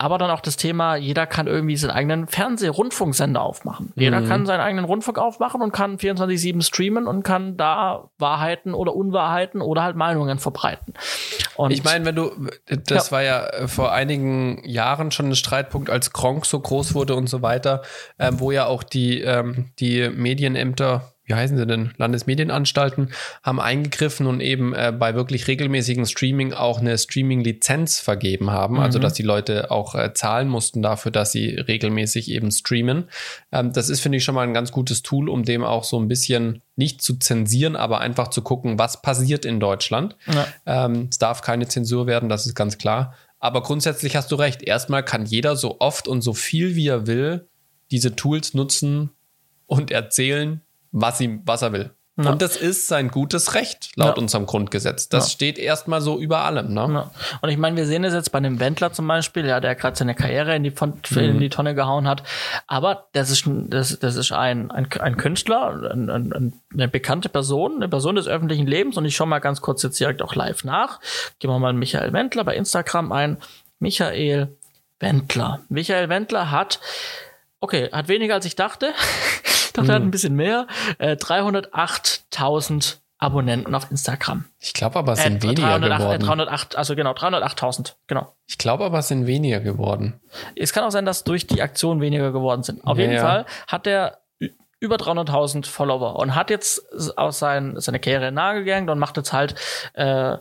aber 0.00 0.16
dann 0.16 0.30
auch 0.30 0.40
das 0.40 0.56
Thema, 0.56 0.94
jeder 0.94 1.26
kann 1.26 1.48
irgendwie 1.48 1.76
seinen 1.76 1.90
eigenen 1.90 2.28
Fernseh-Rundfunksender 2.28 3.40
aufmachen. 3.42 3.92
Jeder 3.96 4.22
kann 4.22 4.46
seinen 4.46 4.60
eigenen 4.60 4.84
Rundfunk 4.84 5.18
aufmachen 5.18 5.60
und 5.60 5.72
kann 5.72 5.96
24-7 5.98 6.62
streamen 6.62 7.08
und 7.08 7.24
kann 7.24 7.56
da 7.56 8.08
Wahrheiten 8.18 8.74
oder 8.74 8.94
Unwahrheiten 8.94 9.60
oder 9.60 9.82
halt 9.82 9.96
Meinungen 9.96 10.38
verbreiten. 10.38 10.94
Und 11.56 11.72
Ich 11.72 11.82
meine, 11.82 12.04
wenn 12.04 12.14
du, 12.14 12.30
das 12.86 13.06
Ja. 13.06 13.12
war 13.12 13.22
ja 13.22 13.46
äh, 13.48 13.66
vor 13.68 13.90
einigen 13.92 14.62
Jahren 14.64 15.10
schon 15.10 15.30
ein 15.30 15.34
Streitpunkt, 15.34 15.90
als 15.90 16.12
Gronk 16.12 16.46
so 16.46 16.60
groß 16.60 16.94
wurde 16.94 17.16
und 17.16 17.26
so 17.28 17.42
weiter, 17.42 17.82
ähm, 18.20 18.38
wo 18.38 18.52
ja 18.52 18.66
auch 18.66 18.84
die, 18.84 19.20
ähm, 19.20 19.72
die 19.80 20.08
Medienämter, 20.10 21.12
wie 21.28 21.34
heißen 21.34 21.56
sie 21.56 21.66
denn, 21.66 21.92
Landesmedienanstalten, 21.98 23.10
haben 23.42 23.60
eingegriffen 23.60 24.26
und 24.26 24.40
eben 24.40 24.74
äh, 24.74 24.92
bei 24.98 25.14
wirklich 25.14 25.46
regelmäßigen 25.46 26.06
Streaming 26.06 26.54
auch 26.54 26.80
eine 26.80 26.96
Streaming-Lizenz 26.96 28.00
vergeben 28.00 28.50
haben, 28.50 28.80
also 28.80 28.98
dass 28.98 29.12
die 29.12 29.22
Leute 29.22 29.70
auch 29.70 29.94
äh, 29.94 30.12
zahlen 30.14 30.48
mussten 30.48 30.82
dafür, 30.82 31.12
dass 31.12 31.32
sie 31.32 31.50
regelmäßig 31.50 32.30
eben 32.30 32.50
streamen. 32.50 33.04
Ähm, 33.52 33.72
das 33.72 33.90
ist, 33.90 34.00
finde 34.00 34.18
ich, 34.18 34.24
schon 34.24 34.34
mal 34.34 34.42
ein 34.46 34.54
ganz 34.54 34.72
gutes 34.72 35.02
Tool, 35.02 35.28
um 35.28 35.44
dem 35.44 35.62
auch 35.62 35.84
so 35.84 36.00
ein 36.00 36.08
bisschen 36.08 36.62
nicht 36.76 37.02
zu 37.02 37.16
zensieren, 37.16 37.76
aber 37.76 38.00
einfach 38.00 38.28
zu 38.28 38.42
gucken, 38.42 38.78
was 38.78 39.02
passiert 39.02 39.44
in 39.44 39.60
Deutschland. 39.60 40.16
Ja. 40.26 40.46
Ähm, 40.86 41.08
es 41.10 41.18
darf 41.18 41.42
keine 41.42 41.68
Zensur 41.68 42.06
werden, 42.06 42.28
das 42.28 42.46
ist 42.46 42.54
ganz 42.54 42.78
klar. 42.78 43.14
Aber 43.38 43.62
grundsätzlich 43.62 44.16
hast 44.16 44.32
du 44.32 44.36
recht. 44.36 44.62
Erstmal 44.62 45.04
kann 45.04 45.24
jeder 45.24 45.56
so 45.56 45.76
oft 45.78 46.08
und 46.08 46.22
so 46.22 46.32
viel 46.32 46.74
wie 46.74 46.88
er 46.88 47.06
will 47.06 47.46
diese 47.90 48.14
Tools 48.16 48.54
nutzen 48.54 49.10
und 49.66 49.90
erzählen, 49.90 50.60
was, 50.92 51.20
ihm, 51.20 51.42
was 51.44 51.62
er 51.62 51.72
will. 51.72 51.90
Ja. 52.20 52.30
Und 52.32 52.42
das 52.42 52.56
ist 52.56 52.88
sein 52.88 53.12
gutes 53.12 53.54
Recht 53.54 53.90
laut 53.94 54.16
Ja. 54.16 54.20
unserem 54.22 54.44
Grundgesetz. 54.44 55.08
Das 55.08 55.26
Ja. 55.26 55.30
steht 55.30 55.56
erstmal 55.56 56.00
so 56.00 56.18
über 56.18 56.38
allem. 56.38 56.74
Ne? 56.74 57.08
Und 57.42 57.48
ich 57.48 57.56
meine, 57.58 57.76
wir 57.76 57.86
sehen 57.86 58.02
es 58.02 58.12
jetzt 58.12 58.32
bei 58.32 58.38
einem 58.38 58.58
Wendler 58.58 58.92
zum 58.92 59.06
Beispiel, 59.06 59.46
ja, 59.46 59.60
der 59.60 59.76
gerade 59.76 59.96
seine 59.96 60.16
Karriere 60.16 60.56
in 60.56 60.64
die, 60.64 60.72
in 61.14 61.38
die 61.38 61.48
Tonne 61.48 61.76
gehauen 61.76 62.08
hat. 62.08 62.24
Aber 62.66 63.06
das 63.12 63.30
ist, 63.30 63.46
ein- 63.46 63.70
das, 63.70 64.00
das 64.00 64.16
ist 64.16 64.32
ein, 64.32 64.72
ein, 64.72 64.88
ein 64.98 65.16
Künstler, 65.16 65.92
ein, 65.92 66.10
ein- 66.10 66.52
eine 66.74 66.88
bekannte 66.88 67.28
Person, 67.28 67.76
eine 67.76 67.88
Person 67.88 68.16
des 68.16 68.26
öffentlichen 68.26 68.66
Lebens. 68.66 68.96
Und 68.96 69.04
ich 69.04 69.14
schaue 69.14 69.28
mal 69.28 69.38
ganz 69.38 69.60
kurz 69.60 69.84
jetzt 69.84 70.00
direkt 70.00 70.20
auch 70.20 70.34
live 70.34 70.64
nach. 70.64 70.98
Gehen 71.38 71.52
wir 71.52 71.58
mal 71.60 71.72
Michael 71.72 72.12
Wendler 72.12 72.42
bei 72.42 72.56
Instagram 72.56 73.12
ein. 73.12 73.36
Michael 73.78 74.56
Wendler. 74.98 75.60
Michael 75.68 76.08
Wendler 76.08 76.50
hat, 76.50 76.80
okay, 77.60 77.90
hat 77.92 78.08
weniger 78.08 78.34
als 78.34 78.44
ich 78.44 78.56
dachte. 78.56 78.92
dachte, 79.78 79.92
er 79.92 79.94
hat 79.96 80.02
ein 80.02 80.10
bisschen 80.10 80.34
mehr. 80.34 80.66
Äh, 80.98 81.16
308.000 81.16 82.96
Abonnenten 83.20 83.74
auf 83.74 83.90
Instagram. 83.90 84.44
Ich 84.60 84.72
glaube 84.74 84.96
aber, 84.98 85.12
es 85.14 85.18
Äh, 85.20 85.24
sind 85.24 85.42
weniger 85.42 85.78
308, 85.80 85.90
äh, 85.90 85.98
geworden. 85.98 86.20
308, 86.26 86.76
also 86.76 86.94
genau, 86.94 87.12
308.000, 87.12 87.94
genau. 88.06 88.32
Ich 88.46 88.58
glaube 88.58 88.84
aber, 88.84 88.98
es 89.00 89.08
sind 89.08 89.26
weniger 89.26 89.58
geworden. 89.60 90.20
Es 90.54 90.72
kann 90.72 90.84
auch 90.84 90.90
sein, 90.92 91.04
dass 91.04 91.24
durch 91.24 91.46
die 91.48 91.60
Aktion 91.60 92.00
weniger 92.00 92.30
geworden 92.30 92.62
sind. 92.62 92.86
Auf 92.86 92.96
Ja, 92.96 93.02
jeden 93.04 93.14
ja. 93.16 93.20
Fall 93.22 93.46
hat 93.66 93.86
er 93.88 94.18
über 94.80 94.94
300.000 94.96 95.66
Follower 95.66 96.14
und 96.16 96.36
hat 96.36 96.50
jetzt 96.50 96.80
aus 97.18 97.40
sein, 97.40 97.74
seine 97.78 97.98
Karriere 97.98 98.30
nahegegangen 98.30 98.88
und 98.88 99.00
macht 99.00 99.16
jetzt 99.16 99.32
halt 99.32 99.56
äh, 99.94 100.36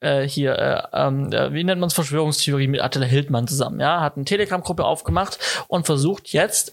äh, 0.00 0.26
hier, 0.26 0.56
äh, 0.58 0.82
ähm, 0.94 1.30
äh, 1.30 1.52
wie 1.52 1.64
nennt 1.64 1.80
man 1.82 1.88
es, 1.88 1.94
Verschwörungstheorie 1.94 2.68
mit 2.68 2.80
Attila 2.80 3.04
Hildmann 3.04 3.46
zusammen. 3.46 3.78
Ja, 3.80 4.00
hat 4.00 4.16
eine 4.16 4.24
Telegram-Gruppe 4.24 4.86
aufgemacht 4.86 5.38
und 5.68 5.84
versucht 5.84 6.28
jetzt 6.32 6.72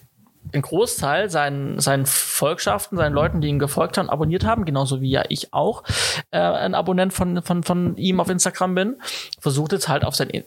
einen 0.54 0.62
Großteil 0.62 1.30
seinen, 1.30 1.80
seinen 1.80 2.06
Volkschaften, 2.06 2.96
seinen 2.96 3.12
Leuten, 3.12 3.40
die 3.40 3.48
ihn 3.48 3.58
gefolgt 3.58 3.98
haben, 3.98 4.08
abonniert 4.08 4.44
haben, 4.44 4.64
genauso 4.64 5.00
wie 5.00 5.10
ja 5.10 5.24
ich 5.28 5.52
auch 5.52 5.82
äh, 6.30 6.38
ein 6.38 6.74
Abonnent 6.74 7.12
von, 7.12 7.42
von, 7.42 7.62
von 7.62 7.96
ihm 7.96 8.20
auf 8.20 8.30
Instagram 8.30 8.74
bin, 8.74 8.96
versucht 9.40 9.72
jetzt 9.72 9.88
halt 9.88 10.04
auf 10.04 10.14
seinen 10.14 10.44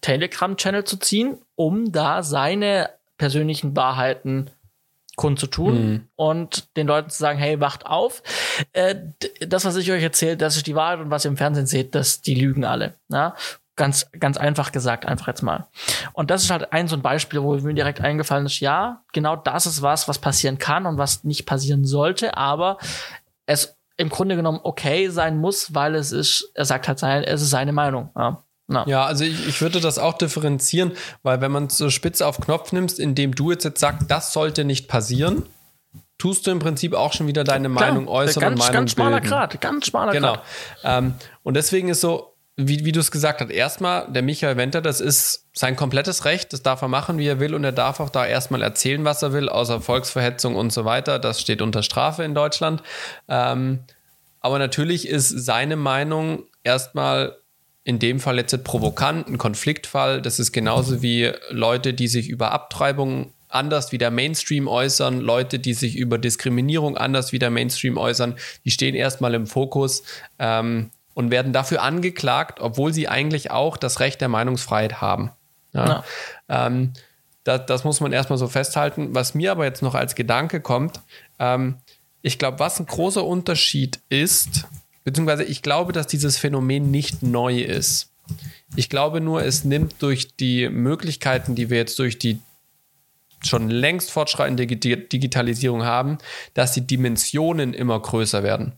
Telegram-Channel 0.00 0.84
zu 0.84 0.96
ziehen, 0.96 1.38
um 1.54 1.92
da 1.92 2.22
seine 2.22 2.90
persönlichen 3.18 3.76
Wahrheiten 3.76 4.50
kundzutun 5.20 6.08
und 6.16 6.76
den 6.78 6.86
Leuten 6.86 7.10
zu 7.10 7.18
sagen, 7.18 7.38
hey, 7.38 7.60
wacht 7.60 7.84
auf. 7.84 8.22
Äh, 8.72 8.96
das, 9.46 9.66
was 9.66 9.76
ich 9.76 9.92
euch 9.92 10.02
erzähle, 10.02 10.38
das 10.38 10.56
ist 10.56 10.66
die 10.66 10.74
Wahrheit 10.74 11.00
und 11.00 11.10
was 11.10 11.26
ihr 11.26 11.30
im 11.30 11.36
Fernsehen 11.36 11.66
seht, 11.66 11.94
das, 11.94 12.22
die 12.22 12.34
lügen 12.34 12.64
alle. 12.64 12.94
Ja? 13.08 13.34
Ganz, 13.76 14.10
ganz 14.18 14.36
einfach 14.36 14.72
gesagt, 14.72 15.06
einfach 15.06 15.28
jetzt 15.28 15.42
mal. 15.42 15.68
Und 16.12 16.30
das 16.30 16.42
ist 16.42 16.50
halt 16.50 16.72
ein 16.72 16.86
so 16.86 16.96
ein 16.96 17.02
Beispiel, 17.02 17.42
wo 17.42 17.54
mir 17.54 17.72
direkt 17.72 18.00
eingefallen 18.00 18.44
ist, 18.44 18.60
ja, 18.60 19.02
genau 19.12 19.36
das 19.36 19.66
ist 19.66 19.80
was, 19.80 20.06
was 20.06 20.18
passieren 20.18 20.58
kann 20.58 20.84
und 20.84 20.98
was 20.98 21.24
nicht 21.24 21.46
passieren 21.46 21.84
sollte, 21.84 22.36
aber 22.36 22.76
es 23.46 23.76
im 23.96 24.08
Grunde 24.08 24.36
genommen 24.36 24.60
okay 24.62 25.08
sein 25.08 25.38
muss, 25.38 25.74
weil 25.74 25.94
es 25.94 26.12
ist, 26.12 26.50
er 26.54 26.64
sagt 26.64 26.88
halt 26.88 26.98
sein, 26.98 27.22
es 27.22 27.42
ist 27.42 27.50
seine 27.50 27.72
Meinung. 27.72 28.10
Ja. 28.16 28.42
Na. 28.66 28.86
Ja, 28.86 29.04
also 29.04 29.24
ich, 29.24 29.48
ich 29.48 29.60
würde 29.60 29.80
das 29.80 29.98
auch 29.98 30.14
differenzieren, 30.14 30.92
weil 31.22 31.40
wenn 31.40 31.50
man 31.50 31.66
es 31.66 31.76
so 31.76 31.90
spitze 31.90 32.26
auf 32.26 32.38
Knopf 32.38 32.70
nimmst, 32.72 33.00
indem 33.00 33.34
du 33.34 33.50
jetzt, 33.50 33.64
jetzt 33.64 33.80
sagst, 33.80 34.10
das 34.10 34.32
sollte 34.32 34.64
nicht 34.64 34.86
passieren, 34.86 35.44
tust 36.18 36.46
du 36.46 36.52
im 36.52 36.60
Prinzip 36.60 36.94
auch 36.94 37.12
schon 37.12 37.26
wieder 37.26 37.42
deine 37.42 37.68
Klar, 37.68 37.88
Meinung 37.88 38.06
äußern 38.06 38.40
ganz, 38.40 38.52
und 38.52 38.58
Meinung 38.58 38.72
ganz 38.74 38.92
schmaler 38.92 39.20
bilden. 39.20 39.28
Grad, 39.28 39.60
ganz 39.60 39.86
schmaler 39.86 40.12
Genau. 40.12 40.34
Grad. 40.34 40.44
Ähm, 40.84 41.14
und 41.42 41.54
deswegen 41.54 41.88
ist 41.88 42.00
so, 42.00 42.29
wie, 42.56 42.84
wie 42.84 42.92
du 42.92 43.00
es 43.00 43.10
gesagt 43.10 43.40
hast, 43.40 43.50
erstmal 43.50 44.10
der 44.12 44.22
Michael 44.22 44.56
Wenter, 44.56 44.82
das 44.82 45.00
ist 45.00 45.48
sein 45.52 45.76
komplettes 45.76 46.24
Recht, 46.24 46.52
das 46.52 46.62
darf 46.62 46.82
er 46.82 46.88
machen, 46.88 47.18
wie 47.18 47.26
er 47.26 47.40
will 47.40 47.54
und 47.54 47.64
er 47.64 47.72
darf 47.72 48.00
auch 48.00 48.10
da 48.10 48.26
erstmal 48.26 48.62
erzählen, 48.62 49.04
was 49.04 49.22
er 49.22 49.32
will, 49.32 49.48
außer 49.48 49.80
Volksverhetzung 49.80 50.56
und 50.56 50.72
so 50.72 50.84
weiter. 50.84 51.18
Das 51.18 51.40
steht 51.40 51.62
unter 51.62 51.82
Strafe 51.82 52.22
in 52.24 52.34
Deutschland. 52.34 52.82
Ähm, 53.28 53.80
aber 54.40 54.58
natürlich 54.58 55.08
ist 55.08 55.28
seine 55.28 55.76
Meinung 55.76 56.44
erstmal 56.64 57.36
in 57.84 57.98
dem 57.98 58.20
Fall 58.20 58.36
jetzt 58.36 58.62
provokant, 58.62 59.28
ein 59.28 59.38
Konfliktfall. 59.38 60.20
Das 60.20 60.38
ist 60.38 60.52
genauso 60.52 61.02
wie 61.02 61.32
Leute, 61.50 61.94
die 61.94 62.08
sich 62.08 62.28
über 62.28 62.52
Abtreibung 62.52 63.32
anders 63.48 63.90
wie 63.90 63.98
der 63.98 64.10
Mainstream 64.10 64.68
äußern, 64.68 65.20
Leute, 65.20 65.58
die 65.58 65.74
sich 65.74 65.96
über 65.96 66.18
Diskriminierung 66.18 66.96
anders 66.96 67.32
wie 67.32 67.38
der 67.38 67.50
Mainstream 67.50 67.96
äußern, 67.98 68.36
die 68.64 68.70
stehen 68.70 68.94
erstmal 68.94 69.34
im 69.34 69.46
Fokus 69.46 70.04
ähm, 70.38 70.90
und 71.20 71.30
werden 71.30 71.52
dafür 71.52 71.82
angeklagt, 71.82 72.60
obwohl 72.60 72.92
sie 72.92 73.06
eigentlich 73.06 73.50
auch 73.50 73.76
das 73.76 74.00
Recht 74.00 74.20
der 74.20 74.28
Meinungsfreiheit 74.28 75.00
haben. 75.00 75.30
Ja. 75.72 76.02
Ähm, 76.48 76.94
das, 77.44 77.66
das 77.66 77.84
muss 77.84 78.00
man 78.00 78.12
erstmal 78.12 78.38
so 78.38 78.48
festhalten. 78.48 79.14
Was 79.14 79.34
mir 79.34 79.52
aber 79.52 79.64
jetzt 79.66 79.82
noch 79.82 79.94
als 79.94 80.14
Gedanke 80.14 80.60
kommt, 80.60 81.00
ähm, 81.38 81.76
ich 82.22 82.38
glaube, 82.38 82.58
was 82.58 82.80
ein 82.80 82.86
großer 82.86 83.24
Unterschied 83.24 84.00
ist, 84.08 84.66
beziehungsweise 85.04 85.44
ich 85.44 85.62
glaube, 85.62 85.92
dass 85.92 86.06
dieses 86.06 86.38
Phänomen 86.38 86.90
nicht 86.90 87.22
neu 87.22 87.60
ist. 87.60 88.10
Ich 88.76 88.88
glaube 88.88 89.20
nur, 89.20 89.44
es 89.44 89.64
nimmt 89.64 90.02
durch 90.02 90.36
die 90.36 90.68
Möglichkeiten, 90.68 91.54
die 91.54 91.68
wir 91.70 91.78
jetzt 91.78 91.98
durch 91.98 92.18
die 92.18 92.40
schon 93.42 93.70
längst 93.70 94.10
fortschreitende 94.10 94.64
Digi- 94.64 95.08
Digitalisierung 95.08 95.84
haben, 95.84 96.18
dass 96.54 96.72
die 96.72 96.86
Dimensionen 96.86 97.74
immer 97.74 97.98
größer 98.00 98.42
werden. 98.42 98.72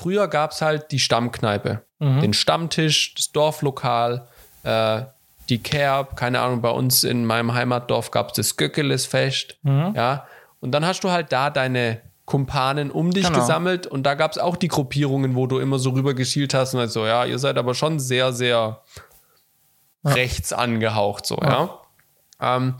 Früher 0.00 0.28
gab 0.28 0.52
es 0.52 0.62
halt 0.62 0.92
die 0.92 1.00
Stammkneipe, 1.00 1.82
den 2.00 2.32
Stammtisch, 2.32 3.14
das 3.16 3.32
Dorflokal, 3.32 4.28
äh, 4.62 5.02
die 5.48 5.58
Kerb, 5.58 6.14
keine 6.16 6.38
Ahnung, 6.40 6.60
bei 6.62 6.70
uns 6.70 7.02
in 7.02 7.24
meinem 7.24 7.52
Heimatdorf 7.54 8.12
gab 8.12 8.28
es 8.28 8.34
das 8.36 8.56
Göckelesfest, 8.56 9.58
ja, 9.64 10.24
und 10.60 10.70
dann 10.72 10.86
hast 10.86 11.02
du 11.02 11.10
halt 11.10 11.32
da 11.32 11.50
deine 11.50 12.00
Kumpanen 12.26 12.90
um 12.92 13.10
dich 13.10 13.24
Genau. 13.26 13.40
gesammelt 13.40 13.86
und 13.88 14.04
da 14.04 14.14
gab 14.14 14.30
es 14.30 14.38
auch 14.38 14.54
die 14.56 14.68
Gruppierungen, 14.68 15.34
wo 15.34 15.46
du 15.48 15.58
immer 15.58 15.78
so 15.80 15.90
rüber 15.90 16.14
geschielt 16.14 16.54
hast 16.54 16.74
und 16.74 16.80
halt 16.80 16.92
so, 16.92 17.04
ja, 17.06 17.24
ihr 17.24 17.38
seid 17.40 17.58
aber 17.58 17.74
schon 17.74 17.98
sehr, 17.98 18.32
sehr 18.32 18.82
rechts 20.04 20.52
angehaucht, 20.52 21.26
so, 21.26 21.38
ja. 21.42 21.70
Ähm, 22.40 22.74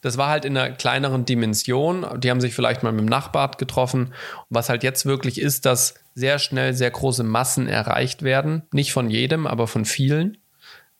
das 0.00 0.18
war 0.18 0.28
halt 0.28 0.44
in 0.44 0.56
einer 0.56 0.74
kleineren 0.74 1.24
Dimension. 1.24 2.04
Die 2.20 2.30
haben 2.30 2.40
sich 2.42 2.52
vielleicht 2.54 2.82
mal 2.82 2.92
mit 2.92 3.00
dem 3.00 3.08
Nachbar 3.08 3.50
getroffen. 3.52 4.08
Und 4.08 4.46
was 4.50 4.68
halt 4.68 4.82
jetzt 4.82 5.06
wirklich 5.06 5.40
ist, 5.40 5.64
dass 5.64 5.94
sehr 6.14 6.38
schnell 6.38 6.74
sehr 6.74 6.90
große 6.90 7.24
Massen 7.24 7.68
erreicht 7.68 8.22
werden. 8.22 8.62
Nicht 8.72 8.92
von 8.92 9.10
jedem, 9.10 9.46
aber 9.46 9.66
von 9.66 9.84
vielen. 9.84 10.38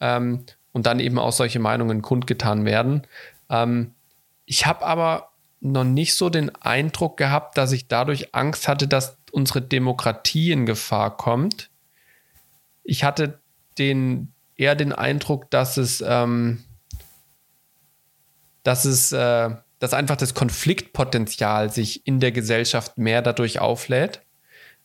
Ähm, 0.00 0.44
und 0.72 0.86
dann 0.86 0.98
eben 0.98 1.18
auch 1.18 1.32
solche 1.32 1.60
Meinungen 1.60 2.02
kundgetan 2.02 2.64
werden. 2.64 3.06
Ähm, 3.48 3.94
ich 4.44 4.66
habe 4.66 4.84
aber 4.84 5.30
noch 5.60 5.84
nicht 5.84 6.14
so 6.14 6.28
den 6.28 6.54
Eindruck 6.56 7.16
gehabt, 7.16 7.56
dass 7.56 7.72
ich 7.72 7.88
dadurch 7.88 8.34
Angst 8.34 8.68
hatte, 8.68 8.86
dass 8.86 9.16
unsere 9.32 9.62
Demokratie 9.62 10.52
in 10.52 10.66
Gefahr 10.66 11.16
kommt. 11.16 11.70
Ich 12.82 13.02
hatte 13.04 13.38
den, 13.78 14.32
eher 14.56 14.74
den 14.74 14.92
Eindruck, 14.92 15.50
dass 15.50 15.76
es, 15.76 16.04
ähm, 16.06 16.64
dass 18.62 18.84
es, 18.84 19.12
äh, 19.12 19.50
dass 19.78 19.94
einfach 19.94 20.16
das 20.16 20.34
Konfliktpotenzial 20.34 21.70
sich 21.70 22.06
in 22.06 22.20
der 22.20 22.32
Gesellschaft 22.32 22.98
mehr 22.98 23.22
dadurch 23.22 23.58
auflädt, 23.58 24.23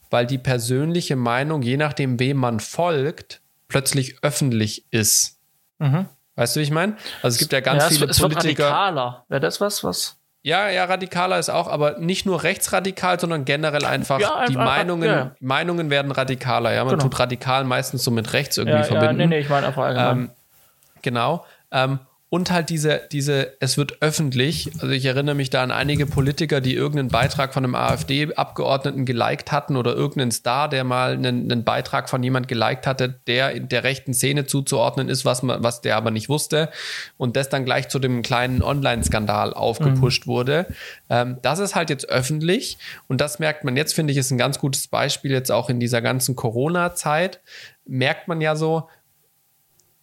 weil 0.10 0.26
die 0.26 0.38
persönliche 0.38 1.16
Meinung, 1.16 1.62
je 1.62 1.78
nachdem, 1.78 2.20
wem 2.20 2.38
man 2.38 2.60
folgt, 2.60 3.42
plötzlich 3.68 4.18
öffentlich 4.24 4.86
ist. 4.92 5.40
Mhm. 5.78 6.08
Weißt 6.36 6.56
du, 6.56 6.60
wie 6.60 6.64
ich 6.64 6.72
meine? 6.72 6.96
Also 7.22 7.36
es 7.36 7.40
gibt 7.40 7.52
ja 7.52 7.60
ganz 7.60 7.84
ja, 7.84 7.90
viele 7.90 8.06
es, 8.06 8.12
es 8.12 8.22
Politiker. 8.22 8.64
Wird 8.64 8.72
radikaler. 8.72 9.26
Wäre 9.28 9.42
das 9.42 9.62
was, 9.62 9.84
was? 9.84 10.16
Ja, 10.42 10.70
ja, 10.70 10.86
radikaler 10.86 11.38
ist 11.38 11.50
auch, 11.50 11.68
aber 11.68 12.00
nicht 12.00 12.26
nur 12.26 12.44
rechtsradikal, 12.44 13.20
sondern 13.20 13.44
generell 13.44 13.84
einfach 13.84 14.22
ja, 14.22 14.46
die 14.48 14.56
einfach, 14.56 14.66
Meinungen, 14.66 15.10
ja. 15.10 15.36
Meinungen 15.42 15.90
werden 15.90 16.12
radikaler. 16.12 16.74
Ja, 16.74 16.86
man 16.86 16.94
genau. 16.94 17.04
tut 17.04 17.20
radikal 17.20 17.66
meistens 17.66 18.06
so 18.06 18.12
mit 18.12 18.32
rechts 18.32 18.58
irgendwie 18.58 18.78
ja, 18.78 18.84
verbinden. 18.84 19.20
Ja, 19.20 19.28
nee, 19.28 19.36
nee, 19.36 19.40
ich 19.42 19.50
meine 19.50 19.68
einfach 19.68 19.84
allgemein. 19.84 20.18
Ähm, 20.18 20.30
genau. 21.02 21.46
Ähm, 21.72 22.00
und 22.32 22.52
halt 22.52 22.70
diese, 22.70 23.02
diese, 23.12 23.54
es 23.60 23.78
wird 23.78 24.04
öffentlich, 24.04 24.70
also 24.76 24.90
ich 24.90 25.04
erinnere 25.06 25.34
mich 25.34 25.50
da 25.50 25.64
an 25.64 25.72
einige 25.72 26.06
Politiker, 26.06 26.62
die 26.62 26.76
irgendeinen 26.76 27.10
Beitrag 27.10 27.56
von 27.56 27.64
einem 27.64 27.74
AfD-Abgeordneten 27.74 29.06
geliked 29.06 29.52
hatten 29.52 29.76
oder 29.76 29.96
irgendeinen 29.96 30.32
Star, 30.32 30.70
der 30.70 30.84
mal 30.84 31.14
einen, 31.14 31.52
einen 31.52 31.64
Beitrag 31.64 32.08
von 32.08 32.22
jemand 32.22 32.48
geliked 32.48 32.86
hatte, 32.86 33.20
der 33.26 33.54
in 33.54 33.68
der 33.68 33.84
rechten 33.84 34.14
Szene 34.14 34.46
zuzuordnen 34.46 35.10
ist, 35.10 35.26
was 35.26 35.42
man, 35.42 35.64
was 35.64 35.82
der 35.82 35.98
aber 35.98 36.12
nicht 36.12 36.30
wusste 36.30 36.70
und 37.18 37.36
das 37.36 37.50
dann 37.50 37.66
gleich 37.66 37.90
zu 37.90 37.98
dem 37.98 38.22
kleinen 38.22 38.62
Online-Skandal 38.62 39.56
aufgepusht 39.56 40.28
mhm. 40.28 40.32
wurde. 40.32 40.68
Ähm, 41.10 41.38
das 41.42 41.58
ist 41.58 41.74
halt 41.74 41.90
jetzt 41.90 42.10
öffentlich 42.10 42.78
und 43.08 43.22
das 43.22 43.40
merkt 43.40 43.64
man 43.64 43.76
jetzt, 43.76 43.94
finde 43.94 44.12
ich, 44.12 44.20
ist 44.20 44.30
ein 44.30 44.38
ganz 44.38 44.60
gutes 44.60 44.88
Beispiel 44.88 45.32
jetzt 45.32 45.52
auch 45.52 45.68
in 45.68 45.80
dieser 45.80 46.04
ganzen 46.04 46.36
Corona-Zeit. 46.36 47.42
Merkt 47.88 48.28
man 48.28 48.40
ja 48.40 48.56
so, 48.56 48.88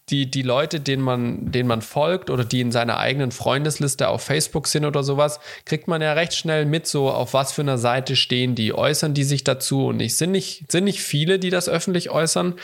die, 0.09 0.31
die 0.31 0.43
Leute, 0.43 0.81
denen 0.81 1.03
man, 1.03 1.51
denen 1.51 1.69
man 1.69 1.83
folgt 1.83 2.31
oder 2.31 2.45
die 2.45 2.61
in 2.61 2.71
seiner 2.71 2.99
eigenen 2.99 3.33
Freundesliste 3.33 4.09
auf 4.09 4.23
Facebook 4.23 4.69
sind 4.69 4.85
oder 4.85 5.03
sowas, 5.03 5.41
kriegt 5.65 5.89
man 5.89 6.01
ja 6.01 6.13
recht 6.13 6.35
schnell 6.35 6.65
mit, 6.65 6.87
so 6.87 7.11
auf 7.11 7.35
was 7.35 7.53
für 7.53 7.63
einer 7.63 7.79
Seite 7.79 8.15
stehen 8.15 8.55
die, 8.55 8.73
äußern 8.73 9.15
die 9.15 9.25
sich 9.25 9.43
dazu 9.43 9.87
und 9.87 9.97
nicht, 9.97 10.17
sind 10.17 10.31
nicht, 10.31 10.71
sind 10.71 10.85
nicht 10.85 11.03
viele, 11.03 11.39
die 11.39 11.51
das 11.51 11.69
öffentlich 11.69 12.11
äußern, 12.11 12.55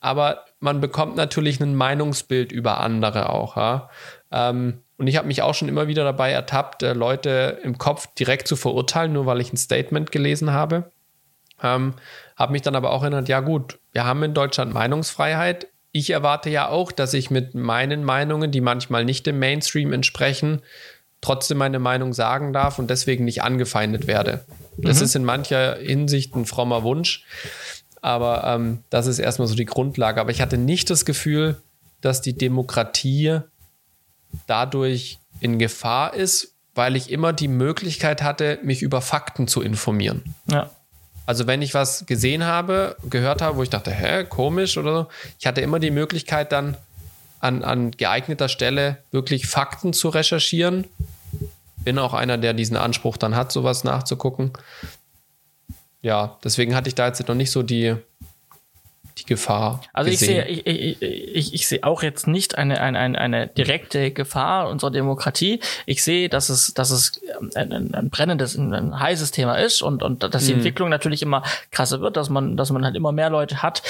aber 0.00 0.44
man 0.60 0.80
bekommt 0.80 1.16
natürlich 1.16 1.60
ein 1.60 1.74
Meinungsbild 1.74 2.50
über 2.50 2.80
andere 2.80 3.28
auch, 3.30 3.56
ja. 3.56 3.90
Ähm, 4.32 4.80
und 4.98 5.08
ich 5.08 5.16
habe 5.16 5.28
mich 5.28 5.42
auch 5.42 5.54
schon 5.54 5.68
immer 5.68 5.88
wieder 5.88 6.04
dabei 6.04 6.30
ertappt, 6.30 6.82
äh, 6.82 6.94
Leute 6.94 7.58
im 7.62 7.76
Kopf 7.76 8.08
direkt 8.14 8.48
zu 8.48 8.56
verurteilen, 8.56 9.12
nur 9.12 9.26
weil 9.26 9.42
ich 9.42 9.52
ein 9.52 9.58
Statement 9.58 10.10
gelesen 10.10 10.52
habe. 10.52 10.90
Ähm, 11.62 11.94
habe 12.36 12.52
mich 12.52 12.62
dann 12.62 12.74
aber 12.74 12.92
auch 12.92 13.02
erinnert, 13.02 13.28
ja 13.28 13.40
gut, 13.40 13.78
wir 13.92 14.04
haben 14.04 14.22
in 14.22 14.32
Deutschland 14.32 14.72
Meinungsfreiheit 14.72 15.68
ich 15.98 16.10
erwarte 16.10 16.50
ja 16.50 16.68
auch, 16.68 16.92
dass 16.92 17.14
ich 17.14 17.30
mit 17.30 17.54
meinen 17.54 18.04
Meinungen, 18.04 18.50
die 18.50 18.60
manchmal 18.60 19.04
nicht 19.04 19.26
dem 19.26 19.38
Mainstream 19.38 19.92
entsprechen, 19.92 20.60
trotzdem 21.20 21.58
meine 21.58 21.78
Meinung 21.78 22.12
sagen 22.12 22.52
darf 22.52 22.78
und 22.78 22.90
deswegen 22.90 23.24
nicht 23.24 23.42
angefeindet 23.42 24.06
werde. 24.06 24.44
Das 24.76 24.98
mhm. 24.98 25.04
ist 25.04 25.16
in 25.16 25.24
mancher 25.24 25.76
Hinsicht 25.76 26.34
ein 26.36 26.44
frommer 26.44 26.82
Wunsch, 26.82 27.24
aber 28.02 28.44
ähm, 28.44 28.84
das 28.90 29.06
ist 29.06 29.18
erstmal 29.18 29.48
so 29.48 29.54
die 29.54 29.64
Grundlage. 29.64 30.20
Aber 30.20 30.30
ich 30.30 30.42
hatte 30.42 30.58
nicht 30.58 30.90
das 30.90 31.04
Gefühl, 31.04 31.56
dass 32.02 32.20
die 32.20 32.36
Demokratie 32.36 33.40
dadurch 34.46 35.18
in 35.40 35.58
Gefahr 35.58 36.14
ist, 36.14 36.52
weil 36.74 36.94
ich 36.94 37.10
immer 37.10 37.32
die 37.32 37.48
Möglichkeit 37.48 38.22
hatte, 38.22 38.58
mich 38.62 38.82
über 38.82 39.00
Fakten 39.00 39.48
zu 39.48 39.62
informieren. 39.62 40.34
Ja. 40.50 40.70
Also 41.26 41.46
wenn 41.48 41.60
ich 41.60 41.74
was 41.74 42.06
gesehen 42.06 42.44
habe, 42.44 42.96
gehört 43.10 43.42
habe, 43.42 43.56
wo 43.58 43.62
ich 43.62 43.70
dachte, 43.70 43.90
hä, 43.90 44.24
komisch 44.24 44.78
oder 44.78 44.94
so, 44.94 45.06
ich 45.38 45.46
hatte 45.46 45.60
immer 45.60 45.80
die 45.80 45.90
Möglichkeit 45.90 46.52
dann 46.52 46.76
an, 47.40 47.64
an 47.64 47.90
geeigneter 47.90 48.48
Stelle 48.48 48.98
wirklich 49.10 49.46
Fakten 49.46 49.92
zu 49.92 50.08
recherchieren. 50.08 50.86
Bin 51.78 51.98
auch 51.98 52.14
einer, 52.14 52.38
der 52.38 52.54
diesen 52.54 52.76
Anspruch 52.76 53.16
dann 53.16 53.34
hat, 53.34 53.52
sowas 53.52 53.84
nachzugucken. 53.84 54.52
Ja, 56.00 56.38
deswegen 56.44 56.74
hatte 56.74 56.88
ich 56.88 56.94
da 56.94 57.08
jetzt 57.08 57.26
noch 57.26 57.34
nicht 57.34 57.50
so 57.50 57.62
die, 57.62 57.96
die 59.18 59.24
Gefahr. 59.24 59.80
Also 59.92 60.10
ich 60.10 60.18
sehe, 60.18 60.46
ich, 60.46 60.66
ich, 60.66 61.02
ich, 61.02 61.54
ich 61.54 61.66
sehe 61.66 61.82
auch 61.84 62.02
jetzt 62.02 62.26
nicht 62.26 62.58
eine, 62.58 62.80
eine, 62.80 62.98
eine, 62.98 63.18
eine 63.18 63.46
direkte 63.46 64.10
Gefahr 64.10 64.68
unserer 64.68 64.90
Demokratie. 64.90 65.60
Ich 65.86 66.02
sehe, 66.02 66.28
dass 66.28 66.48
es, 66.48 66.74
dass 66.74 66.90
es 66.90 67.20
ein, 67.54 67.72
ein, 67.72 67.94
ein 67.94 68.10
brennendes, 68.10 68.56
ein, 68.56 68.74
ein 68.74 68.98
heißes 68.98 69.30
Thema 69.30 69.54
ist 69.54 69.82
und, 69.82 70.02
und 70.02 70.22
dass 70.22 70.44
die 70.44 70.52
mhm. 70.52 70.58
Entwicklung 70.58 70.88
natürlich 70.88 71.22
immer 71.22 71.42
krasser 71.70 72.00
wird, 72.00 72.16
dass 72.16 72.28
man, 72.28 72.56
dass 72.56 72.70
man 72.70 72.84
halt 72.84 72.94
immer 72.94 73.12
mehr 73.12 73.30
Leute 73.30 73.62
hat, 73.62 73.82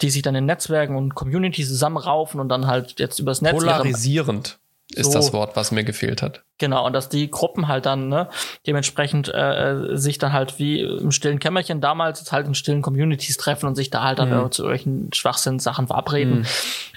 die 0.00 0.10
sich 0.10 0.22
dann 0.22 0.34
in 0.34 0.46
Netzwerken 0.46 0.96
und 0.96 1.14
Communities 1.14 1.68
zusammenraufen 1.68 2.40
und 2.40 2.48
dann 2.48 2.66
halt 2.66 2.98
jetzt 2.98 3.20
übers 3.20 3.40
Netz. 3.40 3.52
Polarisierend 3.52 4.58
ist 4.94 5.12
so, 5.12 5.18
das 5.18 5.32
Wort, 5.32 5.56
was 5.56 5.72
mir 5.72 5.84
gefehlt 5.84 6.22
hat. 6.22 6.44
Genau, 6.58 6.86
und 6.86 6.92
dass 6.92 7.08
die 7.08 7.30
Gruppen 7.30 7.68
halt 7.68 7.86
dann 7.86 8.08
ne, 8.08 8.28
dementsprechend 8.66 9.28
äh, 9.28 9.96
sich 9.96 10.18
dann 10.18 10.32
halt 10.32 10.58
wie 10.58 10.80
im 10.80 11.10
stillen 11.10 11.38
Kämmerchen 11.38 11.80
damals 11.80 12.30
halt 12.32 12.46
in 12.46 12.54
stillen 12.54 12.82
Communities 12.82 13.36
treffen 13.36 13.66
und 13.66 13.74
sich 13.74 13.90
da 13.90 14.02
halt 14.02 14.18
dann 14.18 14.30
mhm. 14.30 14.50
zu 14.52 14.62
irgendwelchen 14.62 15.12
Schwachsinn-Sachen 15.12 15.86
verabreden. 15.86 16.40
Mhm. 16.40 16.46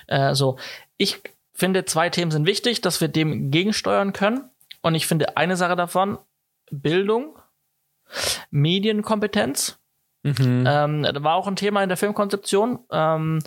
Äh, 0.07 0.35
so, 0.35 0.57
ich 0.97 1.21
finde, 1.53 1.85
zwei 1.85 2.09
Themen 2.09 2.31
sind 2.31 2.45
wichtig, 2.45 2.81
dass 2.81 3.01
wir 3.01 3.07
dem 3.07 3.49
gegensteuern 3.51 4.13
können. 4.13 4.49
Und 4.81 4.93
ich 4.95 5.07
finde 5.07 5.37
eine 5.37 5.55
Sache 5.55 5.75
davon, 5.75 6.19
Bildung, 6.69 7.39
Medienkompetenz. 8.51 9.79
Mhm. 10.23 10.65
Ähm, 10.67 11.07
war 11.19 11.35
auch 11.35 11.47
ein 11.47 11.55
Thema 11.55 11.83
in 11.83 11.89
der 11.89 11.97
Filmkonzeption. 11.97 12.79
Ähm, 12.91 13.39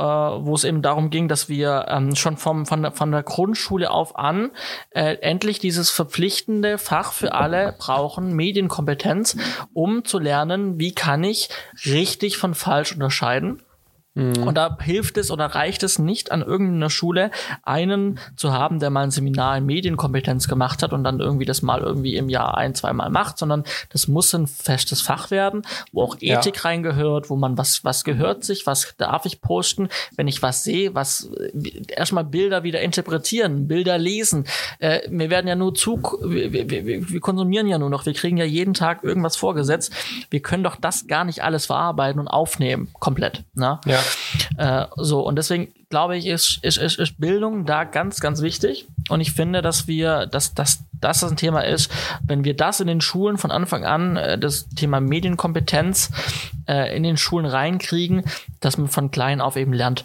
äh, 0.00 0.02
wo 0.02 0.54
es 0.54 0.64
eben 0.64 0.80
darum 0.80 1.10
ging, 1.10 1.28
dass 1.28 1.48
wir 1.50 1.86
ähm, 1.88 2.16
schon 2.16 2.38
vom, 2.38 2.64
von, 2.64 2.82
der, 2.82 2.92
von 2.92 3.12
der 3.12 3.22
Grundschule 3.22 3.90
auf 3.90 4.18
an 4.18 4.50
äh, 4.90 5.16
endlich 5.16 5.58
dieses 5.58 5.90
verpflichtende 5.90 6.78
Fach 6.78 7.12
für 7.12 7.34
alle 7.34 7.74
brauchen, 7.78 8.34
Medienkompetenz, 8.34 9.36
um 9.74 10.04
zu 10.04 10.18
lernen, 10.18 10.78
wie 10.78 10.94
kann 10.94 11.22
ich 11.22 11.50
richtig 11.84 12.38
von 12.38 12.54
falsch 12.54 12.92
unterscheiden 12.92 13.62
Mhm. 14.14 14.42
Und 14.42 14.56
da 14.56 14.76
hilft 14.80 15.18
es 15.18 15.30
oder 15.30 15.46
reicht 15.46 15.84
es 15.84 15.98
nicht 15.98 16.32
an 16.32 16.42
irgendeiner 16.42 16.90
Schule, 16.90 17.30
einen 17.62 18.18
zu 18.36 18.52
haben, 18.52 18.80
der 18.80 18.90
mal 18.90 19.04
ein 19.04 19.12
Seminar 19.12 19.56
in 19.58 19.66
Medienkompetenz 19.66 20.48
gemacht 20.48 20.82
hat 20.82 20.92
und 20.92 21.04
dann 21.04 21.20
irgendwie 21.20 21.44
das 21.44 21.62
mal 21.62 21.80
irgendwie 21.80 22.16
im 22.16 22.28
Jahr 22.28 22.56
ein, 22.56 22.74
zweimal 22.74 23.10
macht, 23.10 23.38
sondern 23.38 23.62
das 23.90 24.08
muss 24.08 24.34
ein 24.34 24.48
festes 24.48 25.00
Fach 25.00 25.30
werden, 25.30 25.62
wo 25.92 26.02
auch 26.02 26.16
Ethik 26.20 26.56
ja. 26.56 26.62
reingehört, 26.62 27.30
wo 27.30 27.36
man 27.36 27.56
was, 27.56 27.84
was 27.84 28.02
gehört 28.02 28.42
sich, 28.42 28.66
was 28.66 28.94
darf 28.98 29.26
ich 29.26 29.40
posten, 29.40 29.88
wenn 30.16 30.26
ich 30.26 30.42
was 30.42 30.64
sehe, 30.64 30.94
was 30.94 31.30
erstmal 31.88 32.24
Bilder 32.24 32.64
wieder 32.64 32.80
interpretieren, 32.80 33.68
Bilder 33.68 33.96
lesen. 33.96 34.44
Äh, 34.80 35.02
wir 35.08 35.30
werden 35.30 35.46
ja 35.46 35.54
nur 35.54 35.74
zu, 35.74 36.02
wir, 36.24 36.52
wir, 36.52 36.84
wir 36.84 37.20
konsumieren 37.20 37.68
ja 37.68 37.78
nur 37.78 37.90
noch, 37.90 38.06
wir 38.06 38.14
kriegen 38.14 38.36
ja 38.36 38.44
jeden 38.44 38.74
Tag 38.74 39.04
irgendwas 39.04 39.36
vorgesetzt. 39.36 39.92
Wir 40.30 40.40
können 40.40 40.64
doch 40.64 40.76
das 40.76 41.06
gar 41.06 41.24
nicht 41.24 41.44
alles 41.44 41.66
verarbeiten 41.66 42.18
und 42.20 42.26
aufnehmen, 42.26 42.88
komplett. 42.98 43.44
Ne? 43.54 43.80
Ja. 43.86 43.99
Äh, 44.56 44.86
so, 44.96 45.20
und 45.20 45.36
deswegen 45.36 45.72
glaube 45.88 46.16
ich, 46.16 46.26
ist, 46.26 46.58
ist, 46.62 46.76
ist, 46.76 46.98
ist 46.98 47.20
Bildung 47.20 47.66
da 47.66 47.84
ganz, 47.84 48.20
ganz 48.20 48.42
wichtig. 48.42 48.86
Und 49.08 49.20
ich 49.20 49.32
finde, 49.32 49.62
dass 49.62 49.86
wir, 49.86 50.26
dass, 50.26 50.54
dass, 50.54 50.84
dass 51.00 51.20
das 51.20 51.30
ein 51.30 51.36
Thema 51.36 51.60
ist, 51.60 51.90
wenn 52.22 52.44
wir 52.44 52.54
das 52.54 52.80
in 52.80 52.86
den 52.86 53.00
Schulen 53.00 53.38
von 53.38 53.50
Anfang 53.50 53.84
an, 53.84 54.16
äh, 54.16 54.38
das 54.38 54.68
Thema 54.68 55.00
Medienkompetenz 55.00 56.10
äh, 56.68 56.94
in 56.96 57.02
den 57.02 57.16
Schulen 57.16 57.46
reinkriegen, 57.46 58.24
dass 58.60 58.78
man 58.78 58.88
von 58.88 59.10
klein 59.10 59.40
auf 59.40 59.56
eben 59.56 59.72
lernt, 59.72 60.04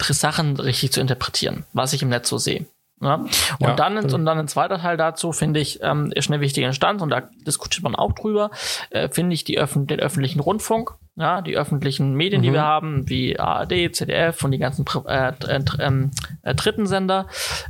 Sachen 0.00 0.56
richtig 0.56 0.92
zu 0.92 1.00
interpretieren, 1.00 1.64
was 1.72 1.92
ich 1.92 2.02
im 2.02 2.08
Netz 2.08 2.28
so 2.28 2.38
sehe. 2.38 2.66
Ja? 3.00 3.14
Und, 3.14 3.30
ja, 3.60 3.74
dann, 3.74 3.98
und 3.98 4.24
dann 4.24 4.38
ein 4.38 4.48
zweiter 4.48 4.78
Teil 4.78 4.96
dazu, 4.96 5.32
finde 5.32 5.60
ich, 5.60 5.80
ähm, 5.82 6.10
ist 6.14 6.30
eine 6.30 6.40
wichtige 6.40 6.66
Instanz, 6.66 7.02
und 7.02 7.10
da 7.10 7.28
diskutiert 7.46 7.82
man 7.82 7.94
auch 7.94 8.12
drüber, 8.12 8.50
äh, 8.90 9.08
finde 9.08 9.34
ich 9.34 9.44
die 9.44 9.58
Öff 9.58 9.74
den 9.74 10.00
öffentlichen 10.00 10.40
Rundfunk, 10.40 10.94
ja, 11.16 11.42
die 11.42 11.56
öffentlichen 11.56 12.14
Medien, 12.14 12.40
mhm. 12.40 12.46
die 12.46 12.52
wir 12.52 12.62
haben, 12.62 13.08
wie 13.08 13.38
ARD, 13.38 13.94
ZDF 13.94 14.42
und 14.44 14.52
die 14.52 14.58
ganzen 14.58 14.84
äh, 15.06 15.32
äh, 15.46 15.64
ähm, 15.80 16.10
äh, 16.42 16.54
dritten 16.54 16.86
Sender, 16.86 17.26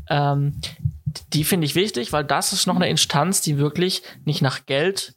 ähm, 0.09 0.60
die 1.32 1.44
finde 1.44 1.66
ich 1.66 1.74
wichtig, 1.74 2.12
weil 2.12 2.24
das 2.24 2.52
ist 2.52 2.66
noch 2.66 2.76
eine 2.76 2.88
Instanz, 2.88 3.40
die 3.40 3.59
wirklich 3.59 4.02
nicht 4.24 4.42
nach 4.42 4.66
Geld 4.66 5.14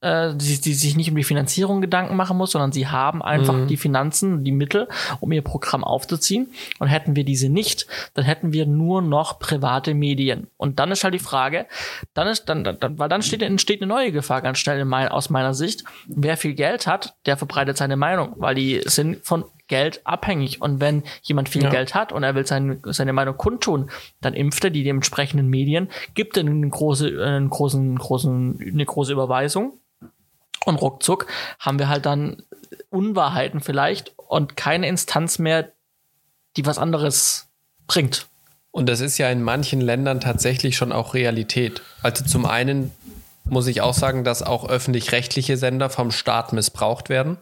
äh, 0.00 0.34
die, 0.34 0.60
die 0.60 0.74
sich 0.74 0.96
nicht 0.96 1.10
um 1.10 1.16
die 1.16 1.24
Finanzierung 1.24 1.80
Gedanken 1.80 2.16
machen 2.16 2.36
muss, 2.36 2.52
sondern 2.52 2.72
sie 2.72 2.88
haben 2.88 3.22
einfach 3.22 3.54
mhm. 3.54 3.66
die 3.66 3.76
Finanzen, 3.76 4.44
die 4.44 4.52
Mittel, 4.52 4.88
um 5.20 5.30
ihr 5.32 5.42
Programm 5.42 5.84
aufzuziehen. 5.84 6.48
Und 6.78 6.88
hätten 6.88 7.16
wir 7.16 7.24
diese 7.24 7.48
nicht, 7.48 7.86
dann 8.14 8.24
hätten 8.24 8.52
wir 8.52 8.66
nur 8.66 9.02
noch 9.02 9.38
private 9.38 9.94
Medien. 9.94 10.48
Und 10.56 10.78
dann 10.78 10.90
ist 10.90 11.04
halt 11.04 11.14
die 11.14 11.18
Frage, 11.18 11.66
dann 12.14 12.28
ist 12.28 12.46
dann, 12.46 12.64
dann 12.64 12.98
weil 12.98 13.08
dann 13.08 13.22
steht, 13.22 13.42
entsteht 13.42 13.82
eine 13.82 13.88
neue 13.88 14.12
Gefahr 14.12 14.42
ganz 14.42 14.58
schnell 14.58 14.80
in 14.80 14.88
mein, 14.88 15.08
aus 15.08 15.30
meiner 15.30 15.54
Sicht. 15.54 15.84
Wer 16.06 16.36
viel 16.36 16.54
Geld 16.54 16.86
hat, 16.86 17.14
der 17.26 17.36
verbreitet 17.36 17.76
seine 17.76 17.96
Meinung, 17.96 18.34
weil 18.36 18.54
die 18.54 18.82
sind 18.84 19.24
von 19.24 19.44
Geld 19.70 20.02
abhängig. 20.04 20.60
Und 20.60 20.80
wenn 20.80 21.04
jemand 21.22 21.48
viel 21.48 21.62
ja. 21.62 21.70
Geld 21.70 21.94
hat 21.94 22.12
und 22.12 22.22
er 22.22 22.34
will 22.34 22.46
sein, 22.46 22.82
seine 22.84 23.14
Meinung 23.14 23.38
kundtun, 23.38 23.90
dann 24.20 24.34
impft 24.34 24.64
er 24.64 24.70
die 24.70 24.84
dementsprechenden 24.84 25.48
Medien, 25.48 25.88
gibt 26.12 26.36
er 26.36 26.42
eine 26.44 26.68
große, 26.68 27.06
einen 27.24 27.48
großen, 27.48 27.96
großen, 27.96 28.60
eine 28.60 28.84
große 28.84 29.12
Überweisung 29.12 29.78
Und 30.66 30.76
ruckzuck 30.76 31.26
haben 31.58 31.78
wir 31.78 31.88
halt 31.88 32.04
dann 32.04 32.42
Unwahrheiten 32.90 33.60
vielleicht 33.60 34.12
und 34.18 34.56
keine 34.56 34.88
Instanz 34.88 35.38
mehr, 35.38 35.72
die 36.56 36.66
was 36.66 36.78
anderes 36.78 37.48
bringt. 37.86 38.26
Und 38.72 38.88
das 38.88 39.00
ist 39.00 39.18
ja 39.18 39.30
in 39.30 39.42
manchen 39.42 39.80
Ländern 39.80 40.20
tatsächlich 40.20 40.76
schon 40.76 40.92
auch 40.92 41.14
Realität. 41.14 41.82
Also 42.02 42.24
zum 42.24 42.46
einen 42.46 42.92
muss 43.44 43.66
ich 43.66 43.80
auch 43.80 43.94
sagen, 43.94 44.22
dass 44.22 44.42
auch 44.42 44.68
öffentlich-rechtliche 44.68 45.56
Sender 45.56 45.90
vom 45.90 46.10
Staat 46.10 46.52
missbraucht 46.52 47.08
werden, 47.08 47.38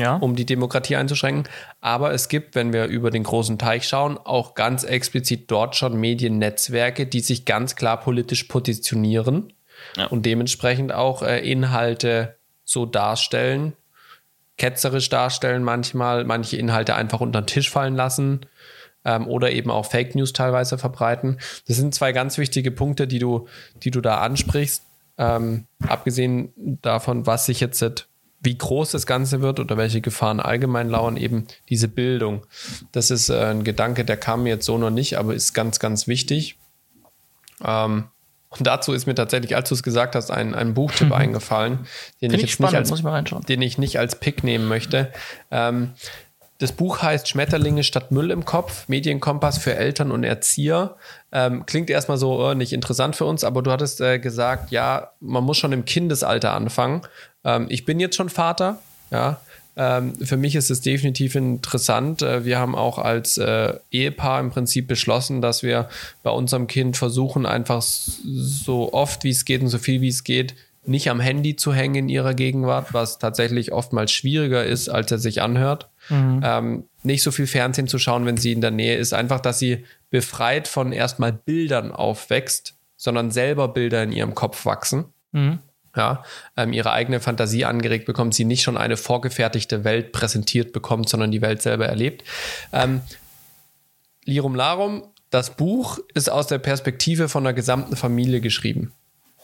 Ja. 0.00 0.16
um 0.16 0.34
die 0.34 0.46
Demokratie 0.46 0.96
einzuschränken. 0.96 1.44
Aber 1.80 2.12
es 2.12 2.28
gibt, 2.28 2.54
wenn 2.54 2.72
wir 2.72 2.86
über 2.86 3.10
den 3.10 3.22
großen 3.22 3.58
Teich 3.58 3.86
schauen, 3.86 4.18
auch 4.18 4.54
ganz 4.54 4.82
explizit 4.82 5.50
dort 5.50 5.76
schon 5.76 6.00
Mediennetzwerke, 6.00 7.06
die 7.06 7.20
sich 7.20 7.44
ganz 7.44 7.76
klar 7.76 8.00
politisch 8.00 8.44
positionieren 8.44 9.52
Ja. 9.96 10.06
und 10.06 10.24
dementsprechend 10.26 10.92
auch 10.92 11.22
äh, 11.22 11.38
Inhalte 11.40 12.36
so 12.64 12.86
darstellen, 12.86 13.74
ketzerisch 14.56 15.08
darstellen 15.08 15.62
manchmal, 15.64 16.24
manche 16.24 16.56
Inhalte 16.56 16.94
einfach 16.94 17.20
unter 17.20 17.42
den 17.42 17.46
Tisch 17.46 17.70
fallen 17.70 17.94
lassen 17.94 18.40
ähm, 19.04 19.26
oder 19.26 19.50
eben 19.52 19.70
auch 19.70 19.86
Fake 19.86 20.14
News 20.14 20.32
teilweise 20.32 20.78
verbreiten. 20.78 21.38
Das 21.66 21.76
sind 21.76 21.94
zwei 21.94 22.12
ganz 22.12 22.36
wichtige 22.38 22.70
Punkte, 22.70 23.06
die 23.06 23.18
du, 23.18 23.48
die 23.82 23.90
du 23.90 24.00
da 24.00 24.18
ansprichst. 24.20 24.84
Ähm, 25.18 25.66
abgesehen 25.86 26.78
davon, 26.82 27.26
was 27.26 27.46
sich 27.46 27.60
jetzt, 27.60 28.06
wie 28.40 28.56
groß 28.56 28.90
das 28.90 29.06
Ganze 29.06 29.42
wird 29.42 29.60
oder 29.60 29.76
welche 29.76 30.00
Gefahren 30.00 30.40
allgemein 30.40 30.88
lauern, 30.88 31.16
eben 31.16 31.46
diese 31.68 31.88
Bildung. 31.88 32.46
Das 32.92 33.10
ist 33.10 33.28
äh, 33.28 33.44
ein 33.44 33.64
Gedanke, 33.64 34.04
der 34.04 34.16
kam 34.16 34.44
mir 34.44 34.50
jetzt 34.50 34.66
so 34.66 34.78
noch 34.78 34.90
nicht, 34.90 35.18
aber 35.18 35.34
ist 35.34 35.52
ganz, 35.52 35.78
ganz 35.78 36.06
wichtig. 36.06 36.56
Ähm, 37.64 38.04
und 38.48 38.66
dazu 38.66 38.92
ist 38.92 39.06
mir 39.06 39.14
tatsächlich, 39.14 39.54
als 39.54 39.68
du 39.68 39.74
es 39.76 39.82
gesagt 39.82 40.16
hast, 40.16 40.30
ein, 40.30 40.54
ein 40.54 40.74
Buchtipp 40.74 41.12
eingefallen, 41.12 41.80
den 42.20 42.30
Finde 42.30 42.36
ich 42.36 42.42
ich 42.42 42.42
jetzt 42.42 42.52
spannend, 42.52 42.72
nicht 42.72 42.78
als 42.78 42.90
muss 42.90 42.98
ich 42.98 43.04
mal 43.04 43.12
reinschauen. 43.12 43.44
den 43.44 43.62
ich 43.62 43.78
nicht 43.78 43.98
als 43.98 44.18
Pick 44.18 44.42
nehmen 44.42 44.66
möchte. 44.66 45.12
Ähm, 45.50 45.92
das 46.60 46.72
Buch 46.72 47.00
heißt 47.00 47.26
Schmetterlinge 47.26 47.84
statt 47.84 48.10
Müll 48.10 48.30
im 48.30 48.44
Kopf, 48.44 48.86
Medienkompass 48.86 49.56
für 49.56 49.76
Eltern 49.76 50.10
und 50.10 50.24
Erzieher. 50.24 50.96
Ähm, 51.32 51.64
klingt 51.64 51.88
erstmal 51.88 52.18
so 52.18 52.50
äh, 52.50 52.54
nicht 52.54 52.74
interessant 52.74 53.16
für 53.16 53.24
uns, 53.24 53.44
aber 53.44 53.62
du 53.62 53.70
hattest 53.70 54.02
äh, 54.02 54.18
gesagt, 54.18 54.70
ja, 54.70 55.12
man 55.20 55.42
muss 55.42 55.56
schon 55.56 55.72
im 55.72 55.86
Kindesalter 55.86 56.52
anfangen. 56.52 57.00
Ähm, 57.44 57.66
ich 57.68 57.84
bin 57.84 58.00
jetzt 58.00 58.16
schon 58.16 58.28
Vater, 58.28 58.80
ja. 59.10 59.40
Ähm, 59.76 60.14
für 60.16 60.36
mich 60.36 60.56
ist 60.56 60.70
es 60.70 60.80
definitiv 60.80 61.36
interessant. 61.36 62.22
Äh, 62.22 62.44
wir 62.44 62.58
haben 62.58 62.74
auch 62.74 62.98
als 62.98 63.38
äh, 63.38 63.74
Ehepaar 63.90 64.40
im 64.40 64.50
Prinzip 64.50 64.88
beschlossen, 64.88 65.40
dass 65.40 65.62
wir 65.62 65.88
bei 66.22 66.30
unserem 66.30 66.66
Kind 66.66 66.96
versuchen, 66.96 67.46
einfach 67.46 67.80
so 67.80 68.92
oft 68.92 69.24
wie 69.24 69.30
es 69.30 69.44
geht 69.44 69.62
und 69.62 69.68
so 69.68 69.78
viel 69.78 70.00
wie 70.00 70.08
es 70.08 70.24
geht, 70.24 70.54
nicht 70.84 71.08
am 71.08 71.20
Handy 71.20 71.56
zu 71.56 71.72
hängen 71.72 71.94
in 71.94 72.08
ihrer 72.08 72.34
Gegenwart, 72.34 72.92
was 72.92 73.18
tatsächlich 73.18 73.72
oftmals 73.72 74.12
schwieriger 74.12 74.64
ist, 74.64 74.88
als 74.88 75.10
er 75.12 75.18
sich 75.18 75.40
anhört. 75.40 75.88
Ähm, 76.42 76.84
nicht 77.02 77.22
so 77.22 77.30
viel 77.30 77.46
Fernsehen 77.46 77.86
zu 77.86 77.98
schauen, 77.98 78.26
wenn 78.26 78.36
sie 78.36 78.52
in 78.52 78.60
der 78.60 78.70
Nähe 78.72 78.96
ist. 78.96 79.12
Einfach, 79.12 79.40
dass 79.40 79.58
sie 79.58 79.84
befreit 80.10 80.68
von 80.68 80.92
erstmal 80.92 81.32
Bildern 81.32 81.92
aufwächst, 81.92 82.74
sondern 82.96 83.30
selber 83.30 83.68
Bilder 83.68 84.02
in 84.02 84.12
ihrem 84.12 84.34
Kopf 84.34 84.66
wachsen. 84.66 85.04
Mhm. 85.32 85.58
Ja, 85.96 86.22
ähm, 86.56 86.72
ihre 86.72 86.92
eigene 86.92 87.18
Fantasie 87.18 87.64
angeregt 87.64 88.06
bekommt, 88.06 88.34
sie 88.34 88.44
nicht 88.44 88.62
schon 88.62 88.76
eine 88.76 88.96
vorgefertigte 88.96 89.82
Welt 89.82 90.12
präsentiert 90.12 90.72
bekommt, 90.72 91.08
sondern 91.08 91.32
die 91.32 91.42
Welt 91.42 91.62
selber 91.62 91.86
erlebt. 91.86 92.22
Ähm, 92.72 93.00
Lirum 94.24 94.54
Larum, 94.54 95.02
das 95.30 95.56
Buch 95.56 95.98
ist 96.14 96.30
aus 96.30 96.46
der 96.46 96.58
Perspektive 96.58 97.28
von 97.28 97.42
der 97.42 97.54
gesamten 97.54 97.96
Familie 97.96 98.40
geschrieben. 98.40 98.92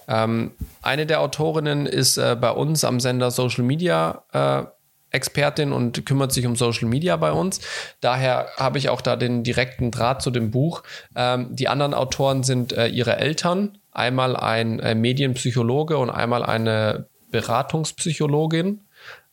Ähm, 0.09 0.53
eine 0.83 1.07
der 1.07 1.21
Autorinnen 1.21 1.87
ist 1.87 2.17
äh, 2.17 2.37
bei 2.41 2.51
uns 2.51 2.85
am 2.85 3.01
Sender 3.01 3.31
Social 3.31 3.65
Media 3.65 4.23
äh, 4.33 4.67
Expertin 5.11 5.73
und 5.73 6.05
kümmert 6.05 6.33
sich 6.33 6.47
um 6.47 6.57
Social 6.57 6.89
Media 6.89 7.17
bei 7.17 7.33
uns. 7.33 7.61
Daher 8.01 8.49
habe 8.57 8.79
ich 8.79 8.89
auch 8.89 9.01
da 9.01 9.17
den 9.17 9.45
direkten 9.45 9.91
Draht 9.91 10.21
zu 10.21 10.31
dem 10.31 10.51
Buch. 10.51 10.83
Ähm, 11.15 11.55
die 11.55 11.69
anderen 11.69 11.95
Autoren 11.95 12.43
sind 12.43 12.73
äh, 12.73 12.89
ihre 12.89 13.17
Eltern, 13.17 13.79
einmal 13.97 14.37
ein 14.37 14.79
äh, 14.81 14.95
Medienpsychologe 14.95 15.99
und 15.99 16.11
einmal 16.11 16.43
eine 16.43 17.09
Beratungspsychologin 17.31 18.81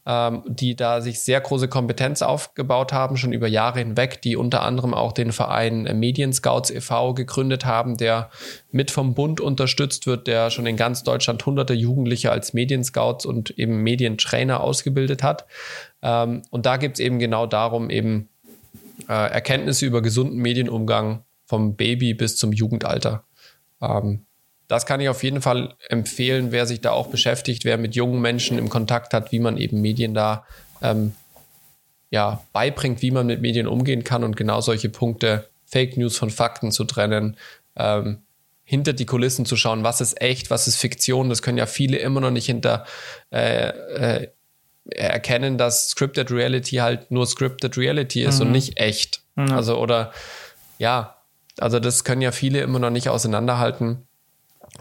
ähm, 0.05 0.43
die 0.45 0.75
da 0.75 0.99
sich 0.99 1.21
sehr 1.21 1.39
große 1.39 1.69
Kompetenz 1.69 2.21
aufgebaut 2.21 2.91
haben, 2.91 3.15
schon 3.15 3.31
über 3.31 3.47
Jahre 3.47 3.79
hinweg, 3.79 4.21
die 4.21 4.35
unter 4.35 4.63
anderem 4.63 4.93
auch 4.93 5.13
den 5.13 5.31
Verein 5.31 5.85
äh, 5.85 5.93
Medienscouts 5.93 6.71
e.V. 6.71 7.13
gegründet 7.13 7.65
haben, 7.65 7.95
der 7.95 8.29
mit 8.71 8.91
vom 8.91 9.13
Bund 9.13 9.39
unterstützt 9.39 10.05
wird, 10.05 10.27
der 10.27 10.49
schon 10.49 10.65
in 10.65 10.75
ganz 10.75 11.03
Deutschland 11.03 11.45
hunderte 11.45 11.73
Jugendliche 11.73 12.31
als 12.31 12.53
Medienscouts 12.53 13.25
und 13.25 13.51
eben 13.51 13.81
Medientrainer 13.81 14.59
ausgebildet 14.59 15.23
hat. 15.23 15.45
Ähm, 16.01 16.41
und 16.49 16.65
da 16.65 16.75
geht 16.75 16.95
es 16.95 16.99
eben 16.99 17.17
genau 17.17 17.45
darum, 17.45 17.89
eben 17.89 18.27
äh, 19.07 19.13
Erkenntnisse 19.13 19.85
über 19.85 20.01
gesunden 20.01 20.37
Medienumgang 20.39 21.23
vom 21.45 21.77
Baby 21.77 22.13
bis 22.13 22.35
zum 22.35 22.51
Jugendalter. 22.51 23.23
Ähm, 23.81 24.25
das 24.73 24.87
kann 24.87 24.99
ich 24.99 25.07
auf 25.07 25.21
jeden 25.21 25.41
Fall 25.43 25.75
empfehlen, 25.87 26.51
wer 26.51 26.65
sich 26.65 26.81
da 26.81 26.91
auch 26.91 27.07
beschäftigt, 27.07 27.63
wer 27.63 27.77
mit 27.77 27.95
jungen 27.95 28.19
Menschen 28.19 28.57
im 28.57 28.69
Kontakt 28.69 29.13
hat, 29.13 29.31
wie 29.31 29.37
man 29.37 29.55
eben 29.57 29.81
Medien 29.81 30.15
da 30.15 30.47
ähm, 30.81 31.13
ja, 32.09 32.43
beibringt, 32.53 33.03
wie 33.03 33.11
man 33.11 33.27
mit 33.27 33.39
Medien 33.39 33.67
umgehen 33.67 34.03
kann 34.03 34.23
und 34.23 34.35
genau 34.35 34.61
solche 34.61 34.89
Punkte, 34.89 35.47
Fake 35.67 35.95
News 35.95 36.17
von 36.17 36.31
Fakten 36.31 36.71
zu 36.71 36.85
trennen, 36.85 37.37
ähm, 37.75 38.23
hinter 38.63 38.93
die 38.93 39.05
Kulissen 39.05 39.45
zu 39.45 39.57
schauen, 39.57 39.83
was 39.83 40.01
ist 40.01 40.19
echt, 40.19 40.49
was 40.49 40.67
ist 40.67 40.77
Fiktion. 40.77 41.29
Das 41.29 41.43
können 41.43 41.59
ja 41.59 41.67
viele 41.67 41.97
immer 41.97 42.21
noch 42.21 42.31
nicht 42.31 42.47
hinter 42.47 42.85
äh, 43.29 43.67
äh, 43.67 44.27
erkennen, 44.89 45.59
dass 45.59 45.89
Scripted 45.89 46.31
Reality 46.31 46.77
halt 46.77 47.11
nur 47.11 47.27
Scripted 47.27 47.77
Reality 47.77 48.23
ist 48.23 48.41
und 48.41 48.51
nicht 48.51 48.79
echt. 48.79 49.21
Also 49.51 49.77
oder 49.77 50.11
ja, 50.79 51.17
also 51.59 51.79
das 51.79 52.03
können 52.03 52.23
ja 52.23 52.31
viele 52.31 52.61
immer 52.61 52.79
noch 52.79 52.89
nicht 52.89 53.09
auseinanderhalten. 53.09 54.07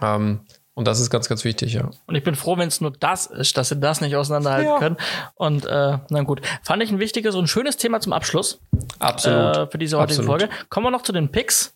Ähm, 0.03 0.41
und 0.75 0.89
das 0.89 1.01
ist 1.01 1.11
ganz, 1.11 1.29
ganz 1.29 1.45
wichtig, 1.45 1.75
ja. 1.75 1.91
Und 2.07 2.15
ich 2.15 2.25
bin 2.25 2.35
froh, 2.35 2.57
wenn 2.57 2.69
es 2.69 2.81
nur 2.81 2.93
das 2.93 3.27
ist, 3.27 3.59
dass 3.59 3.69
sie 3.69 3.77
das 3.77 4.01
nicht 4.01 4.17
auseinanderhalten 4.17 4.71
Ja. 4.71 4.79
können. 4.79 4.97
Und 5.35 5.67
äh, 5.67 5.99
na 6.09 6.23
gut, 6.23 6.41
fand 6.63 6.83
ich 6.83 6.91
ein 6.91 6.99
wichtiges 6.99 7.35
und 7.35 7.47
schönes 7.49 7.77
Thema 7.77 8.01
zum 8.01 8.15
Abschluss 8.15 8.59
Absolut. 8.99 9.57
äh, 9.57 9.67
für 9.67 9.77
diese 9.79 9.99
heutige 9.99 10.21
Absolut. 10.21 10.41
Folge. 10.41 10.55
Kommen 10.71 10.87
wir 10.87 10.91
noch 10.91 11.03
zu 11.03 11.13
den 11.13 11.31
Picks. 11.31 11.75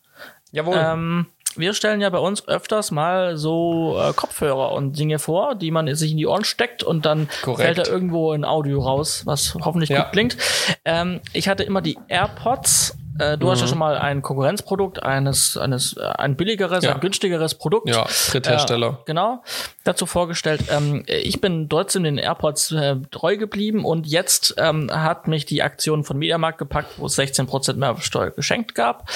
Jawohl. 0.51 0.75
Ähm, 0.79 1.27
wir 1.55 1.73
stellen 1.73 2.01
ja 2.01 2.09
bei 2.09 2.17
uns 2.19 2.47
öfters 2.47 2.89
mal 2.91 3.37
so 3.37 3.99
äh, 3.99 4.13
Kopfhörer 4.13 4.71
und 4.71 4.97
Dinge 4.97 5.19
vor, 5.19 5.53
die 5.55 5.69
man 5.71 5.93
sich 5.95 6.11
in 6.11 6.17
die 6.17 6.25
Ohren 6.27 6.43
steckt 6.43 6.81
und 6.83 7.05
dann 7.05 7.29
Korrekt. 7.43 7.61
fällt 7.75 7.87
da 7.87 7.91
irgendwo 7.91 8.31
ein 8.31 8.45
Audio 8.45 8.81
raus, 8.81 9.23
was 9.25 9.55
hoffentlich 9.63 9.89
Ja. 9.91 10.03
gut 10.03 10.11
klingt. 10.13 10.37
Ähm, 10.85 11.21
ich 11.33 11.47
hatte 11.47 11.63
immer 11.63 11.81
die 11.81 11.97
AirPods. 12.07 12.97
Äh, 13.19 13.37
du 13.37 13.49
hast 13.49 13.59
Mhm. 13.59 13.63
ja 13.65 13.67
schon 13.69 13.77
mal 13.79 13.97
ein 13.97 14.21
Konkurrenzprodukt 14.21 15.03
eines, 15.03 15.57
eines 15.57 15.97
äh, 15.97 16.01
ein 16.03 16.35
billigeres, 16.35 16.83
Ja. 16.83 16.93
ein 16.95 16.99
günstigeres 16.99 17.55
Produkt. 17.55 17.89
ja, 17.89 18.07
Dritthersteller. 18.31 18.99
Äh, 19.01 19.05
genau, 19.05 19.43
dazu 19.83 20.05
vorgestellt. 20.05 20.61
Ähm, 20.69 21.03
ich 21.07 21.41
bin 21.41 21.69
trotzdem 21.69 22.03
den 22.03 22.17
AirPods 22.17 22.71
äh, 22.71 22.95
treu 23.11 23.37
geblieben 23.37 23.85
und 23.85 24.07
jetzt 24.07 24.55
ähm, 24.57 24.89
hat 24.91 25.27
mich 25.27 25.45
die 25.45 25.63
Aktion 25.63 26.03
von 26.03 26.17
Mediamarkt 26.17 26.57
gepackt, 26.57 26.93
wo 26.97 27.05
es 27.07 27.17
16% 27.17 27.73
Mehrwertsteuer 27.75 28.31
geschenkt 28.31 28.75
gab. 28.75 29.09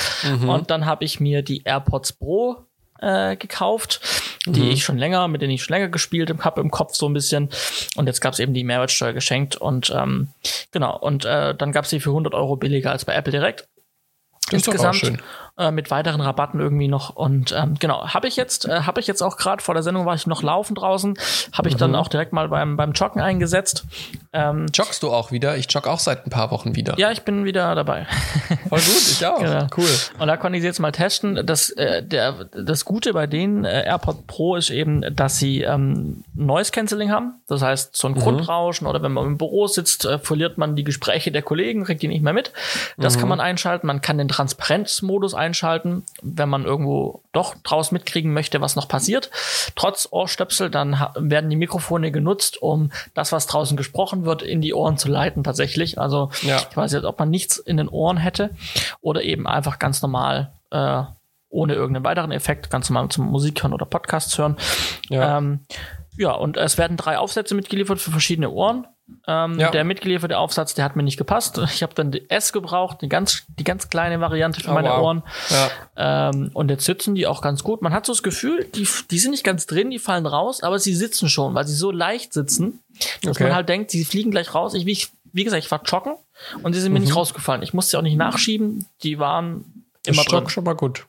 Und 0.47 0.69
dann 0.69 0.85
habe 0.85 1.03
ich 1.05 1.19
mir 1.19 1.41
die 1.41 1.63
AirPods 1.63 2.13
Pro 2.13 2.65
äh, 2.99 3.35
gekauft, 3.35 3.99
die 4.45 4.69
ich 4.69 4.83
schon 4.83 4.97
länger, 4.97 5.27
mit 5.27 5.41
denen 5.41 5.51
ich 5.53 5.63
schon 5.63 5.73
länger 5.75 5.89
gespielt 5.89 6.31
habe 6.43 6.61
im 6.61 6.69
Kopf 6.71 6.93
so 6.95 7.07
ein 7.09 7.13
bisschen. 7.13 7.49
Und 7.95 8.07
jetzt 8.07 8.21
gab 8.21 8.33
es 8.33 8.39
eben 8.39 8.53
die 8.53 8.63
Mehrwertsteuer 8.63 9.13
geschenkt 9.13 9.55
und 9.55 9.89
ähm, 9.95 10.29
genau, 10.71 10.97
und 10.97 11.25
äh, 11.25 11.55
dann 11.55 11.71
gab 11.71 11.85
es 11.85 11.89
die 11.89 11.99
für 11.99 12.09
100 12.11 12.33
Euro 12.35 12.55
billiger 12.57 12.91
als 12.91 13.05
bei 13.05 13.13
Apple 13.15 13.31
direkt. 13.31 13.67
Das 14.51 14.59
ist 14.59 14.67
doch 14.67 14.73
auch 14.73 14.85
Insgesamt 14.85 14.95
schön. 14.95 15.21
Äh, 15.61 15.71
mit 15.71 15.91
weiteren 15.91 16.19
Rabatten 16.21 16.59
irgendwie 16.59 16.87
noch. 16.87 17.11
Und 17.15 17.53
ähm, 17.57 17.75
genau, 17.79 18.07
habe 18.07 18.27
ich 18.27 18.35
jetzt, 18.35 18.65
äh, 18.67 18.81
habe 18.81 18.99
ich 18.99 19.07
jetzt 19.07 19.21
auch 19.21 19.37
gerade 19.37 19.63
vor 19.63 19.73
der 19.75 19.83
Sendung 19.83 20.05
war 20.05 20.15
ich 20.15 20.27
noch 20.27 20.43
laufen 20.43 20.75
draußen, 20.75 21.17
habe 21.53 21.69
ich 21.69 21.75
Mhm. 21.75 21.79
dann 21.79 21.95
auch 21.95 22.07
direkt 22.07 22.33
mal 22.33 22.49
beim, 22.49 22.75
beim 22.77 22.91
Joggen 22.93 23.21
eingesetzt. 23.21 23.85
Ähm, 24.33 24.67
Joggst 24.73 25.03
du 25.03 25.11
auch 25.11 25.31
wieder? 25.31 25.57
Ich 25.57 25.71
jogge 25.71 25.89
auch 25.89 25.99
seit 25.99 26.25
ein 26.25 26.29
paar 26.29 26.51
Wochen 26.51 26.75
wieder. 26.75 26.97
ja, 26.97 27.11
ich 27.11 27.21
bin 27.23 27.45
wieder 27.45 27.75
dabei. 27.75 28.07
Voll 28.69 28.79
gut, 28.79 29.01
ich 29.11 29.25
auch. 29.25 29.39
Genau. 29.41 29.67
Cool. 29.75 29.89
Und 30.19 30.27
da 30.27 30.37
konnte 30.37 30.57
ich 30.57 30.61
sie 30.61 30.67
jetzt 30.67 30.79
mal 30.79 30.91
testen. 30.91 31.45
Das, 31.45 31.69
äh, 31.71 32.03
der, 32.03 32.45
das 32.53 32.85
Gute 32.85 33.13
bei 33.13 33.27
den 33.27 33.65
äh, 33.65 33.83
AirPod 33.85 34.27
Pro 34.27 34.55
ist 34.55 34.69
eben, 34.69 35.03
dass 35.15 35.37
sie 35.37 35.61
ähm, 35.61 36.23
Noise 36.33 36.71
Cancelling 36.71 37.11
haben. 37.11 37.41
Das 37.47 37.61
heißt, 37.61 37.95
so 37.95 38.07
ein 38.07 38.15
Grundrauschen 38.15 38.87
oder 38.87 39.01
wenn 39.03 39.11
man 39.11 39.25
im 39.25 39.37
Büro 39.37 39.67
sitzt, 39.67 40.05
äh, 40.05 40.19
verliert 40.19 40.57
man 40.57 40.75
die 40.75 40.83
Gespräche 40.83 41.31
der 41.31 41.41
Kollegen, 41.41 41.83
kriegt 41.83 42.01
die 42.01 42.07
nicht 42.07 42.21
mehr 42.23 42.33
mit. 42.33 42.51
Das 42.97 43.17
kann 43.17 43.27
man 43.29 43.39
einschalten. 43.39 43.87
Man 43.87 44.01
kann 44.01 44.17
den 44.17 44.27
Transparenzmodus 44.27 45.33
einschalten, 45.33 45.50
wenn 46.21 46.49
man 46.49 46.65
irgendwo 46.65 47.23
doch 47.31 47.55
draus 47.63 47.91
mitkriegen 47.91 48.33
möchte, 48.33 48.61
was 48.61 48.75
noch 48.75 48.87
passiert. 48.87 49.29
Trotz 49.75 50.07
Ohrstöpsel, 50.11 50.69
dann 50.69 50.99
werden 51.15 51.49
die 51.49 51.55
Mikrofone 51.55 52.11
genutzt, 52.11 52.61
um 52.61 52.91
das, 53.13 53.31
was 53.31 53.47
draußen 53.47 53.77
gesprochen 53.77 54.25
wird, 54.25 54.41
in 54.41 54.61
die 54.61 54.73
Ohren 54.73 54.97
zu 54.97 55.09
leiten 55.09 55.43
tatsächlich. 55.43 55.99
Also 55.99 56.29
Ja. 56.41 56.57
ich 56.69 56.75
weiß 56.77 56.91
jetzt, 56.93 57.05
ob 57.05 57.19
man 57.19 57.29
nichts 57.29 57.57
in 57.57 57.77
den 57.77 57.87
Ohren 57.89 58.17
hätte 58.17 58.51
oder 59.01 59.23
eben 59.23 59.47
einfach 59.47 59.79
ganz 59.79 60.01
normal 60.01 60.51
äh, 60.71 61.03
ohne 61.49 61.73
irgendeinen 61.73 62.05
weiteren 62.05 62.31
Effekt, 62.31 62.69
ganz 62.69 62.89
normal 62.89 63.09
zum 63.09 63.25
Musik 63.27 63.61
hören 63.61 63.73
oder 63.73 63.85
Podcasts 63.85 64.37
hören. 64.37 64.55
Ja. 65.09 65.37
Ähm, 65.37 65.65
Ja, 66.17 66.31
und 66.33 66.57
es 66.57 66.77
werden 66.77 66.97
drei 66.97 67.17
Aufsätze 67.17 67.55
mitgeliefert 67.55 67.99
für 67.99 68.11
verschiedene 68.11 68.49
Ohren. 68.49 68.85
Ähm, 69.27 69.59
Ja. 69.59 69.71
Der 69.71 69.83
mitgelieferte 69.83 70.37
Aufsatz, 70.37 70.73
der 70.73 70.83
hat 70.85 70.95
mir 70.95 71.03
nicht 71.03 71.17
gepasst. 71.17 71.57
Ich 71.73 71.83
habe 71.83 71.93
dann 71.93 72.11
die 72.11 72.29
S 72.29 72.51
gebraucht, 72.53 73.01
die 73.01 73.09
ganz, 73.09 73.43
die 73.59 73.63
ganz 73.63 73.89
kleine 73.89 74.19
Variante 74.19 74.61
für 74.61 74.71
Oh, 74.71 74.73
meine 74.73 74.89
wow. 74.89 74.99
Ohren. 74.99 75.23
Ja. 75.49 76.29
Ähm, 76.29 76.51
und 76.53 76.69
jetzt 76.69 76.85
sitzen 76.85 77.15
die 77.15 77.27
auch 77.27 77.41
ganz 77.41 77.63
gut. 77.63 77.81
Man 77.81 77.93
hat 77.93 78.05
so 78.05 78.13
das 78.13 78.23
Gefühl, 78.23 78.65
die, 78.75 78.87
die 79.11 79.19
sind 79.19 79.31
nicht 79.31 79.43
ganz 79.43 79.65
drin, 79.67 79.89
die 79.91 79.99
fallen 79.99 80.25
raus, 80.25 80.63
aber 80.63 80.79
sie 80.79 80.95
sitzen 80.95 81.29
schon, 81.29 81.53
weil 81.53 81.67
sie 81.67 81.75
so 81.75 81.91
leicht 81.91 82.33
sitzen, 82.33 82.79
dass 83.23 83.35
Okay. 83.37 83.43
man 83.45 83.55
halt 83.55 83.69
denkt, 83.69 83.91
sie 83.91 84.03
fliegen 84.05 84.31
gleich 84.31 84.53
raus. 84.55 84.73
Ich, 84.73 84.85
wie, 84.85 84.91
ich, 84.91 85.09
wie 85.33 85.43
gesagt, 85.43 85.63
ich 85.63 85.71
war 85.71 85.81
joggen 85.83 86.15
und 86.63 86.73
sie 86.73 86.81
sind 86.81 86.91
mir 86.93 86.99
Mhm. 86.99 87.05
nicht 87.05 87.15
rausgefallen. 87.15 87.61
Ich 87.63 87.73
musste 87.73 87.91
sie 87.91 87.97
auch 87.97 88.01
nicht 88.03 88.17
nachschieben, 88.17 88.85
die 89.03 89.19
waren 89.19 89.85
immer 90.05 90.23
drin. 90.23 90.43
doch 90.43 90.49
schon 90.49 90.63
mal 90.63 90.73
gut. 90.75 91.05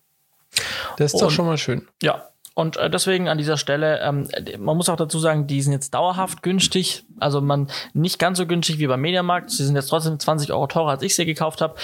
Das 0.99 1.15
ist 1.15 1.21
doch 1.21 1.29
Und- 1.29 1.33
schon 1.33 1.47
mal 1.47 1.57
schön. 1.59 1.89
Ja. 2.03 2.29
Und 2.55 2.77
äh, 2.77 2.91
deswegen 2.91 3.31
an 3.31 3.39
dieser 3.39 3.57
Stelle, 3.57 4.01
ähm, 4.03 4.29
man 4.59 4.77
muss 4.77 4.91
auch 4.91 4.97
dazu 4.97 5.19
sagen, 5.19 5.47
die 5.47 5.63
sind 5.63 5.73
jetzt 5.73 5.95
dauerhaft 5.95 6.43
günstig. 6.43 7.03
Also 7.19 7.41
man 7.41 7.69
nicht 7.95 8.19
ganz 8.19 8.39
so 8.39 8.47
günstig 8.47 8.79
wie 8.79 8.87
beim 8.87 9.01
Mediamarkt. 9.01 9.51
Sie 9.51 9.65
sind 9.65 9.77
jetzt 9.77 9.89
trotzdem 9.89 10.19
20 10.19 10.53
Euro 10.53 10.67
teurer, 10.67 10.91
als 10.91 11.03
ich 11.03 11.15
sie 11.15 11.25
gekauft 11.27 11.61
habe. 11.61 11.75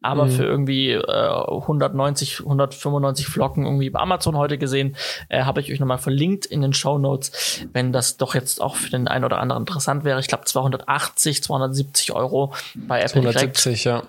Aber 0.00 0.26
Mhm. 0.26 0.30
für 0.30 0.44
irgendwie 0.44 0.92
äh, 0.92 1.02
190, 1.02 2.40
195 2.40 3.26
Flocken 3.26 3.64
irgendwie 3.64 3.90
bei 3.90 3.98
Amazon 3.98 4.36
heute 4.36 4.56
gesehen, 4.56 4.94
äh, 5.28 5.42
habe 5.42 5.60
ich 5.60 5.72
euch 5.72 5.80
nochmal 5.80 5.98
verlinkt 5.98 6.46
in 6.46 6.62
den 6.62 6.72
Show 6.72 6.98
Notes, 6.98 7.66
wenn 7.72 7.92
das 7.92 8.16
doch 8.16 8.34
jetzt 8.36 8.60
auch 8.62 8.76
für 8.76 8.90
den 8.90 9.08
einen 9.08 9.24
oder 9.24 9.38
anderen 9.40 9.62
interessant 9.62 10.04
wäre. 10.04 10.20
Ich 10.20 10.28
glaube 10.28 10.44
280, 10.44 11.42
270 11.42 12.12
Euro 12.12 12.54
bei 12.74 13.00
Apple 13.00 13.22
direkt 13.22 13.38
170, 13.58 13.84
ja. 13.84 14.02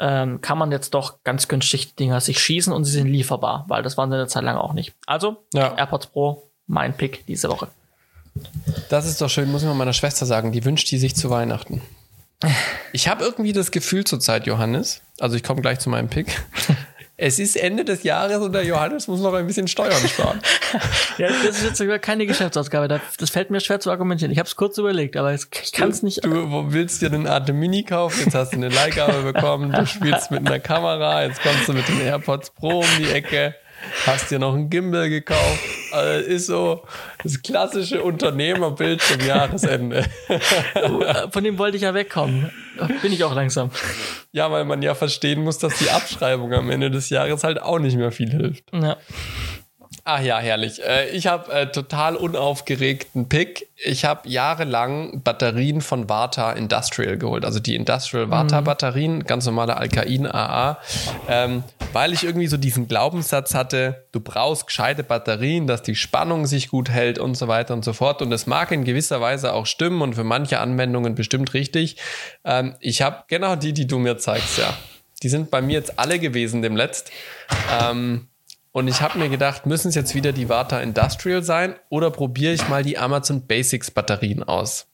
ähm, 0.00 0.40
kann 0.40 0.58
man 0.58 0.72
jetzt 0.72 0.94
doch 0.94 1.22
ganz 1.22 1.46
günstig 1.46 1.90
die 1.90 1.96
Dinger 1.96 2.20
sich 2.20 2.40
schießen 2.40 2.72
und 2.72 2.84
sie 2.84 2.92
sind 2.92 3.06
lieferbar, 3.06 3.64
weil 3.68 3.82
das 3.84 3.96
waren 3.96 4.10
sie 4.10 4.16
eine 4.16 4.26
Zeit 4.26 4.42
lang 4.42 4.56
auch 4.56 4.72
nicht. 4.72 4.92
Also, 5.06 5.36
Ja. 5.54 5.74
AirPods 5.76 6.08
Pro, 6.08 6.42
mein 6.66 6.94
Pick 6.96 7.24
diese 7.26 7.48
Woche. 7.48 7.68
Das 8.88 9.06
ist 9.06 9.20
doch 9.20 9.30
schön, 9.30 9.50
muss 9.50 9.62
ich 9.62 9.68
mal 9.68 9.74
meiner 9.74 9.92
Schwester 9.92 10.26
sagen. 10.26 10.52
Die 10.52 10.64
wünscht 10.64 10.90
die 10.90 10.98
sich 10.98 11.14
zu 11.14 11.30
Weihnachten. 11.30 11.82
Ich 12.92 13.08
habe 13.08 13.24
irgendwie 13.24 13.52
das 13.52 13.70
Gefühl 13.70 14.04
zurzeit, 14.04 14.46
Johannes, 14.46 15.02
also 15.18 15.36
ich 15.36 15.42
komme 15.42 15.60
gleich 15.60 15.80
zu 15.80 15.90
meinem 15.90 16.08
Pick. 16.08 16.40
Es 17.20 17.40
ist 17.40 17.56
Ende 17.56 17.84
des 17.84 18.04
Jahres 18.04 18.38
und 18.38 18.52
der 18.52 18.64
Johannes 18.64 19.08
muss 19.08 19.20
noch 19.20 19.34
ein 19.34 19.44
bisschen 19.44 19.66
Steuern 19.66 20.06
sparen. 20.08 20.40
Ja, 21.18 21.26
das 21.26 21.56
ist 21.56 21.64
jetzt 21.64 21.78
sogar 21.78 21.98
keine 21.98 22.26
Geschäftsausgabe. 22.26 22.86
Das, 22.86 23.30
fällt 23.30 23.50
mir 23.50 23.58
schwer 23.58 23.80
zu 23.80 23.90
argumentieren. 23.90 24.30
Ich 24.30 24.38
habe 24.38 24.46
es 24.46 24.54
kurz 24.54 24.78
überlegt, 24.78 25.16
aber 25.16 25.34
ich 25.34 25.72
kann 25.72 25.90
es 25.90 26.04
nicht. 26.04 26.24
Du 26.24 26.66
willst 26.72 27.02
dir 27.02 27.12
eine 27.12 27.28
Art 27.28 27.52
Mini 27.52 27.82
kaufen, 27.82 28.20
jetzt 28.24 28.36
hast 28.36 28.52
du 28.52 28.58
eine 28.58 28.68
Leihgabe 28.68 29.32
bekommen, 29.32 29.72
du 29.72 29.84
spielst 29.84 30.30
mit 30.30 30.46
einer 30.46 30.60
Kamera, 30.60 31.24
jetzt 31.24 31.42
kommst 31.42 31.68
du 31.68 31.72
mit 31.72 31.88
den 31.88 32.00
AirPods 32.02 32.50
Pro 32.50 32.80
um 32.80 32.86
die 32.98 33.10
Ecke, 33.10 33.56
hast 34.06 34.30
dir 34.30 34.38
noch 34.38 34.54
ein 34.54 34.70
Gimbal 34.70 35.08
gekauft. 35.08 35.60
Also 35.92 36.28
ist 36.28 36.46
so 36.46 36.82
das 37.22 37.42
klassische 37.42 38.02
Unternehmerbild 38.02 39.00
zum 39.00 39.20
Jahresende. 39.20 40.04
Von 41.30 41.44
dem 41.44 41.58
wollte 41.58 41.76
ich 41.76 41.82
ja 41.82 41.94
wegkommen. 41.94 42.50
Bin 43.02 43.12
ich 43.12 43.24
auch 43.24 43.34
langsam. 43.34 43.70
Ja, 44.32 44.50
weil 44.50 44.64
man 44.64 44.82
ja 44.82 44.94
verstehen 44.94 45.42
muss, 45.42 45.58
dass 45.58 45.78
die 45.78 45.90
Abschreibung 45.90 46.52
am 46.52 46.70
Ende 46.70 46.90
des 46.90 47.10
Jahres 47.10 47.44
halt 47.44 47.60
auch 47.60 47.78
nicht 47.78 47.96
mehr 47.96 48.12
viel 48.12 48.30
hilft. 48.30 48.64
Ja. 48.72 48.96
Ach 50.10 50.22
ja, 50.22 50.38
herrlich. 50.38 50.82
Äh, 50.82 51.10
Ich 51.10 51.26
habe 51.26 51.52
äh, 51.52 51.66
total 51.66 52.16
unaufgeregten 52.16 53.28
Pick. 53.28 53.68
Ich 53.76 54.06
habe 54.06 54.26
jahrelang 54.26 55.20
Batterien 55.22 55.82
von 55.82 56.08
Vata 56.08 56.52
Industrial 56.52 57.18
geholt, 57.18 57.44
also 57.44 57.60
die 57.60 57.74
Industrial 57.74 58.30
Vata 58.30 58.62
Batterien, 58.62 59.24
ganz 59.24 59.44
normale 59.44 59.76
Alkain 59.76 60.26
AA, 60.26 60.78
ähm, 61.28 61.62
weil 61.92 62.14
ich 62.14 62.24
irgendwie 62.24 62.46
so 62.46 62.56
diesen 62.56 62.88
Glaubenssatz 62.88 63.54
hatte, 63.54 64.06
du 64.12 64.20
brauchst 64.20 64.66
gescheite 64.66 65.04
Batterien, 65.04 65.66
dass 65.66 65.82
die 65.82 65.94
Spannung 65.94 66.46
sich 66.46 66.70
gut 66.70 66.88
hält 66.88 67.18
und 67.18 67.34
so 67.34 67.46
weiter 67.46 67.74
und 67.74 67.84
so 67.84 67.92
fort. 67.92 68.22
Und 68.22 68.30
das 68.30 68.46
mag 68.46 68.72
in 68.72 68.84
gewisser 68.84 69.20
Weise 69.20 69.52
auch 69.52 69.66
stimmen 69.66 70.00
und 70.00 70.14
für 70.14 70.24
manche 70.24 70.58
Anwendungen 70.58 71.16
bestimmt 71.16 71.52
richtig. 71.52 71.98
Ähm, 72.46 72.76
ich 72.80 73.02
habe 73.02 73.24
genau 73.28 73.56
die, 73.56 73.74
die 73.74 73.86
du 73.86 73.98
mir 73.98 74.16
zeigst, 74.16 74.56
ja. 74.56 74.72
Die 75.22 75.28
sind 75.28 75.50
bei 75.50 75.60
mir 75.60 75.74
jetzt 75.74 75.98
alle 75.98 76.18
gewesen 76.18 76.62
demletzt. 76.62 77.10
Ähm, 77.82 78.28
und 78.72 78.88
ich 78.88 79.00
habe 79.00 79.18
mir 79.18 79.28
gedacht, 79.28 79.66
müssen 79.66 79.88
es 79.88 79.94
jetzt 79.94 80.14
wieder 80.14 80.32
die 80.32 80.48
Vata 80.48 80.80
Industrial 80.80 81.42
sein 81.42 81.74
oder 81.88 82.10
probiere 82.10 82.52
ich 82.52 82.68
mal 82.68 82.82
die 82.82 82.98
Amazon 82.98 83.46
Basics 83.46 83.90
Batterien 83.90 84.42
aus? 84.42 84.86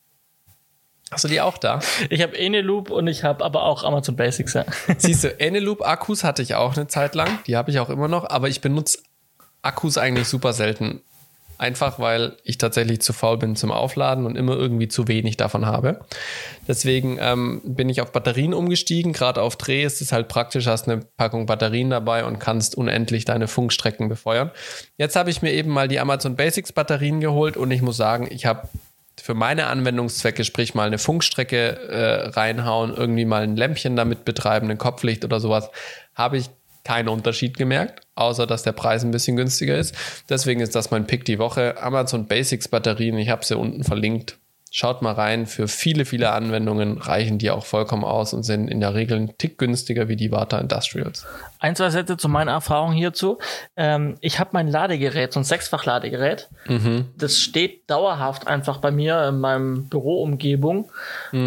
Hast 1.11 1.25
du 1.25 1.29
die 1.29 1.41
auch 1.41 1.59
da? 1.59 1.81
Ich 2.11 2.23
habe 2.23 2.37
Eneloop 2.37 2.91
und 2.91 3.07
ich 3.07 3.25
habe 3.25 3.45
aber 3.45 3.65
auch 3.65 3.85
Amazon 3.85 4.17
Basics. 4.17 4.55
Ja. 4.55 4.65
Siehst 4.99 5.25
du, 5.25 5.39
Eneloop 5.39 5.87
Akkus 5.87 6.25
hatte 6.25 6.43
ich 6.43 6.55
auch 6.55 6.77
eine 6.77 6.87
Zeit 6.87 7.15
lang. 7.15 7.39
Die 7.47 7.57
habe 7.57 7.71
ich 7.71 7.79
auch 7.79 7.91
immer 7.91 8.09
noch, 8.09 8.29
aber 8.29 8.49
ich 8.49 8.61
benutze 8.61 8.99
Akkus 9.63 9.99
eigentlich 9.99 10.29
super 10.29 10.53
selten. 10.53 11.03
Einfach 11.57 11.99
weil 11.99 12.37
ich 12.43 12.59
tatsächlich 12.59 13.01
zu 13.01 13.13
faul 13.13 13.39
bin 13.39 13.55
zum 13.55 13.71
Aufladen 13.71 14.27
und 14.27 14.37
immer 14.37 14.57
irgendwie 14.57 14.89
zu 14.89 15.07
wenig 15.07 15.37
davon 15.37 15.67
habe. 15.67 16.01
Deswegen 16.67 17.19
ähm, 17.21 17.61
bin 17.65 17.89
ich 17.89 18.01
auf 18.01 18.13
Batterien 18.13 18.55
umgestiegen. 18.55 19.13
Gerade 19.13 19.41
auf 19.41 19.57
Dreh 19.57 19.85
ist 19.85 20.01
es 20.01 20.13
halt 20.13 20.29
praktisch, 20.29 20.67
hast 20.67 20.89
eine 20.89 21.03
Packung 21.17 21.47
Batterien 21.47 21.91
dabei 21.91 22.25
und 22.25 22.41
kannst 22.41 22.77
unendlich 22.77 23.25
deine 23.25 23.47
Funkstrecken 23.47 24.09
befeuern. 24.09 24.51
Jetzt 24.97 25.15
habe 25.17 25.31
ich 25.31 25.43
mir 25.43 25.53
eben 25.53 25.71
mal 25.71 25.87
die 25.87 26.01
Amazon 26.01 26.37
Basics 26.37 26.73
Batterien 26.73 27.21
geholt 27.21 27.57
und 27.57 27.71
ich 27.71 27.83
muss 27.83 27.97
sagen, 27.97 28.29
ich 28.31 28.47
habe 28.47 28.69
für 29.21 29.35
meine 29.35 29.67
Anwendungszwecke, 29.67 30.45
sprich 30.45 30.75
mal 30.75 30.87
eine 30.87 30.99
Funkstrecke 30.99 31.57
äh, 31.57 32.29
reinhauen, 32.31 32.95
irgendwie 32.95 33.25
mal 33.25 33.43
ein 33.43 33.57
Lämpchen 33.57 33.97
damit 33.97 34.25
betreiben, 34.25 34.71
ein 34.71 34.79
Kopflicht 34.79 35.25
oder 35.25 35.41
sowas, 35.41 35.71
habe 36.15 36.37
ich 36.37 36.51
keinen 36.85 37.09
Unterschied 37.09 37.57
gemerkt, 37.57 38.04
außer 38.15 38.47
dass 38.47 38.63
der 38.63 38.73
Preis 38.73 39.05
ein 39.05 39.11
bisschen 39.11 39.37
günstiger 39.37 39.77
ist. 39.77 39.95
Deswegen 40.29 40.61
ist 40.61 40.75
das 40.75 40.91
mein 40.91 41.07
Pick 41.07 41.25
die 41.25 41.39
Woche. 41.39 41.83
Amazon 41.83 42.27
Basics 42.27 42.69
Batterien, 42.69 43.19
ich 43.19 43.29
habe 43.29 43.45
sie 43.45 43.57
unten 43.57 43.85
verlinkt. 43.85 44.39
Schaut 44.77 45.03
mal 45.03 45.13
rein, 45.13 45.47
für 45.47 45.69
viele, 45.69 46.05
viele 46.05 46.33
Anwendungen 46.33 46.99
reichen 46.99 47.39
die 47.39 47.53
auch 47.53 47.65
vollkommen 47.65 48.03
aus 48.03 48.35
und 48.35 48.43
sind 48.43 48.67
in 48.67 48.81
der 48.81 48.93
Regel 48.93 49.19
ein 49.19 49.39
Tick 49.39 49.57
günstiger 49.57 50.09
wie 50.09 50.17
die 50.17 50.33
Vata 50.33 50.59
Industrials. 50.59 51.25
Ein, 51.61 51.77
zwei 51.77 51.91
Sätze 51.91 52.17
zu 52.17 52.29
meiner 52.29 52.51
Erfahrung 52.51 52.91
hierzu. 52.91 53.39
Ähm, 53.77 54.17
ich 54.21 54.41
habe 54.41 54.51
mein 54.53 54.67
Ladegerät, 54.67 55.33
so 55.33 55.39
ein 55.39 55.45
Sechsfach-Ladegerät. 55.45 56.49
Das 57.17 57.39
steht 57.39 57.89
dauerhaft 57.89 58.49
einfach 58.49 58.79
bei 58.79 58.91
mir 58.91 59.29
in 59.29 59.39
meinem 59.39 59.89
Büroumgebung. 59.89 60.91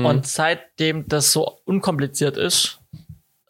Und 0.05 0.25
seitdem 0.25 1.09
das 1.09 1.33
so 1.33 1.59
unkompliziert 1.65 2.37
ist, 2.37 2.79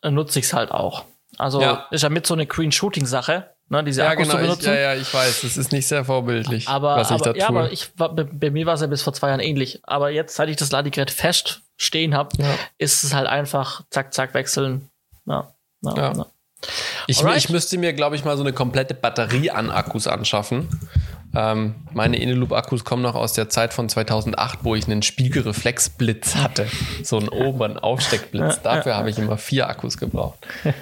äh, 0.01 0.09
nutze 0.09 0.39
ich 0.39 0.45
es 0.45 0.53
halt 0.53 0.71
auch. 0.71 1.05
Also 1.37 1.61
Ja. 1.61 1.85
ist 1.91 2.01
ja 2.03 2.09
mit 2.09 2.25
so 2.27 2.33
eine 2.33 2.45
Green-Shooting-Sache, 2.45 3.49
ne, 3.69 3.83
diese 3.83 4.01
Ja, 4.01 4.09
Akkus 4.09 4.23
genau. 4.27 4.35
zu 4.37 4.39
Ich, 4.39 4.47
benutzen. 4.49 4.73
ja, 4.73 4.79
ja, 4.79 4.93
ich 4.95 5.13
weiß, 5.13 5.41
das 5.41 5.57
ist 5.57 5.71
nicht 5.71 5.87
sehr 5.87 6.03
vorbildlich, 6.05 6.67
Aber, 6.67 6.95
was 6.97 7.11
ich 7.11 7.17
da 7.21 7.29
aber, 7.29 7.33
tue. 7.33 7.39
ja, 7.41 7.47
aber 7.49 7.71
ich 7.71 7.89
bei, 7.95 8.07
bei 8.09 8.49
mir 8.51 8.65
war 8.65 8.73
es 8.73 8.81
ja 8.81 8.87
bis 8.87 9.01
vor 9.03 9.13
zwei 9.13 9.29
Jahren 9.29 9.39
ähnlich. 9.39 9.79
Aber 9.83 10.09
jetzt, 10.09 10.35
seit 10.35 10.49
ich 10.49 10.55
das 10.57 10.71
Ladegerät 10.71 11.11
fest 11.11 11.61
stehen 11.77 12.15
habe, 12.15 12.29
Ja. 12.41 12.47
ist 12.77 13.03
es 13.03 13.13
halt 13.13 13.27
einfach 13.27 13.83
zack, 13.91 14.13
zack, 14.13 14.33
wechseln. 14.33 14.89
Ja, 15.25 15.51
ja, 15.83 15.95
Ja. 15.95 16.25
Ich, 17.05 17.23
ich 17.23 17.49
müsste 17.49 17.77
mir, 17.77 17.93
glaube 17.93 18.15
ich, 18.15 18.25
mal 18.25 18.35
so 18.35 18.41
eine 18.41 18.51
komplette 18.51 18.95
Batterie 18.95 19.51
an 19.51 19.69
Akkus 19.69 20.07
anschaffen. 20.07 20.67
Ähm, 21.35 21.75
meine 21.93 22.19
Eneloop-Akkus 22.19 22.83
kommen 22.83 23.03
noch 23.03 23.13
aus 23.13 23.33
der 23.33 23.47
Zeit 23.47 23.75
von 23.75 23.87
2008, 23.89 24.59
wo 24.63 24.73
ich 24.73 24.87
einen 24.87 25.03
Spiegelreflexblitz 25.03 26.35
hatte. 26.35 26.67
So 27.03 27.17
einen 27.19 27.29
oberen 27.29 27.77
Aufsteckblitz. 27.77 28.63
Dafür 28.63 28.95
habe 28.95 29.11
ich 29.11 29.19
immer 29.19 29.37
vier 29.37 29.67
Akkus 29.69 29.97
gebraucht. 29.97 30.39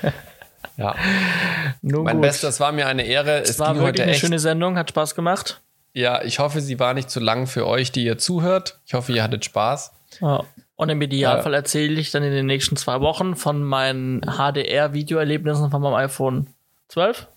Ja, 0.77 0.95
Nun 1.81 2.03
mein 2.03 2.17
gut. 2.17 2.23
Bester, 2.23 2.49
es 2.49 2.59
war 2.59 2.71
mir 2.71 2.87
eine 2.87 3.03
Ehre. 3.05 3.41
Es 3.41 3.51
Es 3.51 3.59
war 3.59 3.75
wirklich 3.77 4.01
eine 4.03 4.11
echt. 4.11 4.19
schöne 4.21 4.39
Sendung, 4.39 4.77
hat 4.77 4.89
Spaß 4.89 5.15
gemacht. 5.15 5.61
Ja, 5.93 6.21
ich 6.23 6.39
hoffe, 6.39 6.59
sie 6.59 6.79
war 6.79 6.93
nicht 6.93 7.09
zu 7.09 7.19
lang 7.21 7.47
für 7.47 7.65
euch, 7.67 7.91
die 7.91 8.03
ihr 8.03 8.17
zuhört. 8.17 8.79
Ich 8.85 8.93
hoffe, 8.93 9.13
ihr 9.13 9.23
hattet 9.23 9.45
Spaß. 9.45 9.93
Ja. 10.19 10.43
Und 10.75 10.89
im 10.89 11.01
Idealfall 11.01 11.53
erzähle 11.53 11.99
ich 12.01 12.11
dann 12.11 12.23
in 12.23 12.31
den 12.33 12.45
nächsten 12.45 12.75
zwei 12.75 12.99
Wochen 12.99 13.37
von 13.37 13.63
meinen 13.63 14.19
HDR-Videoerlebnissen 14.21 15.71
von 15.71 15.81
meinem 15.81 15.93
iPhone 15.93 16.47
12. 16.89 17.27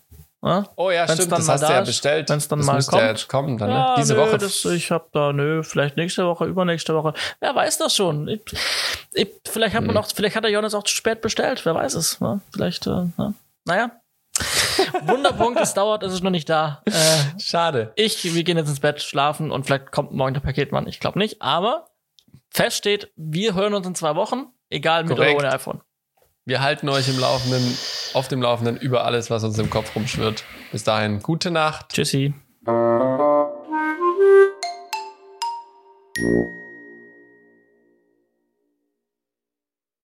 Ja? 0.41 0.65
Oh 0.77 0.89
ja, 0.89 1.01
Wenn's 1.07 1.13
stimmt, 1.15 1.31
dann 1.33 1.39
das 1.39 1.49
hast 1.49 1.61
du 1.67 1.73
ja 1.73 1.81
bestellt. 1.81 2.29
wenn's 2.29 2.47
dann 2.47 2.59
das 2.59 2.65
mal 2.65 2.75
müsste 2.75 2.91
kommt. 2.91 3.03
ja 3.03 3.09
jetzt 3.09 3.27
kommen 3.27 3.57
dann, 3.57 3.69
ne? 3.69 3.75
Ja, 3.75 3.95
Diese 3.97 4.13
nö, 4.13 4.21
Woche. 4.21 4.37
Das, 4.37 4.63
ich 4.65 4.89
habe 4.91 5.07
da, 5.11 5.33
nö, 5.33 5.63
vielleicht 5.63 5.97
nächste 5.97 6.25
Woche, 6.25 6.45
übernächste 6.45 6.95
Woche. 6.95 7.13
Wer 7.41 7.53
weiß 7.55 7.77
das 7.79 7.95
schon? 7.95 8.27
Ich, 8.29 8.41
ich, 9.13 9.27
vielleicht 9.49 9.75
hat 9.75 9.81
man 9.83 9.95
Hm. 9.95 10.01
auch, 10.03 10.07
vielleicht 10.13 10.35
hat 10.37 10.43
der 10.45 10.51
Jonas 10.51 10.73
auch 10.73 10.83
zu 10.83 10.93
spät 10.95 11.19
bestellt. 11.21 11.65
Wer 11.65 11.75
weiß 11.75 11.93
es? 11.95 12.21
Ne? 12.21 12.39
Vielleicht, 12.53 12.87
äh, 12.87 13.07
ja. 13.17 13.33
naja. 13.65 13.91
Wunderpunkt, 15.01 15.59
es 15.59 15.73
dauert, 15.73 16.03
es 16.03 16.13
ist 16.13 16.23
noch 16.23 16.29
nicht 16.31 16.47
da. 16.49 16.81
Äh, 16.85 16.91
Schade. 17.39 17.91
ich, 17.95 18.33
wir 18.33 18.43
gehen 18.45 18.57
jetzt 18.57 18.69
ins 18.69 18.79
Bett, 18.79 19.01
schlafen 19.01 19.51
und 19.51 19.65
vielleicht 19.65 19.91
kommt 19.91 20.13
morgen 20.13 20.33
der 20.33 20.41
Paketmann. 20.41 20.87
Ich 20.87 21.01
glaube 21.01 21.19
nicht, 21.19 21.41
aber 21.41 21.87
fest 22.49 22.77
steht, 22.77 23.11
wir 23.17 23.55
hören 23.55 23.73
uns 23.73 23.85
in 23.85 23.95
zwei 23.95 24.15
Wochen, 24.15 24.45
egal 24.69 25.03
mit 25.03 25.17
Korrekt. 25.17 25.35
oder 25.35 25.47
ohne 25.47 25.53
iPhone. 25.55 25.81
Wir 26.49 26.63
halten 26.63 26.89
euch 26.89 27.07
im 27.07 27.19
Laufenden, 27.19 27.77
auf 28.15 28.27
dem 28.27 28.41
Laufenden 28.41 28.75
über 28.75 29.05
alles, 29.05 29.29
was 29.29 29.43
uns 29.43 29.59
im 29.59 29.69
Kopf 29.69 29.95
rumschwirrt. 29.95 30.43
Bis 30.71 30.83
dahin, 30.83 31.21
gute 31.21 31.51
Nacht. 31.51 31.89
Tschüssi. 31.89 32.33